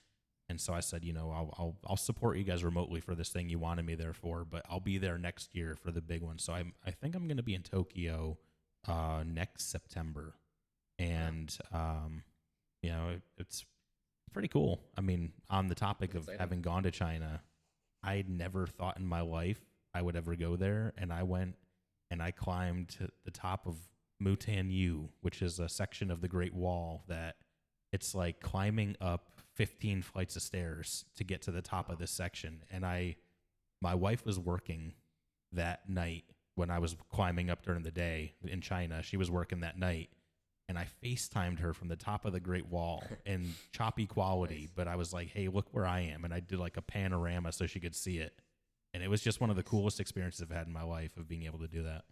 And 0.49 0.61
so 0.61 0.73
I 0.73 0.81
said, 0.81 1.05
you 1.05 1.13
know, 1.13 1.31
I'll, 1.31 1.55
I'll 1.59 1.77
I'll 1.87 1.97
support 1.97 2.39
you 2.39 2.45
guys 2.45 2.65
remotely 2.65 3.01
for 3.01 3.15
this 3.15 3.29
thing 3.29 3.51
you 3.51 3.59
wanted 3.59 3.85
me 3.85 3.95
there 3.95 4.15
for, 4.15 4.45
but 4.45 4.65
I'll 4.69 4.81
be 4.81 4.97
there 4.97 5.19
next 5.19 5.55
year 5.55 5.77
for 5.77 5.91
the 5.91 6.01
big 6.01 6.23
one. 6.23 6.39
So 6.39 6.53
I 6.55 6.65
I 6.87 6.91
think 6.91 7.15
I'm 7.15 7.27
going 7.27 7.37
to 7.37 7.43
be 7.43 7.55
in 7.55 7.63
Tokyo 7.63 8.39
uh, 8.87 9.25
next 9.27 9.71
September, 9.71 10.35
and 10.99 11.55
um, 11.73 12.23
you 12.83 12.91
know, 12.91 13.11
it, 13.11 13.23
it's 13.37 13.67
pretty 14.33 14.49
cool. 14.49 14.81
I 14.97 15.03
mean, 15.03 15.33
on 15.51 15.67
the 15.67 15.75
topic 15.75 16.15
of 16.15 16.29
having 16.39 16.63
gone 16.63 16.83
to 16.85 16.91
China, 16.91 17.43
I 18.03 18.25
never 18.27 18.67
thought 18.67 18.99
in 18.99 19.07
my 19.07 19.21
life 19.21 19.61
I 19.95 20.01
would 20.01 20.17
ever 20.17 20.35
go 20.35 20.57
there, 20.57 20.95
and 20.97 21.13
I 21.13 21.25
went 21.25 21.57
and 22.11 22.23
I 22.23 22.31
climbed 22.31 22.89
to 22.91 23.09
the 23.25 23.31
top 23.31 23.67
of 23.67 23.77
Mutianyu, 24.23 25.09
which 25.21 25.43
is 25.43 25.59
a 25.59 25.69
section 25.69 26.11
of 26.11 26.21
the 26.21 26.29
Great 26.29 26.55
Wall 26.55 27.05
that 27.09 27.37
it's 27.93 28.15
like 28.15 28.41
climbing 28.41 28.97
up 29.01 29.38
15 29.59 30.03
flights 30.03 30.37
of 30.37 30.43
stairs 30.43 31.05
to 31.17 31.25
get 31.25 31.43
to 31.43 31.51
the 31.51 31.61
top 31.61 31.91
of 31.91 31.99
this 31.99 32.11
section. 32.11 32.63
And 32.71 32.87
I, 32.87 33.17
my 33.83 33.95
wife 33.95 34.25
was 34.25 34.39
working 34.39 34.95
that 35.53 35.89
night 35.89 36.25
when 36.55 36.71
I 36.71 36.79
was 36.79 36.97
climbing 37.13 37.51
up 37.51 37.65
during 37.65 37.83
the 37.83 37.91
day 37.91 38.33
in 38.45 38.61
China. 38.61 39.03
She 39.03 39.17
was 39.17 39.31
working 39.31 39.61
that 39.61 39.79
night. 39.79 40.11
And 40.69 40.79
I 40.79 40.87
FaceTimed 41.03 41.61
her 41.61 41.73
from 41.73 41.89
the 41.89 41.97
top 41.97 42.25
of 42.25 42.33
the 42.33 42.41
Great 42.41 42.67
Wall 42.69 43.03
in 43.27 43.55
choppy 43.73 44.07
quality, 44.07 44.61
Nice. 44.63 44.71
but 44.77 44.87
I 44.87 44.97
was 44.97 45.13
like, 45.13 45.29
hey, 45.31 45.49
look 45.49 45.67
where 45.73 45.87
I 45.87 46.01
am. 46.01 46.25
And 46.25 46.33
I 46.33 46.41
did 46.41 46.59
like 46.59 46.77
a 46.77 46.83
panorama 46.83 47.53
so 47.53 47.67
she 47.67 47.81
could 47.81 47.97
see 47.97 48.19
it. 48.19 48.35
And 48.95 49.03
it 49.03 49.09
was 49.11 49.21
just 49.21 49.41
one 49.41 49.51
of 49.51 49.57
the 49.57 49.63
coolest 49.63 49.99
experiences 49.99 50.43
I've 50.43 50.57
had 50.57 50.67
in 50.67 50.73
my 50.73 50.83
life 50.83 51.17
of 51.17 51.29
being 51.29 51.45
able 51.45 51.59
to 51.61 51.69
do 51.69 51.83
that. 51.83 52.05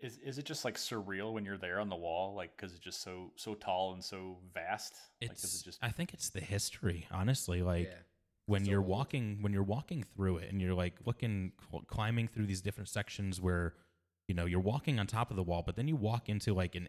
Is 0.00 0.18
is 0.18 0.38
it 0.38 0.44
just 0.44 0.64
like 0.64 0.76
surreal 0.76 1.32
when 1.34 1.44
you're 1.44 1.58
there 1.58 1.80
on 1.80 1.88
the 1.88 1.96
wall, 1.96 2.34
like 2.34 2.56
because 2.56 2.72
it's 2.72 2.80
just 2.82 3.02
so 3.02 3.32
so 3.36 3.54
tall 3.54 3.92
and 3.92 4.02
so 4.02 4.38
vast? 4.54 4.94
like, 5.20 5.30
It's 5.32 5.44
is 5.44 5.60
it 5.60 5.64
just 5.64 5.78
I 5.82 5.90
think 5.90 6.14
it's 6.14 6.30
the 6.30 6.40
history, 6.40 7.06
honestly. 7.10 7.62
Like 7.62 7.86
yeah. 7.88 7.94
when 8.46 8.64
So 8.64 8.70
you're 8.70 8.80
old. 8.80 8.88
walking 8.88 9.38
when 9.42 9.52
you're 9.52 9.62
walking 9.62 10.02
through 10.14 10.38
it 10.38 10.50
and 10.50 10.60
you're 10.60 10.74
like 10.74 10.94
looking 11.04 11.52
climbing 11.86 12.28
through 12.28 12.46
these 12.46 12.62
different 12.62 12.88
sections 12.88 13.40
where 13.40 13.74
you 14.28 14.34
know 14.34 14.46
you're 14.46 14.60
walking 14.60 14.98
on 14.98 15.06
top 15.06 15.30
of 15.30 15.36
the 15.36 15.42
wall 15.42 15.62
but 15.64 15.76
then 15.76 15.86
you 15.88 15.96
walk 15.96 16.28
into 16.28 16.54
like 16.54 16.74
an 16.74 16.88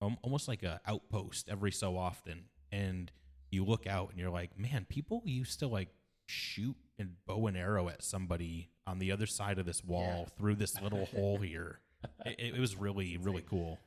um, 0.00 0.16
almost 0.22 0.46
like 0.48 0.62
a 0.62 0.80
outpost 0.86 1.48
every 1.48 1.72
so 1.72 1.96
often 1.96 2.44
and 2.70 3.10
you 3.50 3.64
look 3.64 3.86
out 3.86 4.10
and 4.10 4.18
you're 4.18 4.30
like 4.30 4.58
man 4.58 4.84
people 4.88 5.22
used 5.24 5.58
to 5.60 5.66
like 5.66 5.88
shoot 6.26 6.76
and 6.98 7.10
bow 7.26 7.46
and 7.46 7.56
arrow 7.56 7.88
at 7.88 8.02
somebody 8.02 8.70
on 8.86 8.98
the 8.98 9.10
other 9.12 9.26
side 9.26 9.58
of 9.58 9.66
this 9.66 9.82
wall 9.84 10.28
through 10.38 10.54
this 10.54 10.80
little 10.80 11.06
hole 11.06 11.38
here 11.38 11.80
it, 12.26 12.54
it 12.54 12.60
was 12.60 12.76
really 12.76 13.16
really 13.18 13.42
cool 13.42 13.78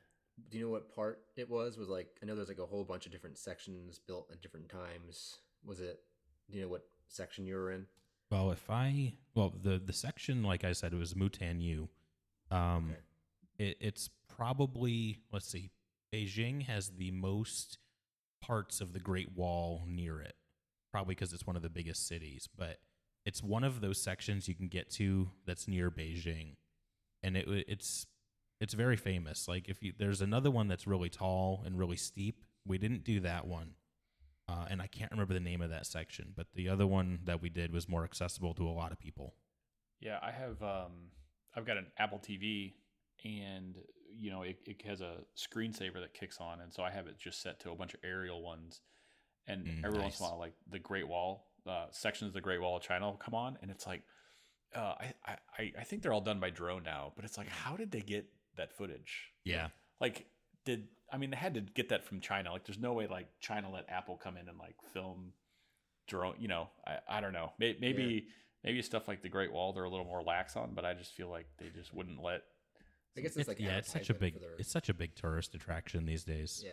Do 0.49 0.57
you 0.57 0.65
know 0.65 0.71
what 0.71 0.93
part 0.93 1.21
it 1.35 1.49
was? 1.49 1.77
Was 1.77 1.89
like 1.89 2.07
I 2.21 2.25
know 2.25 2.35
there's 2.35 2.47
like 2.47 2.59
a 2.59 2.65
whole 2.65 2.83
bunch 2.83 3.05
of 3.05 3.11
different 3.11 3.37
sections 3.37 3.99
built 3.99 4.29
at 4.31 4.41
different 4.41 4.69
times. 4.69 5.37
Was 5.65 5.79
it? 5.79 5.99
Do 6.49 6.57
you 6.57 6.63
know 6.63 6.69
what 6.69 6.85
section 7.07 7.45
you 7.45 7.55
were 7.55 7.71
in? 7.71 7.85
Well, 8.31 8.51
if 8.51 8.69
I 8.69 9.13
well 9.33 9.53
the 9.61 9.79
the 9.83 9.93
section 9.93 10.43
like 10.43 10.63
I 10.63 10.73
said 10.73 10.93
it 10.93 10.97
was 10.97 11.13
Mutianyu. 11.13 11.87
Um, 12.51 12.91
Okay. 12.91 12.99
it, 13.69 13.77
it's 13.79 14.09
probably 14.27 15.19
let's 15.31 15.47
see, 15.47 15.71
Beijing 16.13 16.63
has 16.63 16.89
the 16.89 17.11
most 17.11 17.77
parts 18.41 18.81
of 18.81 18.93
the 18.93 18.99
Great 18.99 19.31
Wall 19.35 19.83
near 19.87 20.19
it, 20.21 20.35
probably 20.91 21.15
because 21.15 21.33
it's 21.33 21.47
one 21.47 21.55
of 21.55 21.61
the 21.61 21.69
biggest 21.69 22.07
cities. 22.07 22.47
But 22.57 22.79
it's 23.25 23.41
one 23.41 23.63
of 23.63 23.81
those 23.81 24.01
sections 24.01 24.47
you 24.47 24.53
can 24.55 24.67
get 24.67 24.89
to 24.91 25.31
that's 25.45 25.67
near 25.67 25.89
Beijing, 25.89 26.55
and 27.25 27.37
it 27.37 27.45
it's 27.67 28.07
it's 28.61 28.73
very 28.73 28.95
famous. 28.95 29.47
Like 29.47 29.67
if 29.67 29.83
you 29.83 29.93
there's 29.97 30.21
another 30.21 30.51
one 30.51 30.67
that's 30.67 30.87
really 30.87 31.09
tall 31.09 31.63
and 31.65 31.77
really 31.77 31.97
steep. 31.97 32.45
We 32.67 32.79
didn't 32.79 33.03
do 33.03 33.19
that 33.19 33.45
one 33.45 33.75
uh, 34.47 34.65
and 34.69 34.81
I 34.81 34.87
can't 34.87 35.11
remember 35.11 35.33
the 35.33 35.39
name 35.39 35.61
of 35.61 35.71
that 35.71 35.85
section, 35.87 36.33
but 36.35 36.47
the 36.53 36.69
other 36.69 36.85
one 36.85 37.19
that 37.23 37.41
we 37.41 37.49
did 37.49 37.73
was 37.73 37.89
more 37.89 38.03
accessible 38.03 38.53
to 38.55 38.67
a 38.67 38.71
lot 38.71 38.91
of 38.91 38.99
people. 38.99 39.33
Yeah, 39.99 40.19
I 40.21 40.31
have. 40.31 40.61
Um, 40.61 41.11
I've 41.55 41.65
got 41.65 41.77
an 41.77 41.87
Apple 41.97 42.19
TV, 42.19 42.73
and 43.23 43.75
you 44.15 44.29
know 44.29 44.43
it, 44.43 44.57
it 44.65 44.85
has 44.85 45.01
a 45.01 45.17
screensaver 45.35 45.99
that 46.01 46.13
kicks 46.13 46.37
on, 46.39 46.61
and 46.61 46.71
so 46.71 46.83
I 46.83 46.91
have 46.91 47.07
it 47.07 47.17
just 47.17 47.41
set 47.41 47.59
to 47.61 47.71
a 47.71 47.75
bunch 47.75 47.93
of 47.93 48.01
aerial 48.03 48.43
ones. 48.43 48.81
And 49.47 49.65
Mm, 49.65 49.85
every 49.85 50.01
once 50.01 50.19
in 50.19 50.25
a 50.25 50.29
while, 50.29 50.39
like 50.39 50.53
the 50.69 50.79
Great 50.79 51.07
Wall 51.07 51.47
uh, 51.67 51.87
sections 51.91 52.29
of 52.29 52.33
the 52.33 52.41
Great 52.41 52.61
Wall 52.61 52.77
of 52.77 52.83
China 52.83 53.05
will 53.05 53.17
come 53.17 53.35
on, 53.35 53.57
and 53.61 53.71
it's 53.71 53.87
like, 53.87 54.03
uh, 54.75 54.95
I, 54.99 55.13
I 55.25 55.37
I- 55.57 55.73
I 55.79 55.83
think 55.83 56.01
they're 56.01 56.13
all 56.13 56.21
done 56.21 56.39
by 56.39 56.49
drone 56.49 56.83
now, 56.83 57.13
but 57.15 57.25
it's 57.25 57.37
like, 57.37 57.47
how 57.47 57.75
did 57.77 57.91
they 57.91 58.01
get 58.01 58.25
that 58.57 58.71
footage? 58.77 59.31
Yeah, 59.43 59.67
Like, 59.99 60.25
did 60.65 60.87
I 61.11 61.17
mean 61.17 61.29
they 61.29 61.37
had 61.37 61.53
to 61.53 61.61
get 61.61 61.89
that 61.89 62.03
from 62.03 62.19
China? 62.19 62.51
Like, 62.51 62.65
there's 62.65 62.79
no 62.79 62.93
way 62.93 63.07
like 63.07 63.27
China 63.39 63.69
let 63.71 63.89
Apple 63.89 64.17
come 64.17 64.37
in 64.37 64.47
and 64.49 64.57
like 64.57 64.75
film 64.93 65.33
drone. 66.07 66.35
You 66.39 66.47
know, 66.47 66.69
I 66.85 66.97
I 67.17 67.21
don't 67.21 67.33
know. 67.33 67.53
Maybe 67.59 67.77
maybe, 67.79 68.27
maybe 68.63 68.81
stuff 68.81 69.07
like 69.07 69.21
the 69.21 69.29
Great 69.29 69.51
Wall 69.53 69.73
they're 69.73 69.83
a 69.83 69.89
little 69.89 70.05
more 70.05 70.23
lax 70.23 70.55
on, 70.55 70.73
but 70.73 70.83
I 70.85 70.93
just 70.93 71.13
feel 71.13 71.29
like 71.29 71.47
they 71.57 71.69
just 71.69 71.93
wouldn't 71.93 72.21
let. 72.21 72.41
I 73.17 73.21
guess 73.21 73.31
it's, 73.31 73.37
it's, 73.37 73.47
like 73.47 73.59
yeah, 73.59 73.77
it's 73.77 73.91
such 73.91 74.09
a 74.09 74.13
big 74.13 74.39
their- 74.41 74.55
it's 74.57 74.71
such 74.71 74.89
a 74.89 74.93
big 74.93 75.15
tourist 75.15 75.55
attraction 75.55 76.05
these 76.05 76.23
days. 76.25 76.61
Yeah. 76.65 76.71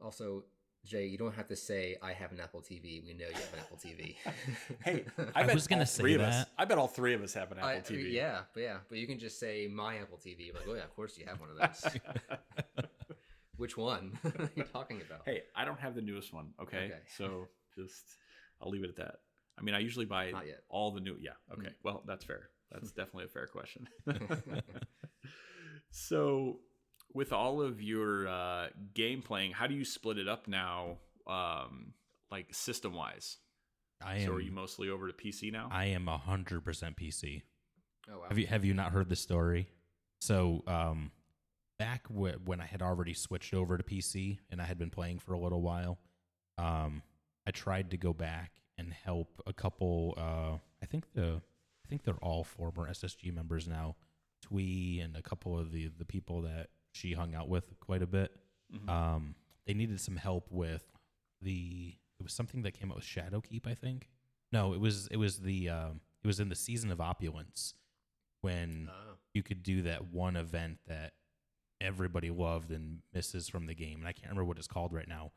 Also, 0.00 0.44
Jay, 0.86 1.06
you 1.06 1.18
don't 1.18 1.34
have 1.34 1.48
to 1.48 1.56
say 1.56 1.96
I 2.02 2.12
have 2.12 2.32
an 2.32 2.40
Apple 2.40 2.60
TV. 2.62 3.04
We 3.04 3.12
know 3.12 3.26
you 3.28 3.34
have 3.34 3.52
an 3.52 3.58
Apple 3.60 3.76
TV. 3.76 4.14
Hey, 4.84 5.04
I 5.34 5.40
I, 5.42 5.44
bet 5.44 5.54
was 5.54 5.66
gonna 5.66 5.82
all 5.82 5.86
say 5.86 6.00
three 6.02 6.14
of 6.14 6.20
us. 6.22 6.34
that. 6.44 6.48
I 6.56 6.64
bet 6.64 6.78
all 6.78 6.88
three 6.88 7.14
of 7.14 7.22
us 7.22 7.34
have 7.34 7.52
an 7.52 7.58
Apple 7.58 7.68
I- 7.70 7.80
TV. 7.80 8.12
yeah, 8.12 8.40
but 8.54 8.60
yeah, 8.60 8.76
but 8.88 8.98
you 8.98 9.06
can 9.06 9.18
just 9.18 9.38
say 9.38 9.68
my 9.72 9.98
Apple 9.98 10.18
TV. 10.18 10.54
Like, 10.54 10.64
oh 10.68 10.74
yeah, 10.74 10.84
of 10.84 10.94
course 10.94 11.18
you 11.18 11.26
have 11.26 11.40
one 11.40 11.50
of 11.50 11.56
those. 11.58 11.96
Which 13.56 13.76
one 13.76 14.18
are 14.24 14.50
you 14.54 14.62
talking 14.64 15.00
about? 15.06 15.22
Hey, 15.26 15.42
I 15.56 15.64
don't 15.64 15.80
have 15.80 15.94
the 15.96 16.00
newest 16.02 16.32
one. 16.32 16.50
Okay, 16.62 16.84
Okay. 16.86 16.94
so 17.16 17.48
just 17.74 18.16
I'll 18.62 18.70
leave 18.70 18.84
it 18.84 18.90
at 18.90 18.96
that. 18.96 19.14
I 19.58 19.62
mean, 19.62 19.74
I 19.74 19.80
usually 19.80 20.06
buy 20.06 20.32
all 20.68 20.92
the 20.92 21.00
new. 21.00 21.16
Yeah. 21.20 21.32
Okay. 21.52 21.68
Mm. 21.70 21.74
Well, 21.82 22.02
that's 22.06 22.24
fair. 22.24 22.50
That's 22.70 22.92
definitely 22.92 23.24
a 23.24 23.28
fair 23.28 23.46
question. 23.48 23.88
so, 25.90 26.60
with 27.14 27.32
all 27.32 27.60
of 27.62 27.80
your 27.82 28.28
uh, 28.28 28.68
game 28.94 29.22
playing, 29.22 29.52
how 29.52 29.66
do 29.66 29.74
you 29.74 29.84
split 29.84 30.18
it 30.18 30.28
up 30.28 30.48
now? 30.48 30.98
Um, 31.26 31.94
like 32.30 32.54
system 32.54 32.94
wise. 32.94 33.38
I 34.02 34.24
So, 34.24 34.34
are 34.34 34.40
you 34.40 34.52
mostly 34.52 34.88
over 34.90 35.08
to 35.10 35.12
PC 35.14 35.50
now? 35.52 35.68
I 35.72 35.86
am 35.86 36.06
hundred 36.06 36.64
percent 36.64 36.96
PC. 36.96 37.42
oh 38.10 38.18
wow. 38.20 38.24
Have 38.28 38.38
you 38.38 38.46
have 38.46 38.64
you 38.64 38.74
not 38.74 38.92
heard 38.92 39.08
the 39.08 39.16
story? 39.16 39.68
So, 40.20 40.62
um, 40.66 41.10
back 41.78 42.08
w- 42.08 42.38
when 42.44 42.60
I 42.60 42.66
had 42.66 42.82
already 42.82 43.14
switched 43.14 43.54
over 43.54 43.76
to 43.76 43.84
PC 43.84 44.38
and 44.50 44.60
I 44.60 44.64
had 44.64 44.78
been 44.78 44.90
playing 44.90 45.18
for 45.20 45.32
a 45.32 45.38
little 45.38 45.62
while, 45.62 45.98
um, 46.58 47.02
I 47.46 47.50
tried 47.50 47.90
to 47.92 47.96
go 47.96 48.12
back 48.12 48.52
and 48.76 48.92
help 48.92 49.40
a 49.46 49.52
couple. 49.52 50.14
Uh, 50.16 50.58
I 50.82 50.86
think 50.86 51.12
the 51.14 51.40
I 51.84 51.88
think 51.88 52.04
they're 52.04 52.14
all 52.22 52.44
former 52.44 52.88
SSG 52.88 53.32
members 53.34 53.66
now. 53.66 53.96
Twee 54.42 55.00
and 55.00 55.16
a 55.16 55.22
couple 55.22 55.58
of 55.58 55.72
the 55.72 55.90
the 55.98 56.04
people 56.04 56.42
that 56.42 56.68
she 56.92 57.12
hung 57.12 57.34
out 57.34 57.48
with 57.48 57.78
quite 57.80 58.02
a 58.02 58.06
bit. 58.06 58.34
Mhm. 58.72 58.88
Um, 58.88 59.34
they 59.66 59.74
needed 59.74 60.00
some 60.00 60.16
help 60.16 60.50
with 60.50 60.84
the. 61.42 61.96
It 62.18 62.22
was 62.22 62.32
something 62.32 62.62
that 62.62 62.72
came 62.72 62.90
out 62.90 62.96
with 62.96 63.04
Shadowkeep, 63.04 63.66
I 63.66 63.74
think. 63.74 64.10
No, 64.50 64.72
it 64.72 64.80
was 64.80 65.06
it 65.08 65.16
was 65.18 65.38
the 65.40 65.68
um, 65.68 66.00
it 66.22 66.26
was 66.26 66.40
in 66.40 66.48
the 66.48 66.54
season 66.56 66.90
of 66.90 67.00
opulence 67.00 67.74
when 68.40 68.88
Oh. 68.90 69.14
you 69.34 69.42
could 69.42 69.62
do 69.62 69.82
that 69.82 70.08
one 70.12 70.36
event 70.36 70.78
that 70.86 71.14
everybody 71.80 72.30
loved 72.30 72.70
and 72.72 73.02
misses 73.12 73.48
from 73.48 73.66
the 73.66 73.74
game, 73.74 74.00
and 74.00 74.08
I 74.08 74.12
can't 74.12 74.26
remember 74.26 74.44
what 74.44 74.58
it's 74.58 74.66
called 74.66 74.92
right 74.92 75.06
now. 75.08 75.32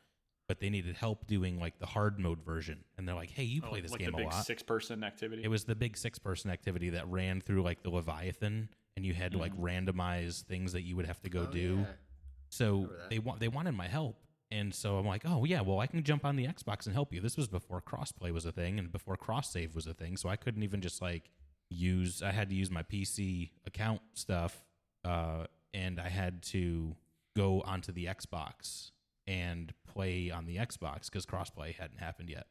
But 0.51 0.59
they 0.59 0.69
needed 0.69 0.97
help 0.97 1.27
doing 1.27 1.61
like 1.61 1.79
the 1.79 1.85
hard 1.85 2.19
mode 2.19 2.43
version, 2.43 2.83
and 2.97 3.07
they're 3.07 3.15
like, 3.15 3.29
"Hey, 3.29 3.43
you 3.43 3.61
Oh, 3.63 3.69
play 3.69 3.79
this 3.79 3.91
like 3.91 4.01
game 4.01 4.11
the 4.11 4.17
a 4.17 4.25
big 4.25 4.33
lot." 4.33 4.45
six 4.45 4.61
person 4.61 5.01
activity. 5.01 5.45
It 5.45 5.47
was 5.47 5.63
the 5.63 5.75
big 5.75 5.95
six 5.95 6.19
person 6.19 6.51
activity 6.51 6.89
that 6.89 7.07
ran 7.07 7.39
through 7.39 7.61
like 7.63 7.83
the 7.83 7.89
Leviathan, 7.89 8.67
and 8.97 9.05
you 9.05 9.13
had 9.13 9.31
to 9.31 9.37
like 9.37 9.55
randomize 9.55 10.41
things 10.43 10.73
that 10.73 10.81
you 10.81 10.97
would 10.97 11.05
have 11.05 11.21
to 11.21 11.29
go 11.29 11.43
Mm-hmm. 11.43 11.49
Oh, 11.49 11.53
do. 11.53 11.75
yeah. 11.77 11.85
So 12.49 12.89
they 13.09 13.19
want 13.19 13.39
they 13.39 13.47
wanted 13.47 13.75
my 13.75 13.87
help, 13.87 14.17
and 14.51 14.75
so 14.75 14.97
I'm 14.97 15.05
like, 15.07 15.21
oh 15.25 15.45
yeah, 15.45 15.61
well 15.61 15.79
I 15.79 15.87
can 15.87 16.03
jump 16.03 16.25
on 16.25 16.35
the 16.35 16.47
Xbox 16.47 16.85
and 16.85 16.93
help 16.93 17.13
you. 17.13 17.21
This 17.21 17.37
was 17.37 17.47
before 17.47 17.81
crossplay 17.81 18.33
was 18.33 18.43
a 18.45 18.51
thing, 18.51 18.77
and 18.77 18.91
before 18.91 19.15
cross 19.15 19.53
save 19.53 19.73
was 19.73 19.87
a 19.87 19.93
thing, 19.93 20.17
so 20.17 20.27
I 20.27 20.35
couldn't 20.35 20.63
even 20.63 20.81
just 20.81 21.01
like 21.01 21.29
use. 21.69 22.21
I 22.21 22.31
had 22.31 22.49
to 22.49 22.55
use 22.55 22.69
my 22.69 22.83
PC 22.83 23.51
account 23.65 24.01
stuff, 24.15 24.65
uh, 25.05 25.45
and 25.73 25.97
I 25.97 26.09
had 26.09 26.43
to 26.43 26.97
go 27.37 27.61
onto 27.61 27.93
the 27.93 28.07
Xbox 28.07 28.91
and 29.27 29.73
play 29.87 30.31
on 30.31 30.45
the 30.45 30.57
Xbox 30.57 31.05
because 31.05 31.25
crossplay 31.25 31.75
hadn't 31.75 31.99
happened 31.99 32.29
yet. 32.29 32.47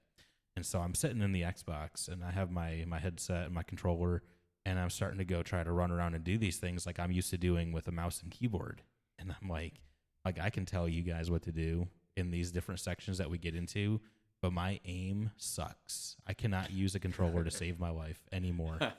And 0.56 0.66
so 0.66 0.80
I'm 0.80 0.94
sitting 0.94 1.22
in 1.22 1.32
the 1.32 1.42
Xbox 1.42 2.08
and 2.08 2.24
I 2.24 2.30
have 2.30 2.50
my 2.50 2.84
my 2.86 2.98
headset 2.98 3.46
and 3.46 3.54
my 3.54 3.62
controller 3.62 4.22
and 4.66 4.78
I'm 4.78 4.90
starting 4.90 5.18
to 5.18 5.24
go 5.24 5.42
try 5.42 5.62
to 5.62 5.72
run 5.72 5.90
around 5.90 6.14
and 6.14 6.24
do 6.24 6.36
these 6.38 6.58
things 6.58 6.86
like 6.86 6.98
I'm 6.98 7.12
used 7.12 7.30
to 7.30 7.38
doing 7.38 7.72
with 7.72 7.88
a 7.88 7.92
mouse 7.92 8.20
and 8.22 8.30
keyboard. 8.30 8.82
And 9.18 9.34
I'm 9.40 9.48
like 9.48 9.80
like 10.24 10.38
I 10.38 10.50
can 10.50 10.66
tell 10.66 10.88
you 10.88 11.02
guys 11.02 11.30
what 11.30 11.42
to 11.42 11.52
do 11.52 11.88
in 12.16 12.30
these 12.30 12.50
different 12.50 12.80
sections 12.80 13.18
that 13.18 13.30
we 13.30 13.38
get 13.38 13.54
into, 13.54 14.00
but 14.42 14.52
my 14.52 14.80
aim 14.84 15.30
sucks. 15.36 16.16
I 16.26 16.34
cannot 16.34 16.72
use 16.72 16.94
a 16.94 17.00
controller 17.00 17.44
to 17.44 17.50
save 17.50 17.78
my 17.78 17.90
life 17.90 18.22
anymore. 18.32 18.78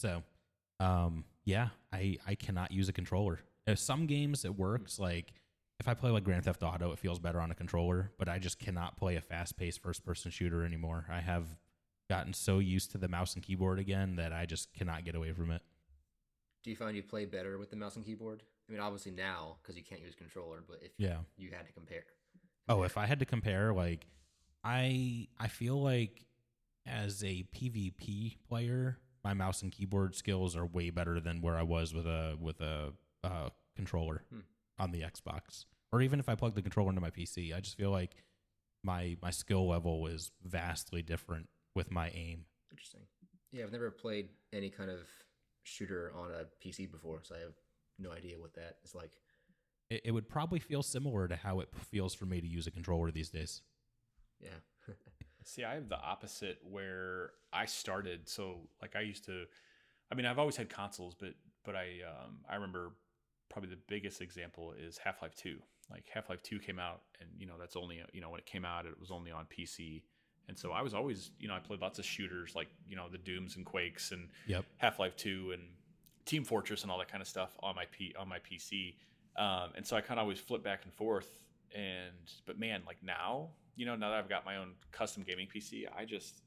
So, 0.00 0.22
um, 0.78 1.24
yeah, 1.44 1.68
I 1.92 2.16
I 2.26 2.34
cannot 2.34 2.72
use 2.72 2.88
a 2.88 2.92
controller. 2.92 3.40
Some 3.74 4.06
games 4.06 4.44
it 4.44 4.58
works. 4.58 4.98
Like 4.98 5.34
if 5.80 5.88
I 5.88 5.94
play 5.94 6.10
like 6.10 6.24
Grand 6.24 6.44
Theft 6.44 6.62
Auto, 6.62 6.92
it 6.92 6.98
feels 6.98 7.18
better 7.18 7.40
on 7.40 7.50
a 7.50 7.54
controller. 7.54 8.12
But 8.18 8.28
I 8.28 8.38
just 8.38 8.58
cannot 8.58 8.96
play 8.98 9.16
a 9.16 9.20
fast-paced 9.20 9.82
first-person 9.82 10.30
shooter 10.30 10.64
anymore. 10.64 11.06
I 11.10 11.20
have 11.20 11.46
gotten 12.08 12.34
so 12.34 12.58
used 12.58 12.90
to 12.92 12.98
the 12.98 13.08
mouse 13.08 13.34
and 13.34 13.42
keyboard 13.42 13.78
again 13.78 14.16
that 14.16 14.32
I 14.32 14.44
just 14.44 14.72
cannot 14.74 15.04
get 15.04 15.14
away 15.14 15.32
from 15.32 15.50
it. 15.50 15.62
Do 16.62 16.70
you 16.70 16.76
find 16.76 16.94
you 16.94 17.02
play 17.02 17.24
better 17.24 17.56
with 17.56 17.70
the 17.70 17.76
mouse 17.76 17.96
and 17.96 18.04
keyboard? 18.04 18.42
I 18.68 18.72
mean, 18.72 18.80
obviously 18.80 19.12
now 19.12 19.56
because 19.62 19.76
you 19.76 19.82
can't 19.82 20.02
use 20.02 20.14
controller, 20.14 20.62
but 20.68 20.80
if 20.82 20.92
Yeah. 20.98 21.20
you 21.36 21.50
had 21.50 21.66
to 21.66 21.72
compare, 21.72 22.04
Oh, 22.68 22.82
if 22.84 22.96
I 22.98 23.06
had 23.06 23.18
to 23.20 23.24
compare, 23.26 23.72
like 23.72 24.06
I 24.62 25.28
I 25.38 25.48
feel 25.48 25.80
like 25.82 26.26
as 26.84 27.24
a 27.24 27.42
PvP 27.54 28.36
player, 28.46 28.98
my 29.24 29.32
mouse 29.34 29.62
and 29.62 29.72
keyboard 29.72 30.14
skills 30.14 30.54
are 30.54 30.66
way 30.66 30.90
better 30.90 31.18
than 31.20 31.40
where 31.40 31.56
I 31.56 31.62
was 31.62 31.94
with 31.94 32.06
a 32.06 32.36
with 32.38 32.60
a 32.60 32.92
uh, 33.24 33.48
controller 33.74 34.22
Hmm. 34.30 34.40
On 34.80 34.90
the 34.90 35.02
Xbox. 35.02 35.66
Or 35.92 36.00
even 36.00 36.18
if 36.18 36.28
I 36.28 36.34
plug 36.34 36.54
the 36.54 36.62
controller 36.62 36.88
into 36.88 37.00
my 37.00 37.10
PC, 37.10 37.54
I 37.54 37.60
just 37.60 37.76
feel 37.76 37.90
like 37.90 38.16
my 38.82 39.16
my 39.20 39.30
skill 39.30 39.68
level 39.68 40.06
is 40.06 40.32
vastly 40.42 41.02
different 41.02 41.48
with 41.74 41.90
my 41.90 42.10
aim. 42.10 42.46
interesting. 42.70 43.02
Yeah, 43.52 43.64
I've 43.64 43.72
never 43.72 43.90
played 43.90 44.28
any 44.52 44.70
kind 44.70 44.90
of 44.90 45.00
shooter 45.64 46.12
on 46.16 46.30
a 46.30 46.46
PC 46.64 46.90
before, 46.90 47.20
so 47.22 47.34
I 47.34 47.40
have 47.40 47.54
no 47.98 48.12
idea 48.12 48.38
what 48.38 48.54
that 48.54 48.76
is 48.84 48.94
like. 48.94 49.10
It, 49.90 50.02
it 50.06 50.10
would 50.12 50.28
probably 50.28 50.60
feel 50.60 50.82
similar 50.82 51.26
to 51.28 51.36
how 51.36 51.60
it 51.60 51.68
feels 51.90 52.14
for 52.14 52.26
me 52.26 52.40
to 52.40 52.46
use 52.46 52.66
a 52.66 52.70
controller 52.70 53.10
these 53.10 53.30
days. 53.30 53.62
Yeah. 54.40 54.50
See, 55.44 55.64
I 55.64 55.74
have 55.74 55.88
the 55.88 56.00
opposite 56.00 56.58
where 56.62 57.32
I 57.52 57.66
started. 57.66 58.28
So, 58.28 58.68
like, 58.80 58.94
I 58.94 59.00
used 59.00 59.24
to. 59.24 59.46
I 60.12 60.14
mean, 60.14 60.26
I've 60.26 60.38
always 60.38 60.56
had 60.56 60.68
consoles, 60.68 61.14
but 61.18 61.34
but 61.64 61.74
I 61.74 61.98
um, 62.06 62.38
I 62.48 62.54
remember 62.54 62.92
probably 63.50 63.68
the 63.70 63.80
biggest 63.88 64.20
example 64.22 64.72
is 64.72 64.96
Half 64.98 65.20
Life 65.22 65.34
Two. 65.34 65.58
Like 65.90 66.04
Half 66.12 66.30
Life 66.30 66.42
Two 66.42 66.58
came 66.58 66.78
out, 66.78 67.02
and 67.20 67.28
you 67.38 67.46
know 67.46 67.54
that's 67.58 67.76
only 67.76 68.00
you 68.12 68.20
know 68.20 68.30
when 68.30 68.38
it 68.40 68.46
came 68.46 68.64
out, 68.64 68.86
it 68.86 68.98
was 68.98 69.10
only 69.10 69.30
on 69.30 69.44
PC, 69.46 70.02
And 70.48 70.58
so 70.58 70.72
I 70.72 70.82
was 70.82 70.94
always, 70.94 71.30
you 71.38 71.48
know, 71.48 71.54
I 71.54 71.58
played 71.58 71.80
lots 71.80 71.98
of 71.98 72.04
shooters 72.04 72.54
like, 72.56 72.68
you 72.88 72.96
know, 72.96 73.08
the 73.08 73.18
Dooms 73.18 73.56
and 73.56 73.64
Quakes 73.66 74.10
and 74.12 74.28
Yep. 74.46 74.64
Half 74.78 74.98
Life 74.98 75.16
Two 75.16 75.50
and 75.52 75.62
Team 76.24 76.44
Fortress 76.44 76.82
and 76.82 76.90
all 76.90 76.98
that 76.98 77.10
kind 77.10 77.20
of 77.22 77.28
stuff 77.28 77.56
on 77.62 77.74
my 77.74 77.84
P 77.90 78.14
on 78.18 78.28
my 78.28 78.38
PC. 78.38 78.94
Um, 79.36 79.70
and 79.76 79.86
so 79.86 79.96
I 79.96 80.00
kind 80.00 80.18
of 80.18 80.22
always 80.22 80.38
flip 80.40 80.62
back 80.62 80.84
and 80.84 80.92
forth. 80.94 81.38
And 81.74 82.14
but 82.46 82.58
man, 82.58 82.82
like 82.86 82.98
now, 83.02 83.48
you 83.76 83.86
know, 83.86 83.96
now 83.96 84.10
that 84.10 84.18
I've 84.18 84.28
got 84.28 84.44
my 84.44 84.56
own 84.56 84.72
custom 84.92 85.22
gaming 85.26 85.46
PC, 85.52 85.84
I 85.96 86.04
just 86.04 86.42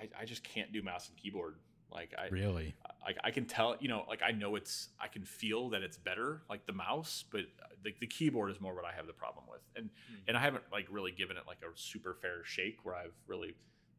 I, 0.00 0.08
I 0.20 0.24
just 0.24 0.42
can't 0.44 0.72
do 0.72 0.82
mouse 0.82 1.08
and 1.08 1.16
keyboard. 1.16 1.56
Like 1.90 2.14
I 2.18 2.28
Really? 2.28 2.74
like 3.04 3.16
I 3.24 3.30
can 3.30 3.46
tell, 3.46 3.76
you 3.80 3.88
know, 3.88 4.04
like 4.08 4.20
I 4.22 4.32
know 4.32 4.56
it's, 4.56 4.88
I 5.00 5.08
can 5.08 5.22
feel 5.24 5.70
that 5.70 5.82
it's 5.82 5.96
better, 5.96 6.42
like 6.50 6.66
the 6.66 6.72
mouse, 6.72 7.24
but 7.30 7.40
uh, 7.40 7.68
the, 7.82 7.94
the 8.00 8.06
keyboard 8.06 8.50
is 8.50 8.60
more 8.60 8.74
what 8.74 8.84
I 8.84 8.92
have 8.92 9.06
the 9.06 9.12
problem 9.12 9.44
with, 9.50 9.62
and 9.76 9.90
hmm. 10.08 10.16
and 10.28 10.36
I 10.36 10.40
haven't 10.40 10.64
like 10.70 10.86
really 10.90 11.12
given 11.12 11.36
it 11.36 11.44
like 11.46 11.58
a 11.62 11.76
super 11.78 12.14
fair 12.20 12.44
shake 12.44 12.84
where 12.84 12.94
I've 12.94 13.14
really 13.26 13.54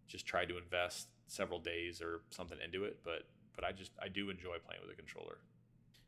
just 0.08 0.26
tried 0.26 0.50
to 0.50 0.58
invest 0.58 1.08
several 1.28 1.60
days 1.60 2.02
or 2.02 2.22
something 2.30 2.58
into 2.64 2.84
it, 2.84 3.00
but 3.04 3.24
but 3.56 3.64
I 3.64 3.72
just 3.72 3.92
I 4.02 4.08
do 4.08 4.30
enjoy 4.30 4.58
playing 4.66 4.82
with 4.82 4.92
a 4.92 4.96
controller. 4.96 5.38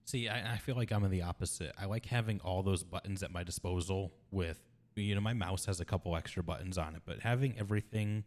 See, 0.06 0.28
I, 0.28 0.54
I 0.54 0.58
feel 0.58 0.76
like 0.76 0.92
I'm 0.92 1.04
in 1.04 1.12
the 1.12 1.22
opposite. 1.22 1.74
I 1.80 1.86
like 1.86 2.06
having 2.06 2.40
all 2.42 2.64
those 2.64 2.84
buttons 2.84 3.24
at 3.24 3.32
my 3.32 3.44
disposal 3.44 4.12
with, 4.32 4.60
you 4.96 5.16
know, 5.16 5.22
my 5.22 5.34
mouse 5.34 5.66
has 5.66 5.80
a 5.80 5.86
couple 5.86 6.16
extra 6.16 6.44
buttons 6.44 6.78
on 6.78 6.96
it, 6.96 7.04
but 7.06 7.20
having 7.20 7.58
everything 7.58 8.24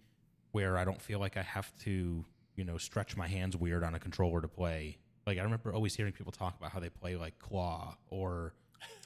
where 0.53 0.79
I 0.79 0.85
don't 0.85 1.03
feel 1.03 1.19
like 1.19 1.37
I 1.37 1.43
have 1.43 1.75
to, 1.81 2.25
you 2.57 2.65
know, 2.65 2.79
stretch 2.79 3.17
my 3.17 3.29
hands 3.29 3.57
weird 3.57 3.83
on 3.85 3.95
a 3.95 3.99
controller 3.99 4.41
to 4.41 4.49
play. 4.49 4.99
Like, 5.27 5.39
I 5.39 5.43
remember 5.43 5.73
always 5.73 5.95
hearing 5.95 6.13
people 6.13 6.33
talk 6.33 6.57
about 6.59 6.71
how 6.73 6.81
they 6.81 6.91
play 6.91 7.17
like 7.17 7.39
claw 7.39 7.97
or 8.09 8.55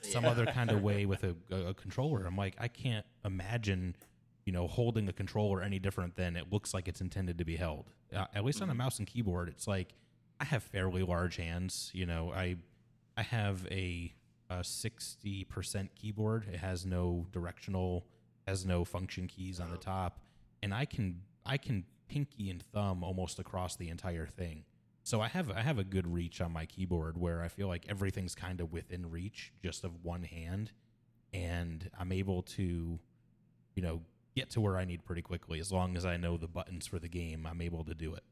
some 0.03 0.25
Yeah. 0.25 0.31
other 0.31 0.47
kind 0.47 0.71
of 0.71 0.83
way 0.89 1.07
with 1.07 1.23
a, 1.25 1.35
a, 1.51 1.67
a 1.69 1.75
controller. 1.75 2.25
I'm 2.27 2.37
like, 2.37 2.57
I 2.59 2.69
can't 2.69 3.07
imagine, 3.25 3.95
you 4.45 4.53
know, 4.53 4.67
holding 4.67 5.09
a 5.09 5.13
controller 5.13 5.63
any 5.63 5.79
different 5.79 6.17
than 6.17 6.37
it 6.37 6.53
looks 6.53 6.75
like 6.75 6.89
it's 6.89 7.01
intended 7.01 7.39
to 7.39 7.45
be 7.45 7.57
held. 7.57 7.91
Uh, 8.15 8.25
at 8.35 8.45
least 8.45 8.61
on 8.63 8.71
a 8.71 8.75
mouse 8.75 8.99
and 8.99 9.07
keyboard, 9.07 9.49
it's 9.49 9.67
like 9.69 9.95
I 10.41 10.45
have 10.45 10.63
fairly 10.63 11.03
large 11.03 11.37
hands. 11.37 11.91
You 11.95 12.07
know, 12.07 12.33
I 12.33 12.57
I 13.17 13.23
have 13.23 13.67
a 13.71 14.13
sixty 14.63 15.45
percent 15.45 15.95
keyboard. 15.95 16.47
It 16.53 16.59
has 16.59 16.87
no 16.87 17.27
directional, 17.33 18.07
has 18.47 18.65
no 18.65 18.85
function 18.85 19.27
keys 19.27 19.61
on 19.61 19.71
the 19.71 19.77
top, 19.77 20.21
and 20.63 20.73
I 20.73 20.85
can 20.87 21.21
I 21.45 21.59
can 21.59 21.85
pinky 22.09 22.51
and 22.51 22.63
thumb 22.63 23.05
almost 23.05 23.39
across 23.39 23.77
the 23.77 23.89
entire 23.89 24.27
thing. 24.27 24.65
So 25.03 25.21
I 25.21 25.29
have 25.29 25.51
I 25.51 25.63
have 25.63 25.79
a 25.79 25.85
good 25.85 26.07
reach 26.07 26.41
on 26.41 26.53
my 26.53 26.67
keyboard 26.67 27.17
where 27.19 27.43
I 27.43 27.49
feel 27.49 27.69
like 27.69 27.87
everything's 27.89 28.35
kind 28.35 28.61
of 28.61 28.73
within 28.73 29.11
reach 29.11 29.53
just 29.63 29.85
of 29.85 30.05
one 30.05 30.23
hand, 30.25 30.73
and 31.33 31.91
I'm 31.99 32.13
able 32.13 32.43
to, 32.43 32.99
you 33.75 33.83
know, 33.83 34.03
get 34.37 34.51
to 34.51 34.61
where 34.61 34.77
I 34.77 34.85
need 34.85 35.05
pretty 35.05 35.23
quickly 35.23 35.61
as 35.61 35.73
long 35.73 35.97
as 35.97 36.05
I 36.05 36.17
know 36.17 36.37
the 36.37 36.47
buttons 36.49 36.87
for 36.87 36.99
the 36.99 37.09
game. 37.09 37.47
I'm 37.47 37.61
able 37.63 37.85
to 37.85 37.95
do 37.95 38.15
it. 38.15 38.23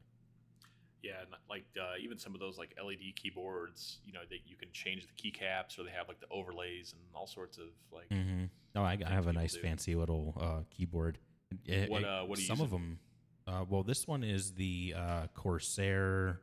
Yeah, 1.03 1.13
like 1.49 1.65
uh, 1.79 1.93
even 2.01 2.17
some 2.17 2.33
of 2.33 2.39
those 2.39 2.57
like 2.57 2.75
LED 2.83 3.15
keyboards, 3.15 3.99
you 4.05 4.11
know, 4.13 4.21
that 4.29 4.39
you 4.45 4.55
can 4.55 4.69
change 4.73 5.07
the 5.07 5.13
keycaps 5.13 5.79
or 5.79 5.83
they 5.83 5.91
have 5.91 6.07
like 6.07 6.19
the 6.19 6.27
overlays 6.31 6.91
and 6.93 7.01
all 7.15 7.27
sorts 7.27 7.57
of 7.57 7.65
like. 7.91 8.09
Mm-hmm. 8.09 8.45
Oh, 8.75 8.81
I, 8.83 8.97
I 9.05 9.09
have 9.09 9.27
a 9.27 9.33
nice 9.33 9.53
do. 9.53 9.61
fancy 9.61 9.95
little 9.95 10.35
uh, 10.39 10.63
keyboard. 10.69 11.17
It- 11.65 11.89
What, 11.89 12.01
it- 12.01 12.07
uh, 12.07 12.23
what 12.25 12.39
some 12.39 12.61
of 12.61 12.71
them? 12.71 12.99
Uh, 13.47 13.63
well, 13.69 13.83
this 13.83 14.07
one 14.07 14.23
is 14.23 14.51
the 14.51 14.93
uh, 14.97 15.27
Corsair. 15.33 16.41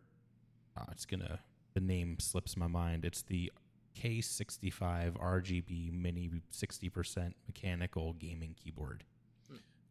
Uh, 0.76 0.84
it's 0.90 1.04
gonna. 1.04 1.38
The 1.74 1.80
name 1.80 2.18
slips 2.20 2.56
my 2.56 2.68
mind. 2.68 3.04
It's 3.04 3.22
the 3.22 3.52
K65 4.00 5.18
RGB 5.20 5.92
Mini 5.92 6.30
60% 6.52 7.32
mechanical 7.46 8.12
gaming 8.14 8.54
keyboard. 8.62 9.04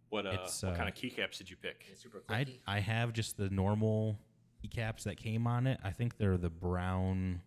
What 0.09 0.25
uh, 0.27 0.37
It's, 0.43 0.63
what 0.63 0.73
uh, 0.73 0.75
kind 0.75 0.89
of 0.89 0.95
keycaps 0.95 1.37
did 1.37 1.49
you 1.49 1.55
pick? 1.55 1.85
Super 1.95 2.23
I 2.29 2.43
clicky. 2.45 2.59
I 2.67 2.79
have 2.79 3.13
just 3.13 3.35
the 3.35 3.49
normal 3.49 4.19
keycaps 4.63 5.03
that 5.03 5.17
came 5.17 5.47
on 5.47 5.65
it. 5.67 5.79
I 5.83 5.91
think 5.91 6.17
they're 6.17 6.37
the 6.37 6.49
brown 6.49 7.41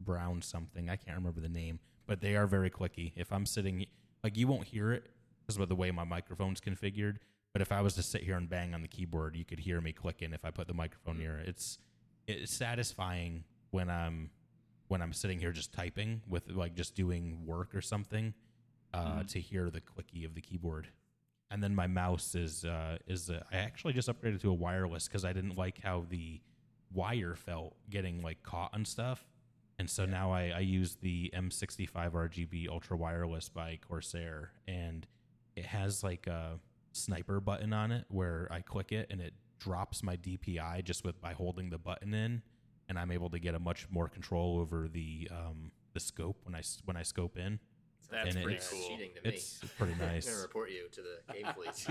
brown 0.00 0.40
something. 0.40 0.88
I 0.88 0.96
can't 0.96 1.16
remember 1.16 1.40
the 1.40 1.48
name, 1.48 1.80
but 2.06 2.20
they 2.20 2.36
are 2.36 2.46
very 2.46 2.70
clicky. 2.70 3.12
If 3.14 3.32
I'm 3.32 3.44
sitting 3.44 3.84
like 4.24 4.36
you 4.36 4.46
won't 4.46 4.64
hear 4.64 4.92
it 4.92 5.10
because 5.40 5.60
of 5.60 5.68
the 5.68 5.74
way 5.74 5.90
my 5.90 6.04
microphone's 6.04 6.60
configured, 6.60 7.16
but 7.58 7.62
if 7.62 7.72
I 7.72 7.80
was 7.80 7.94
to 7.94 8.04
sit 8.04 8.22
here 8.22 8.36
and 8.36 8.48
bang 8.48 8.72
on 8.72 8.82
the 8.82 8.88
keyboard, 8.88 9.34
you 9.34 9.44
could 9.44 9.58
hear 9.58 9.80
me 9.80 9.90
clicking 9.92 10.32
if 10.32 10.44
I 10.44 10.52
put 10.52 10.68
the 10.68 10.74
microphone 10.74 11.18
near 11.18 11.38
it. 11.38 11.48
It's 11.48 11.80
it's 12.28 12.54
satisfying 12.54 13.42
when 13.72 13.90
I'm 13.90 14.30
when 14.86 15.02
I'm 15.02 15.12
sitting 15.12 15.40
here 15.40 15.50
just 15.50 15.72
typing 15.72 16.22
with 16.28 16.48
like 16.52 16.76
just 16.76 16.94
doing 16.94 17.44
work 17.44 17.74
or 17.74 17.80
something 17.80 18.32
uh, 18.94 19.24
to 19.24 19.40
hear 19.40 19.70
the 19.70 19.80
clicky 19.80 20.24
of 20.24 20.36
the 20.36 20.40
keyboard. 20.40 20.86
And 21.50 21.60
then 21.60 21.74
my 21.74 21.88
mouse 21.88 22.36
is 22.36 22.64
uh, 22.64 22.98
is 23.08 23.28
uh, 23.28 23.42
I 23.50 23.56
actually 23.56 23.92
just 23.92 24.08
upgraded 24.08 24.40
to 24.42 24.50
a 24.50 24.54
wireless 24.54 25.08
because 25.08 25.24
I 25.24 25.32
didn't 25.32 25.56
like 25.56 25.82
how 25.82 26.04
the 26.08 26.40
wire 26.92 27.34
felt 27.34 27.74
getting 27.90 28.22
like 28.22 28.40
caught 28.44 28.70
and 28.72 28.86
stuff, 28.86 29.26
and 29.80 29.90
so 29.90 30.06
now 30.06 30.30
I, 30.30 30.52
I 30.54 30.60
use 30.60 30.94
the 30.94 31.32
M65 31.34 32.12
RGB 32.12 32.68
Ultra 32.68 32.96
Wireless 32.96 33.48
by 33.48 33.80
Corsair, 33.88 34.52
and 34.68 35.04
it 35.56 35.66
has 35.66 36.04
like 36.04 36.28
a 36.28 36.60
sniper 36.98 37.40
button 37.40 37.72
on 37.72 37.90
it 37.92 38.04
where 38.08 38.48
I 38.50 38.60
click 38.60 38.92
it 38.92 39.06
and 39.10 39.20
it 39.20 39.34
drops 39.58 40.02
my 40.02 40.16
DPI 40.16 40.84
just 40.84 41.04
with 41.04 41.20
by 41.20 41.32
holding 41.32 41.70
the 41.70 41.78
button 41.78 42.14
in, 42.14 42.42
and 42.88 42.98
I'm 42.98 43.10
able 43.10 43.30
to 43.30 43.38
get 43.38 43.54
a 43.54 43.58
much 43.58 43.86
more 43.90 44.08
control 44.08 44.58
over 44.58 44.88
the 44.88 45.28
um, 45.30 45.72
the 45.94 46.00
scope 46.00 46.38
when 46.44 46.54
I 46.54 46.58
s- 46.60 46.80
when 46.84 46.96
I 46.96 47.02
scope 47.02 47.36
in. 47.38 47.58
That's 48.10 48.34
and 48.34 48.42
pretty 48.44 48.56
it's- 48.56 48.70
cool. 48.70 48.88
Cheating 48.88 49.10
to 49.16 49.28
me. 49.28 49.34
It's 49.34 49.60
pretty 49.76 49.92
I'm 50.00 50.00
nice. 50.00 50.28
gonna 50.28 50.40
report 50.42 50.70
you 50.70 50.88
to 50.92 51.02
the 51.02 51.32
game 51.34 51.46
police. 51.54 51.86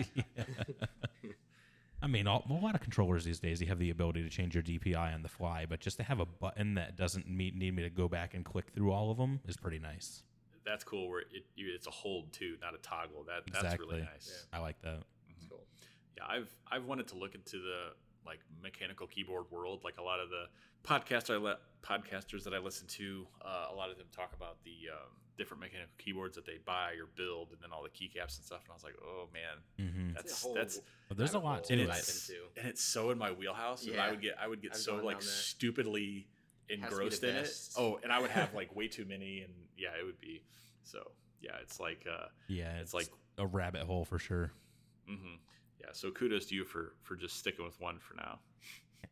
I 2.01 2.05
mean, 2.07 2.27
all, 2.27 2.45
a 2.47 2.53
lot 2.53 2.75
of 2.75 2.81
controllers 2.81 3.23
these 3.25 3.39
days, 3.39 3.59
you 3.59 3.67
have 3.67 3.79
the 3.79 3.89
ability 3.89 4.21
to 4.21 4.29
change 4.29 4.53
your 4.53 4.61
DPI 4.63 5.13
on 5.15 5.23
the 5.23 5.29
fly, 5.29 5.65
but 5.67 5.79
just 5.79 5.97
to 5.97 6.03
have 6.03 6.19
a 6.19 6.25
button 6.27 6.75
that 6.75 6.95
doesn't 6.95 7.27
meet, 7.27 7.55
need 7.55 7.75
me 7.75 7.81
to 7.81 7.89
go 7.89 8.07
back 8.07 8.35
and 8.35 8.45
click 8.45 8.69
through 8.69 8.91
all 8.91 9.09
of 9.09 9.17
them 9.17 9.39
is 9.47 9.57
pretty 9.57 9.79
nice. 9.79 10.21
That's 10.67 10.83
cool. 10.83 11.09
Where 11.09 11.21
it, 11.21 11.45
you, 11.55 11.71
it's 11.73 11.87
a 11.87 11.91
hold 11.91 12.33
too, 12.33 12.57
not 12.61 12.75
a 12.75 12.77
toggle. 12.79 13.23
That 13.25 13.43
that's 13.51 13.63
Exactly. 13.63 13.87
really 13.87 14.01
nice. 14.01 14.45
I 14.51 14.59
like 14.59 14.81
that. 14.81 14.99
It's 15.35 15.45
cool. 15.49 15.65
Yeah, 16.17 16.23
I've 16.27 16.53
I've 16.69 16.85
wanted 16.85 17.07
to 17.09 17.15
look 17.15 17.35
into 17.35 17.57
the 17.59 17.93
like 18.25 18.39
mechanical 18.61 19.07
keyboard 19.07 19.45
world. 19.51 19.81
Like 19.83 19.97
a 19.97 20.03
lot 20.03 20.19
of 20.19 20.29
the 20.29 20.45
podcaster 20.83 21.35
I 21.35 21.37
let 21.37 21.57
podcasters 21.81 22.43
that 22.43 22.53
I 22.53 22.57
listen 22.57 22.87
to, 22.87 23.25
uh, 23.43 23.67
a 23.71 23.75
lot 23.75 23.89
of 23.89 23.97
them 23.97 24.07
talk 24.11 24.33
about 24.35 24.57
the 24.65 24.89
um, 24.91 25.11
different 25.37 25.61
mechanical 25.61 25.93
keyboards 25.97 26.35
that 26.35 26.45
they 26.45 26.57
buy 26.65 26.91
or 26.93 27.07
build, 27.15 27.49
and 27.51 27.61
then 27.61 27.69
all 27.71 27.83
the 27.83 27.89
keycaps 27.89 28.35
and 28.37 28.45
stuff. 28.45 28.61
And 28.63 28.71
I 28.71 28.73
was 28.73 28.83
like, 28.83 28.95
oh 29.01 29.29
man, 29.33 29.87
hmm 29.89 30.13
that's 30.13 30.33
a 30.33 30.35
whole 30.45 30.53
that's 30.53 30.79
But 31.07 31.17
there's 31.17 31.33
a 31.33 31.39
lot 31.39 31.55
hole 31.55 31.61
to 31.63 31.73
and 31.73 31.81
it. 31.83 31.89
it's 31.89 32.29
into. 32.29 32.41
and 32.57 32.67
it's 32.67 32.83
so 32.83 33.11
in 33.11 33.17
my 33.17 33.31
wheelhouse. 33.31 33.85
And 33.87 33.99
I 33.99 34.09
would 34.09 34.21
get 34.21 34.35
I 34.41 34.47
would 34.47 34.61
get 34.61 34.71
I've 34.73 34.79
so 34.79 34.95
like 34.95 35.03
down 35.03 35.19
that. 35.19 35.25
stupidly 35.25 36.01
Has 36.01 36.13
to 36.15 36.17
be 36.17 36.27
engrossed 36.69 37.21
the 37.21 37.29
in 37.29 37.35
it. 37.37 37.51
Oh, 37.77 37.99
and 38.03 38.11
I 38.11 38.19
would 38.19 38.31
have 38.31 38.53
like 38.53 38.75
way 38.75 38.87
too 38.87 39.05
many, 39.05 39.41
and 39.41 39.53
yeah, 39.77 39.89
it 39.99 40.05
would 40.05 40.19
be 40.19 40.43
so. 40.83 41.11
Yeah, 41.39 41.51
it's 41.61 41.79
like 41.79 42.05
uh, 42.11 42.27
Yeah, 42.47 42.77
it's 42.79 42.93
like 42.93 43.09
a 43.37 43.45
rabbit 43.45 43.83
hole 43.83 44.05
for 44.05 44.17
sure. 44.17 44.51
Mm-hmm. 45.09 45.35
Yeah, 45.79 45.89
so 45.91 46.09
kudos 46.11 46.47
to 46.47 46.55
you 46.55 46.65
for 46.65 46.93
for 47.03 47.15
just 47.15 47.37
sticking 47.37 47.63
with 47.63 47.79
one 47.79 47.99
for 47.99 48.15
now. 48.15 48.39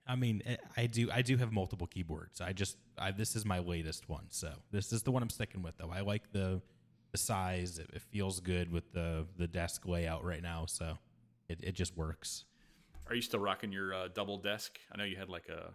I 0.08 0.16
mean, 0.16 0.42
eh, 0.46 0.58
I 0.76 0.88
do 0.88 1.10
I 1.12 1.22
do 1.22 1.38
have 1.38 1.52
multiple 1.52 1.88
keyboards. 1.88 2.42
I 2.42 2.54
just 2.54 2.78
I, 2.98 3.12
this 3.12 3.36
is 3.36 3.46
my 3.46 3.60
latest 3.60 4.10
one, 4.10 4.26
so 4.30 4.52
this 4.72 4.92
is 4.92 5.04
the 5.04 5.12
one 5.12 5.22
I'm 5.22 5.30
sticking 5.30 5.62
with. 5.62 5.78
Though 5.78 5.92
I 5.92 6.02
like 6.02 6.32
the 6.32 6.62
the 7.12 7.18
size. 7.18 7.80
It, 7.80 7.90
it 7.94 8.02
feels 8.02 8.40
good 8.40 8.72
with 8.72 8.92
the 8.92 9.26
the 9.38 9.48
desk 9.48 9.86
layout 9.86 10.24
right 10.24 10.42
now, 10.42 10.66
so 10.68 10.98
it, 11.48 11.60
it 11.64 11.74
just 11.74 11.96
works. 11.96 12.46
Are 13.08 13.16
you 13.16 13.22
still 13.22 13.40
rocking 13.40 13.72
your 13.72 13.94
uh, 13.94 14.08
double 14.14 14.38
desk? 14.38 14.80
I 14.92 14.98
know 14.98 15.04
you 15.04 15.16
had 15.16 15.30
like 15.30 15.48
a 15.48 15.72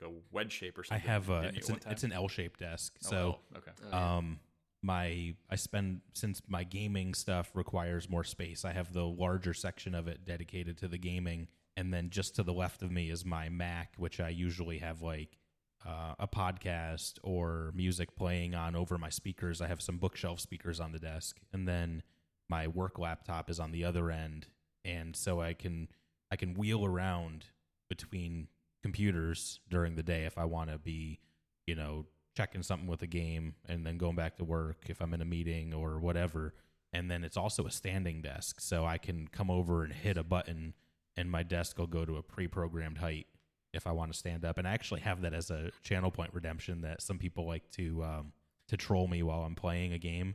like 0.00 0.02
a 0.10 0.12
wedge 0.30 0.52
shape 0.52 0.78
or 0.78 0.84
something. 0.84 1.06
I 1.08 1.12
have 1.12 1.28
a 1.30 1.52
it's 1.54 1.68
an 1.68 1.80
it's 1.88 2.02
an 2.04 2.12
L 2.12 2.28
shaped 2.28 2.60
desk, 2.60 2.94
Oh, 3.06 3.10
so. 3.10 3.16
well, 3.16 3.40
okay. 3.58 3.70
Oh, 3.84 3.88
yeah. 3.90 4.16
um 4.16 4.38
my 4.84 5.32
i 5.48 5.54
spend 5.54 6.00
since 6.12 6.42
my 6.48 6.64
gaming 6.64 7.14
stuff 7.14 7.52
requires 7.54 8.10
more 8.10 8.24
space 8.24 8.64
i 8.64 8.72
have 8.72 8.92
the 8.92 9.04
larger 9.04 9.54
section 9.54 9.94
of 9.94 10.08
it 10.08 10.24
dedicated 10.24 10.76
to 10.76 10.88
the 10.88 10.98
gaming 10.98 11.46
and 11.76 11.94
then 11.94 12.10
just 12.10 12.34
to 12.34 12.42
the 12.42 12.52
left 12.52 12.82
of 12.82 12.90
me 12.90 13.08
is 13.08 13.24
my 13.24 13.48
mac 13.48 13.94
which 13.96 14.18
i 14.18 14.28
usually 14.28 14.78
have 14.78 15.00
like 15.00 15.38
uh, 15.86 16.14
a 16.18 16.26
podcast 16.26 17.12
or 17.22 17.70
music 17.76 18.16
playing 18.16 18.56
on 18.56 18.74
over 18.74 18.98
my 18.98 19.08
speakers 19.08 19.60
i 19.60 19.68
have 19.68 19.80
some 19.80 19.98
bookshelf 19.98 20.40
speakers 20.40 20.80
on 20.80 20.90
the 20.90 20.98
desk 20.98 21.36
and 21.52 21.68
then 21.68 22.02
my 22.48 22.66
work 22.66 22.98
laptop 22.98 23.48
is 23.48 23.60
on 23.60 23.70
the 23.70 23.84
other 23.84 24.10
end 24.10 24.48
and 24.84 25.14
so 25.14 25.40
i 25.40 25.52
can 25.54 25.86
i 26.32 26.34
can 26.34 26.54
wheel 26.54 26.84
around 26.84 27.44
between 27.88 28.48
computers 28.82 29.60
during 29.70 29.94
the 29.94 30.02
day 30.02 30.24
if 30.24 30.36
i 30.36 30.44
want 30.44 30.70
to 30.70 30.78
be 30.78 31.20
you 31.66 31.74
know 31.74 32.04
checking 32.34 32.62
something 32.62 32.88
with 32.88 33.02
a 33.02 33.06
game 33.06 33.54
and 33.66 33.86
then 33.86 33.98
going 33.98 34.16
back 34.16 34.36
to 34.36 34.44
work 34.44 34.86
if 34.88 35.00
I'm 35.00 35.14
in 35.14 35.20
a 35.20 35.26
meeting 35.26 35.74
or 35.74 35.98
whatever. 35.98 36.54
And 36.92 37.10
then 37.10 37.24
it's 37.24 37.36
also 37.36 37.66
a 37.66 37.70
standing 37.70 38.20
desk, 38.20 38.60
so 38.60 38.84
I 38.84 38.98
can 38.98 39.26
come 39.28 39.50
over 39.50 39.82
and 39.82 39.92
hit 39.92 40.18
a 40.18 40.22
button, 40.22 40.74
and 41.16 41.30
my 41.30 41.42
desk 41.42 41.78
will 41.78 41.86
go 41.86 42.04
to 42.04 42.18
a 42.18 42.22
pre-programmed 42.22 42.98
height 42.98 43.26
if 43.72 43.86
I 43.86 43.92
want 43.92 44.12
to 44.12 44.18
stand 44.18 44.44
up. 44.44 44.58
And 44.58 44.68
I 44.68 44.72
actually 44.72 45.00
have 45.00 45.22
that 45.22 45.32
as 45.32 45.50
a 45.50 45.70
channel 45.82 46.10
point 46.10 46.34
redemption 46.34 46.82
that 46.82 47.00
some 47.00 47.16
people 47.16 47.46
like 47.46 47.70
to 47.72 48.04
um, 48.04 48.32
to 48.68 48.76
troll 48.76 49.08
me 49.08 49.22
while 49.22 49.40
I'm 49.40 49.54
playing 49.54 49.94
a 49.94 49.98
game. 49.98 50.34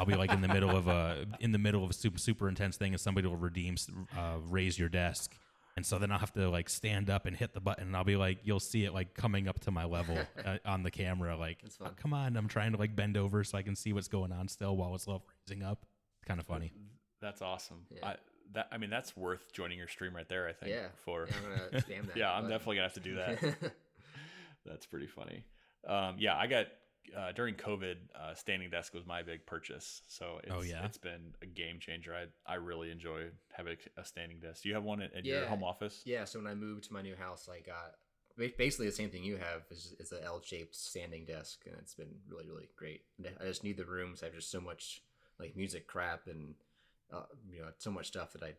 I'll 0.00 0.06
be 0.06 0.14
like 0.14 0.32
in 0.32 0.40
the 0.40 0.48
middle 0.48 0.74
of 0.74 0.88
a 0.88 1.26
in 1.40 1.52
the 1.52 1.58
middle 1.58 1.84
of 1.84 1.90
a 1.90 1.94
super 1.94 2.18
super 2.18 2.48
intense 2.48 2.78
thing, 2.78 2.92
and 2.92 3.00
somebody 3.00 3.26
will 3.26 3.36
redeem 3.36 3.76
uh, 4.16 4.38
raise 4.48 4.78
your 4.78 4.88
desk, 4.88 5.36
and 5.76 5.84
so 5.86 5.98
then 5.98 6.10
I'll 6.12 6.18
have 6.18 6.32
to 6.34 6.48
like 6.48 6.68
stand 6.68 7.08
up 7.10 7.26
and 7.26 7.36
hit 7.36 7.54
the 7.54 7.60
button, 7.60 7.86
and 7.86 7.96
I'll 7.96 8.04
be 8.04 8.16
like, 8.16 8.38
you'll 8.44 8.60
see 8.60 8.84
it 8.84 8.92
like 8.92 9.14
coming 9.14 9.48
up 9.48 9.60
to 9.60 9.70
my 9.70 9.84
level 9.84 10.18
uh, 10.44 10.58
on 10.64 10.82
the 10.82 10.90
camera, 10.90 11.36
like, 11.36 11.58
"Oh, 11.80 11.90
come 11.96 12.12
on, 12.12 12.36
I'm 12.36 12.48
trying 12.48 12.72
to 12.72 12.78
like 12.78 12.94
bend 12.94 13.16
over 13.16 13.42
so 13.44 13.56
I 13.58 13.62
can 13.62 13.76
see 13.76 13.92
what's 13.92 14.08
going 14.08 14.32
on 14.32 14.48
still 14.48 14.76
while 14.76 14.94
it's 14.94 15.06
level 15.06 15.24
raising 15.48 15.62
up. 15.64 15.84
It's 16.20 16.28
kind 16.28 16.38
of 16.40 16.46
funny. 16.46 16.72
That's 17.20 17.40
awesome. 17.42 17.86
Yeah. 17.90 18.08
I, 18.08 18.16
that 18.54 18.68
I 18.70 18.78
mean, 18.78 18.90
that's 18.90 19.16
worth 19.16 19.52
joining 19.52 19.78
your 19.78 19.88
stream 19.88 20.14
right 20.14 20.28
there. 20.28 20.48
I 20.48 20.52
think. 20.52 20.72
Yeah. 20.72 20.88
For 21.04 21.26
Yeah, 21.26 21.34
I'm 21.36 21.70
gonna 21.70 21.82
spam 21.88 22.06
that. 22.06 22.16
yeah, 22.16 22.32
I'm 22.32 22.48
definitely 22.48 22.76
gonna 22.76 22.88
have 22.88 22.94
to 22.94 23.00
do 23.00 23.14
that. 23.14 23.72
That's 24.66 24.86
pretty 24.86 25.06
funny. 25.06 25.44
Um, 25.86 26.16
yeah, 26.18 26.36
I 26.36 26.46
got 26.46 26.66
uh, 27.16 27.32
during 27.32 27.54
COVID, 27.54 27.96
uh, 28.14 28.34
standing 28.34 28.70
desk 28.70 28.94
was 28.94 29.04
my 29.06 29.22
big 29.22 29.44
purchase. 29.46 30.02
So 30.08 30.40
it's, 30.42 30.52
Oh, 30.52 30.62
yeah? 30.62 30.84
it's 30.84 30.98
been 30.98 31.34
a 31.42 31.46
game 31.46 31.78
changer. 31.80 32.14
I 32.14 32.26
I 32.50 32.56
really 32.56 32.90
enjoy 32.90 33.26
having 33.52 33.76
a 33.96 34.04
standing 34.04 34.40
desk. 34.40 34.62
Do 34.62 34.68
you 34.68 34.74
have 34.74 34.84
one 34.84 35.02
at, 35.02 35.12
at 35.14 35.24
your 35.24 35.46
home 35.46 35.64
office? 35.64 36.02
Yeah, 36.04 36.24
so 36.24 36.38
when 36.38 36.48
I 36.48 36.54
moved 36.54 36.84
to 36.84 36.92
my 36.92 37.02
new 37.02 37.16
house, 37.16 37.48
I 37.48 37.60
got 37.60 37.94
basically 38.56 38.86
the 38.86 38.92
same 38.92 39.10
thing 39.10 39.24
you 39.24 39.36
have. 39.36 39.62
is 39.70 39.94
is 39.98 40.12
a 40.12 40.22
L-shaped 40.24 40.74
standing 40.74 41.24
desk, 41.26 41.60
and 41.66 41.74
it's 41.78 41.94
been 41.94 42.14
really, 42.28 42.46
really 42.48 42.68
great. 42.76 43.02
I 43.40 43.44
just 43.44 43.64
need 43.64 43.76
the 43.76 43.84
rooms. 43.86 44.22
I 44.22 44.26
have 44.26 44.34
just 44.34 44.50
so 44.50 44.60
much 44.60 45.02
like 45.38 45.56
music 45.56 45.86
crap 45.86 46.26
and 46.26 46.54
uh, 47.12 47.24
you 47.50 47.60
know 47.60 47.68
so 47.78 47.90
much 47.90 48.06
stuff 48.08 48.32
that 48.32 48.42
I 48.42 48.54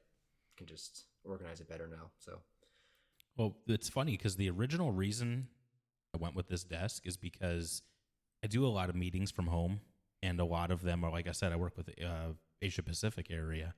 can 0.58 0.68
just 0.68 1.06
organize 1.24 1.62
it 1.62 1.70
better 1.70 1.88
now. 1.88 2.12
So 2.20 2.40
Well, 3.38 3.56
it's 3.68 3.90
funny 3.90 4.12
because 4.18 4.36
the 4.36 4.50
original 4.50 4.92
reason 4.92 5.48
I 6.14 6.18
went 6.18 6.36
with 6.36 6.48
this 6.48 6.64
desk 6.64 7.08
is 7.08 7.18
because 7.18 7.82
I 8.44 8.48
do 8.48 8.66
a 8.66 8.68
lot 8.68 8.90
of 8.90 8.96
meetings 8.96 9.32
from 9.32 9.48
home, 9.48 9.80
and 10.22 10.40
a 10.40 10.46
lot 10.46 10.72
of 10.72 10.82
them 10.82 11.04
are, 11.04 11.12
like 11.12 11.28
I 11.28 11.32
said, 11.32 11.52
I 11.52 11.56
work 11.56 11.78
with 11.78 11.90
uh, 12.04 12.34
Asia 12.62 12.84
Pacific 12.84 13.28
area, 13.32 13.74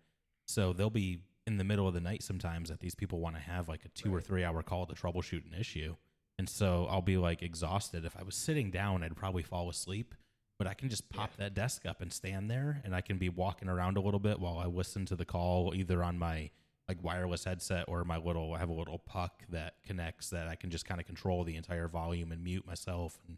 so 0.47 0.73
they'll 0.73 0.89
be 0.89 1.19
in 1.47 1.57
the 1.57 1.63
middle 1.63 1.87
of 1.87 1.93
the 1.93 2.01
night 2.01 2.23
sometimes 2.23 2.69
that 2.69 2.79
these 2.79 2.95
people 2.95 3.19
want 3.19 3.35
to 3.35 3.41
have 3.41 3.69
like 3.69 3.85
a 3.85 3.89
two 3.89 4.13
or 4.13 4.19
three 4.19 4.43
hour 4.43 4.63
call 4.63 4.87
to 4.87 4.95
troubleshoot 4.95 5.45
an 5.45 5.59
issue, 5.59 5.95
and 6.39 6.49
so 6.49 6.87
I'll 6.89 7.01
be 7.01 7.17
like 7.17 7.43
exhausted. 7.43 8.05
If 8.05 8.17
I 8.17 8.23
was 8.23 8.35
sitting 8.35 8.71
down, 8.71 9.03
I'd 9.03 9.15
probably 9.15 9.43
fall 9.43 9.69
asleep. 9.69 10.15
But 10.57 10.67
I 10.67 10.73
can 10.73 10.87
just 10.87 11.09
pop 11.09 11.35
that 11.35 11.53
desk 11.53 11.85
up 11.85 12.01
and 12.01 12.13
stand 12.13 12.49
there, 12.49 12.81
and 12.85 12.95
I 12.95 13.01
can 13.01 13.17
be 13.17 13.27
walking 13.27 13.67
around 13.67 13.97
a 13.97 13.99
little 13.99 14.21
bit 14.21 14.39
while 14.39 14.57
I 14.57 14.67
listen 14.67 15.05
to 15.07 15.15
the 15.17 15.25
call, 15.25 15.75
either 15.75 16.01
on 16.01 16.17
my 16.17 16.49
like 16.87 17.03
wireless 17.03 17.43
headset 17.43 17.85
or 17.87 18.03
my 18.03 18.17
little 18.17 18.53
I 18.53 18.59
have 18.59 18.69
a 18.69 18.73
little 18.73 18.99
puck 18.99 19.43
that 19.49 19.75
connects 19.85 20.29
that 20.29 20.47
I 20.47 20.55
can 20.55 20.69
just 20.69 20.85
kind 20.85 21.01
of 21.01 21.07
control 21.07 21.43
the 21.43 21.55
entire 21.55 21.87
volume 21.87 22.31
and 22.31 22.43
mute 22.43 22.65
myself 22.65 23.19
and 23.27 23.37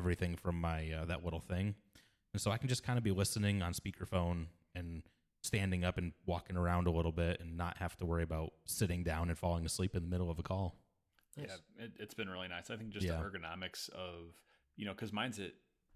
everything 0.00 0.34
from 0.36 0.58
my 0.60 0.90
uh, 0.92 1.04
that 1.04 1.22
little 1.24 1.40
thing. 1.40 1.74
And 2.32 2.40
so 2.40 2.50
I 2.50 2.56
can 2.58 2.68
just 2.68 2.82
kind 2.82 2.96
of 2.96 3.04
be 3.04 3.10
listening 3.10 3.60
on 3.60 3.74
speakerphone 3.74 4.46
and 4.74 5.02
standing 5.42 5.84
up 5.84 5.98
and 5.98 6.12
walking 6.26 6.56
around 6.56 6.86
a 6.86 6.90
little 6.90 7.12
bit 7.12 7.40
and 7.40 7.56
not 7.56 7.76
have 7.78 7.96
to 7.98 8.06
worry 8.06 8.22
about 8.22 8.52
sitting 8.64 9.02
down 9.02 9.28
and 9.28 9.36
falling 9.38 9.66
asleep 9.66 9.94
in 9.94 10.02
the 10.02 10.08
middle 10.08 10.30
of 10.30 10.38
a 10.38 10.42
call. 10.42 10.76
nice. 11.36 11.48
Yeah, 11.48 11.84
it, 11.84 11.92
it's 11.98 12.14
been 12.14 12.28
really 12.28 12.48
nice. 12.48 12.70
I 12.70 12.76
think 12.76 12.90
just 12.90 13.04
Yeah. 13.04 13.16
the 13.20 13.22
ergonomics 13.24 13.88
of 13.90 14.34
you 14.76 14.86
know 14.86 14.92
because 14.92 15.12
mine's 15.12 15.38
at 15.38 15.52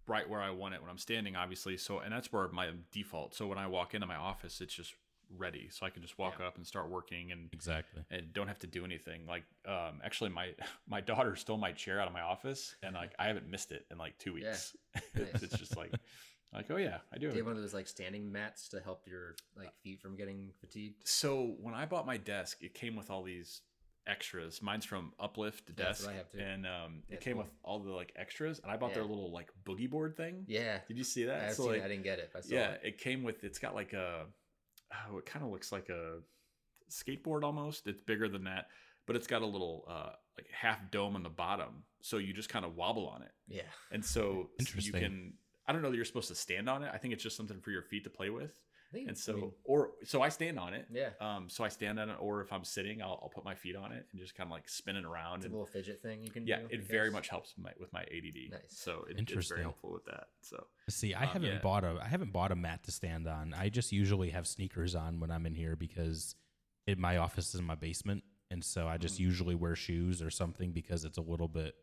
right 0.07 0.28
where 0.28 0.40
I 0.42 0.50
want 0.50 0.74
it 0.74 0.82
when 0.82 0.90
I'm 0.90 0.98
standing, 0.98 1.34
obviously. 1.36 1.76
So 1.78 1.98
and 2.00 2.12
that's 2.12 2.30
where 2.32 2.46
my 2.48 2.68
default. 2.92 3.34
So 3.34 3.46
when 3.46 3.59
I 3.59 3.66
walk 3.66 3.94
into 3.94 4.07
my 4.07 4.16
office, 4.16 4.61
it's 4.61 4.74
just 4.74 4.94
ready, 5.36 5.68
so 5.70 5.84
I 5.86 5.90
can 5.90 6.02
just 6.02 6.18
walk 6.18 6.36
Yeah. 6.40 6.46
up 6.46 6.56
and 6.56 6.66
start 6.66 6.88
working 6.90 7.32
and 7.32 7.48
Exactly. 7.52 8.02
and 8.10 8.32
don't 8.32 8.48
have 8.48 8.58
to 8.60 8.66
do 8.66 8.84
anything. 8.84 9.26
Like, 9.26 9.44
um, 9.66 10.00
actually, 10.04 10.30
my 10.30 10.54
my 10.88 11.00
daughter 11.00 11.36
stole 11.36 11.58
my 11.58 11.72
chair 11.72 12.00
out 12.00 12.06
of 12.08 12.12
my 12.14 12.20
office, 12.22 12.74
and 12.82 12.94
like 12.94 13.12
I 13.18 13.26
haven't 13.26 13.48
missed 13.48 13.72
it 13.72 13.86
in 13.90 13.98
like 13.98 14.18
two 14.18 14.36
Yeah. 14.36 14.50
weeks. 14.50 14.76
Nice. 15.14 15.42
it's 15.42 15.58
just 15.58 15.76
like, 15.76 15.92
like 16.52 16.70
oh 16.70 16.76
yeah, 16.76 16.98
I 17.12 17.18
do. 17.18 17.28
Do 17.28 17.32
you 17.34 17.38
have 17.38 17.46
one 17.46 17.56
of 17.56 17.62
those 17.62 17.74
like 17.74 17.88
standing 17.88 18.30
mats 18.30 18.68
to 18.70 18.80
help 18.80 19.06
your 19.06 19.34
like 19.56 19.72
feet 19.82 20.00
from 20.00 20.16
getting 20.16 20.50
fatigued? 20.60 21.06
So 21.08 21.56
when 21.60 21.74
I 21.74 21.84
bought 21.86 22.06
my 22.06 22.16
desk, 22.16 22.58
it 22.62 22.74
came 22.74 22.94
with 22.96 23.10
all 23.10 23.22
these 23.22 23.62
extras. 24.06 24.60
Mine's 24.60 24.84
from 24.84 25.12
Uplift 25.18 25.64
Yeah, 25.68 25.74
that's 25.78 25.98
Desk, 26.00 26.06
what 26.06 26.14
I 26.14 26.18
have 26.18 26.30
too. 26.30 26.38
and 26.38 26.66
um, 26.66 27.02
Yeah, 27.08 27.14
it 27.16 27.20
came 27.22 27.34
cool. 27.36 27.44
with 27.44 27.52
all 27.62 27.78
the 27.78 27.90
like 27.90 28.12
extras. 28.16 28.60
And 28.62 28.70
I 28.70 28.76
bought 28.76 28.92
their 28.94 29.02
little 29.04 29.32
like 29.32 29.48
boogie 29.64 29.88
board 29.88 30.14
thing. 30.16 30.44
Yeah, 30.46 30.78
Did 30.86 30.98
you 30.98 31.04
see 31.04 31.24
that? 31.24 31.42
I've 31.42 31.54
So, 31.54 31.62
seen 31.64 31.72
like, 31.72 31.80
it. 31.80 31.84
I 31.84 31.88
didn't 31.88 32.04
get 32.04 32.18
it. 32.18 32.30
I 32.36 32.40
saw 32.40 32.54
yeah, 32.54 32.70
it. 32.72 32.80
it 32.84 32.98
came 32.98 33.22
with. 33.22 33.42
It's 33.44 33.58
got 33.58 33.74
like 33.74 33.92
a. 33.94 34.26
Oh, 35.09 35.18
it 35.18 35.26
kind 35.26 35.45
of 35.45 35.51
looks 35.51 35.72
like 35.72 35.88
a 35.88 36.18
skateboard 36.90 37.42
almost. 37.45 37.86
It's 37.86 38.01
bigger 38.01 38.28
than 38.28 38.45
that, 38.45 38.66
but 39.07 39.16
it's 39.16 39.26
got 39.26 39.42
a 39.42 39.47
little 39.47 39.84
uh, 39.88 40.11
like 40.36 40.47
half 40.53 40.78
dome 40.90 41.16
on 41.16 41.22
the 41.22 41.28
bottom, 41.30 41.84
so 42.03 42.18
you 42.18 42.32
just 42.32 42.49
kind 42.49 42.64
of 42.64 42.76
wobble 42.76 43.07
on 43.07 43.22
it, 43.22 43.32
Yeah, 43.49 43.62
and 43.90 44.05
so 44.05 44.51
you 44.78 44.92
can. 44.92 45.34
I 45.66 45.72
don't 45.72 45.80
know 45.80 45.90
that 45.90 45.97
you're 45.97 46.05
supposed 46.05 46.28
to 46.28 46.34
stand 46.34 46.68
on 46.68 46.82
it. 46.82 46.90
I 46.92 46.99
think 46.99 47.14
it's 47.14 47.22
just 47.22 47.36
something 47.36 47.59
for 47.61 47.70
your 47.70 47.82
feet 47.82 48.05
to 48.05 48.11
play 48.11 48.28
with, 48.28 48.61
I 48.95 48.97
think. 48.99 49.09
and 49.09 49.16
I 49.16 49.20
so 49.20 49.32
mean, 49.34 49.53
or 49.64 49.90
so 50.05 50.22
I 50.22 50.28
stand 50.28 50.59
on 50.59 50.74
it. 50.74 50.86
yeah, 50.92 51.11
Um, 51.20 51.49
so 51.49 51.64
I 51.64 51.68
stand 51.68 51.99
on 51.99 52.09
it, 52.11 52.16
or 52.20 52.40
if 52.42 52.53
I'm 52.53 52.64
sitting, 52.64 53.03
I'll, 53.03 53.18
I'll 53.22 53.30
put 53.34 53.45
my 53.45 53.55
feet 53.55 53.76
on 53.76 53.92
it 53.92 54.07
and 54.12 54.20
just 54.20 54.34
kind 54.34 54.47
of 54.47 54.53
like 54.53 54.68
spin 54.68 54.97
it 54.97 55.05
around. 55.05 55.36
it's 55.38 55.47
a 55.47 55.49
little 55.49 55.66
fidget 55.66 56.01
thing 56.03 56.22
you 56.22 56.30
can. 56.30 56.47
yeah, 56.47 56.61
do, 56.61 56.66
it 56.70 56.82
very 56.88 57.11
much 57.11 57.28
helps 57.28 57.55
my, 57.59 57.70
with 57.80 57.92
my 57.92 58.03
ADD. 58.03 58.51
Nice. 58.53 58.61
So 58.68 59.05
it, 59.09 59.12
it's 59.12 59.20
Interesting. 59.20 59.55
very 59.57 59.64
helpful 59.64 59.92
with 59.92 60.05
that. 60.07 60.28
So 60.42 60.64
See, 60.88 61.14
I 61.14 61.22
Um, 61.22 61.28
haven't 61.28 61.49
yeah. 61.49 61.59
bought 61.61 61.84
a 61.84 61.99
I 62.03 62.07
haven't 62.09 62.32
bought 62.32 62.53
a 62.53 62.57
mat 62.57 62.84
to 62.84 62.92
stand 62.92 63.26
on. 63.26 63.55
I 63.55 63.68
just 63.68 63.90
usually 63.92 64.30
have 64.30 64.47
sneakers 64.47 64.95
on 64.95 65.18
when 65.20 65.30
I'm 65.30 65.47
in 65.47 65.55
here 65.55 65.76
because 65.76 66.34
it, 66.86 66.99
my 66.99 67.16
office 67.16 67.55
is 67.55 67.61
in 67.61 67.66
my 67.66 67.74
basement, 67.74 68.22
and 68.51 68.62
so 68.64 68.86
I 68.86 68.99
just 68.99 69.16
Mhm. 69.16 69.20
usually 69.20 69.55
wear 69.55 69.74
shoes 69.74 70.20
or 70.22 70.30
something 70.30 70.72
because 70.72 71.05
it's 71.05 71.18
a 71.18 71.22
little 71.22 71.49
bit. 71.49 71.74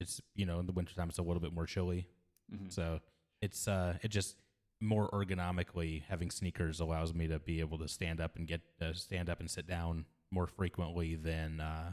It's 0.00 0.20
you 0.34 0.46
know 0.46 0.58
in 0.60 0.66
the 0.66 0.72
wintertime 0.72 1.08
it's 1.08 1.18
a 1.18 1.22
little 1.22 1.40
bit 1.40 1.52
more 1.52 1.66
chilly, 1.66 2.08
mhm. 2.52 2.72
so 2.72 3.00
it's 3.40 3.66
uh 3.68 3.98
it 4.02 4.08
just 4.08 4.36
more 4.84 5.08
ergonomically 5.10 6.02
having 6.08 6.30
sneakers 6.30 6.80
allows 6.80 7.14
me 7.14 7.26
to 7.28 7.38
be 7.38 7.60
able 7.60 7.78
to 7.78 7.88
stand 7.88 8.20
up 8.20 8.36
and 8.36 8.46
get 8.46 8.60
uh, 8.80 8.92
stand 8.92 9.28
up 9.28 9.40
and 9.40 9.50
sit 9.50 9.66
down 9.66 10.04
more 10.30 10.46
frequently 10.46 11.14
than 11.14 11.60
uh, 11.60 11.92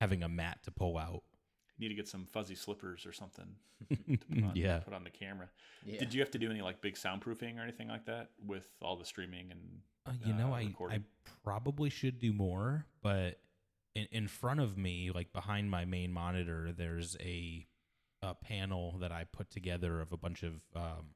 having 0.00 0.22
a 0.22 0.28
mat 0.28 0.60
to 0.64 0.70
pull 0.70 0.98
out. 0.98 1.22
need 1.78 1.88
to 1.88 1.94
get 1.94 2.08
some 2.08 2.26
fuzzy 2.26 2.54
slippers 2.54 3.06
or 3.06 3.12
something. 3.12 3.46
to 3.90 3.96
put 4.18 4.44
on, 4.44 4.52
yeah. 4.54 4.78
put 4.78 4.94
on 4.94 5.04
the 5.04 5.10
camera. 5.10 5.48
Yeah. 5.84 5.98
Did 5.98 6.14
you 6.14 6.20
have 6.20 6.30
to 6.32 6.38
do 6.38 6.50
any 6.50 6.62
like 6.62 6.80
big 6.80 6.94
soundproofing 6.94 7.58
or 7.58 7.62
anything 7.62 7.88
like 7.88 8.06
that 8.06 8.30
with 8.44 8.68
all 8.82 8.96
the 8.96 9.04
streaming 9.04 9.50
and? 9.50 9.60
Uh, 10.06 10.12
you 10.24 10.32
know, 10.32 10.52
uh, 10.52 10.56
I 10.56 10.74
I 10.90 11.00
probably 11.44 11.90
should 11.90 12.18
do 12.18 12.32
more, 12.32 12.86
but 13.02 13.40
in 13.94 14.06
in 14.10 14.28
front 14.28 14.60
of 14.60 14.78
me, 14.78 15.10
like 15.14 15.32
behind 15.32 15.70
my 15.70 15.84
main 15.84 16.12
monitor, 16.12 16.72
there's 16.72 17.16
a 17.20 17.66
a 18.22 18.34
panel 18.34 18.96
that 19.00 19.12
I 19.12 19.24
put 19.24 19.50
together 19.50 20.00
of 20.00 20.12
a 20.12 20.16
bunch 20.16 20.42
of 20.42 20.62
um, 20.74 21.10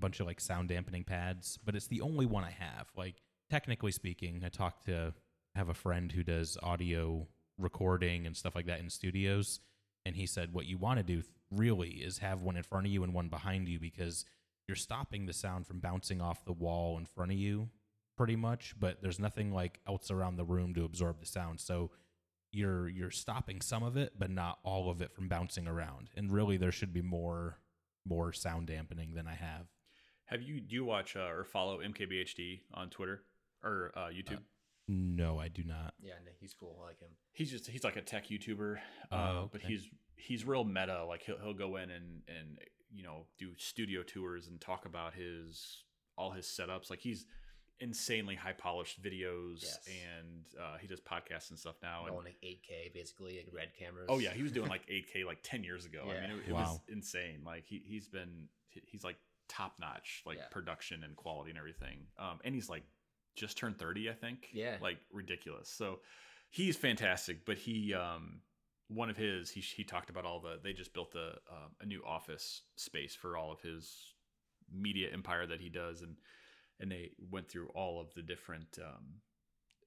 bunch 0.00 0.20
of 0.20 0.26
like 0.26 0.40
sound 0.40 0.68
dampening 0.68 1.04
pads, 1.04 1.58
but 1.64 1.74
it's 1.74 1.86
the 1.86 2.00
only 2.00 2.26
one 2.26 2.44
I 2.44 2.50
have. 2.50 2.88
Like 2.96 3.16
technically 3.50 3.92
speaking, 3.92 4.42
I 4.44 4.48
talked 4.48 4.86
to 4.86 5.14
have 5.54 5.68
a 5.68 5.74
friend 5.74 6.10
who 6.10 6.22
does 6.22 6.56
audio 6.62 7.26
recording 7.58 8.26
and 8.26 8.36
stuff 8.36 8.54
like 8.54 8.66
that 8.66 8.80
in 8.80 8.90
studios, 8.90 9.60
and 10.04 10.16
he 10.16 10.26
said 10.26 10.52
what 10.52 10.66
you 10.66 10.78
want 10.78 10.98
to 10.98 11.04
do 11.04 11.22
really 11.50 11.90
is 11.90 12.18
have 12.18 12.42
one 12.42 12.56
in 12.56 12.62
front 12.62 12.86
of 12.86 12.92
you 12.92 13.02
and 13.02 13.12
one 13.12 13.28
behind 13.28 13.68
you 13.68 13.78
because 13.78 14.24
you're 14.66 14.76
stopping 14.76 15.26
the 15.26 15.32
sound 15.32 15.66
from 15.66 15.80
bouncing 15.80 16.20
off 16.20 16.44
the 16.44 16.52
wall 16.52 16.96
in 16.96 17.04
front 17.04 17.32
of 17.32 17.38
you 17.38 17.68
pretty 18.16 18.36
much, 18.36 18.74
but 18.78 19.02
there's 19.02 19.18
nothing 19.18 19.52
like 19.52 19.80
else 19.86 20.10
around 20.10 20.36
the 20.36 20.44
room 20.44 20.74
to 20.74 20.84
absorb 20.84 21.20
the 21.20 21.26
sound. 21.26 21.60
So 21.60 21.90
you're 22.52 22.88
you're 22.88 23.10
stopping 23.10 23.60
some 23.60 23.82
of 23.82 23.96
it, 23.96 24.12
but 24.18 24.30
not 24.30 24.58
all 24.62 24.90
of 24.90 25.00
it 25.02 25.12
from 25.12 25.28
bouncing 25.28 25.66
around. 25.66 26.10
And 26.16 26.30
really, 26.30 26.56
there 26.56 26.72
should 26.72 26.92
be 26.92 27.02
more 27.02 27.58
more 28.06 28.32
sound 28.32 28.66
dampening 28.66 29.14
than 29.14 29.26
I 29.26 29.34
have. 29.34 29.66
Have 30.32 30.42
you 30.42 30.60
do 30.60 30.74
you 30.74 30.84
watch 30.84 31.14
uh, 31.16 31.20
or 31.30 31.44
follow 31.44 31.78
MKBHD 31.80 32.60
on 32.74 32.88
Twitter 32.90 33.22
or 33.62 33.92
uh, 33.94 34.06
YouTube? 34.08 34.40
No, 34.88 35.38
I 35.38 35.48
do 35.48 35.62
not. 35.62 35.94
Yeah, 36.02 36.14
no, 36.24 36.32
he's 36.40 36.54
cool. 36.54 36.76
I 36.82 36.86
like 36.88 36.98
him. 37.00 37.10
he's 37.32 37.50
just 37.50 37.68
he's 37.68 37.84
like 37.84 37.96
a 37.96 38.02
tech 38.02 38.28
YouTuber, 38.28 38.78
Oh, 39.12 39.16
uh, 39.16 39.46
but 39.52 39.60
he's 39.62 39.88
he's 40.16 40.44
real 40.44 40.64
meta. 40.64 41.04
Like 41.04 41.22
he'll 41.22 41.38
he'll 41.38 41.54
go 41.54 41.76
in 41.76 41.90
and 41.90 42.22
and 42.28 42.58
you 42.90 43.02
know 43.02 43.26
do 43.38 43.50
studio 43.58 44.02
tours 44.02 44.48
and 44.48 44.60
talk 44.60 44.86
about 44.86 45.14
his 45.14 45.84
all 46.16 46.30
his 46.32 46.46
setups. 46.46 46.90
Like 46.90 47.00
he's 47.00 47.26
insanely 47.80 48.34
high 48.36 48.52
polished 48.52 49.02
videos 49.02 49.62
Yes. 49.62 49.78
and 49.88 50.44
uh, 50.60 50.78
he 50.80 50.86
does 50.86 51.00
podcasts 51.00 51.50
and 51.50 51.58
stuff 51.58 51.76
now. 51.82 52.04
And, 52.06 52.10
Going 52.14 52.26
like 52.26 52.36
8K, 52.44 52.94
basically, 52.94 53.36
like 53.36 53.48
red 53.52 53.68
cameras. 53.78 54.06
oh 54.08 54.18
yeah, 54.18 54.30
he 54.32 54.42
was 54.42 54.52
doing 54.52 54.68
like 54.76 54.86
8K 54.88 55.26
like 55.26 55.38
10 55.42 55.62
years 55.64 55.84
ago. 55.84 56.02
I 56.04 56.20
mean, 56.28 56.38
it, 56.38 56.48
it 56.48 56.52
was 56.52 56.80
insane. 56.88 57.42
Like 57.44 57.64
he 57.66 57.82
he's 57.86 58.08
been 58.08 58.48
he's 58.86 59.04
like 59.04 59.16
top 59.48 59.74
notch 59.80 60.22
like 60.26 60.38
Yeah. 60.38 60.46
production 60.50 61.04
and 61.04 61.16
quality 61.16 61.50
and 61.50 61.58
everything. 61.58 62.06
Um, 62.18 62.40
and 62.44 62.54
he's 62.54 62.68
like 62.68 62.84
just 63.34 63.56
turned 63.56 63.78
30, 63.78 64.10
I 64.10 64.14
think. 64.14 64.48
Yeah. 64.52 64.76
like 64.80 64.98
ridiculous. 65.12 65.68
So 65.68 66.00
he's 66.50 66.76
fantastic. 66.76 67.44
But 67.44 67.58
he 67.58 67.94
um 67.94 68.40
one 68.88 69.08
of 69.08 69.16
his 69.16 69.50
he 69.50 69.60
he 69.60 69.84
talked 69.84 70.10
about 70.10 70.24
all 70.26 70.40
the 70.40 70.58
they 70.62 70.72
just 70.72 70.92
built 70.92 71.14
a 71.14 71.38
um, 71.50 71.70
a 71.80 71.86
new 71.86 72.02
office 72.04 72.62
space 72.76 73.14
for 73.14 73.36
all 73.36 73.50
of 73.52 73.60
his 73.60 74.14
media 74.70 75.08
empire 75.12 75.46
that 75.46 75.60
he 75.60 75.68
does 75.68 76.02
and 76.02 76.16
and 76.80 76.90
they 76.90 77.10
went 77.30 77.48
through 77.48 77.68
all 77.74 78.00
of 78.00 78.12
the 78.14 78.22
different 78.22 78.78
um, 78.82 79.20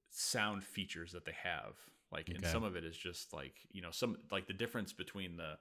sound 0.10 0.64
features 0.64 1.12
that 1.12 1.26
they 1.26 1.36
have 1.44 1.76
like 2.12 2.30
and 2.30 2.46
some 2.46 2.64
of 2.64 2.76
it 2.76 2.84
is 2.86 2.96
just 2.98 3.34
like 3.34 3.56
you 3.72 3.82
know 3.82 3.92
some 3.92 4.18
like 4.32 4.48
the 4.48 4.54
difference 4.54 4.94
between 4.94 5.36
the 5.38 5.56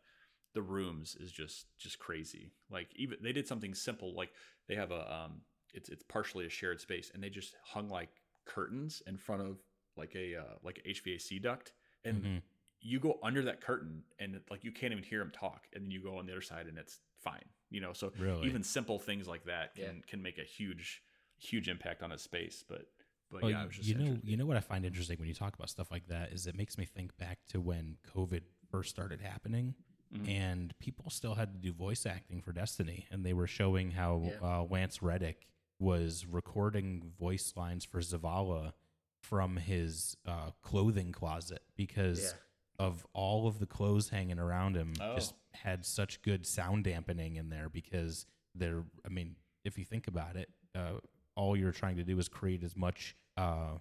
the 0.55 0.63
rooms 0.63 1.17
is 1.21 1.31
just 1.33 1.67
just 1.79 1.99
crazy. 1.99 2.53
Like 2.71 2.89
even 2.97 3.19
they 3.23 3.33
did 3.33 3.47
something 3.47 3.75
simple 3.75 4.15
like 4.15 4.31
they 4.69 4.77
have 4.77 4.91
a 4.91 5.13
um 5.13 5.41
it's 5.73 5.89
it's 5.89 6.03
partially 6.05 6.47
a 6.47 6.51
shared 6.51 6.81
space 6.81 7.11
and 7.13 7.23
they 7.23 7.31
just 7.31 7.57
hung 7.65 7.89
like 7.89 8.11
curtains 8.47 9.03
in 9.07 9.17
front 9.17 9.43
of 9.43 9.59
like 9.97 10.15
a 10.15 10.37
uh, 10.37 10.55
like 10.63 10.81
a 10.85 10.89
HVAC 10.89 11.41
duct 11.43 11.73
and 12.05 12.23
Mhm. 12.23 12.43
you 12.81 13.01
go 13.01 13.19
under 13.23 13.43
that 13.43 13.61
curtain 13.61 14.03
and 14.19 14.41
like 14.51 14.63
you 14.65 14.71
can't 14.73 14.93
even 14.93 15.05
hear 15.05 15.19
them 15.21 15.31
talk 15.33 15.67
and 15.73 15.85
then 15.85 15.91
you 15.91 16.03
go 16.03 16.19
on 16.19 16.27
the 16.27 16.33
other 16.33 16.41
side 16.43 16.67
and 16.67 16.79
it's 16.79 17.01
fine. 17.19 17.45
You 17.71 17.81
know, 17.81 17.93
so 17.93 18.13
Really? 18.19 18.47
even 18.47 18.63
simple 18.63 18.99
things 18.99 19.27
like 19.27 19.45
that 19.47 19.75
can 19.75 19.85
Yeah. 19.85 19.93
can 20.07 20.23
make 20.23 20.39
a 20.39 20.45
huge 20.45 21.03
huge 21.39 21.69
impact 21.69 22.03
on 22.03 22.13
a 22.13 22.19
space, 22.19 22.65
but 22.69 22.87
but 23.31 23.43
Well, 23.43 23.51
yeah, 23.51 23.59
I 23.59 23.61
you- 23.63 23.67
was 23.67 23.77
just 23.77 23.89
you 23.89 23.95
know, 23.97 24.19
you 24.23 24.37
know 24.37 24.47
what 24.47 24.57
I 24.57 24.61
find 24.61 24.85
interesting 24.85 25.19
when 25.19 25.27
you 25.29 25.35
talk 25.35 25.55
about 25.55 25.71
stuff 25.71 25.91
like 25.91 26.07
that 26.09 26.33
is 26.33 26.47
it 26.47 26.55
makes 26.55 26.79
me 26.79 26.85
think 26.85 27.17
back 27.17 27.39
to 27.49 27.61
when 27.61 27.97
COVID 28.15 28.43
first 28.71 28.91
started 28.91 29.21
happening, 29.21 29.75
Mhm. 30.13 30.29
and 30.29 30.79
people 30.79 31.11
still 31.11 31.35
had 31.35 31.53
to 31.53 31.59
do 31.59 31.73
voice 31.73 32.07
acting 32.07 32.41
for 32.43 32.53
Destiny, 32.53 33.07
and 33.11 33.25
they 33.25 33.33
were 33.33 33.47
showing 33.47 33.93
how 33.93 34.23
Yeah. 34.23 34.39
uh, 34.43 34.63
Lance 34.65 35.03
Reddick 35.03 35.47
was 35.81 36.25
recording 36.27 37.11
voice 37.19 37.57
lines 37.57 37.85
for 37.85 38.01
Zavala 38.01 38.75
from 39.21 39.57
his 39.57 40.17
uh, 40.27 40.51
clothing 40.63 41.11
closet 41.13 41.63
because 41.77 42.23
Yeah. 42.23 42.39
of 42.87 43.07
all 43.13 43.47
of 43.49 43.59
the 43.59 43.67
clothes 43.67 44.11
hanging 44.11 44.39
around 44.39 44.77
him 44.77 44.95
Oh. 45.01 45.15
just 45.17 45.35
had 45.53 45.85
such 45.85 46.21
good 46.23 46.47
sound 46.47 46.85
dampening 46.85 47.37
in 47.37 47.49
there 47.49 47.69
because 47.69 48.27
they're 48.57 48.85
i 49.05 49.09
mean 49.09 49.37
if 49.65 49.79
you 49.79 49.85
think 49.85 50.07
about 50.09 50.37
it 50.37 50.51
uh, 50.75 50.99
all 51.37 51.57
you're 51.57 51.73
trying 51.73 51.97
to 51.97 52.05
do 52.05 52.19
is 52.19 52.29
create 52.29 52.63
as 52.63 52.77
much 52.77 53.17
uh, 53.37 53.79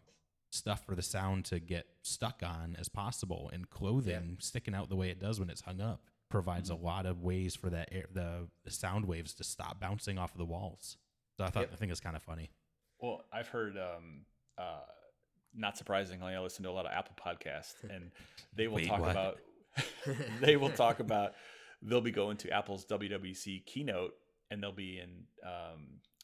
stuff 0.51 0.85
for 0.85 0.95
the 0.95 1.01
sound 1.01 1.45
to 1.45 1.59
get 1.59 1.87
stuck 2.03 2.41
on 2.43 2.75
as 2.77 2.87
possible 2.89 3.49
and 3.53 3.69
clothing 3.69 4.37
sticking 4.39 4.73
out 4.75 4.89
the 4.89 4.95
way 4.95 5.09
it 5.09 5.19
does 5.19 5.39
when 5.39 5.49
it's 5.49 5.61
hung 5.61 5.81
up 5.81 6.07
provides 6.33 6.69
Mm-hmm. 6.69 6.83
a 6.83 6.87
lot 6.91 7.05
of 7.05 7.21
ways 7.21 7.55
for 7.55 7.69
that 7.69 7.89
air, 7.91 8.05
the, 8.13 8.47
the 8.65 8.71
sound 8.71 9.05
waves 9.05 9.33
to 9.35 9.43
stop 9.43 9.79
bouncing 9.79 10.17
off 10.17 10.31
of 10.33 10.37
the 10.39 10.45
walls 10.45 10.97
so 11.37 11.43
i 11.45 11.49
thought 11.49 11.61
Yep. 11.61 11.73
i 11.73 11.75
think 11.75 11.91
it's 11.91 12.01
kind 12.01 12.15
of 12.15 12.23
funny 12.23 12.49
Well, 12.99 13.23
I've 13.31 13.47
heard, 13.49 13.77
um, 13.77 14.25
uh, 14.57 14.85
not 15.53 15.77
surprisingly, 15.77 16.33
I 16.33 16.39
listen 16.39 16.63
to 16.63 16.69
a 16.69 16.75
lot 16.79 16.85
of 16.85 16.91
Apple 16.91 17.15
podcasts, 17.25 17.75
and 17.93 18.11
they 18.57 18.67
will 18.67 18.77
Wait, 18.77 18.87
talk 18.87 18.99
what? 19.01 19.11
about 19.11 19.37
they 20.41 20.55
will 20.57 20.69
talk 20.71 20.99
about 20.99 21.33
they'll 21.81 22.01
be 22.01 22.11
going 22.11 22.37
to 22.37 22.49
Apple's 22.49 22.85
WWC 22.85 23.65
keynote, 23.65 24.13
and 24.49 24.61
they'll 24.63 24.71
be 24.71 24.99
in 25.03 25.11
um, 25.45 25.81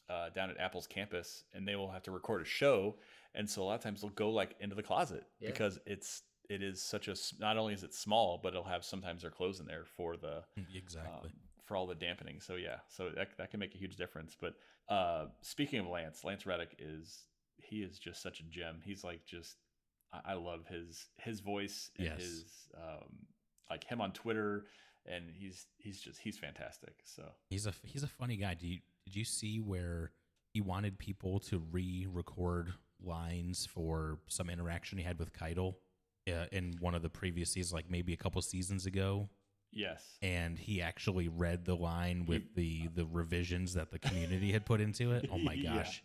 uh, 0.08 0.30
down 0.30 0.50
at 0.50 0.58
Apple's 0.58 0.86
campus, 0.86 1.44
and 1.54 1.66
they 1.68 1.76
will 1.76 1.90
have 1.90 2.02
to 2.04 2.10
record 2.10 2.40
a 2.42 2.44
show, 2.44 2.96
and 3.36 3.48
so 3.48 3.62
a 3.62 3.64
lot 3.64 3.74
of 3.74 3.82
times 3.82 4.00
they'll 4.00 4.10
go 4.10 4.30
like 4.30 4.54
into 4.60 4.74
the 4.74 4.82
closet 4.82 5.24
Yeah. 5.38 5.50
because 5.50 5.78
it's 5.86 6.22
it 6.50 6.62
is 6.62 6.82
such 6.82 7.08
a 7.08 7.14
not 7.38 7.56
only 7.56 7.72
is 7.72 7.82
it 7.84 7.94
small, 7.94 8.38
but 8.42 8.48
it'll 8.50 8.64
have 8.64 8.84
sometimes 8.84 9.22
their 9.22 9.30
clothes 9.30 9.60
in 9.60 9.66
there 9.66 9.84
for 9.96 10.16
the 10.16 10.42
exactly 10.74 11.30
um, 11.30 11.32
for 11.64 11.76
all 11.76 11.86
the 11.86 11.94
dampening. 11.94 12.40
So 12.40 12.56
yeah, 12.56 12.78
so 12.88 13.10
that 13.16 13.28
that 13.38 13.50
can 13.50 13.60
make 13.60 13.74
a 13.74 13.78
huge 13.78 13.96
difference. 13.96 14.36
But 14.38 14.54
uh, 14.88 15.26
speaking 15.42 15.78
of 15.80 15.86
Lance, 15.86 16.24
Lance 16.24 16.44
Reddick 16.44 16.76
is 16.78 17.24
he 17.56 17.76
is 17.82 17.98
just 17.98 18.20
such 18.22 18.40
a 18.40 18.42
gem. 18.44 18.80
He's 18.84 19.04
like 19.04 19.24
just 19.24 19.56
I, 20.12 20.32
I 20.32 20.34
love 20.34 20.66
his 20.68 21.06
his 21.16 21.40
voice 21.40 21.90
and 21.96 22.06
Yes. 22.08 22.18
his 22.20 22.44
um, 22.76 23.08
like 23.70 23.84
him 23.84 24.00
on 24.00 24.12
Twitter, 24.12 24.66
and 25.06 25.24
he's 25.32 25.66
he's 25.78 26.00
just 26.00 26.18
he's 26.18 26.36
fantastic. 26.38 26.94
So 27.04 27.22
He's 27.48 27.66
a 27.66 27.72
he's 27.84 28.02
a 28.02 28.08
funny 28.08 28.36
guy. 28.36 28.54
Do 28.54 28.66
you 28.66 28.78
did 29.06 29.14
you 29.14 29.24
see 29.24 29.60
where 29.60 30.10
he 30.52 30.60
wanted 30.60 30.98
people 30.98 31.38
to 31.38 31.58
re-record 31.70 32.72
lines 33.00 33.66
for 33.66 34.18
some 34.28 34.50
interaction 34.50 34.98
he 34.98 35.04
had 35.04 35.18
with 35.18 35.32
Caiatl 35.32 35.74
uh, 36.28 36.46
in 36.52 36.74
one 36.80 36.94
of 36.94 37.02
the 37.02 37.08
previous 37.10 37.50
seasons, 37.52 37.72
like 37.72 37.90
maybe 37.90 38.12
a 38.12 38.16
couple 38.16 38.40
seasons 38.42 38.86
ago? 38.86 39.28
yes, 39.72 40.18
And 40.20 40.58
he 40.58 40.82
actually 40.82 41.28
read 41.28 41.64
the 41.64 41.76
line 41.76 42.26
with 42.26 42.54
the 42.56 42.88
the 42.94 43.06
revisions 43.06 43.74
that 43.74 43.90
the 43.92 43.98
community 44.00 44.50
had 44.52 44.66
put 44.66 44.80
into 44.80 45.12
it. 45.12 45.28
Oh 45.32 45.38
my 45.38 45.52
Yeah. 45.54 45.76
gosh! 45.76 46.02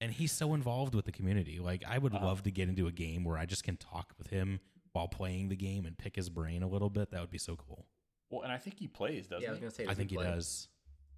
And 0.00 0.10
he's 0.12 0.32
so 0.32 0.54
involved 0.54 0.94
with 0.94 1.04
the 1.04 1.12
community. 1.12 1.58
Like 1.58 1.84
I 1.86 1.98
would 1.98 2.14
Uh-huh. 2.14 2.24
love 2.26 2.42
to 2.44 2.50
get 2.50 2.68
into 2.68 2.86
a 2.86 2.92
game 2.92 3.22
where 3.24 3.36
I 3.38 3.44
just 3.46 3.64
can 3.64 3.76
talk 3.76 4.14
with 4.18 4.28
him 4.28 4.60
while 4.92 5.08
playing 5.08 5.48
the 5.48 5.56
game 5.56 5.84
and 5.86 5.96
pick 5.96 6.16
his 6.16 6.28
brain 6.28 6.62
a 6.62 6.68
little 6.68 6.90
bit. 6.90 7.10
That 7.10 7.20
would 7.20 7.30
be 7.30 7.38
so 7.38 7.54
cool. 7.56 7.86
well, 8.30 8.42
and 8.42 8.52
I 8.52 8.56
think 8.58 8.78
he 8.78 8.88
plays, 8.88 9.26
doesn't 9.26 9.42
yeah, 9.42 9.48
I 9.48 9.52
was 9.52 9.60
gonna 9.60 9.70
say. 9.70 9.86
I 9.86 9.94
think 9.94 10.10
he 10.10 10.16
play? 10.16 10.26
does. 10.26 10.68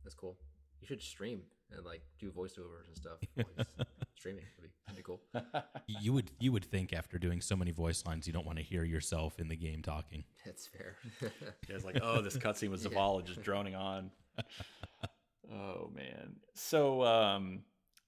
That's 0.03 0.15
cool. 0.17 0.37
You 0.81 0.87
should 0.87 1.01
stream 1.01 1.43
and 1.75 1.85
like 1.87 2.03
do 2.19 2.31
voiceovers 2.31 2.89
and 2.89 2.97
stuff. 2.97 3.19
while 4.15 4.33
he's 4.37 4.43
streaming 4.43 4.45
would 4.61 4.65
be, 4.65 4.71
that'd 4.87 4.97
be 4.97 5.03
cool. 5.03 5.21
you 6.03 6.13
would 6.13 6.31
you 6.39 6.53
would 6.53 6.65
think 6.65 6.93
after 6.93 7.19
doing 7.19 7.41
so 7.41 7.57
many 7.57 7.71
voice 7.71 8.05
lines 8.07 8.27
you 8.27 8.33
don't 8.33 8.47
want 8.47 8.59
to 8.59 8.65
hear 8.65 8.85
yourself 8.85 9.39
in 9.39 9.49
the 9.49 9.57
game 9.57 9.83
talking 9.83 10.25
That's 10.45 10.67
fair. 10.67 10.97
Yeah, 11.69 11.77
it's 11.77 11.85
like, 11.85 11.99
oh, 12.03 12.21
this 12.21 12.37
cutscene 12.37 12.71
was 12.71 12.85
Yeah. 12.91 12.91
Zavala 12.91 13.25
just 13.25 13.43
droning 13.43 13.75
on. 13.75 14.11
oh 15.53 15.91
man. 15.95 16.37
So 16.55 17.03
um 17.05 17.61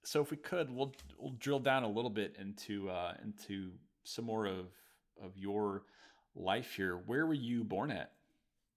so 0.03 0.21
if 0.21 0.31
we 0.31 0.37
could, 0.37 0.69
we'll 0.69 0.93
we'll 1.19 1.33
drill 1.33 1.59
down 1.59 1.83
a 1.83 1.89
little 1.89 2.09
bit 2.09 2.35
into 2.39 2.89
uh 2.89 3.13
into 3.23 3.71
some 4.03 4.25
more 4.25 4.45
of 4.45 4.67
of 5.21 5.37
your 5.37 5.83
life 6.35 6.73
here. 6.75 6.95
Where 6.95 7.25
were 7.25 7.33
you 7.33 7.63
born 7.63 7.91
at? 7.91 8.11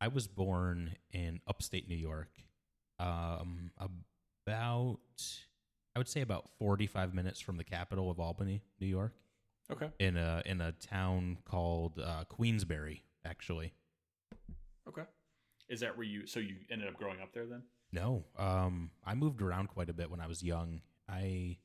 i 0.02 0.08
was 0.08 0.26
born 0.26 0.94
in 1.12 1.40
upstate 1.46 1.86
new 1.86 1.94
york 1.94 2.30
um 2.98 3.70
about 3.78 4.98
i 5.20 5.49
would 6.00 6.08
say 6.08 6.22
about 6.22 6.48
45 6.58 7.12
minutes 7.14 7.40
from 7.40 7.56
the 7.58 7.64
capital 7.64 8.10
of 8.10 8.18
albany 8.18 8.62
new 8.80 8.86
york 8.86 9.12
Okay. 9.70 9.88
in 10.00 10.16
a 10.16 10.42
in 10.46 10.60
a 10.60 10.72
town 10.72 11.36
called 11.44 11.98
uh, 12.00 12.24
queensbury 12.24 13.04
actually 13.24 13.72
Okay. 14.88 15.02
Is 15.68 15.80
that 15.80 15.96
where 15.96 16.06
you 16.06 16.26
so 16.26 16.40
you 16.40 16.56
ended 16.70 16.88
up 16.88 16.94
growing 16.94 17.20
up 17.20 17.32
there 17.32 17.46
then? 17.46 17.62
No, 17.92 18.24
um, 18.36 18.90
I 19.04 19.14
moved 19.14 19.40
around 19.42 19.68
quite 19.68 19.88
a 19.88 19.92
bit 19.92 20.10
when 20.10 20.20
I 20.20 20.26
was 20.26 20.42
young. 20.42 20.80
I 21.08 21.58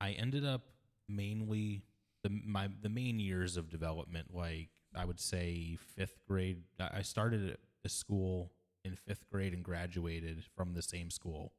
I 0.00 0.12
ended 0.12 0.44
up 0.44 0.62
mainly 1.08 1.84
the 2.24 2.30
my 2.30 2.68
the 2.82 2.88
main 2.88 3.20
years 3.20 3.56
of 3.56 3.70
development, 3.70 4.34
like 4.34 4.70
I 4.96 5.04
would 5.04 5.20
say 5.20 5.76
fifth 5.96 6.18
grade. 6.26 6.62
I 6.80 7.02
started 7.02 7.50
at 7.50 7.60
a 7.84 7.88
school 7.88 8.50
in 8.84 8.96
fifth 8.96 9.28
grade 9.30 9.52
and 9.52 9.62
graduated 9.62 10.42
from 10.56 10.72
the 10.74 10.82
same 10.82 11.10
school, 11.10 11.52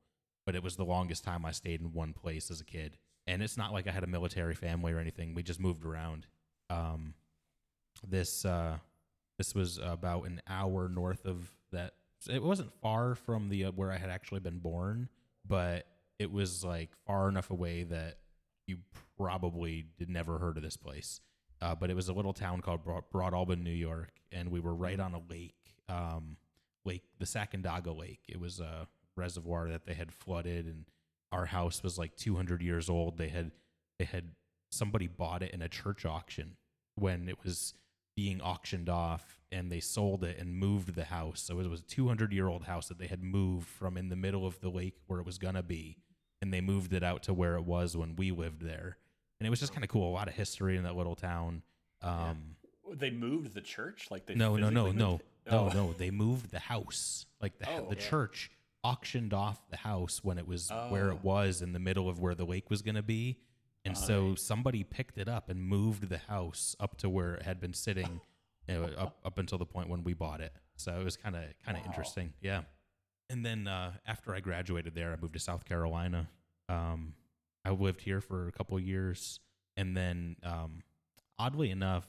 but 0.45 0.55
it 0.55 0.63
was 0.63 0.75
the 0.75 0.85
longest 0.85 1.23
time 1.23 1.45
I 1.45 1.51
stayed 1.51 1.81
in 1.81 1.93
one 1.93 2.13
place 2.13 2.51
as 2.51 2.61
a 2.61 2.65
kid. 2.65 2.97
And 3.27 3.41
it's 3.41 3.57
not 3.57 3.73
like 3.73 3.87
I 3.87 3.91
had 3.91 4.03
a 4.03 4.07
military 4.07 4.53
family 4.53 4.93
or 4.93 4.99
anything. 4.99 5.33
We 5.33 5.43
just 5.43 5.59
moved 5.59 5.83
around. 5.83 6.27
Um, 6.69 7.15
this 8.07 8.45
uh, 8.45 8.77
this 9.37 9.55
was 9.55 9.79
about 9.83 10.27
an 10.27 10.41
hour 10.47 10.87
north 10.87 11.25
of 11.25 11.49
that. 11.71 11.93
It 12.29 12.43
wasn't 12.43 12.71
far 12.81 13.15
from 13.15 13.49
the 13.49 13.65
uh, 13.65 13.71
where 13.71 13.91
I 13.91 13.97
had 13.97 14.09
actually 14.09 14.39
been 14.39 14.59
born, 14.59 15.09
but 15.47 15.87
it 16.19 16.31
was 16.31 16.63
like 16.63 16.91
far 17.05 17.29
enough 17.29 17.49
away 17.49 17.83
that 17.83 18.19
you 18.67 18.77
probably 19.17 19.85
did 19.97 20.09
never 20.09 20.37
heard 20.37 20.57
of 20.57 20.63
this 20.63 20.77
place. 20.77 21.19
Uh, 21.61 21.73
but 21.73 21.89
it 21.89 21.95
was 21.95 22.09
a 22.09 22.13
little 22.13 22.33
town 22.33 22.61
called 22.61 22.83
Broad, 22.83 23.03
Broadalbin, 23.13 23.63
New 23.63 23.71
York, 23.71 24.11
and 24.31 24.49
we 24.49 24.59
were 24.59 24.75
right 24.75 24.99
on 24.99 25.13
a 25.13 25.21
lake, 25.29 25.55
um, 25.87 26.37
lake 26.83 27.03
the 27.19 27.25
Sacandaga 27.25 27.97
Lake. 27.97 28.21
It 28.27 28.39
was 28.39 28.59
a 28.59 28.87
reservoir 29.15 29.69
that 29.69 29.85
they 29.85 29.93
had 29.93 30.11
flooded, 30.11 30.65
and 30.65 30.85
our 31.31 31.45
house 31.45 31.83
was 31.83 31.97
like 31.97 32.15
200 32.15 32.61
years 32.61 32.89
old. 32.89 33.17
They 33.17 33.29
had 33.29 33.51
they 33.99 34.05
had 34.05 34.31
somebody 34.71 35.07
bought 35.07 35.41
it 35.41 35.53
in 35.53 35.61
a 35.61 35.69
church 35.69 36.05
auction 36.05 36.57
when 36.95 37.29
it 37.29 37.37
was 37.43 37.73
being 38.15 38.41
auctioned 38.41 38.89
off 38.89 39.39
and 39.51 39.69
they 39.71 39.79
sold 39.79 40.23
it 40.23 40.37
and 40.39 40.55
moved 40.55 40.95
the 40.95 41.05
house. 41.05 41.41
So 41.41 41.59
it 41.59 41.69
was 41.69 41.81
a 41.81 41.83
200 41.83 42.31
year 42.33 42.47
old 42.47 42.63
house 42.63 42.87
that 42.87 42.97
they 42.97 43.07
had 43.07 43.21
moved 43.23 43.67
from 43.67 43.97
in 43.97 44.09
the 44.09 44.15
middle 44.15 44.45
of 44.47 44.59
the 44.61 44.69
lake 44.69 44.95
where 45.07 45.19
it 45.19 45.25
was 45.25 45.37
going 45.37 45.55
to 45.55 45.63
be. 45.63 45.97
And 46.41 46.53
they 46.53 46.61
moved 46.61 46.93
it 46.93 47.03
out 47.03 47.23
to 47.23 47.33
where 47.33 47.55
it 47.55 47.63
was 47.63 47.95
when 47.97 48.15
we 48.15 48.31
lived 48.31 48.61
there. 48.61 48.97
And 49.39 49.47
it 49.47 49.49
was 49.49 49.59
just 49.59 49.73
kind 49.73 49.83
of 49.83 49.89
cool. 49.89 50.09
A 50.09 50.13
lot 50.13 50.27
of 50.29 50.33
history 50.33 50.77
in 50.77 50.83
that 50.83 50.95
little 50.95 51.15
town. 51.15 51.61
Um, 52.01 52.55
They 52.93 53.11
moved 53.11 53.53
the 53.53 53.61
church? 53.61 54.07
Like 54.11 54.25
they 54.25 54.35
no, 54.35 54.55
no, 54.57 54.69
no, 54.69 54.85
no, 54.91 55.15
it? 55.15 55.25
no, 55.51 55.59
Oh. 55.59 55.69
no. 55.73 55.93
They 55.93 56.11
moved 56.11 56.51
the 56.51 56.59
house. 56.59 57.25
Like 57.41 57.57
the, 57.59 57.69
Oh, 57.69 57.87
the 57.89 57.95
yeah. 57.95 58.01
church 58.09 58.51
auctioned 58.85 59.33
off 59.33 59.67
the 59.69 59.77
house 59.77 60.23
when 60.23 60.37
it 60.37 60.47
was 60.47 60.69
where 60.89 61.09
Oh. 61.11 61.15
it 61.15 61.23
was 61.23 61.61
in 61.61 61.73
the 61.73 61.79
middle 61.79 62.07
of 62.09 62.19
where 62.19 62.35
the 62.35 62.45
lake 62.45 62.69
was 62.69 62.81
going 62.81 62.95
to 62.95 63.03
be. 63.03 63.37
And 63.83 63.95
so 63.97 64.33
somebody 64.35 64.83
picked 64.83 65.17
it 65.17 65.27
up 65.27 65.47
and 65.49 65.61
moved 65.61 66.09
the 66.09 66.17
house 66.17 66.75
up 66.79 66.97
to 66.97 67.09
where 67.09 67.35
it 67.35 67.43
had 67.43 67.59
been 67.59 67.73
sitting 67.73 68.19
you 68.67 68.73
know, 68.75 68.83
up, 68.97 69.17
up 69.23 69.37
until 69.37 69.57
the 69.59 69.65
point 69.65 69.89
when 69.89 70.03
we 70.03 70.13
bought 70.13 70.41
it. 70.41 70.53
So 70.75 70.99
it 70.99 71.03
was 71.03 71.17
kind 71.17 71.35
of 71.35 71.43
kind 71.63 71.77
of 71.77 71.83
Wow. 71.83 71.89
interesting. 71.91 72.33
Yeah. 72.41 72.61
And 73.29 73.45
then 73.45 73.67
uh, 73.67 73.93
after 74.07 74.33
I 74.35 74.39
graduated 74.39 74.93
there, 74.95 75.11
I 75.13 75.17
moved 75.21 75.33
to 75.33 75.39
South 75.39 75.65
Carolina. 75.65 76.27
Um, 76.69 77.13
I 77.63 77.71
lived 77.71 78.01
here 78.01 78.21
for 78.21 78.47
a 78.47 78.51
couple 78.51 78.75
of 78.77 78.83
years, 78.83 79.39
and 79.77 79.95
then 79.97 80.35
um, 80.43 80.81
oddly 81.39 81.69
enough, 81.71 82.07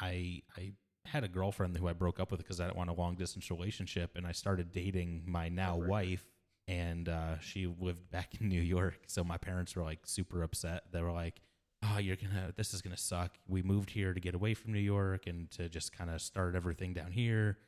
I 0.00 0.42
I 0.56 0.72
had 1.12 1.24
a 1.24 1.28
girlfriend 1.28 1.76
who 1.76 1.88
I 1.88 1.92
broke 1.92 2.20
up 2.20 2.30
with 2.30 2.38
because 2.40 2.60
I 2.60 2.64
didn't 2.64 2.76
want 2.76 2.90
a 2.90 2.94
long 2.94 3.14
distance 3.14 3.50
relationship, 3.50 4.12
and 4.16 4.26
I 4.26 4.32
started 4.32 4.72
dating 4.72 5.22
my 5.26 5.48
now 5.48 5.78
right. 5.78 5.88
wife, 5.88 6.24
and 6.66 7.08
uh, 7.08 7.38
she 7.40 7.66
lived 7.66 8.10
back 8.10 8.40
in 8.40 8.48
New 8.48 8.60
York. 8.60 9.00
So 9.06 9.24
my 9.24 9.38
parents 9.38 9.74
were 9.76 9.82
like 9.82 10.00
super 10.04 10.42
upset. 10.42 10.84
They 10.92 11.02
were 11.02 11.12
like, 11.12 11.40
"Oh, 11.82 11.98
you're 11.98 12.16
gonna 12.16 12.52
this 12.56 12.74
is 12.74 12.82
gonna 12.82 12.96
suck." 12.96 13.38
We 13.46 13.62
moved 13.62 13.90
here 13.90 14.12
to 14.14 14.20
get 14.20 14.34
away 14.34 14.54
from 14.54 14.72
New 14.72 14.78
York 14.80 15.26
and 15.26 15.50
to 15.52 15.68
just 15.68 15.92
kind 15.96 16.10
of 16.10 16.20
start 16.20 16.54
everything 16.54 16.92
down 16.94 17.12
here. 17.12 17.58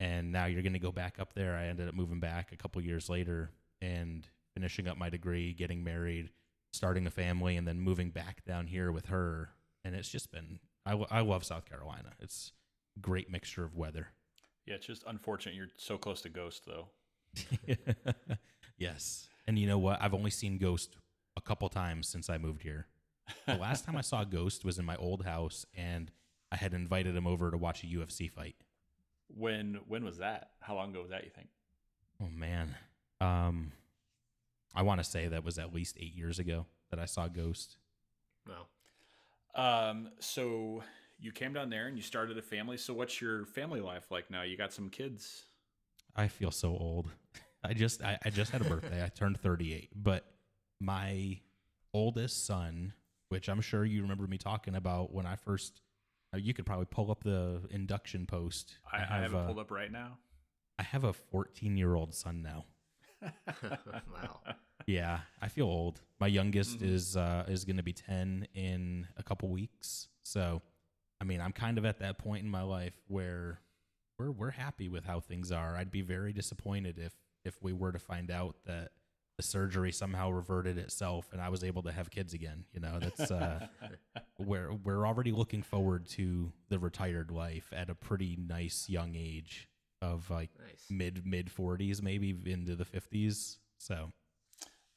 and 0.00 0.30
now 0.32 0.46
you're 0.46 0.62
going 0.62 0.72
to 0.72 0.78
go 0.78 0.92
back 0.92 1.18
up 1.18 1.34
there. 1.34 1.56
I 1.56 1.66
ended 1.66 1.88
up 1.88 1.94
moving 1.94 2.20
back 2.20 2.52
a 2.52 2.56
couple 2.56 2.80
years 2.82 3.08
later 3.08 3.50
and 3.80 4.26
finishing 4.54 4.86
up 4.88 4.96
my 4.96 5.10
degree, 5.10 5.52
getting 5.52 5.82
married, 5.82 6.30
starting 6.72 7.06
a 7.06 7.10
family, 7.10 7.56
and 7.56 7.66
then 7.66 7.80
moving 7.80 8.10
back 8.10 8.44
down 8.44 8.66
here 8.68 8.92
with 8.92 9.06
her. 9.06 9.50
And 9.84 9.94
it's 9.94 10.08
just 10.08 10.30
been 10.30 10.60
I, 10.86 10.92
I 11.10 11.20
love 11.20 11.44
South 11.44 11.66
Carolina. 11.66 12.12
It's 12.20 12.52
great 13.00 13.30
mixture 13.30 13.64
of 13.64 13.76
weather. 13.76 14.08
Yeah, 14.66 14.74
it's 14.74 14.86
just 14.86 15.04
unfortunate 15.06 15.54
you're 15.54 15.68
so 15.76 15.96
close 15.98 16.20
to 16.22 16.28
Ghost 16.28 16.66
though. 16.66 16.88
yes. 18.78 19.28
And 19.46 19.58
you 19.58 19.66
know 19.66 19.78
what? 19.78 20.00
I've 20.02 20.14
only 20.14 20.30
seen 20.30 20.58
Ghost 20.58 20.96
a 21.36 21.40
couple 21.40 21.68
times 21.68 22.08
since 22.08 22.28
I 22.28 22.38
moved 22.38 22.62
here. 22.62 22.86
The 23.46 23.54
last 23.60 23.84
time 23.84 23.96
I 23.96 24.02
saw 24.02 24.24
Ghost 24.24 24.64
was 24.64 24.78
in 24.78 24.84
my 24.84 24.96
old 24.96 25.24
house, 25.24 25.64
and 25.74 26.10
I 26.52 26.56
had 26.56 26.74
invited 26.74 27.16
him 27.16 27.26
over 27.26 27.50
to 27.50 27.56
watch 27.56 27.82
a 27.82 27.86
UFC 27.86 28.30
fight. 28.30 28.56
When 29.34 29.80
when 29.86 30.04
was 30.04 30.18
that? 30.18 30.50
How 30.60 30.74
long 30.74 30.90
ago 30.90 31.00
was 31.02 31.10
that? 31.10 31.24
You 31.24 31.30
think? 31.30 31.48
Oh 32.22 32.28
man, 32.30 32.74
um, 33.20 33.72
I 34.74 34.82
want 34.82 35.00
to 35.00 35.04
say 35.04 35.28
that 35.28 35.44
was 35.44 35.58
at 35.58 35.72
least 35.74 35.96
eight 36.00 36.14
years 36.14 36.38
ago 36.38 36.66
that 36.90 36.98
I 36.98 37.04
saw 37.04 37.28
Ghost. 37.28 37.76
Well, 38.46 38.68
Um, 39.54 40.10
so 40.18 40.82
you 41.18 41.32
came 41.32 41.52
down 41.52 41.70
there 41.70 41.86
and 41.86 41.96
you 41.96 42.02
started 42.02 42.38
a 42.38 42.42
family. 42.42 42.76
So 42.76 42.94
what's 42.94 43.20
your 43.20 43.44
family 43.46 43.80
life 43.80 44.10
like 44.10 44.30
now? 44.30 44.42
You 44.42 44.56
got 44.56 44.72
some 44.72 44.88
kids. 44.88 45.44
I 46.16 46.28
feel 46.28 46.50
so 46.50 46.68
old. 46.70 47.10
I 47.64 47.74
just 47.74 48.02
I, 48.02 48.18
I 48.24 48.30
just 48.30 48.50
had 48.52 48.60
a 48.60 48.64
birthday. 48.64 49.02
I 49.04 49.08
turned 49.08 49.40
38, 49.40 49.90
but 49.94 50.24
my 50.80 51.40
oldest 51.92 52.46
son, 52.46 52.92
which 53.30 53.48
I'm 53.48 53.60
sure 53.60 53.84
you 53.84 54.02
remember 54.02 54.26
me 54.26 54.38
talking 54.38 54.74
about 54.76 55.12
when 55.12 55.26
I 55.26 55.36
first. 55.36 55.80
uh, 56.34 56.38
You 56.38 56.54
could 56.54 56.66
probably 56.66 56.86
pull 56.86 57.10
up 57.10 57.24
the 57.24 57.62
induction 57.70 58.26
post. 58.26 58.76
I, 58.92 58.98
I 58.98 59.18
have 59.20 59.34
it 59.34 59.46
pulled 59.46 59.58
up 59.58 59.70
right 59.70 59.90
now. 59.90 60.18
I 60.78 60.82
have 60.84 61.02
a 61.04 61.12
14 61.12 61.76
year 61.76 61.94
old 61.94 62.14
son 62.14 62.42
now. 62.42 62.64
wow. 63.62 64.40
Yeah, 64.86 65.20
I 65.42 65.48
feel 65.48 65.66
old. 65.66 66.00
My 66.20 66.28
youngest 66.28 66.78
Mhm. 66.80 66.86
is 66.88 67.16
uh, 67.16 67.44
is 67.48 67.64
going 67.64 67.76
to 67.76 67.82
be 67.82 67.92
10 67.92 68.46
in 68.54 69.06
a 69.16 69.22
couple 69.22 69.48
weeks. 69.48 70.08
So, 70.22 70.62
I 71.20 71.24
mean, 71.24 71.40
I'm 71.40 71.52
kind 71.52 71.78
of 71.78 71.84
at 71.84 71.98
that 72.00 72.18
point 72.18 72.44
in 72.44 72.50
my 72.50 72.62
life 72.62 72.94
where 73.08 73.60
we're 74.18 74.30
we're 74.30 74.50
happy 74.50 74.88
with 74.88 75.04
how 75.04 75.20
things 75.20 75.52
are. 75.52 75.76
I'd 75.76 75.90
be 75.90 76.02
very 76.02 76.32
disappointed 76.32 76.98
if 76.98 77.12
if 77.44 77.62
we 77.62 77.72
were 77.72 77.92
to 77.92 77.98
find 77.98 78.30
out 78.30 78.56
that 78.66 78.90
the 79.36 79.42
surgery 79.44 79.92
somehow 79.92 80.30
reverted 80.30 80.76
itself 80.78 81.28
and 81.32 81.40
I 81.40 81.48
was 81.48 81.62
able 81.62 81.82
to 81.84 81.92
have 81.92 82.10
kids 82.10 82.34
again. 82.34 82.64
You 82.72 82.80
know, 82.80 82.98
that's 83.00 83.30
uh, 83.30 83.66
we're 84.38 84.72
we're 84.72 85.06
already 85.06 85.32
looking 85.32 85.62
forward 85.62 86.06
to 86.10 86.52
the 86.68 86.78
retired 86.78 87.30
life 87.30 87.72
at 87.72 87.88
a 87.88 87.94
pretty 87.94 88.36
nice 88.36 88.88
young 88.88 89.14
age 89.16 89.68
of 90.02 90.28
like 90.30 90.50
Nice. 90.58 90.84
mid 90.90 91.26
mid 91.26 91.50
40s, 91.54 92.02
maybe 92.02 92.36
into 92.46 92.76
the 92.76 92.84
50s. 92.84 93.58
So. 93.78 94.12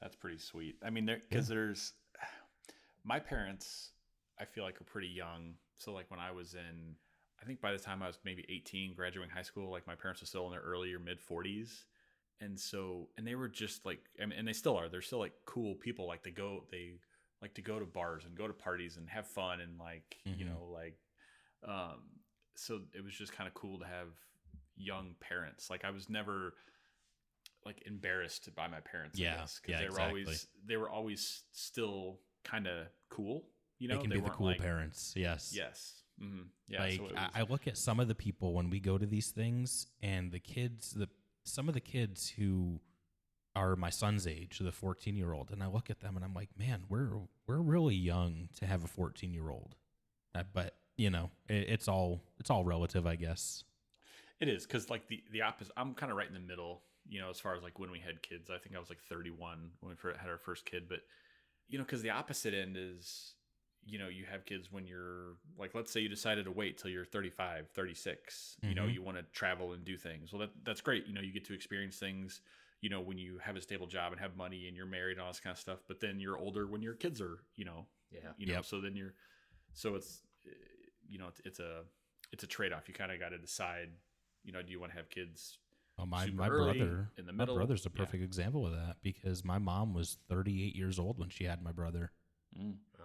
That's 0.02 0.16
pretty 0.16 0.40
sweet. 0.40 0.78
I 0.84 0.90
mean, 0.90 1.06
there 1.06 1.20
because 1.30 1.48
there's 1.48 1.94
my 3.04 3.20
parents. 3.20 3.92
I 4.40 4.46
feel 4.46 4.64
like 4.64 4.82
are 4.82 4.86
pretty 4.86 5.10
young. 5.10 5.54
So 5.82 5.94
like 5.94 6.12
when 6.12 6.20
I 6.20 6.32
was 6.32 6.54
in, 6.54 6.96
I 7.42 7.46
think 7.46 7.62
by 7.62 7.72
the 7.72 7.80
time 7.80 8.04
I 8.04 8.08
was 8.08 8.20
maybe 8.24 8.46
18, 8.50 8.94
graduating 8.96 9.32
high 9.34 9.42
school, 9.42 9.72
like 9.72 9.88
my 9.88 9.96
parents 9.96 10.22
were 10.22 10.28
still 10.28 10.46
in 10.46 10.52
their 10.52 10.62
early 10.62 10.94
or 10.94 11.00
mid 11.00 11.20
40s, 11.20 11.86
and 12.40 12.60
so 12.60 13.10
and 13.18 13.26
they 13.26 13.36
were 13.36 13.50
just 13.50 13.86
like, 13.86 14.02
I 14.22 14.26
mean, 14.26 14.38
and 14.38 14.48
they 14.48 14.54
still 14.54 14.78
are. 14.78 14.90
They're 14.90 15.02
still 15.02 15.20
like 15.20 15.34
cool 15.46 15.76
people. 15.76 16.08
Like 16.08 16.24
they 16.24 16.32
go, 16.32 16.66
they 16.72 17.00
like 17.42 17.56
to 17.56 17.62
go 17.62 17.80
to 17.80 17.86
bars 17.86 18.26
and 18.26 18.36
go 18.38 18.48
to 18.48 18.54
parties 18.54 18.98
and 18.98 19.10
have 19.10 19.28
fun 19.28 19.62
and 19.62 19.80
like 19.80 20.18
you 20.34 20.46
Mhm. 20.46 20.46
know 20.46 20.66
like, 20.72 20.98
um. 21.68 22.02
So 22.56 22.82
it 22.94 23.04
was 23.04 23.16
just 23.16 23.34
kind 23.34 23.48
of 23.48 23.54
cool 23.54 23.80
to 23.80 23.86
have 23.86 24.10
young 24.76 25.16
parents. 25.20 25.70
Like 25.70 25.86
I 25.86 25.92
was 25.92 26.10
never 26.10 26.56
like 27.66 27.84
embarrassed 27.86 28.54
by 28.56 28.68
my 28.68 28.80
parents. 28.80 29.20
Yeah, 29.20 29.30
guess, 29.30 29.60
'cause 29.60 29.72
yeah, 29.72 29.78
they 29.78 29.90
were 29.90 30.00
exactly. 30.00 30.02
always 30.02 30.48
they 30.66 30.78
were 30.78 30.90
always 30.90 31.46
still 31.52 32.22
kind 32.44 32.68
of 32.68 32.92
cool. 33.10 33.51
You 33.82 33.88
know, 33.88 33.96
they 33.96 34.02
can 34.02 34.12
be 34.12 34.20
the 34.20 34.30
cool 34.30 34.48
like- 34.48 34.60
parents. 34.60 35.14
Yes. 35.16 35.52
Yes. 35.56 36.04
hmm 36.20 36.42
Yeah. 36.68 36.84
like 36.84 36.98
so 36.98 37.06
it 37.08 37.14
I, 37.18 37.30
I 37.40 37.42
look 37.44 37.68
at 37.68 37.78
some 37.78 38.00
of 38.00 38.08
the 38.08 38.14
people 38.16 38.54
when 38.54 38.70
we 38.70 38.80
go 38.80 38.98
to 39.00 39.08
these 39.08 39.32
things, 39.32 39.88
and 40.02 40.32
the 40.32 40.40
kids, 40.40 40.92
the 40.92 41.10
some 41.44 41.68
of 41.68 41.74
the 41.74 41.82
kids 41.82 42.30
who 42.38 42.80
are 43.56 43.76
my 43.76 43.90
son's 43.90 44.28
age, 44.28 44.60
the 44.60 44.72
fourteen 44.72 45.16
year 45.18 45.34
old, 45.34 45.50
and 45.52 45.64
I 45.64 45.68
look 45.68 45.90
at 45.90 46.00
them 46.00 46.16
and 46.16 46.24
I'm 46.24 46.36
like, 46.36 46.50
man, 46.58 46.84
we're 46.90 47.22
we're 47.48 47.58
really 47.60 47.96
young 47.96 48.50
to 48.60 48.68
have 48.68 48.84
a 48.84 48.88
fourteen 48.88 49.34
year 49.34 49.50
old. 49.50 49.76
Uh, 50.36 50.44
but 50.54 50.76
you 50.96 51.10
know, 51.10 51.32
it, 51.50 51.68
it's 51.70 51.88
all 51.88 52.22
it's 52.40 52.52
all 52.52 52.64
relative, 52.64 53.08
I 53.08 53.16
guess. 53.16 53.64
It 54.40 54.48
is 54.48 54.68
because 54.68 54.92
like 54.92 55.08
the 55.08 55.24
the 55.32 55.42
opposite. 55.42 55.74
I'm 55.76 55.96
kind 55.96 56.12
of 56.12 56.18
right 56.20 56.28
in 56.28 56.36
the 56.36 56.40
middle. 56.40 56.84
You 57.10 57.20
know, 57.20 57.32
as 57.32 57.40
far 57.40 57.56
as 57.56 57.64
like 57.64 57.80
when 57.80 57.90
we 57.90 58.00
had 58.00 58.22
kids, 58.22 58.52
I 58.52 58.60
think 58.60 58.76
I 58.76 58.80
was 58.80 58.90
like 58.90 59.02
31 59.10 59.72
when 59.80 59.98
we 60.04 60.12
had 60.20 60.30
our 60.30 60.38
first 60.38 60.66
kid. 60.66 60.88
But 60.88 61.00
you 61.68 61.80
know, 61.80 61.84
because 61.84 62.04
the 62.04 62.12
opposite 62.12 62.54
end 62.54 62.78
is, 62.78 63.34
you 63.86 63.98
know, 64.00 64.08
you 64.08 64.26
have 64.26 64.46
kids 64.46 64.72
when 64.72 64.86
you're 64.86 65.38
like, 65.58 65.74
let's 65.74 65.92
say 65.92 66.00
you 66.02 66.10
decided 66.10 66.46
to 66.46 66.52
wait 66.52 66.78
till 66.78 66.92
you're 66.92 67.06
35, 67.06 67.70
36. 67.74 68.58
You 68.62 68.76
know, 68.76 68.86
you 68.88 69.02
want 69.02 69.18
to 69.18 69.24
travel 69.34 69.74
and 69.74 69.84
do 69.84 69.98
things. 69.98 70.32
Well, 70.32 70.42
that 70.42 70.52
that's 70.64 70.82
great. 70.82 71.08
You 71.08 71.14
know, 71.14 71.22
you 71.22 71.32
get 71.34 71.46
to 71.46 71.54
experience 71.54 71.98
things. 71.98 72.42
You 72.82 72.90
know, 72.90 73.02
when 73.02 73.18
you 73.18 73.38
have 73.40 73.56
a 73.56 73.62
stable 73.62 73.88
job 73.88 74.12
and 74.12 74.22
have 74.22 74.36
money 74.36 74.68
and 74.68 74.76
you're 74.78 74.86
married 74.86 75.14
and 75.14 75.22
all 75.22 75.28
this 75.32 75.40
kind 75.40 75.54
of 75.54 75.60
stuff. 75.60 75.80
But 75.88 76.00
then 76.00 76.20
you're 76.20 76.38
older 76.38 76.66
when 76.68 76.82
your 76.82 76.94
kids 76.96 77.22
are, 77.22 77.40
you 77.56 77.66
know, 77.66 77.86
Yeah. 78.12 78.32
you 78.38 78.48
know 78.48 78.54
Yep. 78.54 78.66
so 78.66 78.82
then 78.82 78.96
you're 78.96 79.14
so 79.74 79.96
it's 79.96 80.22
uh, 80.48 80.52
you 81.08 81.18
know 81.20 81.28
it's, 81.28 81.42
it's 81.46 81.60
a 81.60 81.84
it's 82.32 82.44
a 82.44 82.48
trade-off 82.48 82.88
you 82.88 82.94
kind 82.94 83.12
of 83.12 83.20
got 83.20 83.30
to 83.30 83.38
decide 83.38 83.90
you 84.44 84.52
know 84.52 84.62
do 84.62 84.72
you 84.72 84.80
want 84.80 84.92
to 84.92 84.98
have 84.98 85.10
kids 85.10 85.58
Oh, 86.00 86.06
my 86.06 86.26
Super 86.26 86.38
my 86.38 86.50
early, 86.50 86.80
brother, 86.80 87.10
in 87.18 87.26
the 87.28 87.34
middle 87.34 87.56
my 87.56 87.60
brother's 87.60 87.86
a 87.86 87.90
yeah. 87.94 88.04
perfect 88.06 88.24
example 88.24 88.66
of 88.66 88.72
that 88.74 88.96
because 89.04 89.44
my 89.46 89.60
mom 89.60 89.94
was 89.94 90.18
38 90.30 90.76
years 90.76 90.98
old 90.98 91.20
when 91.20 91.30
she 91.30 91.44
had 91.44 91.62
my 91.64 91.72
brother. 91.72 92.12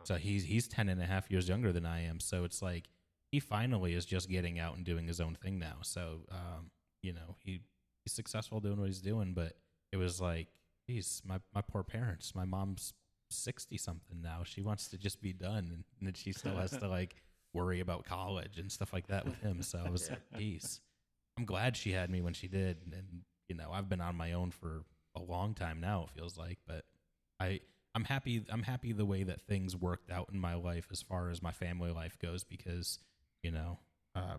So 0.05 0.15
he's 0.17 0.45
he's 0.45 0.69
10 0.69 0.89
and 0.89 1.01
a 1.03 1.07
half 1.07 1.31
years 1.31 1.49
younger 1.49 1.73
than 1.73 1.87
I 1.87 2.05
am. 2.05 2.21
So 2.21 2.45
it's 2.45 2.63
like 2.63 2.89
he 3.33 3.41
finally 3.41 3.95
is 3.95 4.07
just 4.07 4.29
getting 4.31 4.59
out 4.59 4.77
and 4.77 4.85
doing 4.85 5.07
his 5.07 5.21
own 5.21 5.35
thing 5.35 5.59
now. 5.59 5.77
So 5.83 6.21
um, 6.31 6.71
you 7.03 7.13
know, 7.13 7.37
he 7.45 7.61
he's 8.05 8.13
successful 8.13 8.61
doing 8.61 8.79
what 8.79 8.87
he's 8.87 9.01
doing, 9.01 9.33
but 9.35 9.55
it 9.93 9.97
was 9.97 10.21
like, 10.21 10.49
geez, 10.89 11.23
my 11.25 11.41
my 11.55 11.61
poor 11.63 11.83
parents. 11.83 12.35
My 12.35 12.45
mom's 12.45 12.93
60 13.31 13.77
something 13.79 14.23
now. 14.23 14.43
She 14.45 14.63
wants 14.63 14.89
to 14.89 14.99
just 14.99 15.21
be 15.21 15.33
done 15.33 15.59
and, 15.73 15.85
and 15.99 16.03
then 16.07 16.15
she 16.15 16.33
still 16.33 16.57
has 16.57 16.71
to 16.71 16.87
like 16.89 17.17
worry 17.53 17.81
about 17.81 18.05
college 18.05 18.59
and 18.59 18.71
stuff 18.71 18.93
like 18.93 19.09
that 19.09 19.25
with 19.27 19.41
him. 19.41 19.63
So 19.63 19.83
I 19.85 19.91
was 19.91 20.03
Yeah. 20.09 20.17
like, 20.33 20.39
geez. 20.39 20.81
I'm 21.39 21.45
glad 21.45 21.77
she 21.77 21.91
had 21.93 22.09
me 22.11 22.21
when 22.23 22.33
she 22.35 22.47
did 22.49 22.79
and 22.93 23.23
you 23.49 23.57
know, 23.57 23.71
I've 23.73 23.89
been 23.89 24.01
on 24.01 24.15
my 24.17 24.33
own 24.35 24.51
for 24.53 24.85
a 25.17 25.21
long 25.21 25.55
time 25.55 25.81
now, 25.81 26.05
it 26.05 26.11
feels 26.19 26.37
like, 26.39 26.59
but 26.67 26.85
I 27.41 27.61
I'm 27.97 28.05
happy 28.05 28.45
I'm 28.51 28.63
happy 28.63 28.93
the 28.93 29.07
way 29.07 29.23
that 29.23 29.41
things 29.41 29.75
worked 29.75 30.11
out 30.11 30.29
in 30.31 30.39
my 30.39 30.55
life 30.55 30.89
as 30.93 31.01
far 31.01 31.31
as 31.31 31.43
my 31.43 31.51
family 31.53 31.91
life 31.91 32.19
goes 32.21 32.45
because 32.45 32.99
you 33.43 33.51
know 33.51 33.79
uh, 34.15 34.37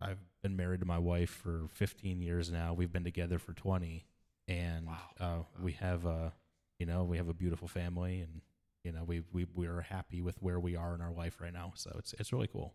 I've 0.00 0.18
been 0.42 0.56
married 0.56 0.80
to 0.80 0.86
my 0.86 0.98
wife 0.98 1.28
for 1.30 1.66
15 1.74 2.22
years 2.22 2.50
now. 2.50 2.72
We've 2.72 2.92
been 2.92 3.04
together 3.04 3.38
for 3.38 3.52
20 3.52 4.06
and 4.48 4.86
Wow. 4.86 4.96
uh, 5.20 5.42
we 5.62 5.72
have 5.72 6.06
a 6.06 6.32
you 6.78 6.86
know 6.86 7.04
we 7.04 7.18
have 7.18 7.28
a 7.28 7.34
beautiful 7.34 7.68
family 7.68 8.20
and 8.20 8.40
you 8.84 8.92
know 8.92 9.04
we 9.04 9.22
we 9.32 9.46
we 9.54 9.66
are 9.66 9.82
happy 9.82 10.22
with 10.22 10.40
where 10.40 10.58
we 10.58 10.74
are 10.74 10.94
in 10.94 11.02
our 11.02 11.12
life 11.12 11.40
right 11.42 11.52
now. 11.52 11.72
So 11.74 11.94
it's 11.98 12.14
it's 12.18 12.32
really 12.32 12.48
cool. 12.48 12.72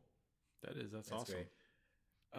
That 0.62 0.78
is 0.78 0.92
that's, 0.92 1.10
That's 1.10 1.24
awesome. 1.24 1.36
great. 1.36 1.48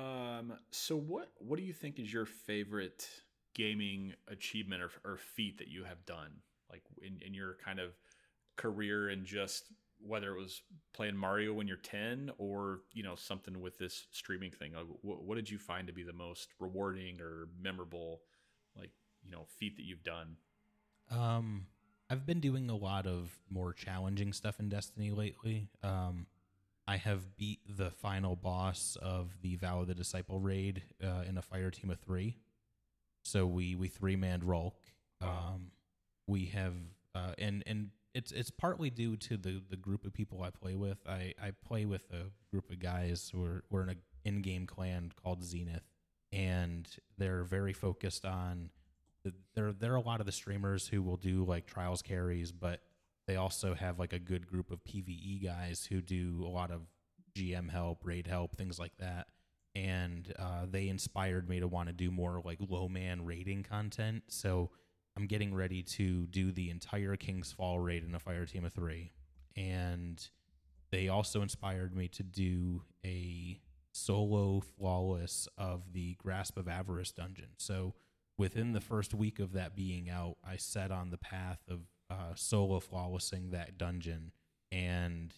um 0.04 0.52
so 0.70 0.96
what 0.96 1.32
what 1.38 1.58
do 1.58 1.64
you 1.64 1.72
think 1.72 1.98
is 1.98 2.12
your 2.12 2.26
favorite 2.26 3.08
gaming 3.54 4.14
achievement 4.28 4.82
or, 4.82 4.90
or 5.04 5.16
feat 5.16 5.58
that 5.58 5.68
you 5.68 5.84
have 5.84 6.04
done 6.06 6.30
like 6.74 6.82
in, 7.02 7.20
in 7.26 7.34
your 7.34 7.56
kind 7.64 7.78
of 7.78 7.90
career 8.56 9.08
and 9.08 9.24
just 9.26 9.64
whether 10.06 10.34
it 10.34 10.40
was 10.40 10.62
playing 10.92 11.16
mario 11.16 11.52
when 11.52 11.66
you're 11.68 11.76
10 11.76 12.30
or 12.38 12.80
you 12.92 13.02
know 13.02 13.14
something 13.14 13.60
with 13.60 13.78
this 13.78 14.06
streaming 14.10 14.50
thing 14.50 14.72
like, 14.74 14.86
what, 15.02 15.22
what 15.24 15.36
did 15.36 15.48
you 15.48 15.58
find 15.58 15.86
to 15.86 15.92
be 15.92 16.02
the 16.02 16.12
most 16.12 16.48
rewarding 16.60 17.20
or 17.20 17.48
memorable 17.60 18.20
like 18.76 18.90
you 19.22 19.30
know 19.30 19.46
feat 19.58 19.76
that 19.76 19.84
you've 19.84 20.04
done 20.04 20.36
Um, 21.10 21.66
I've 22.10 22.26
been 22.26 22.40
doing 22.40 22.68
a 22.70 22.76
lot 22.76 23.06
of 23.06 23.38
more 23.50 23.72
challenging 23.72 24.32
stuff 24.32 24.60
in 24.60 24.68
Destiny 24.68 25.10
lately. 25.10 25.68
Um, 25.82 26.26
I 26.86 26.96
have 26.98 27.36
beat 27.36 27.60
the 27.68 27.90
final 27.90 28.36
boss 28.36 28.96
of 29.00 29.32
the 29.42 29.56
Vow 29.56 29.80
of 29.80 29.86
the 29.88 29.94
Disciple 29.94 30.38
raid 30.40 30.82
uh, 31.02 31.22
in 31.28 31.38
a 31.38 31.42
fire 31.42 31.70
team 31.70 31.90
of 31.90 31.98
three. 32.00 32.36
So 33.22 33.46
we 33.46 33.74
we 33.74 33.88
three 33.88 34.16
manned 34.16 34.44
Rhulk 34.44 34.76
Um, 35.20 35.70
we 36.26 36.46
have 36.46 36.74
uh, 37.14 37.32
and 37.38 37.62
and 37.66 37.90
it's 38.14 38.32
it's 38.32 38.50
partly 38.50 38.90
due 38.90 39.16
to 39.16 39.36
the 39.36 39.62
the 39.68 39.76
group 39.76 40.04
of 40.04 40.12
people 40.12 40.42
I 40.42 40.50
play 40.50 40.74
with. 40.74 40.98
I 41.08 41.34
I 41.42 41.52
play 41.66 41.84
with 41.84 42.06
a 42.12 42.30
group 42.50 42.70
of 42.70 42.78
guys 42.78 43.30
who 43.32 43.44
are 43.44 43.64
we're 43.70 43.82
in 43.82 43.90
a 43.90 43.96
in 44.24 44.42
game 44.42 44.66
clan 44.66 45.12
called 45.22 45.42
Zenith, 45.44 45.84
and 46.32 46.88
they're 47.18 47.44
very 47.44 47.72
focused 47.72 48.24
on 48.24 48.70
there 49.54 49.72
there 49.72 49.92
are 49.92 49.96
a 49.96 50.00
lot 50.00 50.20
of 50.20 50.26
the 50.26 50.32
streamers 50.32 50.88
who 50.88 51.02
will 51.02 51.16
do 51.16 51.44
like 51.44 51.66
trials 51.66 52.02
carries, 52.02 52.52
but 52.52 52.80
they 53.26 53.36
also 53.36 53.74
have 53.74 53.98
like 53.98 54.12
a 54.12 54.18
good 54.18 54.46
group 54.46 54.70
of 54.70 54.84
PVE 54.84 55.42
guys 55.42 55.86
who 55.90 56.00
do 56.02 56.42
a 56.46 56.48
lot 56.48 56.70
of 56.70 56.82
GM 57.36 57.70
help, 57.70 58.04
raid 58.04 58.26
help, 58.26 58.56
things 58.56 58.78
like 58.78 58.96
that. 58.98 59.28
and 59.74 60.32
uh, 60.38 60.66
they 60.70 60.88
inspired 60.88 61.48
me 61.48 61.60
to 61.60 61.66
want 61.68 61.88
to 61.88 61.92
do 61.92 62.10
more 62.10 62.40
like 62.44 62.58
low 62.68 62.88
man 62.88 63.24
raiding 63.24 63.62
content. 63.64 64.22
So 64.28 64.70
I'm 65.16 65.26
getting 65.26 65.54
ready 65.54 65.82
to 65.82 66.26
do 66.26 66.50
the 66.50 66.70
entire 66.70 67.16
King's 67.16 67.52
Fall 67.52 67.78
raid 67.78 68.04
in 68.04 68.14
a 68.14 68.18
fire 68.18 68.46
team 68.46 68.64
of 68.64 68.72
three, 68.72 69.12
and 69.56 70.26
they 70.90 71.08
also 71.08 71.42
inspired 71.42 71.94
me 71.94 72.08
to 72.08 72.22
do 72.22 72.82
a 73.04 73.60
solo 73.92 74.60
flawless 74.60 75.48
of 75.56 75.92
the 75.92 76.14
Grasp 76.16 76.56
of 76.56 76.68
Avarice 76.68 77.12
dungeon. 77.12 77.50
So 77.56 77.94
within 78.36 78.72
the 78.72 78.80
first 78.80 79.14
week 79.14 79.38
of 79.38 79.52
that 79.52 79.76
being 79.76 80.10
out, 80.10 80.36
I 80.44 80.56
set 80.56 80.90
on 80.90 81.10
the 81.10 81.18
path 81.18 81.60
of 81.68 81.80
uh, 82.10 82.34
solo 82.34 82.80
flawlessing 82.80 83.50
that 83.50 83.78
dungeon. 83.78 84.32
And 84.72 85.32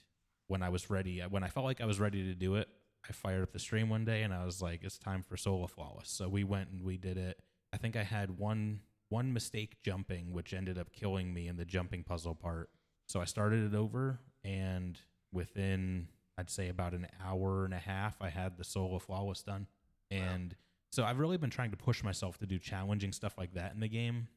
when 0.46 0.62
I 0.62 0.70
was 0.70 0.88
ready, 0.88 1.20
when 1.20 1.44
I 1.44 1.48
felt 1.48 1.66
like 1.66 1.80
I 1.80 1.86
was 1.86 2.00
ready 2.00 2.24
to 2.24 2.34
do 2.34 2.56
it, 2.56 2.68
I 3.08 3.12
fired 3.12 3.42
up 3.42 3.52
the 3.52 3.58
stream 3.58 3.88
one 3.88 4.04
day 4.04 4.22
and 4.22 4.32
I 4.32 4.44
was 4.44 4.62
like, 4.62 4.82
it's 4.82 4.98
time 4.98 5.22
for 5.22 5.36
solo 5.36 5.66
flawless. 5.66 6.08
So 6.08 6.28
we 6.28 6.44
went 6.44 6.70
and 6.70 6.82
we 6.82 6.96
did 6.96 7.18
it. 7.18 7.38
I 7.72 7.76
think 7.76 7.96
I 7.96 8.02
had 8.02 8.38
one 8.38 8.80
one 9.08 9.32
mistake 9.32 9.76
jumping, 9.82 10.32
which 10.32 10.52
ended 10.52 10.78
up 10.78 10.92
killing 10.92 11.32
me 11.32 11.48
in 11.48 11.56
the 11.56 11.64
jumping 11.64 12.02
puzzle 12.02 12.34
part. 12.34 12.70
So 13.06 13.20
I 13.20 13.24
started 13.24 13.72
it 13.72 13.76
over, 13.76 14.18
and 14.44 14.98
within 15.32 16.08
I'd 16.38 16.50
say 16.50 16.68
about 16.68 16.92
an 16.92 17.06
hour 17.24 17.64
and 17.64 17.72
a 17.72 17.78
half, 17.78 18.20
I 18.20 18.28
had 18.28 18.58
the 18.58 18.64
solo 18.64 18.98
flawless 18.98 19.42
done. 19.42 19.66
And 20.10 20.50
wow. 20.50 20.56
so 20.92 21.04
I've 21.04 21.18
really 21.18 21.38
been 21.38 21.50
trying 21.50 21.70
to 21.70 21.76
push 21.76 22.02
myself 22.02 22.38
to 22.38 22.46
do 22.46 22.58
challenging 22.58 23.12
stuff 23.12 23.34
like 23.38 23.54
that 23.54 23.72
in 23.72 23.80
the 23.80 23.88
game. 23.88 24.28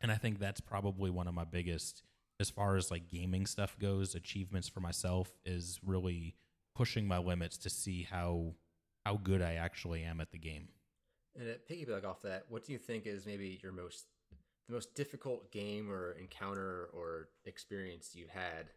And 0.00 0.12
I 0.12 0.16
think 0.16 0.38
that's 0.38 0.60
probably 0.60 1.10
one 1.10 1.28
of 1.28 1.34
my 1.34 1.44
biggest, 1.44 2.02
as 2.38 2.50
far 2.50 2.76
as 2.76 2.90
like 2.90 3.08
gaming 3.08 3.46
stuff 3.46 3.76
goes, 3.78 4.14
achievements 4.14 4.68
for 4.68 4.80
myself 4.80 5.30
is 5.44 5.78
really 5.84 6.36
pushing 6.74 7.06
my 7.06 7.18
limits 7.18 7.58
to 7.58 7.70
see 7.70 8.06
how 8.10 8.54
how 9.04 9.16
good 9.16 9.42
I 9.42 9.54
actually 9.54 10.02
am 10.02 10.20
at 10.20 10.30
the 10.30 10.38
game. 10.38 10.68
And 11.38 11.46
to 11.46 11.74
piggyback 11.74 12.04
off 12.04 12.22
that, 12.22 12.44
what 12.48 12.64
do 12.64 12.72
you 12.72 12.78
think 12.78 13.06
is 13.06 13.26
maybe 13.26 13.60
your 13.62 13.72
most 13.72 14.06
the 14.68 14.74
most 14.74 14.94
difficult 14.94 15.50
game 15.50 15.90
or 15.90 16.12
encounter 16.12 16.88
or 16.92 17.28
experience 17.44 18.14
you 18.14 18.26
had 18.28 18.70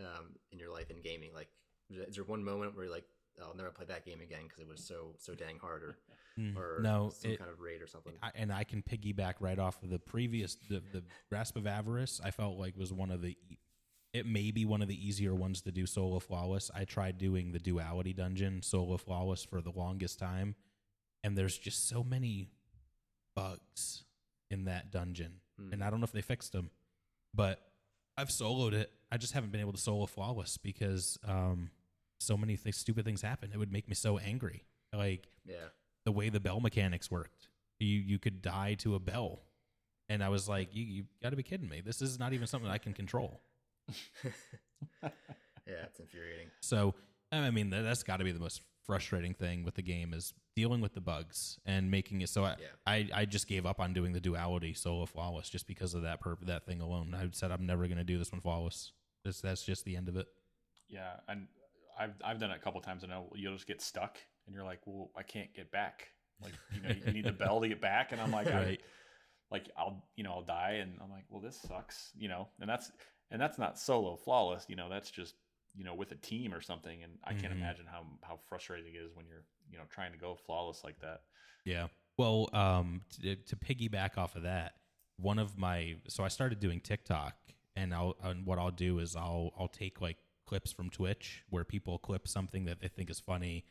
um, 0.00 0.36
in 0.52 0.58
your 0.58 0.70
life 0.70 0.90
in 0.90 1.00
gaming? 1.00 1.30
Like, 1.34 1.48
is 1.90 2.16
there 2.16 2.24
one 2.24 2.42
moment 2.42 2.74
where 2.74 2.84
you're 2.84 2.94
like, 2.94 3.04
oh, 3.40 3.48
I'll 3.48 3.56
never 3.56 3.70
play 3.70 3.86
that 3.86 4.04
game 4.04 4.20
again 4.20 4.40
because 4.44 4.60
it 4.60 4.68
was 4.68 4.84
so 4.84 5.14
so 5.18 5.34
dang 5.34 5.58
hard, 5.58 5.82
or 5.82 5.96
mm, 6.38 6.56
or 6.56 6.80
no, 6.82 7.10
some 7.14 7.32
it, 7.32 7.38
kind 7.38 7.50
of 7.50 7.60
raid 7.60 7.82
or 7.82 7.86
something? 7.86 8.14
I, 8.22 8.30
and 8.34 8.52
I 8.52 8.64
can 8.64 8.82
piggyback 8.82 9.34
right 9.40 9.58
off 9.58 9.82
of 9.82 9.90
the 9.90 9.98
previous 9.98 10.56
the 10.68 10.82
the 10.92 11.02
grasp 11.30 11.56
of 11.56 11.66
avarice. 11.66 12.20
I 12.24 12.30
felt 12.30 12.58
like 12.58 12.76
was 12.76 12.92
one 12.92 13.10
of 13.10 13.20
the 13.20 13.36
it 14.14 14.26
may 14.26 14.52
be 14.52 14.64
one 14.64 14.80
of 14.80 14.86
the 14.86 15.06
easier 15.06 15.34
ones 15.34 15.60
to 15.62 15.72
do 15.72 15.86
solo 15.86 16.20
flawless. 16.20 16.70
I 16.72 16.84
tried 16.84 17.18
doing 17.18 17.50
the 17.50 17.58
duality 17.58 18.12
dungeon 18.12 18.62
solo 18.62 18.96
flawless 18.96 19.44
for 19.44 19.60
the 19.60 19.72
longest 19.72 20.20
time, 20.20 20.54
and 21.24 21.36
there's 21.36 21.58
just 21.58 21.88
so 21.88 22.04
many 22.04 22.50
bugs 23.34 24.04
in 24.50 24.66
that 24.66 24.92
dungeon, 24.92 25.40
mm. 25.60 25.72
and 25.72 25.82
I 25.82 25.90
don't 25.90 25.98
know 25.98 26.04
if 26.04 26.12
they 26.12 26.20
fixed 26.20 26.52
them, 26.52 26.70
but 27.34 27.60
I've 28.16 28.28
soloed 28.28 28.74
it. 28.74 28.92
I 29.10 29.16
just 29.16 29.32
haven't 29.32 29.50
been 29.50 29.60
able 29.60 29.72
to 29.72 29.80
solo 29.80 30.06
flawless 30.06 30.58
because 30.58 31.18
um, 31.26 31.70
so 32.20 32.36
many 32.36 32.56
th- 32.56 32.74
stupid 32.74 33.04
things 33.04 33.22
happen. 33.22 33.50
It 33.52 33.58
would 33.58 33.72
make 33.72 33.88
me 33.88 33.94
so 33.94 34.18
angry. 34.18 34.64
Like 34.92 35.26
yeah, 35.44 35.68
the 36.04 36.12
way 36.12 36.28
the 36.28 36.40
bell 36.40 36.60
mechanics 36.60 37.10
worked. 37.10 37.48
You 37.80 37.88
you 37.88 38.18
could 38.18 38.42
die 38.42 38.74
to 38.74 38.94
a 38.94 39.00
bell, 39.00 39.40
and 40.08 40.22
I 40.22 40.28
was 40.28 40.48
like, 40.48 40.74
you 40.74 40.84
you 40.84 41.04
got 41.22 41.30
to 41.30 41.36
be 41.36 41.42
kidding 41.42 41.68
me. 41.68 41.80
This 41.80 42.02
is 42.02 42.18
not 42.18 42.34
even 42.34 42.46
something 42.46 42.70
I 42.70 42.78
can 42.78 42.92
control. 42.92 43.40
yeah, 45.02 45.08
it's 45.66 45.98
infuriating. 45.98 46.48
So 46.60 46.94
I 47.32 47.50
mean, 47.50 47.70
that's 47.70 48.02
got 48.02 48.18
to 48.18 48.24
be 48.24 48.32
the 48.32 48.38
most 48.38 48.60
frustrating 48.84 49.34
thing 49.34 49.64
with 49.64 49.74
the 49.74 49.82
game 49.82 50.12
is 50.12 50.32
dealing 50.54 50.80
with 50.80 50.94
the 50.94 51.00
bugs 51.00 51.58
and 51.64 51.90
making 51.90 52.20
it 52.20 52.28
so 52.28 52.44
I, 52.44 52.56
yeah. 52.60 52.66
I, 52.86 53.08
I 53.14 53.24
just 53.24 53.48
gave 53.48 53.66
up 53.66 53.80
on 53.80 53.92
doing 53.92 54.12
the 54.12 54.20
duality 54.20 54.74
solo 54.74 55.06
flawless 55.06 55.48
just 55.48 55.66
because 55.66 55.94
of 55.94 56.02
that 56.02 56.22
perp 56.22 56.46
that 56.46 56.66
thing 56.66 56.80
alone. 56.80 57.14
I 57.18 57.28
said 57.32 57.50
I'm 57.50 57.66
never 57.66 57.86
going 57.86 57.98
to 57.98 58.04
do 58.04 58.18
this 58.18 58.32
one 58.32 58.40
flawless. 58.40 58.92
This 59.24 59.40
that's 59.40 59.64
just 59.64 59.84
the 59.84 59.96
end 59.96 60.08
of 60.08 60.16
it. 60.16 60.26
Yeah, 60.88 61.14
and 61.28 61.46
I've 61.98 62.14
I've 62.24 62.38
done 62.38 62.50
it 62.50 62.56
a 62.56 62.60
couple 62.60 62.80
times 62.80 63.02
and 63.02 63.12
you'll 63.34 63.54
just 63.54 63.66
get 63.66 63.80
stuck 63.80 64.18
and 64.46 64.54
you're 64.54 64.64
like, 64.64 64.80
well, 64.84 65.10
I 65.16 65.22
can't 65.22 65.52
get 65.54 65.70
back. 65.70 66.08
Like 66.42 66.52
you 66.74 66.82
know, 66.82 66.94
you 67.06 67.12
need 67.12 67.24
the 67.24 67.32
bell 67.32 67.60
to 67.60 67.68
get 67.68 67.80
back, 67.80 68.12
and 68.12 68.20
I'm 68.20 68.32
like, 68.32 68.46
right. 68.46 68.80
I, 68.80 69.54
like 69.54 69.70
I'll 69.78 70.04
you 70.16 70.24
know 70.24 70.32
I'll 70.32 70.42
die, 70.42 70.78
and 70.82 70.98
I'm 71.02 71.10
like, 71.10 71.24
well, 71.30 71.40
this 71.40 71.56
sucks, 71.56 72.10
you 72.18 72.28
know, 72.28 72.48
and 72.60 72.68
that's 72.68 72.90
and 73.30 73.40
that's 73.40 73.58
not 73.58 73.78
solo 73.78 74.16
flawless, 74.16 74.66
you 74.68 74.76
know, 74.76 74.88
that's 74.88 75.10
just 75.10 75.34
you 75.74 75.84
know 75.84 75.94
with 75.94 76.12
a 76.12 76.16
team 76.16 76.54
or 76.54 76.60
something, 76.60 77.02
and 77.02 77.12
I 77.24 77.32
can't 77.32 77.52
mm-hmm. 77.52 77.62
imagine 77.62 77.86
how 77.90 78.06
how 78.22 78.38
frustrating 78.48 78.94
it 78.94 78.98
is 78.98 79.14
when 79.14 79.26
you're 79.26 79.44
you 79.70 79.78
know 79.78 79.84
trying 79.90 80.12
to 80.12 80.18
go 80.18 80.36
flawless 80.46 80.84
like 80.84 81.00
that. 81.00 81.22
Yeah. 81.64 81.88
Well, 82.16 82.48
um, 82.52 83.00
to, 83.22 83.34
to 83.34 83.56
piggyback 83.56 84.16
off 84.16 84.36
of 84.36 84.44
that, 84.44 84.74
one 85.16 85.38
of 85.38 85.58
my 85.58 85.96
so 86.08 86.22
I 86.24 86.28
started 86.28 86.60
doing 86.60 86.80
TikTok, 86.80 87.34
and 87.76 87.94
I'll 87.94 88.16
and 88.22 88.46
what 88.46 88.58
I'll 88.58 88.70
do 88.70 88.98
is 88.98 89.16
I'll 89.16 89.52
I'll 89.58 89.68
take 89.68 90.00
like 90.00 90.18
clips 90.46 90.72
from 90.72 90.90
Twitch 90.90 91.42
where 91.50 91.64
people 91.64 91.98
clip 91.98 92.28
something 92.28 92.66
that 92.66 92.80
they 92.80 92.88
think 92.88 93.10
is 93.10 93.20
funny, 93.20 93.64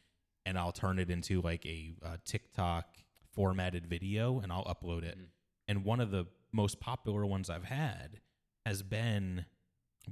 and 0.46 0.58
I'll 0.58 0.72
turn 0.72 1.00
it 1.00 1.10
into 1.10 1.42
like 1.42 1.66
a, 1.66 1.94
a 2.02 2.18
TikTok 2.26 2.86
formatted 3.32 3.88
video, 3.88 4.40
and 4.40 4.52
I'll 4.52 4.66
upload 4.66 5.04
it. 5.04 5.18
Mm. 5.18 5.26
And 5.68 5.86
one 5.86 6.00
of 6.00 6.12
the 6.12 6.28
most 6.52 6.80
popular 6.80 7.26
ones 7.26 7.50
I've 7.50 7.64
had 7.66 8.20
has 8.66 8.84
been 8.84 9.46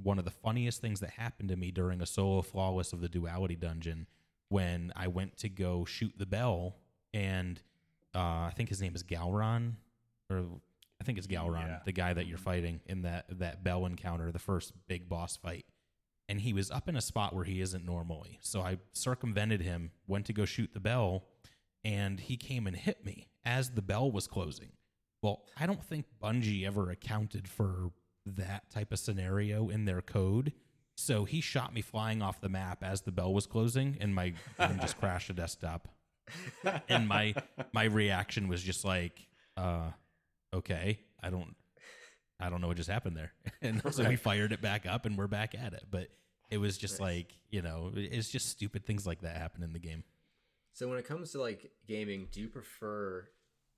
one 0.00 0.18
of 0.18 0.24
the 0.24 0.30
funniest 0.30 0.80
things 0.80 1.00
that 1.00 1.10
happened 1.10 1.48
to 1.50 1.56
me 1.56 1.70
during 1.70 2.00
a 2.00 2.06
solo 2.06 2.42
flawless 2.42 2.92
of 2.92 3.00
the 3.00 3.08
duality 3.08 3.56
dungeon 3.56 4.06
when 4.48 4.92
I 4.94 5.08
went 5.08 5.38
to 5.38 5.48
go 5.48 5.84
shoot 5.84 6.12
the 6.18 6.26
bell, 6.26 6.76
and 7.14 7.60
uh, 8.14 8.18
I 8.18 8.52
think 8.54 8.68
his 8.68 8.82
name 8.82 8.94
is 8.94 9.02
Gahlran, 9.02 9.72
or 10.30 10.44
I 11.00 11.04
think 11.04 11.16
it's 11.16 11.26
Gahlran, 11.26 11.68
yeah. 11.68 11.78
the 11.84 11.92
guy 11.92 12.12
that 12.12 12.26
you're 12.26 12.38
fighting 12.38 12.80
in 12.86 13.02
that 13.02 13.24
that 13.38 13.64
bell 13.64 13.86
encounter, 13.86 14.30
the 14.30 14.38
first 14.38 14.72
big 14.86 15.08
boss 15.08 15.36
fight. 15.36 15.64
And 16.28 16.40
he 16.40 16.52
was 16.52 16.70
up 16.70 16.88
in 16.88 16.96
a 16.96 17.00
spot 17.00 17.34
where 17.34 17.44
he 17.44 17.60
isn't 17.60 17.84
normally. 17.84 18.38
So 18.42 18.60
I 18.60 18.78
circumvented 18.92 19.60
him, 19.60 19.90
went 20.06 20.26
to 20.26 20.32
go 20.32 20.44
shoot 20.44 20.70
the 20.72 20.80
bell, 20.80 21.24
and 21.84 22.20
he 22.20 22.36
came 22.36 22.66
and 22.66 22.76
hit 22.76 23.04
me 23.04 23.28
as 23.44 23.70
the 23.70 23.82
bell 23.82 24.10
was 24.10 24.26
closing. 24.26 24.70
Well, 25.22 25.44
I 25.58 25.66
don't 25.66 25.82
think 25.82 26.06
Bungie 26.22 26.66
ever 26.66 26.90
accounted 26.90 27.48
for 27.48 27.90
that 28.26 28.70
type 28.70 28.92
of 28.92 28.98
scenario 28.98 29.68
in 29.68 29.84
their 29.84 30.02
code. 30.02 30.52
So 30.96 31.24
he 31.24 31.40
shot 31.40 31.74
me 31.74 31.80
flying 31.80 32.22
off 32.22 32.40
the 32.40 32.48
map 32.48 32.82
as 32.82 33.02
the 33.02 33.12
bell 33.12 33.32
was 33.32 33.46
closing, 33.46 33.96
and 34.00 34.14
my 34.14 34.34
game 34.58 34.78
just 34.80 34.98
crashed 35.00 35.28
the 35.28 35.34
desktop. 35.34 35.88
and 36.88 37.08
my 37.08 37.34
my 37.72 37.84
reaction 37.84 38.48
was 38.48 38.62
just 38.62 38.84
like, 38.84 39.26
uh, 39.56 39.90
okay, 40.54 41.00
I 41.22 41.30
don't, 41.30 41.56
I 42.38 42.50
don't 42.50 42.60
know 42.60 42.68
what 42.68 42.76
just 42.76 42.90
happened 42.90 43.16
there. 43.16 43.32
And 43.62 43.80
so 43.92 44.08
we 44.08 44.16
fired 44.16 44.52
it 44.52 44.60
back 44.60 44.86
up, 44.86 45.06
and 45.06 45.16
we're 45.16 45.28
back 45.28 45.54
at 45.54 45.72
it. 45.72 45.84
But 45.90 46.08
it 46.50 46.58
was 46.58 46.76
just 46.76 47.00
like, 47.00 47.32
you 47.48 47.62
know, 47.62 47.90
it's 47.94 48.28
just 48.28 48.48
stupid 48.48 48.84
things 48.84 49.06
like 49.06 49.22
that 49.22 49.36
happen 49.36 49.62
in 49.62 49.72
the 49.72 49.78
game. 49.78 50.04
So 50.74 50.88
when 50.88 50.98
it 50.98 51.06
comes 51.06 51.32
to 51.32 51.40
like 51.40 51.70
gaming, 51.86 52.28
do 52.30 52.40
you 52.40 52.48
prefer 52.48 53.28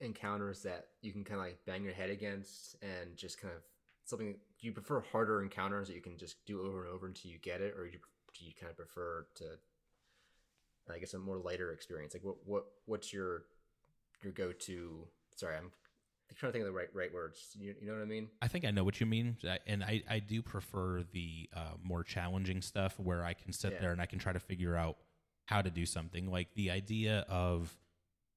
encounters 0.01 0.63
that 0.63 0.87
you 1.01 1.13
can 1.13 1.25
kind 1.25 1.41
of 1.41 1.47
like 1.47 1.59
bang 1.67 1.85
your 1.85 1.95
head 1.95 2.11
against 2.11 2.77
and 2.83 3.17
just 3.17 3.41
kind 3.41 3.55
of 3.55 3.63
something 4.05 4.37
do 4.61 4.67
you 4.67 4.73
prefer 4.73 5.01
harder 5.13 5.43
encounters 5.43 5.89
that 5.89 5.95
you 5.95 6.01
can 6.01 6.17
just 6.17 6.45
do 6.47 6.61
over 6.63 6.85
and 6.85 6.93
over 6.93 7.07
until 7.07 7.31
you 7.31 7.39
get 7.39 7.61
it 7.61 7.75
or 7.77 7.87
do 7.87 7.93
you, 7.93 7.99
do 8.39 8.45
you 8.45 8.53
kind 8.59 8.71
of 8.71 8.77
prefer 8.77 9.27
to 9.35 9.45
i 10.93 10.99
guess 10.99 11.15
a 11.15 11.19
more 11.19 11.39
lighter 11.39 11.73
experience? 11.73 12.15
Like 12.15 12.25
what 12.25 12.37
what 12.45 12.65
what's 12.87 13.13
your 13.13 13.45
your 14.23 14.33
go-to 14.33 15.07
sorry 15.37 15.57
i'm 15.57 15.71
trying 16.37 16.51
to 16.51 16.53
think 16.53 16.63
of 16.63 16.73
the 16.73 16.79
right 16.79 16.89
right 16.95 17.13
words. 17.13 17.57
You, 17.59 17.75
you 17.81 17.87
know 17.87 17.95
what 17.95 18.03
i 18.03 18.07
mean? 18.07 18.29
I 18.43 18.49
think 18.49 18.65
i 18.65 18.71
know 18.71 18.85
what 18.85 19.01
you 19.01 19.07
mean. 19.07 19.37
And 19.67 19.83
i 19.85 20.03
i 20.09 20.19
do 20.19 20.43
prefer 20.43 21.03
the 21.13 21.49
uh, 21.55 21.75
more 21.83 22.03
challenging 22.03 22.61
stuff 22.61 22.99
where 22.99 23.25
i 23.25 23.35
can 23.35 23.53
sit 23.53 23.73
yeah. 23.73 23.81
there 23.81 23.93
and 23.93 24.01
i 24.01 24.07
can 24.07 24.19
try 24.19 24.33
to 24.33 24.41
figure 24.41 24.77
out 24.77 24.97
how 25.47 25.61
to 25.61 25.71
do 25.71 25.85
something. 25.85 26.31
Like 26.31 26.49
the 26.55 26.71
idea 26.71 27.27
of 27.29 27.77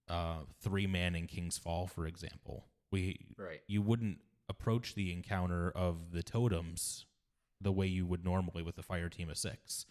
uh, 0.10 0.40
three 0.62 0.88
man 0.88 1.16
in 1.16 1.28
king's 1.28 1.58
fall 1.58 1.88
for 1.88 2.06
example. 2.06 2.66
We 2.92 3.20
right. 3.38 3.62
you 3.68 3.82
wouldn't 3.82 4.20
approach 4.50 4.96
the 4.96 5.12
encounter 5.12 5.72
of 5.72 6.12
the 6.12 6.24
totems 6.24 7.06
the 7.60 7.72
way 7.72 7.88
you 7.88 8.06
would 8.06 8.24
normally 8.24 8.64
with 8.64 8.78
a 8.78 8.84
fire 8.84 9.10
team 9.10 9.30
of 9.30 9.38
six. 9.38 9.86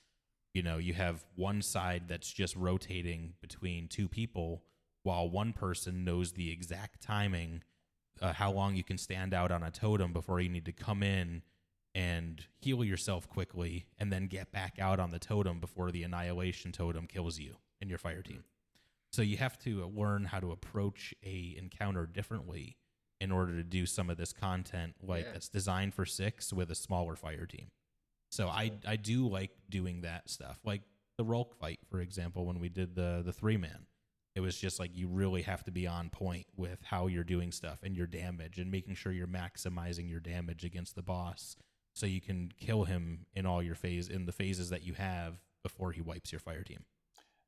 You 0.55 0.63
know, 0.63 0.79
you 0.79 0.95
have 0.95 1.25
one 1.35 1.61
side 1.63 2.05
that's 2.09 2.33
just 2.33 2.57
rotating 2.57 3.35
between 3.41 3.89
two 3.89 4.09
people, 4.09 4.63
while 5.03 5.29
one 5.29 5.53
person 5.53 6.05
knows 6.05 6.33
the 6.33 6.51
exact 6.51 7.03
timing, 7.03 7.63
uh, 8.23 8.33
how 8.33 8.51
long 8.51 8.75
you 8.75 8.85
can 8.85 8.99
stand 8.99 9.35
out 9.35 9.51
on 9.51 9.63
a 9.63 9.71
totem 9.71 10.13
before 10.13 10.41
you 10.41 10.49
need 10.49 10.65
to 10.65 10.73
come 10.73 11.03
in 11.03 11.43
and 11.95 12.47
heal 12.59 12.85
yourself 12.85 13.29
quickly, 13.29 13.87
and 13.99 14.13
then 14.13 14.27
get 14.27 14.53
back 14.53 14.79
out 14.79 15.01
on 15.01 15.11
the 15.11 15.19
totem 15.19 15.61
before 15.61 15.91
the 15.91 16.03
annihilation 16.03 16.71
totem 16.71 17.07
kills 17.07 17.39
you 17.39 17.57
and 17.81 17.89
your 17.89 17.99
fire 17.99 18.23
team. 18.23 18.45
So 19.13 19.23
you 19.23 19.39
have 19.39 19.59
to 19.61 19.87
learn 19.87 20.27
how 20.27 20.41
to 20.41 20.53
approach 20.53 21.15
a 21.25 21.55
encounter 21.59 22.07
differently 22.07 22.77
in 23.21 23.33
order 23.33 23.57
to 23.57 23.63
do 23.63 23.87
some 23.87 24.11
of 24.11 24.17
this 24.17 24.33
content 24.33 24.95
like 25.03 25.25
yeah. 25.25 25.33
that's 25.33 25.49
designed 25.49 25.95
for 25.95 26.05
six 26.05 26.53
with 26.53 26.71
a 26.71 26.75
smaller 26.75 27.17
fire 27.17 27.47
team. 27.47 27.69
So 28.31 28.49
I 28.49 28.73
I 28.87 28.97
do 28.97 29.29
like 29.29 29.53
doing 29.69 30.03
that 30.03 30.29
stuff. 30.29 30.59
Like 30.65 30.83
the 31.17 31.25
Rhulk 31.25 31.55
fight, 31.55 31.81
for 31.91 32.01
example, 32.01 32.45
when 32.45 32.59
we 32.59 32.69
did 32.69 32.95
the 32.95 33.23
the 33.25 33.33
three 33.33 33.57
man. 33.57 33.87
It 34.35 34.41
was 34.41 34.59
just 34.59 34.79
like 34.79 34.91
you 34.95 35.09
really 35.09 35.41
have 35.43 35.65
to 35.65 35.71
be 35.71 35.87
on 35.87 36.11
point 36.11 36.45
with 36.59 36.83
how 36.85 37.07
you're 37.07 37.25
doing 37.25 37.51
stuff 37.51 37.79
and 37.83 37.97
your 37.97 38.07
damage 38.07 38.59
and 38.59 38.71
making 38.71 38.95
sure 38.95 39.11
you're 39.11 39.27
maximizing 39.27 40.11
your 40.11 40.21
damage 40.21 40.63
against 40.63 40.95
the 40.95 41.01
boss 41.01 41.57
so 41.95 42.05
you 42.05 42.21
can 42.21 42.53
kill 42.61 42.85
him 42.85 43.25
in 43.35 43.47
all 43.47 43.63
your 43.63 43.75
phase 43.75 44.11
in 44.11 44.27
the 44.27 44.33
phases 44.33 44.69
that 44.69 44.83
you 44.83 44.93
have 44.93 45.41
before 45.63 45.91
he 45.91 46.03
wipes 46.03 46.33
your 46.33 46.39
fire 46.39 46.63
team. 46.63 46.85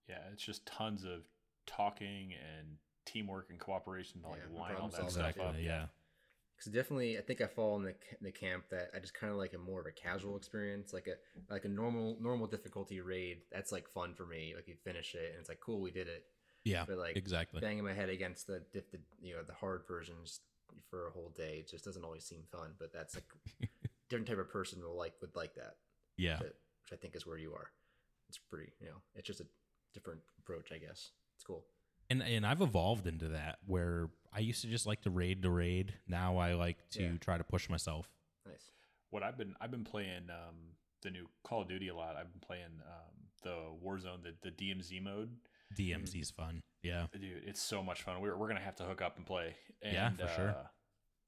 Yeah, 0.09 0.16
it's 0.32 0.43
just 0.43 0.65
tons 0.65 1.05
of 1.05 1.24
talking 1.66 2.32
and 2.32 2.78
teamwork 3.12 3.48
and 3.51 3.59
cooperation 3.59 4.20
to 4.22 4.28
like 4.28 4.40
Yeah, 4.52 4.59
line 4.60 4.70
all 4.72 4.89
problem 4.89 4.90
that 4.90 5.12
solving. 5.12 5.32
stuff 5.35 5.47
up. 5.48 5.55
yeah. 5.59 5.86
Because 6.56 6.72
definitely, 6.72 7.16
I 7.18 7.20
think 7.22 7.40
I 7.40 7.47
fall 7.47 7.76
in 7.76 7.85
the, 7.85 7.93
ca- 7.93 8.16
the 8.20 8.32
camp 8.32 8.64
that 8.70 8.90
I 8.94 8.98
just 8.98 9.14
kind 9.14 9.30
of 9.32 9.39
like 9.39 9.55
a 9.55 9.59
more 9.59 9.80
of 9.80 9.86
a 9.86 9.93
casual 9.93 10.36
experience, 10.36 10.93
like 10.93 11.06
a 11.06 11.14
like 11.52 11.64
a 11.64 11.68
normal 11.68 12.16
normal 12.20 12.48
difficulty 12.48 13.01
raid. 13.01 13.43
That's 13.52 13.70
like 13.70 13.89
fun 13.90 14.14
for 14.14 14.26
me. 14.26 14.55
Like 14.56 14.66
you 14.66 14.74
finish 14.85 15.14
it 15.14 15.30
and 15.30 15.39
it's 15.40 15.48
like 15.48 15.60
cool, 15.60 15.80
we 15.80 15.93
did 15.93 16.09
it. 16.09 16.24
Yeah. 16.64 16.85
But 16.86 16.98
like 16.98 17.16
exactly. 17.16 17.60
banging 17.60 17.85
my 17.85 17.94
head 17.94 18.09
against 18.09 18.48
the, 18.48 18.64
the 18.72 18.82
you 19.22 19.35
know 19.36 19.43
the 19.47 19.55
hard 19.55 19.82
versions 19.86 20.40
for 20.90 21.06
a 21.06 21.10
whole 21.10 21.32
day 21.36 21.64
just 21.70 21.85
doesn't 21.85 22.05
always 22.05 22.24
seem 22.24 22.43
fun. 22.51 22.72
But 22.78 22.93
that's 22.93 23.14
like 23.14 23.24
different 24.10 24.26
type 24.26 24.39
of 24.39 24.51
person 24.51 24.82
will 24.82 24.97
like 24.97 25.14
would 25.20 25.36
like 25.36 25.55
that. 25.55 25.76
Yeah. 26.16 26.39
That- 26.39 26.56
which 26.90 26.93
I 26.93 26.97
think 27.01 27.14
is 27.14 27.24
where 27.26 27.39
you 27.39 27.52
are. 27.52 27.68
It's 28.30 28.39
pretty, 28.39 28.72
you 28.80 28.86
know, 28.89 28.97
it's 29.14 29.26
just 29.26 29.40
a 29.40 29.47
different 29.94 30.20
approach, 30.39 30.72
I 30.72 30.78
guess. 30.78 31.10
It's 31.36 31.44
cool. 31.44 31.64
And 32.10 32.22
and 32.22 32.47
I've 32.47 32.60
evolved 32.62 33.06
into 33.06 33.28
that 33.28 33.59
where 33.66 34.09
I 34.32 34.40
used 34.40 34.62
to 34.62 34.68
just 34.68 34.86
like 34.86 35.02
to 35.02 35.10
raid 35.10 35.43
to 35.43 35.51
raid. 35.51 35.94
Now 36.06 36.39
I 36.39 36.55
like 36.55 36.76
to 36.93 37.02
Yeah. 37.02 37.12
try 37.20 37.36
to 37.39 37.44
push 37.44 37.68
myself. 37.68 38.09
Nice. 38.47 38.70
What 39.10 39.22
I've 39.22 39.36
been 39.39 39.55
I've 39.60 39.70
been 39.70 39.85
playing 39.85 40.30
um, 40.30 40.56
the 41.02 41.10
new 41.10 41.26
Call 41.44 41.62
of 41.62 41.68
Duty 41.68 41.89
a 41.89 41.94
lot. 41.94 42.16
I've 42.16 42.30
been 42.32 42.40
playing 42.40 42.80
um, 42.86 43.14
the 43.43 43.56
Warzone, 43.85 44.22
the, 44.22 44.35
the 44.43 44.51
DMZ 44.51 45.02
mode. 45.02 45.30
DMZ 45.78 46.20
is 46.20 46.30
fun. 46.30 46.60
Yeah. 46.82 47.06
Dude, 47.12 47.43
it's 47.47 47.60
so 47.62 47.82
much 47.82 48.02
fun. 48.02 48.20
We're 48.20 48.36
we're 48.36 48.48
gonna 48.48 48.60
have 48.60 48.76
to 48.76 48.85
hook 48.85 49.02
up 49.02 49.16
and 49.16 49.26
play. 49.26 49.55
And, 49.82 49.93
Yeah, 49.93 50.10
for 50.10 50.35
sure. 50.35 50.48
uh, 50.51 50.66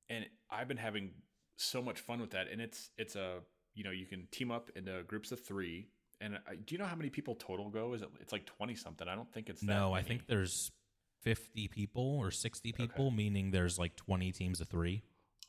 And 0.09 0.27
I've 0.51 0.69
been 0.69 0.77
having 0.79 1.11
so 1.57 1.83
much 1.83 2.01
fun 2.01 2.21
with 2.21 2.31
that. 2.31 2.49
And 2.51 2.61
it's 2.61 2.91
it's 2.97 3.17
a 3.17 3.41
you 3.75 3.85
know 3.85 3.91
you 3.91 4.07
can 4.07 4.29
team 4.33 4.51
up 4.51 4.71
into 4.75 5.03
groups 5.05 5.31
of 5.33 5.45
three. 5.45 5.89
And 6.21 6.39
I, 6.47 6.55
do 6.57 6.75
you 6.75 6.79
know 6.79 6.85
how 6.87 6.97
many 6.97 7.11
people 7.11 7.35
total 7.35 7.71
go? 7.71 7.95
Is 7.95 8.03
it? 8.03 8.09
It's 8.21 8.33
like 8.33 8.45
twenty 8.47 8.75
something. 8.75 9.09
I 9.09 9.15
don't 9.15 9.33
think 9.33 9.49
it's 9.49 9.61
that 9.61 9.67
No, 9.67 9.93
I 9.93 10.03
think 10.03 10.27
there's 10.27 10.71
50 11.23 11.69
people 11.69 12.19
or 12.19 12.31
60 12.31 12.73
people, 12.73 13.11
meaning 13.11 13.51
there's 13.51 13.79
like 13.79 13.95
20 13.97 14.33
teams 14.33 14.61
of 14.61 14.69
three 14.69 15.03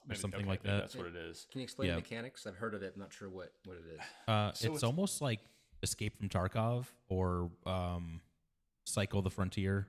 or 0.04 0.08
Maybe- 0.10 0.20
something 0.20 0.42
okay, 0.42 0.50
like 0.50 0.64
that. 0.64 0.80
That's 0.82 0.96
what 0.96 1.08
it 1.08 1.16
is. 1.16 1.48
Can 1.52 1.62
you 1.62 1.64
explain 1.64 1.88
Yeah. 1.90 1.96
the 1.96 2.02
mechanics? 2.02 2.46
I've 2.46 2.56
heard 2.58 2.74
of 2.74 2.84
it. 2.84 2.92
I'm 2.96 3.00
not 3.02 3.14
sure 3.14 3.30
what, 3.30 3.54
what 3.66 3.78
it 3.78 3.84
is. 3.94 4.00
Uh, 4.28 4.52
So 4.52 4.52
it's, 4.52 4.64
it's- 4.66 4.84
almost 4.84 5.22
like 5.22 5.40
Escape 5.84 6.18
from 6.18 6.28
Tarkov 6.30 6.88
or 7.08 7.52
um, 7.66 8.20
Cycle 8.84 9.22
the 9.22 9.30
Frontier. 9.30 9.88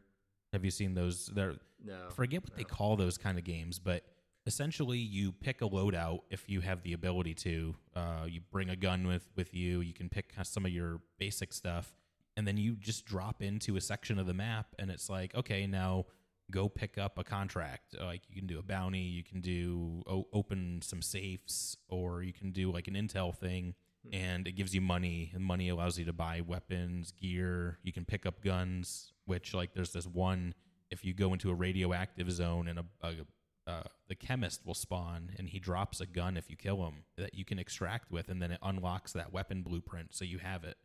Have 0.53 0.65
you 0.65 0.71
seen 0.71 0.95
those? 0.95 1.27
They're, 1.27 1.55
No. 1.85 2.09
Forget 2.11 2.43
what 2.45 2.55
they 2.57 2.65
call 2.65 2.97
those 2.97 3.19
kind 3.19 3.37
of 3.39 3.45
games, 3.45 3.79
but 3.81 4.05
essentially 4.47 4.99
you 4.99 5.33
pick 5.33 5.63
a 5.63 5.69
loadout 5.69 6.21
if 6.31 6.49
you 6.49 6.61
have 6.61 6.83
the 6.83 6.93
ability 6.93 7.35
to. 7.35 7.75
Uh, 7.95 8.27
you 8.29 8.41
bring 8.51 8.71
a 8.71 8.77
gun 8.77 9.07
with 9.07 9.29
with 9.37 9.55
you. 9.55 9.81
You 9.81 9.93
can 9.93 10.09
pick 10.09 10.33
some 10.43 10.67
of 10.67 10.73
your 10.73 11.01
basic 11.19 11.53
stuff, 11.53 11.95
and 12.37 12.47
then 12.47 12.57
you 12.57 12.77
just 12.77 13.05
drop 13.05 13.43
into 13.43 13.77
a 13.77 13.81
section 13.81 14.19
of 14.19 14.27
the 14.27 14.35
map, 14.35 14.75
and 14.79 14.91
it's 14.91 15.09
like, 15.09 15.35
okay, 15.35 15.67
now 15.67 16.07
go 16.51 16.69
pick 16.69 16.99
up 16.99 17.19
a 17.19 17.25
contract. 17.25 17.95
Like 17.99 18.23
you 18.29 18.37
can 18.37 18.47
do 18.47 18.59
a 18.59 18.63
bounty, 18.63 18.99
you 18.99 19.25
can 19.25 19.41
do 19.41 20.03
o- 20.07 20.29
open 20.33 20.81
some 20.83 21.03
safes, 21.03 21.77
or 21.89 22.23
you 22.23 22.33
can 22.33 22.51
do 22.53 22.73
like 22.73 22.89
an 22.89 22.95
intel 22.95 23.35
thing. 23.35 23.75
And 24.13 24.49
it 24.49 24.53
gives 24.53 24.75
you 24.75 24.81
money, 24.81 25.31
and 25.33 25.45
money 25.45 25.69
allows 25.69 25.97
you 25.97 26.05
to 26.07 26.13
buy 26.13 26.41
weapons, 26.45 27.13
gear. 27.13 27.79
You 27.85 27.93
can 27.93 28.05
pick 28.05 28.27
up 28.27 28.43
guns, 28.43 29.13
which 29.27 29.55
like 29.55 29.75
there's 29.75 29.93
this 29.93 30.09
one 30.09 30.55
if 30.91 31.05
you 31.05 31.15
go 31.15 31.33
into 31.33 31.51
a 31.51 31.55
radioactive 31.55 32.31
zone 32.31 32.67
and 32.69 32.81
a, 32.81 32.85
a 33.01 33.13
uh, 33.67 33.83
the 34.09 34.15
chemist 34.15 34.67
will 34.67 34.75
spawn 34.75 35.31
and 35.39 35.49
he 35.49 35.59
drops 35.59 36.01
a 36.01 36.07
gun 36.07 36.37
if 36.37 36.51
you 36.51 36.57
kill 36.57 36.85
him 36.87 37.05
that 37.17 37.35
you 37.35 37.45
can 37.45 37.59
extract 37.59 38.11
with 38.11 38.29
and 38.29 38.43
then 38.43 38.51
it 38.51 38.59
unlocks 38.63 39.13
that 39.13 39.33
weapon 39.33 39.63
blueprint 39.63 40.15
so 40.15 40.25
you 40.25 40.39
have 40.39 40.65
it. 40.65 40.77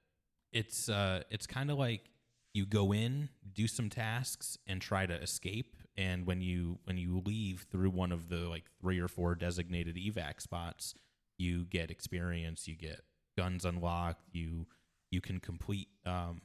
It's 0.51 0.87
uh 0.87 1.23
it's 1.29 1.47
kind 1.47 1.69
of 1.69 1.77
like 1.77 2.09
you 2.53 2.65
go 2.65 2.93
in 2.93 3.29
do 3.53 3.67
some 3.67 3.89
tasks 3.89 4.57
and 4.65 4.81
try 4.81 5.05
to 5.05 5.13
escape 5.21 5.75
and 5.97 6.25
when 6.25 6.41
you 6.41 6.79
when 6.85 6.97
you 6.97 7.21
leave 7.25 7.65
through 7.71 7.89
one 7.89 8.11
of 8.11 8.29
the 8.29 8.47
like 8.47 8.63
three 8.79 8.99
or 8.99 9.07
four 9.07 9.35
designated 9.35 9.97
evac 9.97 10.41
spots 10.41 10.93
you 11.37 11.65
get 11.65 11.91
experience 11.91 12.67
you 12.67 12.75
get 12.75 13.01
guns 13.37 13.65
unlocked 13.65 14.23
you 14.31 14.65
you 15.11 15.19
can 15.19 15.39
complete 15.39 15.89
um 16.05 16.41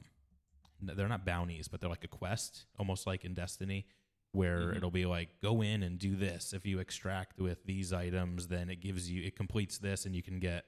they're 0.85 1.07
not 1.07 1.25
bounties, 1.25 1.67
but 1.67 1.79
they're 1.79 1.89
like 1.89 2.03
a 2.03 2.09
quest, 2.09 2.65
almost 2.77 3.07
like 3.07 3.25
in 3.25 3.33
Destiny, 3.33 3.87
where 4.33 4.71
Mhm. 4.73 4.77
it'll 4.77 4.91
be 4.91 5.05
like 5.05 5.39
go 5.39 5.61
in 5.61 5.81
and 5.83 5.97
do 5.97 6.15
this. 6.15 6.53
If 6.53 6.65
you 6.65 6.79
extract 6.79 7.39
with 7.39 7.63
these 7.65 7.93
items, 7.93 8.47
then 8.47 8.69
it 8.69 8.77
gives 8.81 9.09
you 9.09 9.23
it 9.23 9.35
completes 9.35 9.77
this, 9.77 10.05
and 10.05 10.15
you 10.15 10.21
can 10.23 10.39
get 10.39 10.67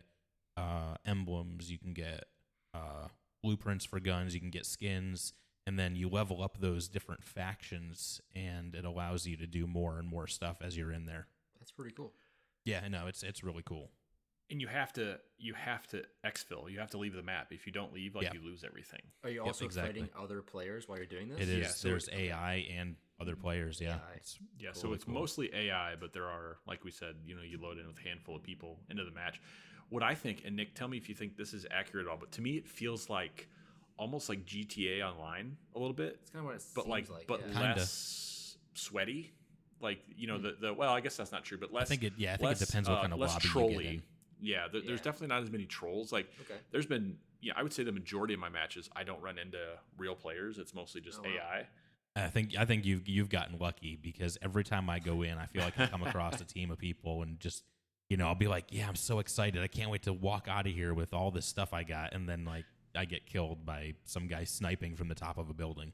uh, 0.58 0.96
emblems, 1.06 1.70
you 1.70 1.78
can 1.78 1.94
get 1.94 2.30
uh, 2.74 3.10
blueprints 3.44 3.84
for 3.86 4.00
guns, 4.00 4.34
you 4.34 4.40
can 4.40 4.50
get 4.52 4.66
skins, 4.66 5.34
and 5.68 5.78
then 5.78 5.96
you 5.96 6.08
level 6.08 6.42
up 6.42 6.60
those 6.60 6.88
different 6.88 7.24
factions, 7.24 8.22
and 8.34 8.74
it 8.76 8.86
allows 8.86 9.26
you 9.28 9.36
to 9.38 9.48
do 9.48 9.68
more 9.68 9.98
and 10.00 10.08
more 10.08 10.28
stuff 10.28 10.62
as 10.62 10.78
you're 10.78 10.92
in 10.94 11.06
there. 11.06 11.28
That's 11.60 11.72
pretty 11.72 11.92
cool. 11.94 12.14
Yeah, 12.64 12.88
no, 12.88 13.08
it's 13.08 13.22
it's 13.24 13.44
really 13.44 13.64
cool. 13.64 13.92
And 14.50 14.62
you 14.62 14.68
have 14.68 14.94
to 14.94 15.20
you 15.38 15.56
have 15.56 15.88
to 15.88 16.06
exfil. 16.24 16.72
You 16.72 16.80
have 16.80 16.92
to 16.92 16.98
leave 17.00 17.14
the 17.14 17.24
map. 17.24 17.52
If 17.52 17.66
you 17.66 17.74
don't 17.74 17.92
leave, 17.94 18.16
like 18.16 18.26
Yeah. 18.26 18.34
you 18.36 18.42
lose 18.42 18.64
everything. 18.64 19.02
Are 19.24 19.30
you 19.30 19.38
Yep, 19.40 19.48
also 19.48 19.66
exactly. 19.66 20.02
fighting 20.02 20.16
other 20.16 20.42
players 20.42 20.88
while 20.88 20.98
you're 21.00 21.08
doing 21.08 21.30
this? 21.30 21.40
It 21.42 21.50
is. 21.50 21.60
Yeah, 21.64 21.68
so 21.70 21.88
there's 21.90 22.08
it- 22.10 22.14
AI 22.14 22.56
and 22.70 22.96
other 23.20 23.36
players. 23.36 23.80
Yeah, 23.82 23.96
AI. 23.96 24.00
It's 24.18 24.38
Yeah, 24.60 24.70
so 24.72 24.80
totally 24.80 24.96
it's 24.96 25.06
cool. 25.06 25.14
mostly 25.14 25.54
AI, 25.54 25.96
but 26.00 26.14
there 26.14 26.26
are, 26.26 26.58
like 26.68 26.84
we 26.84 26.92
said, 26.92 27.16
you 27.26 27.36
know, 27.36 27.42
you 27.42 27.60
load 27.62 27.78
in 27.78 27.88
with 27.88 27.98
a 27.98 28.08
handful 28.08 28.36
of 28.36 28.44
people 28.44 28.80
into 28.90 29.04
the 29.04 29.12
match. 29.12 29.42
What 29.90 30.04
I 30.04 30.16
think, 30.16 30.44
and 30.46 30.56
Nick, 30.56 30.74
tell 30.76 30.88
me 30.88 30.98
if 30.98 31.08
you 31.08 31.16
think 31.16 31.38
this 31.38 31.54
is 31.54 31.66
accurate 31.72 32.08
at 32.08 32.12
all, 32.12 32.18
but 32.18 32.32
to 32.34 32.42
me, 32.42 32.58
it 32.58 32.68
feels 32.68 33.10
like 33.10 33.48
almost 33.98 34.30
like 34.30 34.46
GTA 34.46 35.02
Online 35.08 35.56
a 35.76 35.80
little 35.80 35.94
bit, 35.94 36.20
It's 36.22 36.32
kind 36.32 36.42
of 36.42 36.48
what 36.48 36.56
it 36.56 36.62
but 36.62 36.84
seems 36.86 37.10
like, 37.10 37.10
like. 37.10 37.28
but 37.28 37.42
yeah. 37.42 37.54
Kinda. 37.54 37.76
less 37.76 38.58
sweaty. 38.74 39.32
Like 39.82 40.00
you 40.16 40.28
know, 40.28 40.38
the 40.40 40.56
the 40.60 40.74
well, 40.74 40.94
I 40.94 41.02
guess 41.02 41.18
that's 41.18 41.32
not 41.32 41.44
true, 41.44 41.58
but 41.58 41.72
less. 41.72 41.84
I 41.84 41.86
think 41.86 42.04
it. 42.04 42.14
Yeah, 42.18 42.34
I 42.34 42.38
think 42.38 42.50
less, 42.50 42.62
it 42.62 42.66
depends 42.66 42.90
what 42.90 42.98
uh, 42.98 43.02
kind 43.02 43.14
of 43.14 43.20
less 43.20 43.34
lobby 43.34 43.48
trolly. 43.48 43.74
you 43.76 43.82
get 43.82 43.90
in. 43.90 44.04
Yeah, 44.42 44.68
there, 44.72 44.82
there's 44.86 45.02
definitely 45.02 45.28
not 45.28 45.44
as 45.44 45.52
many 45.52 45.66
trolls. 45.66 46.12
Like 46.12 46.28
Okay. 46.42 46.60
there's 46.72 46.86
been, 46.86 47.18
yeah, 47.42 47.54
I 47.56 47.64
would 47.64 47.74
say 47.74 47.84
the 47.84 47.92
majority 47.92 48.34
of 48.34 48.40
my 48.40 48.50
matches, 48.50 48.90
I 48.96 49.04
don't 49.04 49.22
run 49.22 49.38
into 49.38 49.60
real 49.98 50.16
players. 50.16 50.58
It's 50.58 50.74
mostly 50.74 51.02
just 51.02 51.20
Oh, 51.20 51.24
wow. 51.24 51.30
I 52.16 52.28
think 52.28 52.56
I 52.58 52.66
think 52.66 52.86
you've 52.86 53.08
you've 53.08 53.30
gotten 53.30 53.58
lucky 53.60 53.98
because 54.02 54.38
every 54.42 54.64
time 54.64 54.90
I 54.90 55.00
go 55.00 55.22
in, 55.22 55.38
I 55.38 55.48
feel 55.48 55.64
like 55.64 55.78
I 55.78 55.88
come 55.88 56.04
across 56.08 56.40
a 56.40 56.46
team 56.46 56.72
of 56.72 56.78
people 56.78 57.22
and 57.24 57.40
just 57.40 57.64
you 58.10 58.16
know 58.18 58.28
I'll 58.28 58.36
be 58.36 58.48
like, 58.48 58.66
yeah, 58.70 58.88
I'm 58.88 58.96
so 58.96 59.20
excited, 59.20 59.62
I 59.62 59.68
can't 59.68 59.90
wait 59.92 60.04
to 60.04 60.14
walk 60.14 60.48
out 60.50 60.66
of 60.66 60.74
here 60.74 60.94
with 60.94 61.14
all 61.14 61.32
this 61.32 61.46
stuff 61.46 61.74
I 61.74 61.84
got, 61.84 62.14
and 62.14 62.28
then 62.28 62.46
like 62.46 62.66
I 62.96 63.04
get 63.06 63.26
killed 63.26 63.66
by 63.66 63.96
some 64.06 64.28
guy 64.28 64.46
sniping 64.46 64.96
from 64.96 65.10
the 65.10 65.16
top 65.16 65.38
of 65.38 65.50
a 65.50 65.54
building. 65.54 65.92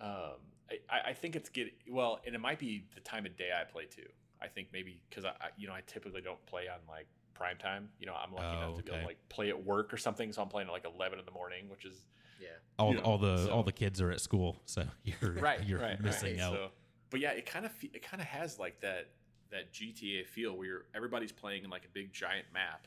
Um, 0.00 0.40
I, 0.88 1.10
I- 1.10 1.12
think 1.12 1.36
it's 1.36 1.50
get 1.50 1.70
well, 1.90 2.20
and 2.26 2.34
it 2.34 2.40
might 2.40 2.58
be 2.58 2.86
the 2.94 3.00
time 3.00 3.26
of 3.26 3.36
day 3.36 3.50
I 3.58 3.64
play 3.64 3.84
too. 3.84 4.08
I 4.40 4.48
think 4.48 4.68
maybe 4.72 5.00
because 5.08 5.24
I, 5.26 5.30
I, 5.40 5.48
you 5.58 5.68
know, 5.68 5.74
I 5.74 5.82
typically 5.86 6.22
don't 6.22 6.44
play 6.46 6.62
on 6.68 6.78
like 6.88 7.06
prime 7.34 7.58
time. 7.58 7.90
You 8.00 8.06
know, 8.06 8.14
I'm 8.14 8.32
lucky 8.32 8.56
Oh, 8.56 8.56
enough 8.56 8.76
to 8.78 8.82
be 8.82 8.90
able 8.90 8.96
okay. 8.96 9.00
to 9.02 9.06
like 9.06 9.18
play 9.28 9.50
at 9.50 9.64
work 9.64 9.92
or 9.92 9.98
something, 9.98 10.32
so 10.32 10.40
I'm 10.42 10.48
playing 10.48 10.68
at 10.68 10.72
like 10.72 10.86
11 10.86 11.18
in 11.18 11.24
the 11.26 11.30
morning, 11.30 11.68
which 11.68 11.84
is 11.84 12.06
Yeah. 12.42 12.48
All 12.78 12.90
You 12.90 12.96
know, 12.96 13.02
all 13.02 13.18
the 13.18 13.44
so- 13.44 13.50
all 13.52 13.62
the 13.62 13.72
kids 13.72 14.00
are 14.00 14.10
at 14.10 14.20
school, 14.20 14.60
so 14.66 14.84
you're 15.04 15.32
right, 15.32 15.62
you're 15.66 15.78
right, 15.78 16.00
missing 16.02 16.32
right. 16.34 16.40
out. 16.40 16.52
So, 16.54 16.68
but 17.10 17.20
yeah, 17.20 17.30
it 17.30 17.46
kind 17.46 17.64
of 17.64 17.72
fe- 17.72 17.90
it 17.94 18.02
kind 18.02 18.20
of 18.20 18.26
has 18.26 18.58
like 18.58 18.80
that 18.80 19.10
that 19.50 19.72
GTA 19.72 20.26
feel 20.26 20.56
where 20.56 20.66
you're, 20.66 20.84
everybody's 20.94 21.30
playing 21.32 21.64
in 21.64 21.70
like 21.70 21.84
a 21.84 21.88
big 21.92 22.12
giant 22.12 22.46
map, 22.54 22.86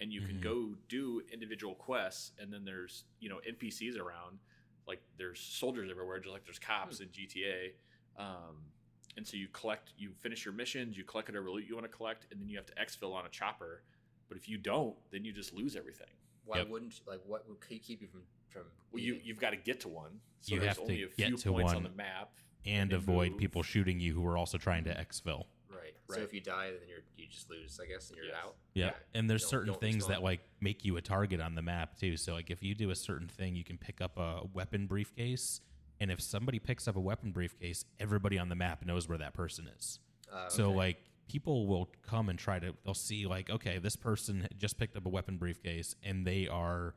and 0.00 0.12
you 0.12 0.20
can 0.20 0.36
Mhm. 0.36 0.42
go 0.42 0.74
do 0.88 1.22
individual 1.32 1.74
quests, 1.74 2.30
and 2.38 2.52
then 2.52 2.64
there's 2.64 3.04
you 3.20 3.28
know 3.28 3.40
NPCs 3.46 3.98
around, 3.98 4.38
like 4.86 5.02
there's 5.18 5.40
soldiers 5.40 5.90
everywhere, 5.90 6.18
just 6.20 6.32
like 6.32 6.44
there's 6.44 6.58
cops 6.60 7.00
in 7.00 7.08
GTA. 7.08 7.72
Um, 8.16 8.70
and 9.16 9.26
so 9.26 9.36
you 9.36 9.48
collect, 9.52 9.92
you 9.98 10.12
finish 10.20 10.44
your 10.44 10.54
missions, 10.54 10.96
you 10.96 11.04
collect 11.04 11.28
whatever 11.28 11.50
loot 11.50 11.66
you 11.68 11.74
want 11.74 11.84
to 11.90 11.94
collect, 11.96 12.26
and 12.30 12.40
then 12.40 12.48
you 12.48 12.56
have 12.56 12.66
to 12.66 12.74
exfil 12.74 13.12
on 13.12 13.26
a 13.26 13.28
chopper. 13.28 13.82
But 14.28 14.36
if 14.38 14.48
you 14.48 14.56
don't, 14.58 14.96
then 15.10 15.24
you 15.24 15.32
just 15.32 15.52
lose 15.52 15.76
everything. 15.76 16.08
Why 16.44 16.58
Yep. 16.58 16.68
wouldn't 16.68 16.92
you, 16.94 17.00
like 17.06 17.20
what 17.26 17.48
would 17.48 17.58
keep 17.68 17.82
keep 17.84 18.00
you 18.02 18.08
from 18.08 18.22
from 18.54 18.62
Well, 18.92 19.02
you 19.02 19.20
you've 19.22 19.40
got 19.40 19.50
to 19.50 19.56
get 19.56 19.80
to 19.80 19.88
one. 19.88 20.20
So 20.40 20.54
You 20.54 20.60
there's 20.60 20.68
have 20.68 20.76
to 20.76 20.82
only 20.82 21.02
a 21.02 21.06
get 21.08 21.28
few 21.28 21.36
to 21.36 21.52
points 21.52 21.72
on 21.72 21.82
the 21.82 21.88
map. 21.90 22.30
and 22.66 22.92
avoid 22.92 23.32
move. 23.32 23.40
people 23.40 23.62
shooting 23.62 24.00
you 24.00 24.14
who 24.14 24.24
are 24.26 24.36
also 24.38 24.56
trying 24.58 24.84
to 24.84 24.94
exfil. 24.94 25.44
right. 25.70 25.94
right. 26.08 26.16
So 26.18 26.22
if 26.22 26.32
you 26.32 26.40
die, 26.40 26.70
then 26.70 26.88
you're 26.88 27.00
you 27.16 27.26
just 27.26 27.50
lose, 27.50 27.78
I 27.82 27.86
guess, 27.86 28.08
and 28.08 28.16
you're 28.16 28.26
Yes. 28.26 28.34
out. 28.42 28.56
Yeah. 28.74 28.92
And 29.14 29.28
there's 29.28 29.42
Don't- 29.42 29.50
certain 29.50 29.66
don't 29.72 29.80
things 29.80 30.06
that 30.06 30.22
like 30.22 30.40
make 30.60 30.84
you 30.84 30.96
a 30.96 31.02
target 31.02 31.40
on 31.40 31.54
the 31.54 31.62
map 31.62 31.98
too. 31.98 32.16
So 32.16 32.32
like 32.34 32.50
if 32.50 32.62
you 32.62 32.74
do 32.74 32.90
a 32.90 32.94
certain 32.94 33.28
thing, 33.28 33.54
you 33.56 33.64
can 33.64 33.76
pick 33.78 34.00
up 34.00 34.16
a 34.18 34.42
weapon 34.52 34.86
briefcase. 34.86 35.60
And 36.00 36.10
if 36.10 36.20
somebody 36.20 36.58
picks 36.58 36.86
up 36.88 36.96
a 36.96 37.00
weapon 37.00 37.30
briefcase, 37.32 37.84
everybody 38.00 38.38
on 38.38 38.48
the 38.48 38.54
map 38.56 38.84
knows 38.84 39.08
where 39.08 39.18
that 39.18 39.32
person 39.34 39.68
is. 39.78 40.00
Uh, 40.32 40.48
So 40.48 40.70
like 40.72 40.98
people 41.28 41.66
will 41.66 41.86
come 42.02 42.28
and 42.28 42.38
try 42.38 42.58
to 42.58 42.74
they'll 42.84 42.92
see 42.94 43.26
like, 43.26 43.48
okay, 43.48 43.78
this 43.78 43.96
person 43.96 44.46
just 44.58 44.76
picked 44.76 44.96
up 44.96 45.06
a 45.06 45.08
weapon 45.08 45.38
briefcase 45.38 45.94
and 46.02 46.26
they 46.26 46.48
are, 46.48 46.94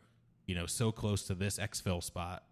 you 0.47 0.55
know, 0.55 0.65
so 0.65 0.91
close 0.91 1.23
to 1.23 1.35
this 1.35 1.59
exfil 1.59 2.01
spot 2.01 2.43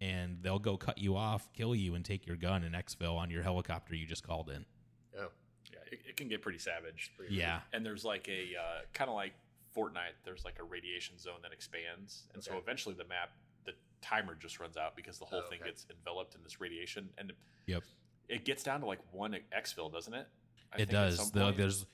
and 0.00 0.38
they'll 0.40 0.58
go 0.58 0.78
cut 0.78 0.96
you 0.96 1.14
off, 1.16 1.52
kill 1.52 1.74
you, 1.74 1.94
and 1.94 2.04
take 2.04 2.26
your 2.26 2.36
gun 2.36 2.62
and 2.64 2.74
exfil 2.74 3.18
on 3.18 3.28
your 3.28 3.42
helicopter 3.42 3.94
you 3.94 4.06
just 4.06 4.26
called 4.26 4.48
in. 4.48 4.64
Oh, 5.18 5.26
Yeah, 5.70 5.78
it, 5.92 6.00
it 6.10 6.16
can 6.16 6.28
get 6.28 6.40
pretty 6.40 6.58
savage. 6.58 7.12
pretty 7.18 7.34
Yeah, 7.34 7.60
And 7.74 7.84
there's 7.84 8.04
like 8.04 8.26
a 8.28 8.56
uh, 8.58 8.80
kind 8.94 9.10
of 9.10 9.16
like 9.16 9.34
Fortnite. 9.76 10.14
There's 10.24 10.44
like 10.44 10.58
a 10.58 10.64
radiation 10.64 11.18
zone 11.18 11.40
that 11.42 11.52
expands, 11.52 12.22
and 12.32 12.42
so 12.42 12.56
eventually 12.56 12.94
the 12.94 13.04
map, 13.04 13.30
the 13.66 13.72
timer 14.00 14.34
just 14.34 14.58
runs 14.58 14.76
out 14.78 14.96
because 14.96 15.18
the 15.18 15.26
whole 15.26 15.42
Oh, 15.44 15.50
thing 15.50 15.58
okay. 15.60 15.68
gets 15.70 15.86
enveloped 15.90 16.34
in 16.34 16.42
this 16.42 16.60
radiation, 16.60 17.10
and 17.18 17.32
Yep. 17.66 17.82
it 18.28 18.44
gets 18.46 18.62
down 18.62 18.80
to 18.80 18.86
like 18.86 19.00
one 19.12 19.36
exfil, 19.56 19.92
doesn't 19.92 20.14
it? 20.14 20.26
I 20.72 20.76
it 20.76 20.78
think 20.78 20.88
at 20.88 20.92
does. 20.92 21.16
some 21.18 21.30
The, 21.34 21.52
there's 21.52 21.82
a- 21.82 21.86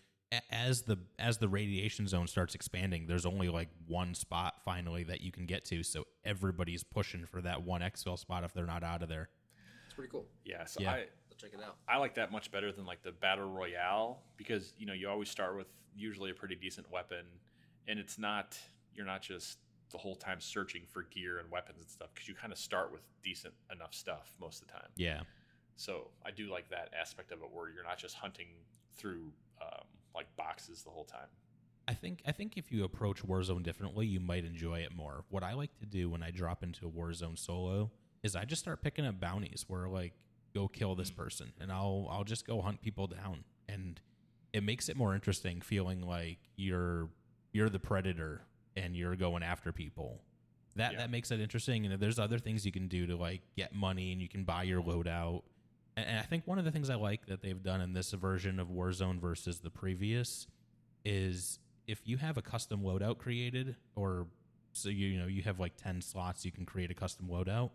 as 0.51 0.83
the 0.83 0.99
as 1.19 1.39
the 1.39 1.49
radiation 1.49 2.07
zone 2.09 2.27
starts 2.27 2.55
expanding, 2.55 3.07
there's 3.07 3.27
only 3.27 3.49
like 3.49 3.69
one 3.87 4.15
spot 4.15 4.55
finally 4.65 5.05
that 5.05 5.21
you 5.21 5.31
can 5.31 5.47
get 5.47 5.65
to. 5.67 5.83
So 5.83 6.05
everybody's 6.25 6.83
pushing 6.83 7.25
for 7.27 7.41
that 7.43 7.63
one 7.63 7.81
exfil 7.81 8.19
spot 8.19 8.45
if 8.45 8.53
they're 8.53 8.67
not 8.67 8.83
out 8.83 9.03
of 9.03 9.09
there. 9.09 9.29
It's 9.87 9.95
pretty 9.95 10.11
cool. 10.11 10.27
yeah. 10.45 10.65
So 10.65 10.81
Yeah. 10.83 10.93
I 10.93 10.99
I'll 10.99 11.37
check 11.39 11.51
it 11.53 11.61
out. 11.65 11.77
I 11.89 11.99
like 11.99 12.15
that 12.15 12.33
much 12.33 12.51
better 12.51 12.73
than 12.73 12.87
like 12.87 13.03
the 13.03 13.13
battle 13.13 13.49
royale 13.51 14.23
because 14.37 14.73
you 14.79 14.87
know 14.87 14.93
you 14.95 15.09
always 15.09 15.29
start 15.29 15.57
with 15.57 15.69
usually 15.95 16.31
a 16.31 16.35
pretty 16.35 16.57
decent 16.57 16.91
weapon, 16.91 17.25
and 17.87 17.99
it's 17.99 18.19
not 18.19 18.59
you're 18.95 19.07
not 19.07 19.23
just 19.23 19.59
the 19.93 19.99
whole 19.99 20.17
time 20.17 20.41
searching 20.41 20.83
for 20.89 21.03
gear 21.05 21.39
and 21.39 21.49
weapons 21.51 21.79
and 21.81 21.89
stuff 21.89 22.09
because 22.13 22.27
you 22.27 22.35
kind 22.35 22.53
of 22.53 22.59
start 22.59 22.91
with 22.91 23.03
decent 23.23 23.55
enough 23.71 23.95
stuff 23.95 24.33
most 24.41 24.61
of 24.61 24.67
the 24.67 24.73
time. 24.73 24.89
Yeah. 24.97 25.21
So 25.77 26.09
I 26.25 26.31
do 26.33 26.51
like 26.51 26.69
that 26.71 26.93
aspect 26.99 27.31
of 27.31 27.41
it 27.43 27.49
where 27.53 27.69
you're 27.69 27.85
not 27.85 27.99
just 27.99 28.17
hunting 28.17 28.49
through 28.97 29.31
um, 29.63 29.85
like 30.17 30.35
boxes 30.37 30.83
the 30.83 30.91
whole 30.91 31.05
time. 31.05 31.29
I 31.89 31.95
think 31.95 32.23
I 32.27 32.33
think 32.33 32.55
if 32.57 32.73
you 32.73 32.85
approach 32.85 33.23
Warzone 33.23 33.63
differently, 33.63 34.07
you 34.07 34.19
might 34.19 34.45
enjoy 34.45 34.81
it 34.81 34.95
more. 34.95 35.25
What 35.29 35.45
I 35.45 35.55
like 35.55 35.77
to 35.79 35.87
do 35.87 36.11
when 36.11 36.23
I 36.23 36.31
drop 36.31 36.63
into 36.63 36.87
a 36.87 36.91
Warzone 36.91 37.39
solo 37.39 37.93
is 38.23 38.35
I 38.35 38.45
just 38.45 38.61
start 38.61 38.83
picking 38.83 39.07
up 39.07 39.21
bounties 39.21 39.65
where 39.69 39.89
like 39.89 40.13
go 40.55 40.67
kill 40.67 40.95
this 40.97 41.11
mm. 41.11 41.17
person 41.17 41.53
and 41.61 41.71
I'll 41.71 42.09
I'll 42.11 42.25
just 42.25 42.47
go 42.47 42.61
hunt 42.61 42.83
people 42.83 43.07
down 43.07 43.45
and 43.69 44.01
it 44.53 44.63
makes 44.63 44.89
it 44.89 44.97
more 44.97 45.15
interesting 45.15 45.61
feeling 45.61 46.01
like 46.01 46.39
you're 46.57 47.09
you're 47.53 47.69
the 47.69 47.79
predator 47.79 48.43
and 48.77 48.97
you're 48.97 49.17
going 49.17 49.43
after 49.43 49.71
people. 49.71 50.23
That 50.75 50.93
Yeah. 50.93 50.99
that 50.99 51.11
makes 51.11 51.31
it 51.31 51.41
interesting 51.41 51.87
and 51.87 52.01
there's 52.01 52.19
other 52.19 52.39
things 52.39 52.67
you 52.67 52.73
can 52.73 52.89
do 52.89 53.07
to 53.07 53.17
like 53.17 53.43
get 53.57 53.75
money 53.75 54.13
and 54.13 54.21
you 54.21 54.29
can 54.29 54.45
buy 54.45 54.65
your 54.65 54.83
loadout. 54.83 55.43
And, 55.97 56.19
I 56.19 56.23
think 56.23 56.47
one 56.47 56.59
of 56.59 56.65
the 56.65 56.71
things 56.71 56.91
I 56.91 56.95
like 56.97 57.27
that 57.27 57.43
they've 57.43 57.63
done 57.63 57.81
in 57.81 57.93
this 57.93 58.11
version 58.13 58.61
of 58.61 58.69
Warzone 58.69 59.19
versus 59.21 59.61
the 59.61 59.71
previous 59.71 60.47
is 61.05 61.59
if 61.87 62.01
you 62.05 62.17
have 62.19 62.37
a 62.37 62.43
custom 62.43 62.83
loadout 62.83 63.19
created 63.19 63.77
or 63.95 64.27
so 64.73 64.89
you, 64.89 65.07
you 65.07 65.19
know 65.19 65.27
you 65.27 65.43
have 65.43 65.59
like 65.59 65.77
10 65.77 66.03
slots 66.03 66.45
you 66.45 66.53
can 66.53 66.67
create 66.67 66.91
a 66.91 66.95
custom 66.95 67.29
loadout. 67.31 67.71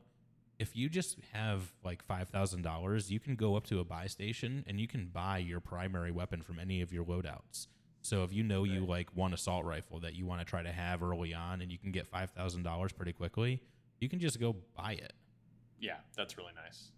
If 0.59 0.75
you 0.75 0.89
just 0.89 1.17
have 1.33 1.71
like 1.83 2.05
$5000 2.07 3.09
you 3.09 3.19
can 3.19 3.35
go 3.35 3.55
up 3.55 3.65
to 3.67 3.79
a 3.79 3.83
buy 3.83 4.07
station 4.07 4.63
and 4.67 4.79
you 4.79 4.87
can 4.87 5.07
buy 5.07 5.39
your 5.39 5.59
primary 5.59 6.11
weapon 6.11 6.41
from 6.41 6.59
any 6.59 6.81
of 6.81 6.93
your 6.93 7.05
loadouts. 7.05 7.67
So 8.03 8.23
if 8.23 8.33
you 8.33 8.43
know 8.43 8.63
you 8.63 8.85
like 8.85 9.09
one 9.15 9.33
assault 9.33 9.65
rifle 9.65 9.99
that 10.01 10.15
you 10.15 10.25
want 10.25 10.41
to 10.41 10.45
try 10.45 10.61
to 10.61 10.71
have 10.71 11.01
early 11.01 11.33
on 11.33 11.61
and 11.61 11.71
you 11.71 11.77
can 11.77 11.91
get 11.91 12.11
$5000 12.11 12.95
pretty 12.95 13.13
quickly 13.13 13.61
you 14.01 14.09
can 14.09 14.19
just 14.19 14.39
go 14.39 14.55
buy 14.75 14.93
it. 14.93 15.13
Yeah, 15.79 15.97
that's 16.17 16.37
really 16.37 16.53
nice. 16.55 16.91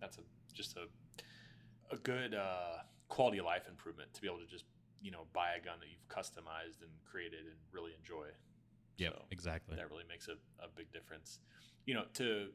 That's 0.00 0.18
a 0.18 0.20
just 0.52 0.76
a 0.76 0.86
a 1.92 1.96
good 1.98 2.34
uh, 2.34 2.78
quality 3.08 3.38
of 3.38 3.44
life 3.44 3.66
improvement 3.68 4.12
to 4.14 4.20
be 4.20 4.28
able 4.28 4.38
to 4.38 4.46
just 4.46 4.64
you 5.00 5.10
know 5.10 5.26
buy 5.32 5.54
a 5.60 5.64
gun 5.64 5.74
that 5.80 5.88
you've 5.88 6.08
customized 6.08 6.82
and 6.82 6.90
created 7.04 7.40
and 7.46 7.56
really 7.72 7.92
enjoy. 7.98 8.26
So 9.10 9.22
exactly 9.30 9.76
that 9.76 9.90
really 9.90 10.04
makes 10.08 10.28
a, 10.28 10.32
a 10.62 10.68
big 10.76 10.92
difference. 10.92 11.40
You 11.86 11.94
know, 11.94 12.04
to 12.14 12.48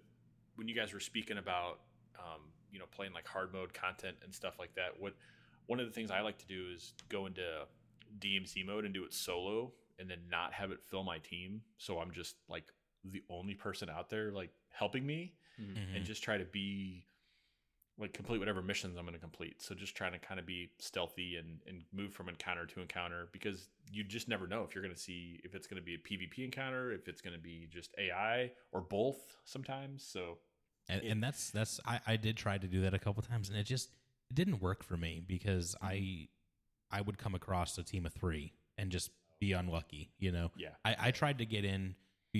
when 0.55 0.67
you 0.67 0.75
guys 0.75 0.93
were 0.93 0.99
speaking 0.99 1.37
about 1.37 1.79
um, 2.19 2.41
you 2.71 2.79
know 2.79 2.85
playing 2.91 3.13
like 3.13 3.27
hard 3.27 3.51
mode 3.51 3.73
content 3.73 4.17
and 4.23 4.33
stuff 4.33 4.57
like 4.59 4.73
that. 4.75 4.99
What 4.99 5.15
one 5.67 5.79
of 5.79 5.87
the 5.87 5.91
things 5.91 6.11
I 6.11 6.21
like 6.21 6.37
to 6.39 6.45
do 6.47 6.67
is 6.73 6.93
go 7.09 7.25
into 7.25 7.65
DMZ 8.19 8.65
mode 8.65 8.85
and 8.85 8.93
do 8.93 9.03
it 9.03 9.13
solo, 9.13 9.73
and 9.99 10.09
then 10.09 10.19
not 10.29 10.53
have 10.53 10.71
it 10.71 10.79
fill 10.83 11.03
my 11.03 11.17
team. 11.17 11.61
So 11.77 11.99
I'm 11.99 12.11
just 12.11 12.35
like 12.47 12.65
the 13.03 13.23
only 13.29 13.55
person 13.55 13.89
out 13.89 14.09
there 14.09 14.31
like 14.31 14.51
helping 14.69 15.05
me, 15.05 15.33
Mhm. 15.59 15.95
and 15.95 16.05
just 16.05 16.23
try 16.23 16.37
to 16.37 16.45
be 16.45 17.07
like 17.97 18.13
complete 18.13 18.39
whatever 18.39 18.61
missions 18.61 18.97
I'm 18.97 19.05
going 19.05 19.13
to 19.13 19.19
complete. 19.19 19.61
So 19.61 19.73
just 19.73 19.95
trying 19.95 20.11
to 20.11 20.19
kind 20.19 20.39
of 20.39 20.45
be 20.45 20.69
stealthy 20.79 21.37
and, 21.37 21.59
and 21.65 21.83
move 21.93 22.13
from 22.13 22.27
encounter 22.27 22.65
to 22.65 22.81
encounter 22.81 23.29
because 23.31 23.69
you 23.89 24.03
just 24.03 24.27
never 24.27 24.47
know 24.47 24.63
if 24.63 24.75
you're 24.75 24.83
going 24.83 24.93
to 24.93 24.99
see 24.99 25.39
if 25.43 25.55
it's 25.55 25.65
going 25.65 25.81
to 25.81 25.85
be 25.85 25.95
a 25.95 25.97
PvP 25.97 26.43
encounter, 26.43 26.91
if 26.91 27.07
it's 27.07 27.21
going 27.21 27.35
to 27.35 27.41
be 27.41 27.67
just 27.71 27.95
AI 27.97 28.51
or 28.73 28.81
both 28.81 29.37
sometimes. 29.45 30.05
So 30.05 30.39
and, 30.89 31.01
and 31.01 31.23
that's 31.23 31.49
that's 31.49 31.79
I, 31.85 31.99
I 32.05 32.15
did 32.17 32.37
try 32.37 32.57
to 32.57 32.67
do 32.67 32.81
that 32.81 32.93
a 32.93 32.99
couple 32.99 33.23
times 33.23 33.49
and 33.49 33.57
it 33.57 33.63
just 33.63 33.89
it 34.29 34.35
didn't 34.35 34.61
work 34.61 34.83
for 34.83 34.97
me 34.97 35.21
because 35.25 35.75
mm-hmm. 35.75 35.87
i 35.87 36.97
i 36.97 37.01
would 37.01 37.17
come 37.17 37.35
across 37.35 37.77
a 37.77 37.83
team 37.83 38.05
of 38.05 38.13
three 38.13 38.53
and 38.77 38.91
just 38.91 39.09
be 39.39 39.53
unlucky 39.53 40.11
you 40.19 40.31
know 40.31 40.51
yeah, 40.57 40.69
i, 40.83 40.95
I 40.99 41.11
tried 41.11 41.39
to 41.39 41.45
get 41.45 41.65
in 41.65 41.95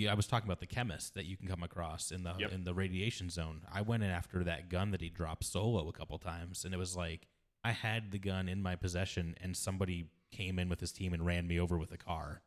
I 0.07 0.13
was 0.13 0.27
talking 0.27 0.47
about 0.47 0.59
the 0.59 0.67
chemist 0.67 1.13
that 1.13 1.25
you 1.25 1.37
can 1.37 1.47
come 1.47 1.63
across 1.63 2.11
in 2.11 2.23
the 2.23 2.35
Yep. 2.37 2.51
in 2.51 2.63
the 2.63 2.73
radiation 2.73 3.29
zone. 3.29 3.61
I 3.71 3.81
went 3.81 4.03
in 4.03 4.09
after 4.09 4.43
that 4.43 4.69
gun 4.69 4.91
that 4.91 5.01
he 5.01 5.09
dropped 5.09 5.43
solo 5.45 5.87
a 5.87 5.93
couple 5.93 6.17
times, 6.19 6.65
and 6.65 6.73
it 6.73 6.77
was 6.77 6.95
like 6.95 7.27
I 7.63 7.71
had 7.71 8.11
the 8.11 8.19
gun 8.19 8.47
in 8.49 8.61
my 8.61 8.75
possession, 8.75 9.35
and 9.41 9.55
somebody 9.55 10.09
came 10.31 10.59
in 10.59 10.69
with 10.69 10.79
his 10.79 10.91
team 10.91 11.13
and 11.13 11.25
ran 11.25 11.47
me 11.47 11.59
over 11.59 11.77
with 11.77 11.91
a 11.91 11.97
car. 11.97 12.41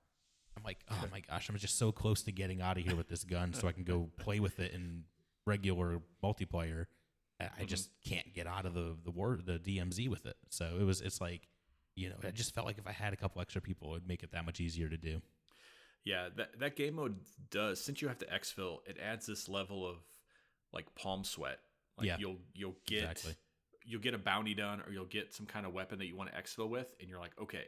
I'm 0.57 0.63
like, 0.63 0.79
oh 0.91 1.05
my 1.11 1.21
gosh, 1.21 1.49
I'm 1.49 1.57
just 1.57 1.79
so 1.79 1.93
close 1.93 2.23
to 2.25 2.33
getting 2.33 2.61
out 2.61 2.77
of 2.77 2.85
here 2.85 2.97
with 2.97 3.09
this 3.09 3.25
gun, 3.25 3.53
so 3.55 3.67
I 3.69 3.73
can 3.73 3.85
go 3.85 4.11
play 4.19 4.41
with 4.41 4.61
it 4.61 4.73
in 4.73 5.05
regular 5.47 6.01
multiplayer. 6.23 6.87
I 7.41 7.45
I 7.45 7.47
mm-hmm. 7.47 7.67
just 7.67 7.91
can't 8.05 8.35
get 8.35 8.47
out 8.47 8.67
of 8.67 8.75
the 8.75 8.97
the 9.05 9.11
war 9.11 9.39
the 9.43 9.59
DMZ 9.59 10.09
with 10.09 10.27
it. 10.27 10.37
So 10.51 10.77
it 10.81 10.85
was 10.85 11.01
it's 11.01 11.21
like, 11.21 11.49
you 11.97 12.09
know, 12.11 12.17
it 12.23 12.35
just 12.35 12.55
felt 12.55 12.67
like 12.67 12.79
if 12.79 12.87
I 12.87 12.93
had 12.93 13.13
a 13.13 13.17
couple 13.17 13.41
extra 13.41 13.63
people, 13.63 13.93
it'd 13.93 14.09
make 14.09 14.23
it 14.23 14.33
that 14.33 14.45
much 14.45 14.61
easier 14.61 14.89
to 14.89 14.97
do. 14.97 15.23
Yeah, 16.09 16.29
that 16.37 16.59
that 16.59 16.75
game 16.75 16.95
mode 16.95 17.17
does 17.51 17.81
since 17.81 18.01
you 18.01 18.09
have 18.09 18.19
to 18.19 18.27
exfil, 18.27 18.79
it 18.87 18.97
adds 18.99 19.27
this 19.27 19.47
level 19.47 19.87
of 19.87 19.97
like 20.73 20.95
palm 20.95 21.23
sweat. 21.23 21.59
Like 21.99 22.07
Yeah. 22.07 22.17
you'll 22.19 22.39
you'll 22.55 22.77
get 22.87 23.03
Exactly. 23.03 23.35
you'll 23.85 24.01
get 24.01 24.15
a 24.15 24.19
bounty 24.19 24.55
done 24.55 24.81
or 24.87 24.91
you'll 24.91 25.05
get 25.05 25.35
some 25.35 25.45
kind 25.45 25.67
of 25.67 25.75
weapon 25.75 25.99
that 25.99 26.07
you 26.07 26.17
want 26.17 26.31
to 26.33 26.37
exfil 26.37 26.71
with, 26.71 26.95
and 26.99 27.11
you're 27.11 27.21
like, 27.21 27.33
okay, 27.41 27.67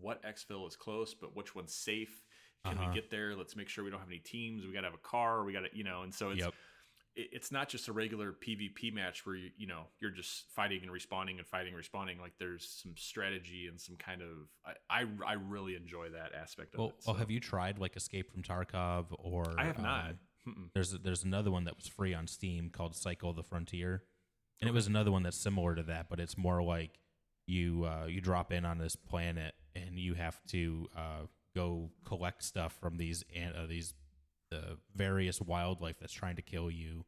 what 0.00 0.22
exfil 0.22 0.66
is 0.68 0.76
close, 0.76 1.12
but 1.12 1.34
which 1.34 1.56
one's 1.56 1.74
safe? 1.74 2.22
Can 2.64 2.78
Uh-huh. 2.78 2.88
we 2.88 2.94
get 2.94 3.10
there? 3.10 3.34
Let's 3.34 3.56
make 3.56 3.68
sure 3.68 3.82
we 3.82 3.90
don't 3.90 3.98
have 3.98 4.08
any 4.08 4.20
teams. 4.20 4.64
We 4.64 4.72
got 4.72 4.82
to 4.82 4.86
have 4.86 4.94
a 4.94 4.98
car. 4.98 5.42
We 5.44 5.52
got 5.52 5.60
to, 5.60 5.76
you 5.76 5.82
know, 5.82 6.02
and 6.02 6.14
so 6.14 6.30
it's 6.30 6.44
Yep. 6.44 6.54
It, 7.14 7.28
it's 7.32 7.52
not 7.52 7.68
just 7.68 7.88
a 7.88 7.92
regular 7.92 8.32
PvP 8.32 8.92
match 8.92 9.24
where 9.26 9.36
you 9.36 9.50
you 9.56 9.66
know 9.66 9.82
you're 10.00 10.10
just 10.10 10.44
fighting 10.54 10.80
and 10.82 10.90
respawning 10.90 11.38
and 11.38 11.46
fighting 11.46 11.74
and 11.74 11.82
respawning. 11.82 12.20
Like 12.20 12.32
there's 12.38 12.80
some 12.82 12.94
strategy 12.96 13.66
and 13.68 13.80
some 13.80 13.96
kind 13.96 14.22
of 14.22 14.28
I 14.90 15.02
I, 15.02 15.06
I 15.26 15.32
really 15.34 15.74
enjoy 15.76 16.08
that 16.10 16.32
aspect 16.40 16.74
of 16.74 16.78
Well, 16.80 16.88
it. 16.88 16.94
well, 17.06 17.14
so. 17.14 17.18
have 17.18 17.30
you 17.30 17.40
tried 17.40 17.78
like 17.78 17.96
Escape 17.96 18.30
from 18.30 18.42
Tarkov 18.42 19.06
or? 19.10 19.44
I 19.58 19.64
have 19.64 19.78
not. 19.78 20.14
um, 20.46 20.70
there's 20.74 20.92
there's 20.92 21.24
another 21.24 21.50
one 21.50 21.64
that 21.64 21.76
was 21.76 21.86
free 21.88 22.14
on 22.14 22.26
Steam 22.26 22.70
called 22.70 22.96
Cycle 22.96 23.30
of 23.30 23.36
the 23.36 23.42
Frontier, 23.42 24.02
and 24.60 24.68
it 24.68 24.72
was 24.72 24.86
another 24.86 25.10
one 25.12 25.22
that's 25.22 25.40
similar 25.40 25.74
to 25.74 25.82
that, 25.84 26.06
but 26.10 26.18
it's 26.20 26.36
more 26.38 26.62
like 26.62 26.98
you 27.46 27.84
uh, 27.84 28.06
you 28.06 28.20
drop 28.20 28.52
in 28.52 28.64
on 28.64 28.78
this 28.78 28.96
planet 28.96 29.54
and 29.74 29.98
you 29.98 30.14
have 30.14 30.38
to 30.48 30.86
uh, 30.96 31.26
go 31.56 31.90
collect 32.04 32.42
stuff 32.44 32.72
from 32.80 32.96
these 32.96 33.24
uh, 33.36 33.66
these 33.66 33.94
uh, 34.52 34.74
various 34.94 35.40
wildlife 35.40 35.98
that's 35.98 36.12
trying 36.12 36.36
to 36.36 36.42
kill 36.42 36.70
you, 36.70 37.04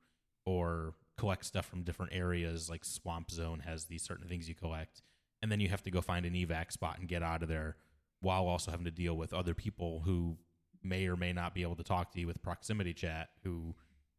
or 0.46 0.94
collect 1.16 1.44
stuff 1.44 1.66
from 1.66 1.82
different 1.82 2.12
areas. 2.12 2.68
Like 2.70 2.84
Swamp 2.84 3.30
Zone 3.30 3.60
has 3.60 3.84
these 3.84 4.02
certain 4.02 4.28
things 4.28 4.48
you 4.48 4.54
collect, 4.54 5.02
and 5.42 5.52
then 5.52 5.60
you 5.60 5.68
have 5.68 5.82
to 5.82 5.90
go 5.90 6.00
find 6.00 6.26
an 6.26 6.34
evac 6.34 6.72
spot 6.72 6.98
and 6.98 7.08
get 7.08 7.22
out 7.22 7.42
of 7.42 7.48
there, 7.48 7.76
while 8.20 8.46
also 8.46 8.70
having 8.70 8.86
to 8.86 8.90
deal 8.90 9.16
with 9.16 9.32
other 9.32 9.54
people 9.54 10.02
who 10.04 10.36
may 10.82 11.06
or 11.06 11.16
may 11.16 11.32
not 11.32 11.54
be 11.54 11.62
able 11.62 11.76
to 11.76 11.84
talk 11.84 12.12
to 12.12 12.20
you 12.20 12.26
with 12.26 12.42
proximity 12.42 12.92
chat, 12.92 13.30
who 13.42 13.74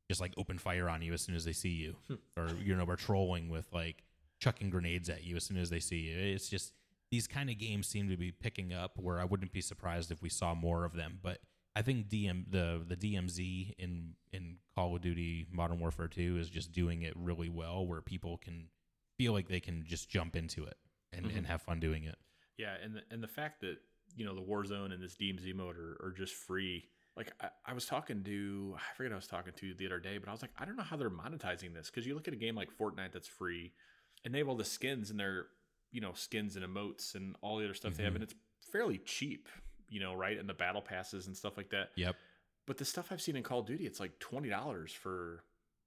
just 0.08 0.22
like 0.22 0.34
open 0.38 0.58
fire 0.58 0.88
on 0.88 1.02
you 1.02 1.14
as 1.14 1.22
soon 1.22 1.36
as 1.36 1.46
they 1.46 1.54
see 1.54 1.70
you, 1.70 1.96
or 2.38 2.50
you 2.64 2.76
know, 2.76 2.86
are 2.86 2.96
trolling 2.96 3.50
with 3.50 3.68
like 3.74 4.04
chucking 4.40 4.70
grenades 4.70 5.10
at 5.10 5.24
you 5.24 5.36
as 5.36 5.44
soon 5.44 5.58
as 5.58 5.70
they 5.70 5.80
see 5.80 5.98
you. 5.98 6.18
It's 6.18 6.50
just 6.50 6.74
these 7.12 7.28
kind 7.28 7.50
of 7.50 7.58
games 7.58 7.88
seem 7.88 8.10
to 8.10 8.18
be 8.18 8.32
picking 8.32 8.74
up 8.74 8.94
where 8.98 9.20
I 9.20 9.26
wouldn't 9.26 9.54
be 9.54 9.62
surprised 9.62 10.12
if 10.12 10.22
we 10.22 10.30
saw 10.30 10.54
more 10.54 10.86
of 10.86 10.94
them. 10.94 11.20
But 11.22 11.40
I 11.76 11.82
think 11.82 12.08
DM 12.10 12.46
the 12.50 12.82
the 12.88 12.96
DMZ 12.96 13.76
in 13.78 14.14
in 14.32 14.58
Call 14.76 14.96
of 14.96 15.02
Duty 15.02 15.46
Modern 15.52 15.80
Warfare 15.80 16.08
2 16.08 16.38
is 16.38 16.50
just 16.50 16.72
doing 16.72 17.02
it 17.02 17.14
really 17.16 17.50
well 17.50 17.86
where 17.86 18.02
people 18.02 18.38
can 18.38 18.68
feel 19.18 19.34
like 19.34 19.48
they 19.48 19.60
can 19.60 19.84
just 19.86 20.10
jump 20.10 20.36
into 20.36 20.66
it 20.66 20.76
and, 21.14 21.26
and 21.32 21.48
have 21.48 21.62
fun 21.62 21.80
doing 21.80 22.04
it. 22.04 22.16
Yeah, 22.58 22.76
and 22.84 22.96
the, 22.96 23.02
and 23.12 23.24
the 23.24 23.28
fact 23.28 23.62
that 23.62 23.78
you 24.16 24.26
know 24.26 24.36
the 24.36 24.42
Warzone 24.42 24.94
and 24.94 25.02
this 25.02 25.16
DMZ 25.16 25.54
mode 25.56 25.78
are, 25.78 25.98
are 26.04 26.14
just 26.16 26.34
free. 26.34 26.86
Like 27.18 27.32
I, 27.42 27.50
I 27.66 27.74
was 27.74 27.86
talking 27.86 28.24
to, 28.24 28.76
I 28.78 28.96
forget 28.96 29.12
I 29.14 29.16
was 29.16 29.28
talking 29.28 29.54
to 29.56 29.74
the 29.74 29.86
other 29.86 30.00
day, 30.00 30.18
but 30.18 30.28
I 30.28 30.32
was 30.34 30.42
like, 30.42 30.52
I 30.58 30.66
don't 30.66 30.76
know 30.76 30.84
how 30.84 30.98
they're 30.98 31.10
monetizing 31.10 31.74
this 31.74 31.90
because 31.90 32.06
you 32.06 32.14
look 32.14 32.28
at 32.28 32.34
a 32.34 32.38
game 32.38 32.56
like 32.56 32.70
Fortnite 32.78 33.14
that's 33.14 33.28
free, 33.28 33.72
and 34.24 34.34
they 34.34 34.40
have 34.40 34.50
all 34.50 34.56
the 34.56 34.66
skins 34.66 35.10
and 35.12 35.20
their 35.20 35.48
you 35.92 36.02
know 36.02 36.12
skins 36.14 36.56
and 36.58 36.66
emotes 36.66 37.16
and 37.16 37.36
all 37.42 37.58
the 37.58 37.66
other 37.66 37.74
stuff 37.74 37.96
they 37.96 38.04
have, 38.04 38.14
Mhm. 38.14 38.16
and 38.18 38.24
it's 38.24 38.36
fairly 38.72 38.98
cheap, 38.98 39.48
you 39.90 40.00
know, 40.00 40.14
right? 40.14 40.40
And 40.40 40.48
the 40.48 40.54
battle 40.54 40.82
passes 40.82 41.28
and 41.28 41.36
stuff 41.36 41.58
like 41.58 41.70
that. 41.70 41.90
Yep. 41.96 42.16
But 42.68 42.78
the 42.78 42.86
stuff 42.86 43.12
I've 43.12 43.22
seen 43.22 43.36
in 43.36 43.44
Call 43.44 43.60
of 43.60 43.68
Duty, 43.68 43.86
it's 43.86 44.00
like 44.00 44.18
twenty 44.20 44.50
dollars 44.50 44.92
for 44.92 45.44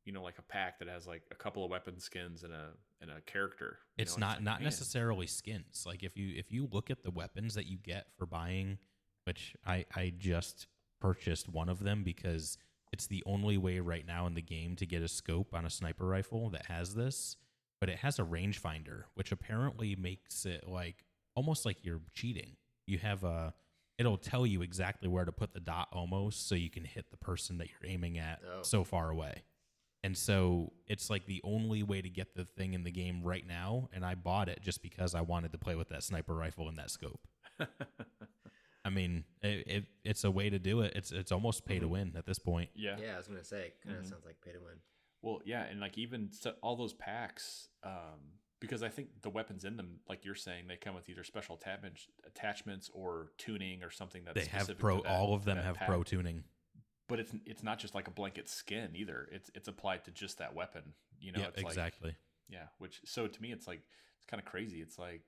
you 0.08 0.14
know, 0.14 0.22
like 0.22 0.38
a 0.38 0.42
pack 0.42 0.78
that 0.78 0.88
has 0.88 1.06
like 1.06 1.20
a 1.30 1.34
couple 1.34 1.62
of 1.62 1.70
weapon 1.70 2.00
skins 2.00 2.42
and 2.42 2.52
a 2.52 2.68
and 3.02 3.10
a 3.10 3.20
character. 3.30 3.78
it's 3.98 4.16
know, 4.16 4.26
not 4.26 4.36
like, 4.36 4.44
not 4.44 4.60
man, 4.60 4.64
necessarily 4.64 5.26
skins. 5.26 5.84
Like 5.86 6.02
if 6.02 6.16
you 6.16 6.34
if 6.34 6.50
you 6.50 6.66
look 6.72 6.90
at 6.90 7.02
the 7.02 7.10
weapons 7.10 7.54
that 7.56 7.66
you 7.66 7.76
get 7.76 8.06
for 8.16 8.24
buying, 8.24 8.78
which 9.24 9.54
I 9.66 9.84
I 9.94 10.14
just 10.16 10.66
purchased 10.98 11.46
one 11.46 11.68
of 11.68 11.80
them 11.80 12.04
because 12.04 12.56
it's 12.90 13.06
the 13.06 13.22
only 13.26 13.58
way 13.58 13.80
right 13.80 14.06
now 14.06 14.26
in 14.26 14.32
the 14.32 14.40
game 14.40 14.76
to 14.76 14.86
get 14.86 15.02
a 15.02 15.08
scope 15.08 15.54
on 15.54 15.66
a 15.66 15.70
sniper 15.70 16.06
rifle 16.06 16.48
that 16.50 16.64
has 16.66 16.94
this, 16.94 17.36
but 17.78 17.90
it 17.90 17.98
has 17.98 18.18
a 18.18 18.22
rangefinder, 18.24 19.02
which 19.12 19.30
apparently 19.30 19.94
makes 19.94 20.46
it 20.46 20.66
like 20.66 21.04
almost 21.34 21.66
like 21.66 21.84
you're 21.84 22.00
cheating. 22.14 22.56
You 22.86 22.96
have 22.96 23.24
a 23.24 23.52
it'll 23.98 24.16
tell 24.18 24.46
you 24.46 24.62
exactly 24.62 25.08
where 25.08 25.24
to 25.24 25.32
put 25.32 25.52
the 25.52 25.60
dot 25.60 25.88
almost 25.92 26.48
so 26.48 26.54
you 26.54 26.70
can 26.70 26.84
hit 26.84 27.10
the 27.10 27.16
person 27.16 27.58
that 27.58 27.68
you're 27.68 27.90
aiming 27.90 28.18
at 28.18 28.40
Oh. 28.48 28.62
so 28.62 28.84
far 28.84 29.10
away. 29.10 29.42
And 30.04 30.16
so 30.16 30.72
it's 30.86 31.10
like 31.10 31.26
the 31.26 31.40
only 31.42 31.82
way 31.82 32.00
to 32.00 32.08
get 32.08 32.36
the 32.36 32.44
thing 32.44 32.72
in 32.74 32.84
the 32.84 32.92
game 32.92 33.22
right 33.24 33.44
now. 33.46 33.88
And 33.92 34.04
I 34.04 34.14
bought 34.14 34.48
it 34.48 34.60
just 34.62 34.80
because 34.80 35.14
I 35.16 35.22
wanted 35.22 35.50
to 35.52 35.58
play 35.58 35.74
with 35.74 35.88
that 35.88 36.04
sniper 36.04 36.34
rifle 36.36 36.68
and 36.68 36.78
that 36.78 36.90
scope. 36.90 37.26
I 38.84 38.90
mean, 38.90 39.24
it, 39.42 39.66
it, 39.66 39.84
it's 40.04 40.22
a 40.24 40.30
way 40.30 40.48
to 40.50 40.58
do 40.58 40.80
it. 40.80 40.92
It's 40.94 41.10
it's 41.10 41.32
almost 41.32 41.66
pay 41.66 41.78
to 41.80 41.88
win 41.88 42.14
at 42.16 42.24
this 42.26 42.38
point. 42.38 42.70
yeah. 42.74 42.96
Yeah, 43.02 43.14
I 43.14 43.18
was 43.18 43.26
gonna 43.26 43.44
say, 43.44 43.66
it 43.66 43.76
kind 43.84 43.96
of 43.98 44.04
Mhm. 44.04 44.08
sounds 44.10 44.24
like 44.24 44.40
pay 44.40 44.52
to 44.52 44.60
win. 44.60 44.78
Well, 45.20 45.40
yeah, 45.44 45.64
and 45.64 45.80
like 45.80 45.98
even 45.98 46.30
so, 46.32 46.54
all 46.62 46.76
those 46.76 46.94
packs, 46.94 47.68
um, 47.82 48.38
because 48.60 48.82
I 48.82 48.89
think 48.89 49.22
the 49.22 49.30
weapons 49.30 49.64
in 49.64 49.76
them, 49.76 50.01
like 50.09 50.24
you're 50.24 50.35
saying, 50.35 50.66
they 50.68 50.76
come 50.76 50.94
with 50.94 51.09
either 51.09 51.24
special 51.24 51.55
attachments, 51.56 52.06
attachments 52.26 52.90
or 52.93 53.32
tuning 53.39 53.82
or 53.82 53.90
something 53.90 54.24
that's 54.24 54.35
They 54.35 54.47
have 54.51 54.76
pro. 54.78 55.01
that- 55.02 55.10
all 55.10 55.35
of 55.35 55.44
them 55.44 55.59
have 55.59 55.76
pack. 55.76 55.89
pro 55.89 56.02
tuning. 56.02 56.44
But 57.09 57.20
it's 57.20 57.32
it's 57.47 57.62
not 57.62 57.78
just 57.78 57.94
like 57.94 58.06
a 58.06 58.10
blanket 58.10 58.48
skin 58.51 58.90
either. 58.94 59.28
It's 59.32 59.51
it's 59.55 59.66
applied 59.68 60.05
to 60.05 60.10
just 60.10 60.39
that 60.39 60.55
weapon. 60.55 60.94
You 61.18 61.32
know, 61.32 61.40
yeah, 61.40 61.48
it's 61.48 61.56
like 61.56 61.66
exactly. 61.66 62.14
yeah. 62.48 62.66
Which 62.78 63.01
so 63.06 63.26
to 63.26 63.43
me, 63.43 63.51
it's 63.51 63.66
like 63.66 63.80
it's 64.18 64.26
kind 64.26 64.40
of 64.40 64.44
crazy. 64.47 64.82
It's 64.82 64.98
like 64.98 65.22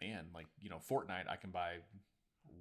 man, 0.00 0.26
like 0.32 0.46
you 0.60 0.70
know, 0.70 0.78
Fortnite, 0.88 1.28
I 1.28 1.34
can 1.36 1.50
buy 1.50 1.78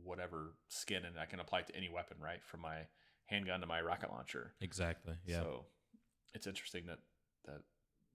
whatever 0.04 0.56
skin 0.68 1.06
and 1.06 1.20
I 1.20 1.26
can 1.26 1.40
apply 1.40 1.60
it 1.60 1.68
to 1.68 1.76
any 1.76 1.90
weapon, 1.90 2.18
right? 2.20 2.44
From 2.44 2.62
my 2.62 2.88
handgun 3.28 3.60
to 3.62 3.68
my 3.68 3.82
rocket 3.82 4.10
launcher. 4.12 4.54
exactly. 4.62 5.14
Yeah. 5.26 5.42
So 5.42 5.66
it's 6.34 6.48
interesting 6.48 6.88
that 6.88 7.00
that 7.46 7.62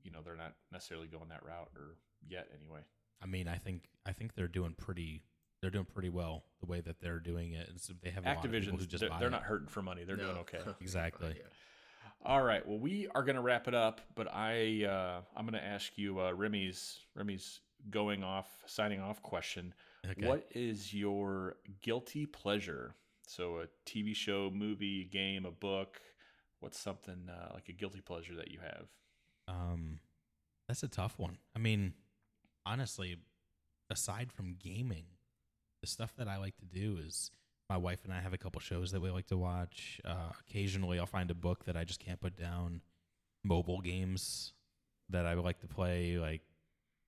you 0.02 0.10
know 0.10 0.20
they're 0.24 0.36
not 0.36 0.54
necessarily 0.72 1.06
going 1.06 1.28
that 1.28 1.44
route 1.44 1.70
or 1.76 1.96
yet 2.28 2.48
anyway. 2.54 2.80
I 3.22 3.26
mean, 3.26 3.48
I 3.48 3.56
think 3.56 3.88
I 4.06 4.12
think 4.12 4.34
they're 4.34 4.48
doing 4.48 4.74
pretty. 4.76 5.22
They're 5.60 5.70
doing 5.70 5.84
pretty 5.84 6.08
well 6.08 6.44
the 6.60 6.66
way 6.66 6.80
that 6.80 7.00
they're 7.00 7.18
doing 7.18 7.52
it. 7.52 7.68
It's, 7.74 7.90
they 8.02 8.08
have 8.10 8.24
a 8.24 8.28
lot 8.28 8.44
of 8.44 8.50
people 8.50 8.70
who 8.70 8.78
Activision, 8.78 8.88
just 8.88 9.00
they're, 9.00 9.10
buy 9.10 9.18
they're 9.18 9.28
it. 9.28 9.32
not 9.32 9.42
hurting 9.42 9.68
for 9.68 9.82
money. 9.82 10.04
They're 10.04 10.16
doing 10.16 10.38
okay. 10.38 10.60
Exactly. 10.80 11.34
Yeah. 11.36 11.42
All 12.24 12.42
right. 12.42 12.66
Well, 12.66 12.78
we 12.78 13.08
are 13.14 13.22
going 13.22 13.36
to 13.36 13.42
wrap 13.42 13.68
it 13.68 13.74
up, 13.74 14.00
but 14.14 14.28
I 14.32 14.84
uh, 14.84 15.20
I'm 15.36 15.44
going 15.44 15.60
to 15.60 15.64
ask 15.64 15.96
you 15.96 16.20
uh, 16.20 16.32
Remy's 16.32 17.00
Remy's 17.14 17.60
going 17.90 18.22
off 18.22 18.48
signing 18.66 19.00
off 19.00 19.22
question. 19.22 19.74
Okay. 20.08 20.26
What 20.26 20.46
is 20.54 20.94
your 20.94 21.56
guilty 21.82 22.26
pleasure? 22.26 22.94
So 23.26 23.58
a 23.60 23.66
TV 23.88 24.14
show, 24.14 24.50
movie, 24.52 25.04
game, 25.04 25.46
a 25.46 25.50
book. 25.50 26.00
What's 26.60 26.78
something 26.78 27.28
uh, 27.30 27.52
like 27.54 27.68
a 27.68 27.72
guilty 27.72 28.00
pleasure 28.00 28.34
that 28.36 28.50
you 28.50 28.58
have? 28.60 28.88
Um, 29.50 29.98
that's 30.68 30.82
a 30.82 30.88
tough 30.88 31.18
one. 31.18 31.38
I 31.54 31.58
mean, 31.58 31.94
honestly, 32.64 33.16
aside 33.90 34.30
from 34.32 34.54
gaming, 34.62 35.04
the 35.80 35.86
stuff 35.86 36.14
that 36.16 36.28
I 36.28 36.36
like 36.36 36.56
to 36.58 36.64
do 36.64 36.98
is 37.04 37.30
my 37.68 37.76
wife 37.76 38.04
and 38.04 38.12
I 38.12 38.20
have 38.20 38.32
a 38.32 38.38
couple 38.38 38.60
shows 38.60 38.92
that 38.92 39.00
we 39.00 39.10
like 39.10 39.26
to 39.28 39.36
watch. 39.36 40.00
Uh, 40.04 40.30
occasionally, 40.40 40.98
I'll 40.98 41.06
find 41.06 41.30
a 41.30 41.34
book 41.34 41.64
that 41.64 41.76
I 41.76 41.84
just 41.84 42.00
can't 42.00 42.20
put 42.20 42.36
down. 42.36 42.80
Mobile 43.42 43.80
games 43.80 44.52
that 45.08 45.24
I 45.26 45.34
like 45.34 45.60
to 45.60 45.66
play, 45.66 46.18
like 46.18 46.42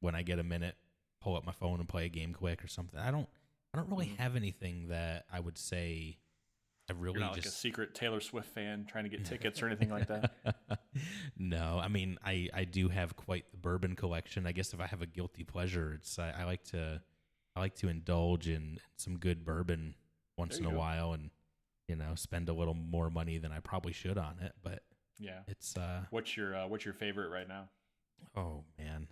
when 0.01 0.15
I 0.15 0.23
get 0.23 0.39
a 0.39 0.43
minute, 0.43 0.77
pull 1.21 1.37
up 1.37 1.45
my 1.45 1.53
phone 1.53 1.79
and 1.79 1.89
play 1.89 2.07
a 2.07 2.09
game 2.09 2.33
quick 2.33 2.65
or 2.65 2.69
something. 2.69 2.99
I 2.99 3.11
don't, 3.11 3.29
I 3.73 3.79
don't 3.79 3.91
really 3.91 4.07
Mhm. 4.07 4.17
have 4.17 4.35
anything 4.35 4.89
that 4.89 5.27
I 5.31 5.39
would 5.41 5.59
say 5.59 6.19
I 6.91 6.95
really 6.95 7.15
You're 7.15 7.27
not 7.29 7.37
like 7.37 7.47
a 7.47 7.49
secret 7.51 7.95
Taylor 7.95 8.21
Swift 8.21 8.49
fan 8.49 8.87
trying 8.89 9.05
to 9.05 9.11
get 9.11 9.25
tickets 9.25 9.63
or 9.63 9.67
anything 9.67 9.91
like 9.91 10.09
that. 10.09 10.33
no, 11.39 11.81
I 11.83 11.89
mean 11.89 12.19
I 12.25 12.49
I 12.53 12.65
do 12.65 12.89
have 12.89 13.17
quite 13.17 13.51
the 13.53 13.57
bourbon 13.57 13.95
collection. 13.97 14.47
I 14.47 14.53
guess 14.53 14.73
if 14.75 14.81
I 14.81 14.87
have 14.87 15.01
a 15.03 15.07
guilty 15.07 15.45
pleasure, 15.45 15.95
it's 15.95 16.19
I, 16.19 16.35
I 16.41 16.45
like 16.45 16.65
to 16.71 17.01
I 17.55 17.61
like 17.61 17.77
to 17.77 17.89
indulge 17.89 18.49
in 18.49 18.79
some 18.97 19.19
good 19.19 19.45
bourbon 19.45 19.95
once 20.37 20.59
in 20.59 20.67
a 20.67 20.71
go. 20.71 20.79
while, 20.79 21.13
and 21.13 21.31
you 21.89 21.97
know 21.97 22.15
spend 22.17 22.49
a 22.49 22.53
little 22.53 22.75
more 22.75 23.11
money 23.11 23.39
than 23.39 23.53
I 23.53 23.61
probably 23.61 23.93
should 23.93 24.19
on 24.19 24.39
it. 24.41 24.53
But 24.63 24.83
Yeah. 25.19 25.41
it's 25.47 25.77
uh 25.77 26.03
What's 26.11 26.37
your 26.37 26.57
uh, 26.57 26.67
What's 26.67 26.85
your 26.85 26.95
favorite 26.95 27.29
right 27.31 27.49
now? 27.49 27.69
oh 28.37 28.65
man, 28.79 29.09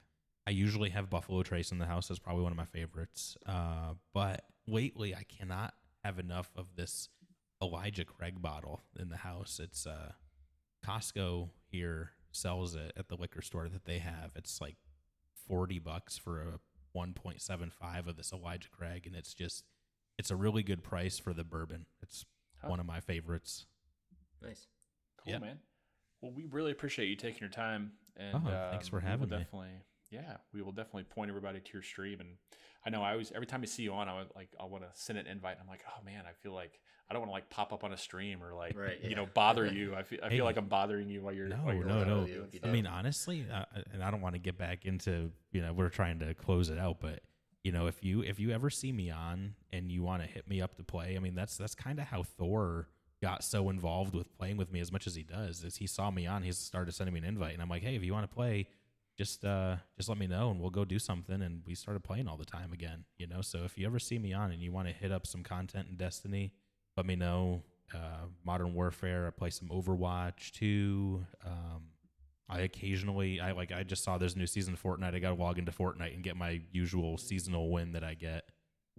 I 0.47 0.51
usually 0.51 0.91
have 0.91 1.09
Buffalo 1.09 1.43
Trace 1.45 1.71
in 1.73 1.79
the 1.79 1.87
house. 1.87 2.09
That's 2.09 2.19
probably 2.19 2.43
one 2.43 2.53
of 2.53 2.59
my 2.59 2.65
favorites. 2.65 3.37
Uh, 3.47 3.95
but 4.13 4.45
lately 4.67 5.15
I 5.15 5.23
cannot 5.25 5.75
have 6.05 6.19
enough 6.19 6.51
of 6.57 6.67
this 6.77 7.09
Elijah 7.63 8.05
Craig 8.05 8.41
bottle 8.41 8.83
in 8.99 9.09
the 9.09 9.19
house. 9.19 9.61
It's 9.63 9.87
uh 9.87 10.13
Costco 10.85 11.51
here 11.67 12.13
sells 12.33 12.75
it 12.75 12.93
at 12.97 13.09
the 13.09 13.17
liquor 13.17 13.43
store 13.43 13.69
that 13.69 13.85
they 13.85 13.99
have. 13.99 14.31
It's 14.37 14.61
like 14.61 14.77
40 15.49 15.79
bucks 15.81 16.17
for 16.17 16.41
a 16.41 16.61
1.75 16.97 18.07
of 18.09 18.17
this 18.17 18.33
Elijah 18.33 18.69
Craig 18.71 19.07
and 19.07 19.15
it's 19.15 19.35
just 19.35 19.65
it's 20.19 20.31
a 20.31 20.37
really 20.37 20.63
good 20.63 20.83
price 20.83 21.19
for 21.19 21.33
the 21.33 21.45
bourbon. 21.45 21.87
It's 22.03 22.25
Huh. 22.63 22.69
one 22.69 22.79
of 22.81 22.85
my 22.85 23.01
favorites. 23.01 23.65
Nice. 24.43 24.67
Cool, 25.17 25.33
Yeah. 25.33 25.39
man. 25.39 25.59
Well, 26.21 26.31
we 26.33 26.45
really 26.45 26.73
appreciate 26.73 27.09
you 27.09 27.17
taking 27.17 27.41
your 27.41 27.49
time. 27.49 27.93
And 28.17 28.37
Oh, 28.37 28.69
thanks 28.71 28.87
um, 28.87 28.91
for 28.91 28.97
we 28.97 29.03
will 29.05 29.09
having 29.11 29.31
me. 29.31 29.37
Definitely, 29.39 29.81
yeah, 30.11 30.37
we 30.53 30.63
will 30.63 30.73
definitely 30.73 31.05
point 31.05 31.29
everybody 31.31 31.61
to 31.61 31.73
your 31.73 31.83
stream. 31.83 32.21
And 32.21 32.31
I 32.85 32.91
know 32.91 33.03
I 33.03 33.13
always, 33.13 33.33
every 33.33 33.47
time 33.47 33.61
I 33.63 33.67
see 33.67 33.83
you 33.85 33.93
on, 33.93 34.09
I 34.09 34.19
would 34.19 34.29
like, 34.35 34.49
I 34.61 34.65
want 34.65 34.83
to 34.85 34.91
send 34.95 35.19
an 35.19 35.27
invite. 35.27 35.57
I'm 35.61 35.69
like, 35.69 35.83
oh 35.89 36.05
man, 36.05 36.25
I 36.29 36.33
feel 36.43 36.53
like 36.53 36.81
I 37.09 37.13
don't 37.15 37.21
want 37.21 37.31
to 37.31 37.35
like 37.35 37.51
pop 37.51 37.73
up 37.73 37.85
on 37.85 37.93
a 37.93 37.97
stream 37.97 38.43
or 38.43 38.55
like, 38.55 38.77
Right, 38.77 38.99
you 39.03 39.15
know, 39.15 39.27
bother 39.35 39.67
you. 39.67 39.95
I 39.95 40.03
feel, 40.03 40.19
I 40.23 40.29
Hey. 40.29 40.37
feel 40.37 40.45
like 40.45 40.57
I'm 40.57 40.67
bothering 40.69 41.09
you 41.09 41.23
while 41.23 41.33
you're, 41.33 41.49
No, 41.49 41.57
while 41.65 41.75
you're 41.75 41.85
no, 41.85 42.05
no. 42.05 42.25
You- 42.27 42.49
you 42.53 42.61
I 42.63 42.69
mean, 42.69 42.87
honestly, 42.87 43.47
uh, 43.53 43.65
and 43.93 44.03
I 44.03 44.11
don't 44.11 44.21
want 44.21 44.35
to 44.35 44.41
get 44.41 44.59
back 44.59 44.85
into 44.85 45.31
you 45.53 45.61
know 45.61 45.73
we're 45.73 45.89
trying 45.89 46.19
to 46.21 46.35
close 46.35 46.71
it 46.71 46.79
out, 46.79 47.01
but 47.01 47.21
you 47.65 47.73
know 47.73 47.87
if 47.87 48.03
you 48.03 48.23
if 48.23 48.39
you 48.41 48.51
ever 48.53 48.71
see 48.71 48.91
me 48.93 49.11
on 49.11 49.55
and 49.73 49.91
you 49.93 50.03
want 50.03 50.23
to 50.23 50.29
hit 50.29 50.49
me 50.49 50.61
up 50.63 50.77
to 50.77 50.83
play, 50.85 51.17
I 51.17 51.19
mean 51.21 51.35
that's 51.35 51.57
that's 51.57 51.75
kind 51.75 51.99
of 51.99 52.07
how 52.07 52.23
Thor 52.23 52.89
got 53.23 53.45
so 53.45 53.69
involved 53.69 54.15
with 54.15 54.33
playing 54.39 54.57
with 54.57 54.73
me 54.73 54.81
as 54.81 54.91
much 54.91 55.07
as 55.07 55.15
he 55.15 55.23
does. 55.23 55.63
Is 55.63 55.77
he 55.77 55.87
saw 55.87 56.11
me 56.11 56.27
on, 56.27 56.43
he 56.43 56.53
started 56.53 56.93
sending 56.95 57.13
me 57.13 57.19
an 57.19 57.27
invite, 57.27 57.53
and 57.53 57.63
I'm 57.63 57.69
like, 57.69 57.83
hey, 57.83 57.95
if 57.97 58.03
you 58.03 58.13
want 58.15 58.29
to 58.31 58.35
play, 58.35 58.67
just 59.21 59.45
uh 59.45 59.77
just 59.99 60.09
let 60.09 60.17
me 60.17 60.27
know 60.27 60.51
and 60.51 60.59
we'll 60.59 60.71
go 60.71 60.83
do 60.83 60.99
something. 60.99 61.43
And 61.43 61.63
we 61.67 61.75
started 61.75 62.03
playing 62.03 62.27
all 62.27 62.39
the 62.39 62.45
time 62.47 62.73
again, 62.73 63.05
you 63.19 63.27
know. 63.27 63.43
So 63.43 63.65
if 63.65 63.77
you 63.77 63.87
ever 63.87 63.99
see 63.99 64.19
me 64.19 64.33
on 64.33 64.51
and 64.51 64.63
you 64.63 64.73
want 64.73 64.89
to 64.89 64.95
hit 64.95 65.13
up 65.13 65.27
some 65.27 65.43
content 65.43 65.89
in 65.91 65.97
Destiny, 65.97 66.55
let 66.97 67.05
me 67.05 67.17
know. 67.17 67.63
Uh, 67.95 68.29
Modern 68.47 68.73
Warfare, 68.73 69.27
I 69.27 69.31
play 69.31 69.51
some 69.51 69.69
Overwatch 69.69 70.53
too. 70.53 71.27
Um, 71.45 71.83
I 72.49 72.61
occasionally, 72.61 73.41
I 73.41 73.53
like, 73.53 73.73
I 73.73 73.83
just 73.83 74.03
saw 74.05 74.17
there's 74.17 74.37
a 74.37 74.39
new 74.39 74.47
season 74.47 74.73
of 74.73 74.83
Fortnite. 74.83 75.15
I 75.15 75.19
got 75.19 75.37
to 75.37 75.43
log 75.43 75.59
into 75.59 75.71
Fortnite 75.71 76.15
and 76.15 76.23
get 76.23 76.37
my 76.37 76.63
usual 76.73 77.19
seasonal 77.19 77.71
win 77.71 77.93
that 77.93 78.03
I 78.03 78.15
get 78.15 78.45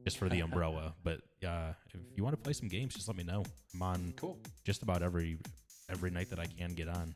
just 0.04 0.20
for 0.20 0.30
the 0.30 0.40
umbrella. 0.48 0.94
but 1.04 1.22
uh, 1.44 1.74
if 1.88 2.00
you 2.16 2.24
want 2.24 2.36
to 2.36 2.42
play 2.42 2.54
some 2.54 2.68
games, 2.68 2.94
just 2.94 3.08
let 3.08 3.18
me 3.18 3.24
know. 3.24 3.44
I'm 3.74 3.82
on 3.82 4.14
cool. 4.18 4.38
just 4.64 4.84
about 4.84 5.02
every 5.02 5.40
every 5.90 6.12
night 6.12 6.30
that 6.30 6.40
I 6.40 6.46
can 6.46 6.76
get 6.76 6.88
on. 6.88 7.16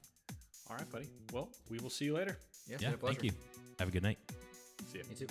All 0.70 0.76
right, 0.76 0.90
buddy. 0.92 1.10
Well, 1.32 1.50
we 1.70 1.78
will 1.78 1.92
see 1.92 2.06
you 2.06 2.16
later. 2.16 2.40
Yeah, 2.68 2.78
Yeah, 2.80 2.90
my 2.92 2.96
pleasure. 2.98 3.20
thank 3.20 3.24
you. 3.24 3.32
Have 3.80 3.88
a 3.90 3.92
good 3.92 4.04
night. 4.04 4.18
See 4.92 5.00
ya. 5.00 5.04
You 5.10 5.16
too. 5.16 5.28